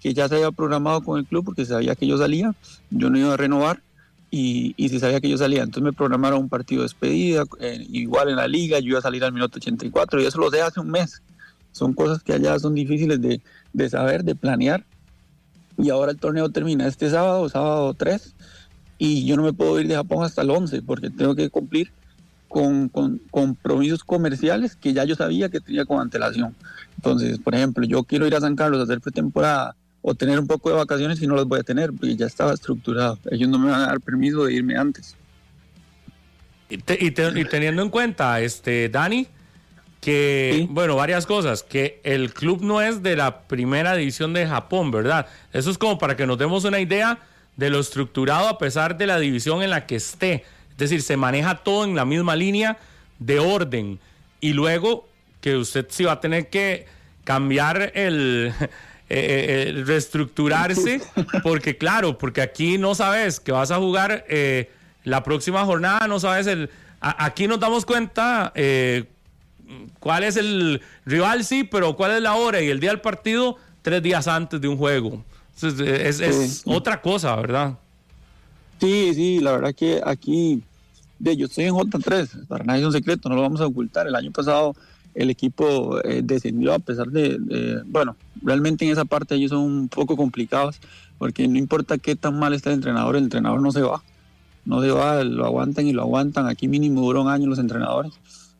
que 0.00 0.14
ya 0.14 0.28
se 0.28 0.36
había 0.36 0.50
programado 0.50 1.02
con 1.02 1.18
el 1.18 1.26
club 1.26 1.44
porque 1.44 1.64
sabía 1.64 1.94
que 1.94 2.06
yo 2.06 2.18
salía, 2.18 2.54
yo 2.90 3.10
no 3.10 3.18
iba 3.18 3.34
a 3.34 3.36
renovar 3.36 3.82
y, 4.36 4.74
y 4.76 4.88
sabía 4.98 5.20
que 5.20 5.28
yo 5.28 5.38
salía. 5.38 5.62
Entonces 5.62 5.84
me 5.84 5.92
programaron 5.92 6.40
un 6.40 6.48
partido 6.48 6.82
de 6.82 6.86
despedida, 6.86 7.44
eh, 7.60 7.86
igual 7.88 8.30
en 8.30 8.36
la 8.36 8.48
liga, 8.48 8.80
yo 8.80 8.88
iba 8.88 8.98
a 8.98 9.02
salir 9.02 9.22
al 9.22 9.32
minuto 9.32 9.58
84 9.58 10.20
y 10.20 10.26
eso 10.26 10.40
lo 10.40 10.50
sé 10.50 10.60
hace 10.60 10.80
un 10.80 10.90
mes. 10.90 11.22
Son 11.70 11.92
cosas 11.92 12.24
que 12.24 12.32
allá 12.32 12.58
son 12.58 12.74
difíciles 12.74 13.20
de, 13.20 13.40
de 13.72 13.88
saber, 13.88 14.24
de 14.24 14.34
planear. 14.34 14.84
Y 15.78 15.90
ahora 15.90 16.10
el 16.10 16.18
torneo 16.18 16.48
termina 16.48 16.88
este 16.88 17.10
sábado, 17.10 17.48
sábado 17.48 17.94
3, 17.94 18.34
y 18.98 19.24
yo 19.24 19.36
no 19.36 19.44
me 19.44 19.52
puedo 19.52 19.78
ir 19.78 19.86
de 19.86 19.94
Japón 19.94 20.24
hasta 20.24 20.42
el 20.42 20.50
11 20.50 20.82
porque 20.82 21.10
tengo 21.10 21.36
que 21.36 21.48
cumplir 21.48 21.92
con, 22.48 22.88
con, 22.88 23.20
compromisos 23.30 24.02
comerciales 24.02 24.74
que 24.74 24.92
ya 24.92 25.04
yo 25.04 25.14
sabía 25.14 25.48
que 25.48 25.60
tenía 25.60 25.84
con 25.84 26.00
antelación. 26.00 26.56
Entonces, 26.96 27.38
por 27.38 27.54
ejemplo, 27.54 27.86
yo 27.86 28.02
quiero 28.02 28.26
ir 28.26 28.34
a 28.34 28.40
San 28.40 28.56
Carlos 28.56 28.80
a 28.80 28.82
hacer 28.82 29.00
pretemporada 29.00 29.76
o 30.06 30.14
tener 30.14 30.38
un 30.38 30.46
poco 30.46 30.68
de 30.68 30.76
vacaciones 30.76 31.20
y 31.22 31.26
no 31.26 31.34
las 31.34 31.46
voy 31.46 31.60
a 31.60 31.62
tener 31.62 31.90
porque 31.90 32.14
ya 32.14 32.26
estaba 32.26 32.52
estructurado. 32.52 33.18
Ellos 33.30 33.48
no 33.48 33.58
me 33.58 33.70
van 33.70 33.80
a 33.80 33.86
dar 33.86 34.00
permiso 34.02 34.44
de 34.44 34.52
irme 34.52 34.76
antes. 34.76 35.16
Y, 36.68 36.78
teniendo 37.10 37.80
en 37.80 37.88
cuenta, 37.88 38.38
este, 38.42 38.90
Dani, 38.90 39.26
que, 40.02 40.66
bueno, 40.68 40.96
varias 40.96 41.24
cosas, 41.24 41.62
que 41.62 42.02
el 42.04 42.34
club 42.34 42.60
no 42.60 42.82
es 42.82 43.02
de 43.02 43.16
la 43.16 43.44
primera 43.44 43.96
división 43.96 44.34
de 44.34 44.46
Japón, 44.46 44.90
¿verdad? 44.90 45.26
Eso 45.54 45.70
es 45.70 45.78
como 45.78 45.98
para 45.98 46.16
que 46.16 46.26
nos 46.26 46.36
demos 46.36 46.64
una 46.64 46.80
idea 46.80 47.20
de 47.56 47.70
lo 47.70 47.80
estructurado 47.80 48.48
a 48.48 48.58
pesar 48.58 48.98
de 48.98 49.06
la 49.06 49.18
división 49.18 49.62
en 49.62 49.70
la 49.70 49.86
que 49.86 49.96
esté. 49.96 50.44
Es 50.72 50.76
decir, 50.76 51.00
se 51.00 51.16
maneja 51.16 51.62
todo 51.62 51.84
en 51.84 51.94
la 51.94 52.04
misma 52.04 52.36
línea 52.36 52.76
de 53.18 53.38
orden. 53.38 53.98
Y 54.42 54.52
luego 54.52 55.08
que 55.40 55.56
usted 55.56 55.86
sí 55.88 56.04
va 56.04 56.12
a 56.12 56.20
tener 56.20 56.50
que 56.50 56.86
cambiar 57.24 57.92
el, 57.94 58.52
eh, 59.10 59.74
eh, 59.76 59.84
reestructurarse, 59.84 61.02
porque 61.42 61.76
claro, 61.76 62.16
porque 62.16 62.40
aquí 62.40 62.78
no 62.78 62.94
sabes 62.94 63.38
que 63.38 63.52
vas 63.52 63.70
a 63.70 63.76
jugar 63.76 64.24
eh, 64.28 64.70
la 65.04 65.22
próxima 65.22 65.64
jornada, 65.66 66.08
no 66.08 66.18
sabes 66.18 66.46
el... 66.46 66.70
aquí 67.00 67.46
nos 67.46 67.60
damos 67.60 67.84
cuenta 67.84 68.50
cuál 70.00 70.24
es 70.24 70.36
el 70.36 70.80
rival, 71.04 71.44
sí, 71.44 71.64
pero 71.64 71.96
cuál 71.96 72.12
es 72.12 72.22
la 72.22 72.34
hora 72.34 72.62
y 72.62 72.70
el 72.70 72.80
día 72.80 72.90
del 72.90 73.02
partido 73.02 73.58
tres 73.82 74.02
días 74.02 74.26
antes 74.26 74.58
de 74.58 74.68
un 74.68 74.78
juego. 74.78 75.22
es, 75.62 76.20
es 76.20 76.62
otra 76.64 77.02
cosa, 77.02 77.36
¿verdad? 77.36 77.74
Sí, 78.80 79.12
sí, 79.14 79.40
la 79.40 79.52
verdad 79.52 79.74
que 79.74 80.00
aquí, 80.04 80.62
de, 81.18 81.36
yo 81.36 81.46
estoy 81.46 81.64
en 81.64 81.74
J3, 81.74 82.46
para 82.46 82.64
nadie 82.64 82.80
es 82.80 82.86
un 82.86 82.92
secreto, 82.92 83.28
no 83.28 83.36
lo 83.36 83.42
vamos 83.42 83.60
a 83.60 83.66
ocultar. 83.66 84.06
El 84.06 84.14
año 84.14 84.32
pasado 84.32 84.74
el 85.14 85.30
equipo 85.30 86.00
eh, 86.04 86.22
descendió 86.24 86.74
a 86.74 86.78
pesar 86.78 87.08
de, 87.08 87.82
bueno, 87.86 88.16
realmente 88.42 88.84
en 88.84 88.92
esa 88.92 89.04
parte 89.04 89.34
ellos 89.34 89.50
son 89.50 89.60
un 89.60 89.88
poco 89.88 90.16
complicados, 90.16 90.80
porque 91.18 91.46
no 91.48 91.58
importa 91.58 91.98
qué 91.98 92.16
tan 92.16 92.38
mal 92.38 92.54
está 92.54 92.70
el 92.70 92.76
entrenador, 92.76 93.16
el 93.16 93.24
entrenador 93.24 93.60
no 93.60 93.70
se 93.72 93.82
va. 93.82 94.02
No 94.64 94.80
se 94.80 94.90
va, 94.90 95.22
lo 95.24 95.44
aguantan 95.44 95.86
y 95.86 95.92
lo 95.92 96.02
aguantan. 96.02 96.46
Aquí 96.46 96.68
mínimo 96.68 97.02
duró 97.02 97.22
un 97.22 97.28
año 97.28 97.46
los 97.46 97.58
entrenadores. 97.58 98.14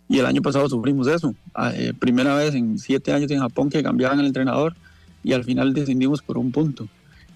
Y 0.06 0.18
el 0.18 0.26
año 0.26 0.42
pasado 0.42 0.68
sufrimos 0.68 1.06
eso. 1.06 1.34
Ah, 1.54 1.72
eh, 1.74 1.94
primera 1.98 2.34
vez 2.36 2.54
en 2.54 2.78
siete 2.78 3.14
años 3.14 3.30
en 3.30 3.40
Japón 3.40 3.70
que 3.70 3.82
cambiaban 3.82 4.20
el 4.20 4.26
entrenador 4.26 4.74
y 5.22 5.32
al 5.32 5.44
final 5.44 5.72
descendimos 5.72 6.20
por 6.20 6.36
un 6.36 6.52
punto 6.52 6.86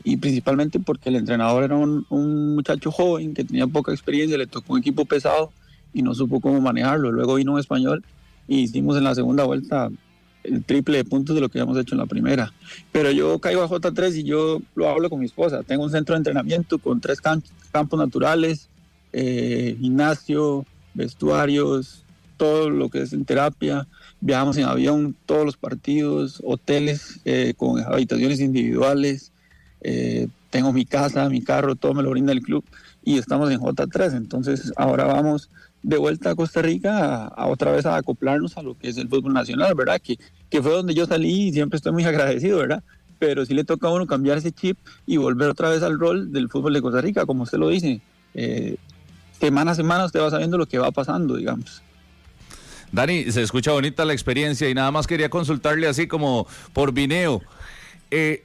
y 0.04 0.16
principalmente 0.16 0.80
porque 0.80 1.08
el 1.08 1.16
entrenador 1.16 1.64
era 1.64 1.76
un, 1.76 2.06
muchacho 2.54 2.90
joven 2.90 3.34
que 3.34 3.44
tenía 3.44 3.66
poca 3.66 3.92
experiencia, 3.92 4.38
le 4.38 4.46
tocó 4.46 4.72
un 4.72 4.78
equipo 4.78 5.04
pesado 5.04 5.52
y 5.92 6.02
no 6.02 6.14
supo 6.14 6.40
cómo 6.40 6.60
manejarlo. 6.60 7.12
Luego 7.12 7.34
vino 7.34 7.52
un 7.52 7.60
español 7.60 8.04
y 8.48 8.60
hicimos 8.62 8.96
en 8.96 9.04
la 9.04 9.14
segunda 9.14 9.44
vuelta 9.44 9.90
el 10.42 10.64
triple 10.64 10.96
de 10.96 11.04
puntos 11.04 11.34
de 11.34 11.40
lo 11.40 11.48
que 11.48 11.60
habíamos 11.60 11.78
hecho 11.78 11.94
en 11.94 12.00
la 12.00 12.06
primera. 12.06 12.52
Pero 12.90 13.10
yo 13.10 13.38
caigo 13.38 13.62
a 13.62 13.68
J3 13.68 14.16
y 14.16 14.22
yo 14.24 14.60
lo 14.74 14.88
hablo 14.88 15.10
con 15.10 15.20
mi 15.20 15.26
esposa. 15.26 15.62
Tengo 15.62 15.84
un 15.84 15.90
centro 15.90 16.14
de 16.14 16.18
entrenamiento 16.18 16.78
con 16.78 17.00
tres 17.00 17.20
campos 17.20 17.98
naturales, 17.98 18.68
eh, 19.12 19.76
gimnasio, 19.78 20.64
vestuarios, 20.94 22.04
todo 22.36 22.70
lo 22.70 22.88
que 22.88 23.02
es 23.02 23.12
en 23.12 23.24
terapia. 23.24 23.86
Viajamos 24.20 24.56
en 24.56 24.64
avión, 24.64 25.14
todos 25.26 25.44
los 25.44 25.56
partidos, 25.56 26.40
hoteles 26.44 27.20
eh, 27.24 27.52
con 27.56 27.80
habitaciones 27.80 28.40
individuales. 28.40 29.32
Eh, 29.82 30.28
tengo 30.50 30.72
mi 30.72 30.86
casa, 30.86 31.28
mi 31.28 31.42
carro, 31.42 31.76
todo 31.76 31.94
me 31.94 32.02
lo 32.02 32.10
brinda 32.10 32.32
el 32.32 32.40
club 32.40 32.64
y 33.04 33.18
estamos 33.18 33.50
en 33.50 33.60
J3. 33.60 34.16
Entonces 34.16 34.72
ahora 34.76 35.04
vamos 35.04 35.50
de 35.88 35.96
vuelta 35.96 36.30
a 36.30 36.34
Costa 36.34 36.60
Rica 36.60 37.28
a, 37.28 37.46
otra 37.46 37.72
vez 37.72 37.86
a 37.86 37.96
acoplarnos 37.96 38.58
a 38.58 38.62
lo 38.62 38.76
que 38.76 38.90
es 38.90 38.98
el 38.98 39.08
fútbol 39.08 39.32
nacional, 39.32 39.74
¿verdad? 39.74 39.98
Que, 39.98 40.18
que 40.50 40.60
fue 40.60 40.72
donde 40.72 40.92
yo 40.92 41.06
salí 41.06 41.48
y 41.48 41.52
siempre 41.52 41.78
estoy 41.78 41.92
muy 41.92 42.04
agradecido, 42.04 42.58
¿verdad? 42.58 42.82
Pero 43.18 43.46
sí 43.46 43.54
le 43.54 43.64
toca 43.64 43.88
a 43.88 43.92
uno 43.92 44.06
cambiar 44.06 44.36
ese 44.36 44.52
chip 44.52 44.76
y 45.06 45.16
volver 45.16 45.48
otra 45.48 45.70
vez 45.70 45.82
al 45.82 45.98
rol 45.98 46.30
del 46.30 46.50
fútbol 46.50 46.74
de 46.74 46.82
Costa 46.82 47.00
Rica, 47.00 47.24
como 47.24 47.44
usted 47.44 47.56
lo 47.56 47.70
dice. 47.70 48.02
Eh, 48.34 48.76
semana 49.40 49.70
a 49.70 49.74
semana 49.74 50.04
usted 50.04 50.20
va 50.20 50.28
sabiendo 50.28 50.58
lo 50.58 50.66
que 50.66 50.78
va 50.78 50.90
pasando, 50.90 51.36
digamos. 51.36 51.82
Dani, 52.92 53.32
se 53.32 53.42
escucha 53.42 53.72
bonita 53.72 54.04
la 54.04 54.12
experiencia 54.12 54.68
y 54.68 54.74
nada 54.74 54.90
más 54.90 55.06
quería 55.06 55.30
consultarle 55.30 55.88
así 55.88 56.06
como 56.06 56.46
por 56.74 56.92
vineo. 56.92 57.40
Eh, 58.10 58.44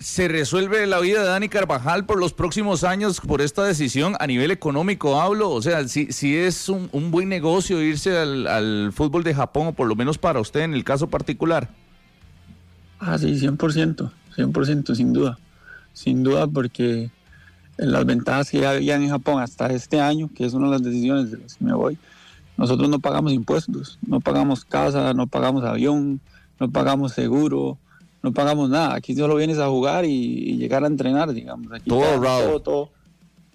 ¿Se 0.00 0.28
resuelve 0.28 0.86
la 0.86 0.98
vida 0.98 1.22
de 1.22 1.28
Dani 1.28 1.50
Carvajal 1.50 2.06
por 2.06 2.18
los 2.18 2.32
próximos 2.32 2.84
años 2.84 3.20
por 3.20 3.42
esta 3.42 3.64
decisión 3.64 4.14
a 4.18 4.26
nivel 4.26 4.50
económico 4.50 5.20
hablo? 5.20 5.50
O 5.50 5.60
sea, 5.60 5.86
si, 5.88 6.10
si 6.10 6.38
es 6.38 6.70
un, 6.70 7.10
buen 7.10 7.28
negocio 7.28 7.82
irse 7.82 8.16
al, 8.16 8.92
fútbol 8.94 9.24
de 9.24 9.34
Japón, 9.34 9.66
o 9.66 9.72
por 9.74 9.86
lo 9.86 9.94
menos 9.94 10.16
para 10.16 10.40
usted 10.40 10.60
en 10.60 10.72
el 10.72 10.84
caso 10.84 11.10
particular. 11.10 11.68
Ah, 12.98 13.18
sí, 13.18 13.26
100%, 13.26 14.10
100%, 14.38 14.94
sin 14.94 15.12
duda. 15.12 15.38
Sin 15.92 16.22
duda, 16.22 16.46
porque 16.46 17.10
las 17.76 18.06
ventajas 18.06 18.48
que 18.48 18.66
había 18.66 18.96
en 18.96 19.10
Japón 19.10 19.42
hasta 19.42 19.66
este 19.66 20.00
año, 20.00 20.30
que 20.34 20.46
es 20.46 20.54
una 20.54 20.68
de 20.68 20.72
las 20.72 20.82
decisiones 20.82 21.30
de 21.30 21.36
las 21.36 21.56
que 21.56 21.64
me 21.66 21.74
voy, 21.74 21.98
nosotros 22.56 22.88
no 22.88 23.00
pagamos 23.00 23.34
impuestos, 23.34 23.98
no 24.06 24.20
pagamos 24.20 24.64
casa, 24.64 25.12
no 25.12 25.26
pagamos 25.26 25.62
avión, 25.62 26.22
no 26.58 26.70
pagamos 26.70 27.12
seguro, 27.12 27.76
no 28.22 28.32
pagamos 28.32 28.68
nada. 28.70 28.94
Aquí 28.94 29.14
solo 29.14 29.36
vienes 29.36 29.58
a 29.58 29.68
jugar 29.68 30.04
y, 30.04 30.56
llegar 30.56 30.84
a 30.84 30.86
entrenar, 30.86 31.32
digamos. 31.32 31.72
Aquí 31.72 31.88
todo, 31.88 32.20
todo, 32.20 32.60
todo, 32.60 32.90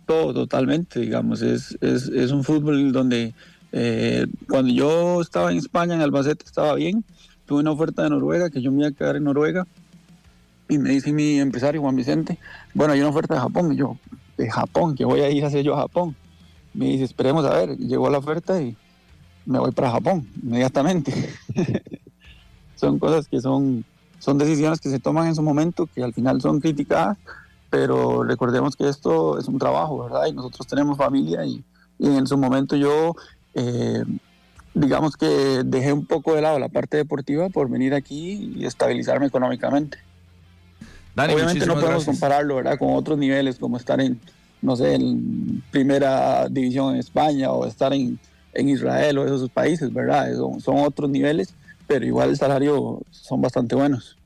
todo, 0.06 0.34
totalmente, 0.34 1.00
digamos. 1.00 1.42
Es, 1.42 1.78
es, 1.82 2.08
es 2.08 2.32
un 2.32 2.44
fútbol 2.44 2.92
donde 2.92 3.34
eh, 3.78 4.26
cuando 4.48 4.72
yo 4.72 5.22
estaba 5.22 5.52
en 5.52 5.58
España, 5.58 5.96
en 5.96 6.02
Albacete, 6.02 6.46
estaba 6.46 6.76
bien. 6.76 7.04
Tuve 7.46 7.60
una 7.60 7.72
oferta 7.72 8.04
de 8.04 8.10
Noruega, 8.10 8.50
que 8.50 8.62
yo 8.62 8.72
me 8.72 8.80
iba 8.80 8.88
a 8.88 8.92
quedar 8.92 9.18
en 9.18 9.26
Noruega. 9.26 9.68
Y 10.70 10.78
me 10.78 10.90
dice 10.90 11.12
mi 11.12 11.40
empresario, 11.40 11.82
Juan 11.82 11.96
Vicente, 11.96 12.40
bueno, 12.74 12.94
hay 12.94 13.02
una 13.02 13.10
oferta 13.10 13.36
de 13.36 13.42
Japón. 13.42 13.74
Y 13.74 13.76
yo, 13.76 13.98
de 14.38 14.50
Japón, 14.50 14.96
que 14.96 15.06
voy 15.06 15.22
a 15.22 15.30
ir 15.30 15.44
a 15.44 15.48
hacer 15.48 15.64
yo 15.64 15.76
a 15.76 15.82
Japón. 15.82 16.16
Me 16.74 16.86
dice, 16.86 17.04
esperemos 17.04 17.46
a 17.46 17.54
ver. 17.54 17.78
Llegó 17.78 18.10
la 18.10 18.18
oferta 18.18 18.62
y 18.62 18.76
me 19.46 19.60
voy 19.60 19.72
para 19.72 19.92
Japón 19.92 20.28
inmediatamente. 20.42 21.14
son 22.76 22.98
cosas 22.98 23.28
que 23.28 23.42
son 23.42 23.86
son 24.26 24.40
decisiones 24.40 24.80
que 24.80 24.90
se 24.90 25.00
toman 25.00 25.28
en 25.28 25.36
su 25.36 25.44
momento, 25.44 25.88
que 25.94 26.02
al 26.02 26.12
final 26.12 26.42
son 26.42 26.60
criticadas, 26.60 27.16
pero 27.70 28.24
recordemos 28.24 28.76
que 28.76 28.90
esto 28.90 29.38
es 29.38 29.48
un 29.48 29.60
trabajo, 29.60 30.04
¿verdad? 30.04 30.26
Y 30.26 30.34
nosotros 30.34 30.66
tenemos 30.66 30.98
familia 30.98 31.46
y, 31.46 31.64
en 32.00 32.26
su 32.26 32.36
momento 32.36 32.76
yo, 32.76 33.16
eh, 33.54 34.04
digamos 34.74 35.16
que 35.16 35.62
dejé 35.64 35.94
un 35.94 36.08
poco 36.08 36.34
de 36.34 36.42
lado 36.42 36.58
la 36.58 36.70
parte 36.70 36.98
deportiva 36.98 37.50
por 37.50 37.70
venir 37.70 37.94
aquí 37.94 38.52
y 38.58 38.66
estabilizarme 38.66 39.28
económicamente. 39.28 40.00
Obviamente 41.16 41.68
no 41.68 41.76
podemos 41.76 42.06
compararlo, 42.06 42.56
¿verdad? 42.56 42.80
Con 42.80 42.96
otros 42.96 43.20
niveles, 43.20 43.60
como 43.60 43.78
estar 43.78 44.02
en, 44.02 44.20
no 44.60 44.76
sé, 44.76 44.96
en 44.96 45.64
primera 45.70 46.50
división 46.50 46.96
en 46.96 47.00
España 47.00 47.52
o 47.52 47.68
estar 47.68 47.94
en, 47.94 48.18
en 48.56 48.70
Israel 48.70 49.20
o 49.20 49.26
esos 49.26 49.52
países, 49.52 49.94
¿verdad? 49.94 50.34
Son, 50.36 50.60
son 50.60 50.80
otros 50.80 51.12
niveles, 51.12 51.54
pero 51.88 52.06
igual 52.06 52.30
el 52.30 52.38
salario 52.38 53.02
son 53.12 53.42
bastante 53.42 53.76
buenos. 53.76 54.18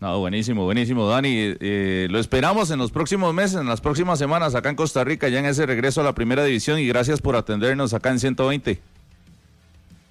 No, 0.00 0.18
buenísimo, 0.18 0.64
buenísimo, 0.64 1.06
Dani. 1.06 1.54
Eh, 1.60 2.08
lo 2.10 2.18
esperamos 2.18 2.70
en 2.70 2.78
los 2.78 2.90
próximos 2.90 3.34
meses, 3.34 3.60
en 3.60 3.66
las 3.66 3.82
próximas 3.82 4.18
semanas 4.18 4.54
acá 4.54 4.70
en 4.70 4.76
Costa 4.76 5.04
Rica, 5.04 5.28
ya 5.28 5.40
en 5.40 5.44
ese 5.44 5.66
regreso 5.66 6.00
a 6.00 6.04
la 6.04 6.14
primera 6.14 6.42
división 6.42 6.78
y 6.78 6.86
gracias 6.86 7.20
por 7.20 7.36
atendernos 7.36 7.92
acá 7.92 8.10
en 8.10 8.18
120. 8.18 8.80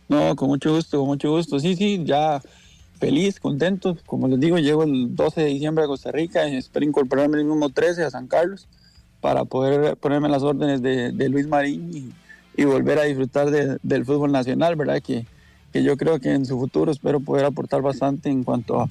No, 0.07 0.35
con 0.35 0.49
mucho 0.49 0.75
gusto, 0.75 0.99
con 0.99 1.07
mucho 1.07 1.31
gusto. 1.31 1.59
Sí, 1.59 1.75
sí, 1.75 2.03
ya 2.05 2.39
feliz, 2.99 3.39
contento. 3.39 3.97
Como 4.05 4.27
les 4.27 4.39
digo, 4.39 4.59
llego 4.59 4.83
el 4.83 5.15
12 5.15 5.41
de 5.41 5.47
diciembre 5.47 5.85
a 5.85 5.87
Costa 5.87 6.11
Rica 6.11 6.47
y 6.47 6.57
espero 6.57 6.85
incorporarme 6.85 7.39
el 7.39 7.45
mismo 7.45 7.69
13 7.69 8.03
a 8.03 8.11
San 8.11 8.27
Carlos 8.27 8.67
para 9.21 9.43
poder 9.45 9.97
ponerme 9.97 10.29
las 10.29 10.43
órdenes 10.43 10.83
de, 10.83 11.11
de 11.11 11.29
Luis 11.29 11.47
Marín 11.47 11.89
y, 11.91 12.61
y, 12.61 12.65
volver 12.65 12.99
a 12.99 13.03
disfrutar 13.03 13.49
de, 13.49 13.77
del 13.81 14.05
fútbol 14.05 14.31
nacional, 14.31 14.75
¿verdad? 14.75 15.01
Que, 15.01 15.25
que 15.71 15.83
yo 15.83 15.97
creo 15.97 16.19
que 16.19 16.31
en 16.31 16.45
su 16.45 16.57
futuro 16.59 16.91
espero 16.91 17.19
poder 17.19 17.45
aportar 17.45 17.81
bastante 17.81 18.29
en 18.29 18.43
cuanto 18.43 18.81
a 18.81 18.89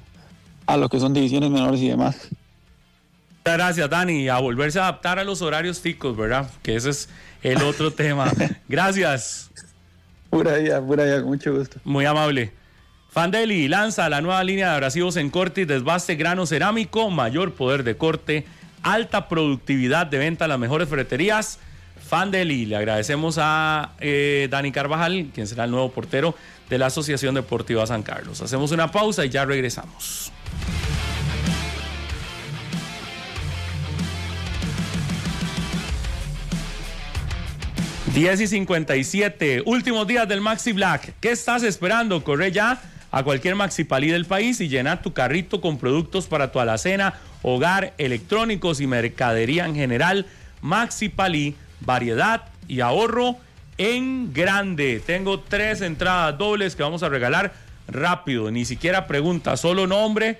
a 0.69 0.77
lo 0.77 0.91
que 0.91 1.01
son 1.01 1.15
divisiones 1.15 1.51
menores 1.51 1.81
y 1.81 1.89
demás. 1.89 2.29
Muchas 3.39 3.57
gracias, 3.57 3.89
Dani. 3.89 4.29
A 4.29 4.39
volverse 4.39 4.79
a 4.79 4.83
adaptar 4.83 5.19
a 5.19 5.25
los 5.25 5.41
horarios 5.41 5.81
ticos, 5.81 6.15
¿verdad? 6.15 6.51
Que 6.63 6.77
ese 6.77 6.91
es 6.91 7.09
el 7.43 7.63
otro 7.63 7.91
tema. 7.91 8.31
Gracias. 8.69 9.51
Pura 10.29 10.59
vida, 10.59 10.85
pura 10.85 11.05
vida, 11.05 11.21
con 11.21 11.31
mucho 11.31 11.55
gusto. 11.55 11.79
Muy 11.85 12.05
amable. 12.05 12.53
Fandeli 13.09 13.67
lanza 13.67 14.11
la 14.11 14.21
nueva 14.21 14.45
línea 14.45 14.69
de 14.69 14.75
abrasivos 14.75 15.17
en 15.17 15.31
corte 15.31 15.63
y 15.63 15.65
desbaste 15.65 16.17
grano 16.17 16.45
cerámico, 16.45 17.09
mayor 17.09 17.55
poder 17.55 17.83
de 17.83 17.97
corte, 17.97 18.45
alta 18.83 19.27
productividad 19.27 20.07
de 20.07 20.19
venta 20.19 20.45
a 20.45 20.49
las 20.49 20.59
mejores 20.59 20.87
ferreterías. 20.91 21.59
Fandeli, 22.09 22.65
le 22.65 22.77
agradecemos 22.77 23.37
a 23.39 23.93
eh, 24.01 24.49
Dani 24.51 24.73
Carvajal, 24.73 25.31
quien 25.35 25.47
será 25.47 25.65
el 25.65 25.71
nuevo 25.71 25.91
portero 25.93 26.35
de 26.71 26.79
la 26.79 26.87
Asociación 26.87 27.35
Deportiva 27.35 27.87
San 27.87 28.03
Carlos. 28.03 28.41
Hacemos 28.41 28.73
una 28.73 28.91
pausa 28.91 29.27
y 29.27 29.29
ya 29.29 29.45
regresamos. 29.45 30.33
10 38.15 38.41
y 38.41 38.47
57, 38.47 39.63
últimos 39.67 40.07
días 40.07 40.27
del 40.27 40.41
Maxi 40.41 40.73
Black. 40.73 41.13
¿Qué 41.21 41.31
estás 41.31 41.63
esperando? 41.63 42.25
Corre 42.25 42.51
ya 42.51 42.81
a 43.11 43.23
cualquier 43.23 43.55
Maxi 43.55 43.85
Palí 43.85 44.09
del 44.09 44.25
país 44.25 44.61
y 44.63 44.69
llena 44.69 45.03
tu 45.03 45.13
carrito 45.13 45.61
con 45.61 45.79
productos 45.79 46.27
para 46.27 46.51
tu 46.51 46.59
alacena, 46.59 47.15
hogar, 47.43 47.93
electrónicos 47.99 48.81
y 48.81 48.87
mercadería 48.87 49.67
en 49.67 49.75
general. 49.75 50.27
Maxi 50.63 51.11
Palí, 51.11 51.55
variedad 51.81 52.47
y 52.67 52.81
ahorro 52.81 53.37
en 53.79 54.33
grande. 54.33 55.03
Tengo 55.05 55.41
tres 55.41 55.81
entradas 55.81 56.37
dobles 56.37 56.77
que 56.77 56.83
vamos 56.83 57.03
a 57.03 57.09
regalar 57.09 57.53
rápido, 57.87 58.51
ni 58.51 58.65
siquiera 58.65 59.07
pregunta, 59.07 59.57
solo 59.57 59.87
nombre 59.87 60.39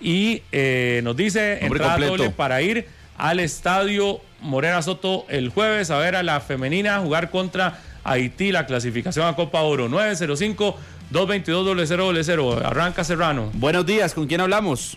y 0.00 0.42
eh, 0.52 1.00
nos 1.04 1.16
dice 1.16 1.58
Nombre 1.60 1.66
entrada 1.66 1.92
completo. 1.92 2.16
doble 2.16 2.30
para 2.30 2.62
ir 2.62 2.86
al 3.16 3.38
estadio 3.40 4.20
Morera 4.40 4.80
Soto 4.82 5.26
el 5.28 5.50
jueves 5.50 5.90
a 5.90 5.98
ver 5.98 6.16
a 6.16 6.22
la 6.22 6.40
femenina 6.40 6.98
jugar 7.00 7.30
contra 7.30 7.78
Haití, 8.02 8.50
la 8.50 8.66
clasificación 8.66 9.26
a 9.26 9.36
Copa 9.36 9.60
Oro 9.60 9.88
905 9.88 10.78
222 11.10 11.88
0000. 12.24 12.64
Arranca 12.64 13.04
Serrano. 13.04 13.50
Buenos 13.54 13.84
días, 13.84 14.14
¿con 14.14 14.26
quién 14.26 14.40
hablamos? 14.40 14.96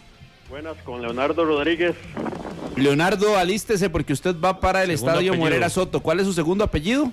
Buenas, 0.50 0.78
con 0.84 1.02
Leonardo 1.02 1.44
Rodríguez. 1.44 1.96
Leonardo, 2.76 3.38
alístese 3.38 3.90
porque 3.90 4.14
usted 4.14 4.36
va 4.40 4.60
para 4.60 4.84
el 4.84 4.90
Segundo 4.92 5.12
estadio 5.12 5.32
apellido. 5.32 5.46
Morera 5.46 5.70
Soto. 5.70 6.02
¿Cuál 6.02 6.20
es 6.20 6.26
su 6.26 6.34
segundo 6.34 6.64
apellido? 6.64 7.12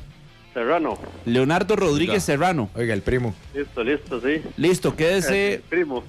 Serrano. 0.55 0.99
Leonardo 1.27 1.77
Rodríguez 1.77 2.24
Serrano. 2.24 2.70
Oiga, 2.74 2.93
el 2.95 3.03
primo. 3.03 3.35
Listo, 3.55 3.85
listo, 3.85 4.20
sí. 4.20 4.43
Listo, 4.57 4.97
quédese 4.97 5.62
Primo. 5.69 6.03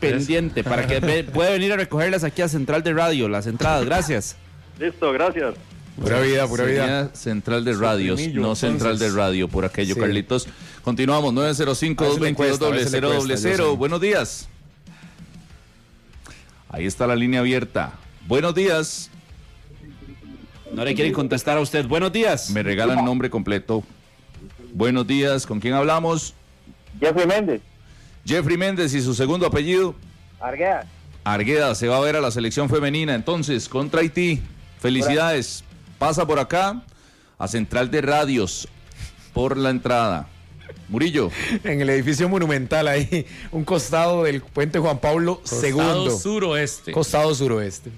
pendiente 0.00 0.64
para 0.64 0.86
que 0.86 1.00
pueda 1.32 1.50
venir 1.50 1.72
a 1.72 1.76
recogerlas 1.76 2.24
aquí 2.24 2.42
a 2.42 2.48
Central 2.48 2.82
de 2.82 2.92
Radio, 2.92 3.28
las 3.28 3.46
entradas. 3.46 3.84
Gracias. 3.84 4.36
listo, 4.80 5.12
gracias. 5.12 5.54
Pura 6.00 6.20
vida, 6.20 6.46
pura 6.48 6.64
vida. 6.64 6.86
Sería 6.86 7.14
Central 7.14 7.64
de 7.64 7.74
Radios, 7.74 8.20
no 8.28 8.54
Central 8.56 8.98
de. 8.98 9.10
Radio, 9.10 9.46
por 9.46 9.64
aquello, 9.66 9.94
Sí. 9.94 10.00
Carlitos. 10.00 10.48
Continuamos, 10.82 11.34
905 11.34 12.02
A 12.02 12.08
veces 12.08 12.22
le 12.22 12.34
cuesta, 12.34 12.66
a 12.66 12.70
veces 12.70 12.92
le 12.92 13.00
222 13.02 13.26
cuesta, 13.26 13.50
yo 13.64 13.70
sé. 13.72 13.76
Buenos 13.76 14.00
días. 14.00 14.48
Ahí 16.70 16.86
está 16.86 17.06
la 17.06 17.14
línea 17.14 17.40
abierta. 17.40 17.92
Buenos 18.26 18.54
días. 18.54 19.10
No 20.72 20.84
le 20.84 20.94
quieren 20.94 21.12
contestar 21.12 21.58
a 21.58 21.60
usted. 21.60 21.86
Buenos 21.86 22.12
días. 22.12 22.50
Me 22.50 22.62
regalan 22.62 23.04
nombre 23.04 23.28
completo. 23.28 23.82
Buenos 24.72 25.06
días. 25.06 25.46
¿Con 25.46 25.60
quién 25.60 25.74
hablamos? 25.74 26.34
Jeffrey 26.98 27.26
Méndez. 27.26 27.60
Jeffrey 28.24 28.56
Méndez 28.56 28.94
y 28.94 29.02
su 29.02 29.14
segundo 29.14 29.46
apellido. 29.46 29.94
Argueda. 30.40 30.86
Argueda 31.24 31.74
se 31.74 31.88
va 31.88 31.98
a 31.98 32.00
ver 32.00 32.16
a 32.16 32.20
la 32.20 32.30
selección 32.30 32.68
femenina 32.68 33.14
entonces 33.14 33.68
contra 33.68 34.00
Haití. 34.00 34.40
Felicidades. 34.80 35.64
Pasa 35.98 36.26
por 36.26 36.38
acá 36.38 36.82
a 37.38 37.48
Central 37.48 37.90
de 37.90 38.00
Radios 38.00 38.68
por 39.32 39.56
la 39.56 39.70
entrada. 39.70 40.28
Murillo. 40.88 41.30
En 41.64 41.80
el 41.80 41.90
edificio 41.90 42.28
monumental 42.28 42.88
ahí, 42.88 43.26
un 43.50 43.64
costado 43.64 44.24
del 44.24 44.42
puente 44.42 44.78
Juan 44.78 44.98
Pablo 44.98 45.40
II. 45.44 45.72
Costado 45.72 46.18
suroeste. 46.18 46.92
Costado 46.92 47.34
suroeste. 47.34 47.90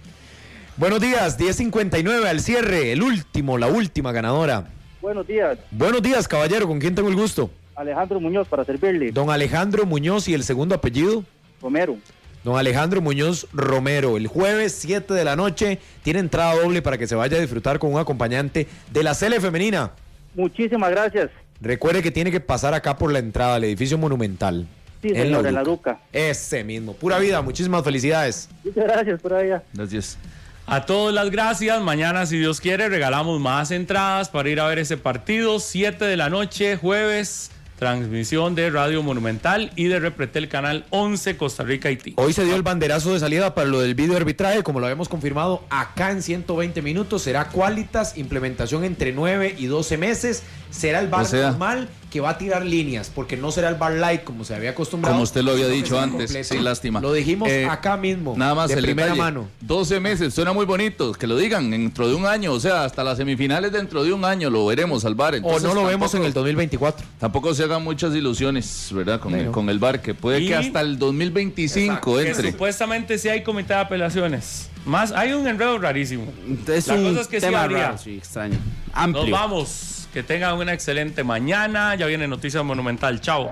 Buenos 0.77 1.01
días, 1.01 1.39
10.59 1.39 2.27
al 2.27 2.41
cierre, 2.41 2.91
el 2.91 3.01
último, 3.01 3.59
la 3.59 3.69
última 3.69 4.11
ganadora. 4.11 4.65
Buenos 5.01 5.25
días, 5.25 5.57
Buenos 5.71 6.03
días, 6.03 6.27
caballero, 6.27 6.67
¿con 6.67 6.81
quién 6.81 6.97
tengo 6.97 7.09
el 7.09 7.15
gusto? 7.15 7.49
Alejandro 7.77 8.19
Muñoz 8.19 8.49
para 8.49 8.65
servirle. 8.65 9.13
Don 9.13 9.31
Alejandro 9.31 9.87
Muñoz 9.87 10.27
y 10.27 10.35
el 10.35 10.43
segundo 10.43 10.75
apellido. 10.75 11.23
Romero. 11.63 11.97
Don 12.43 12.59
Alejandro 12.59 13.01
Muñoz 13.01 13.47
Romero, 13.53 14.17
el 14.17 14.27
jueves 14.27 14.73
7 14.81 15.15
de 15.15 15.25
la 15.25 15.37
noche 15.37 15.79
tiene 16.03 16.19
entrada 16.19 16.57
doble 16.57 16.83
para 16.83 16.99
que 16.99 17.07
se 17.07 17.15
vaya 17.15 17.37
a 17.37 17.41
disfrutar 17.41 17.79
con 17.79 17.93
un 17.93 18.01
acompañante 18.01 18.67
de 18.91 19.03
la 19.05 19.15
Cele 19.15 19.41
Femenina. 19.41 19.93
Muchísimas 20.35 20.91
gracias. 20.91 21.31
Recuerde 21.61 22.03
que 22.03 22.11
tiene 22.11 22.33
que 22.33 22.41
pasar 22.41 22.75
acá 22.75 22.99
por 22.99 23.13
la 23.13 23.21
entrada 23.21 23.55
al 23.55 23.65
edificio 23.65 23.97
monumental. 23.97 24.67
Sí, 25.03 25.11
señor, 25.11 25.47
en 25.47 25.55
la 25.55 25.63
Duca. 25.63 26.01
Ese 26.13 26.65
mismo. 26.65 26.95
Pura 26.95 27.21
vida, 27.21 27.41
muchísimas 27.43 27.85
felicidades. 27.85 28.49
Muchas 28.65 28.85
gracias 28.85 29.21
por 29.21 29.35
allá. 29.35 29.63
Gracias. 29.73 30.19
A 30.67 30.87
todos 30.87 31.13
las 31.13 31.31
gracias. 31.31 31.81
Mañana, 31.83 32.25
si 32.27 32.39
Dios 32.39 32.61
quiere, 32.61 32.89
regalamos 32.89 33.39
más 33.41 33.71
entradas 33.71 34.31
para 34.31 34.49
ir 34.49 34.61
a 34.61 34.67
ver 34.67 34.79
ese 34.79 34.97
partido. 34.97 35.61
7 35.61 36.05
de 36.05 36.17
la 36.17 36.31
noche, 36.31 36.77
jueves. 36.77 37.51
Transmisión 37.79 38.55
de 38.55 38.71
Radio 38.71 39.03
Monumental 39.03 39.73
y 39.75 39.89
de 39.89 39.99
Repretel 39.99 40.49
Canal 40.49 40.87
11 40.91 41.37
Costa 41.37 41.65
Rica 41.65 41.89
Haití. 41.89 42.15
Hoy 42.17 42.33
se 42.33 42.45
dio 42.45 42.55
el 42.55 42.63
banderazo 42.63 43.13
de 43.13 43.19
salida 43.19 43.55
para 43.55 43.67
lo 43.69 43.81
del 43.81 43.95
video 43.97 44.17
arbitraje, 44.17 44.63
como 44.63 44.79
lo 44.79 44.87
habíamos 44.87 45.09
confirmado 45.09 45.65
acá 45.71 46.13
en 46.13 46.23
120 46.23 46.81
minutos. 46.83 47.23
Será 47.23 47.49
Qualitas, 47.49 48.17
implementación 48.17 48.85
entre 48.85 49.13
9 49.13 49.57
y 49.59 49.67
12 49.67 49.99
meses. 49.99 50.45
Será 50.71 51.01
el 51.01 51.09
bar 51.09 51.23
O 51.23 51.27
sea- 51.27 51.51
normal 51.51 51.89
que 52.15 52.21
va 52.21 52.31
a 52.31 52.39
tirar 52.39 52.65
líneas, 52.65 53.11
porque 53.13 53.37
no 53.37 53.51
será 53.51 53.69
el 53.69 53.75
bar 53.75 53.91
light 53.95 54.23
como 54.23 54.45
se 54.45 54.55
había 54.55 54.71
acostumbrado. 54.71 55.15
Como 55.17 55.25
usted 55.25 55.43
lo 55.43 55.51
había 55.51 55.67
dicho 55.67 55.99
antes. 55.99 56.27
completo. 56.31 56.55
Sí, 56.55 56.61
lástima. 56.61 57.01
Lo 57.01 57.13
dijimos 57.13 57.49
Eh, 57.49 57.67
acá 57.69 57.97
mismo. 57.97 58.35
Nada 58.37 58.55
más 58.55 58.69
de 58.69 58.75
el 58.77 58.85
primera 58.85 59.07
detalle. 59.09 59.21
mano. 59.21 59.49
12 59.63 59.99
meses, 59.99 60.33
suena 60.33 60.53
muy 60.53 60.65
bonito. 60.65 61.11
Que 61.13 61.27
lo 61.27 61.37
digan 61.37 61.73
dentro 61.73 62.07
de 62.07 62.15
un 62.15 62.25
año, 62.25 62.53
o 62.53 62.61
sea, 62.61 62.85
hasta 62.85 63.03
las 63.03 63.19
semifinales 63.19 63.73
dentro 63.73 64.05
de 64.05 64.13
un 64.13 64.25
año 64.25 64.49
lo 64.49 64.65
veremos 64.65 65.05
al 65.05 65.17
bar. 65.17 65.35
O 65.35 65.37
Entonces, 65.39 65.65
no 65.65 65.75
lo 65.75 65.85
vemos 65.85 66.15
en 66.15 66.23
el 66.25 66.33
2024. 66.33 67.05
Tampoco 67.19 67.53
se 67.53 67.65
hagan 67.65 67.83
muchas 67.83 68.15
ilusiones, 68.15 68.91
¿verdad? 68.93 69.19
Con, 69.19 69.35
el, 69.35 69.51
con 69.51 69.69
el 69.69 69.81
bar, 69.81 70.01
que 70.01 70.15
puede 70.15 70.41
Y- 70.43 70.47
que 70.47 70.55
hasta 70.55 70.83
el 70.83 70.97
2025 71.01 72.17
Que 72.19 72.29
entre. 72.31 72.53
supuestamente 72.53 73.19
sí 73.19 73.29
hay 73.29 73.43
comité 73.43 73.75
de 73.75 73.81
apelaciones. 73.81 74.71
Más, 74.87 75.11
hay 75.13 75.33
un 75.33 75.47
enredo 75.49 75.79
rarísimo. 75.79 76.27
Es 76.69 76.87
La 76.87 76.95
un 76.95 77.09
cosa 77.09 77.23
es 77.23 77.27
que 77.27 77.41
sí 77.41 77.47
tema 77.47 77.63
habría. 77.65 77.87
raro, 77.87 77.99
sí, 77.99 78.19
extraño. 78.19 78.55
Nos 78.87 78.95
Amplio. 79.05 79.31
vamos. 79.33 80.04
Que 80.15 80.23
tengan 80.23 80.57
una 80.57 80.73
excelente 80.73 81.25
mañana. 81.25 81.97
Ya 81.97 82.07
viene 82.07 82.29
Noticias 82.29 82.63
Monumental. 82.65 83.21
Chao. 83.21 83.51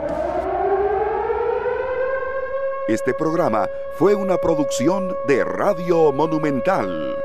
Este 2.86 3.14
programa 3.14 3.68
fue 3.98 4.14
una 4.14 4.36
producción 4.38 5.12
de 5.26 5.42
Radio 5.42 6.12
Monumental. 6.12 7.16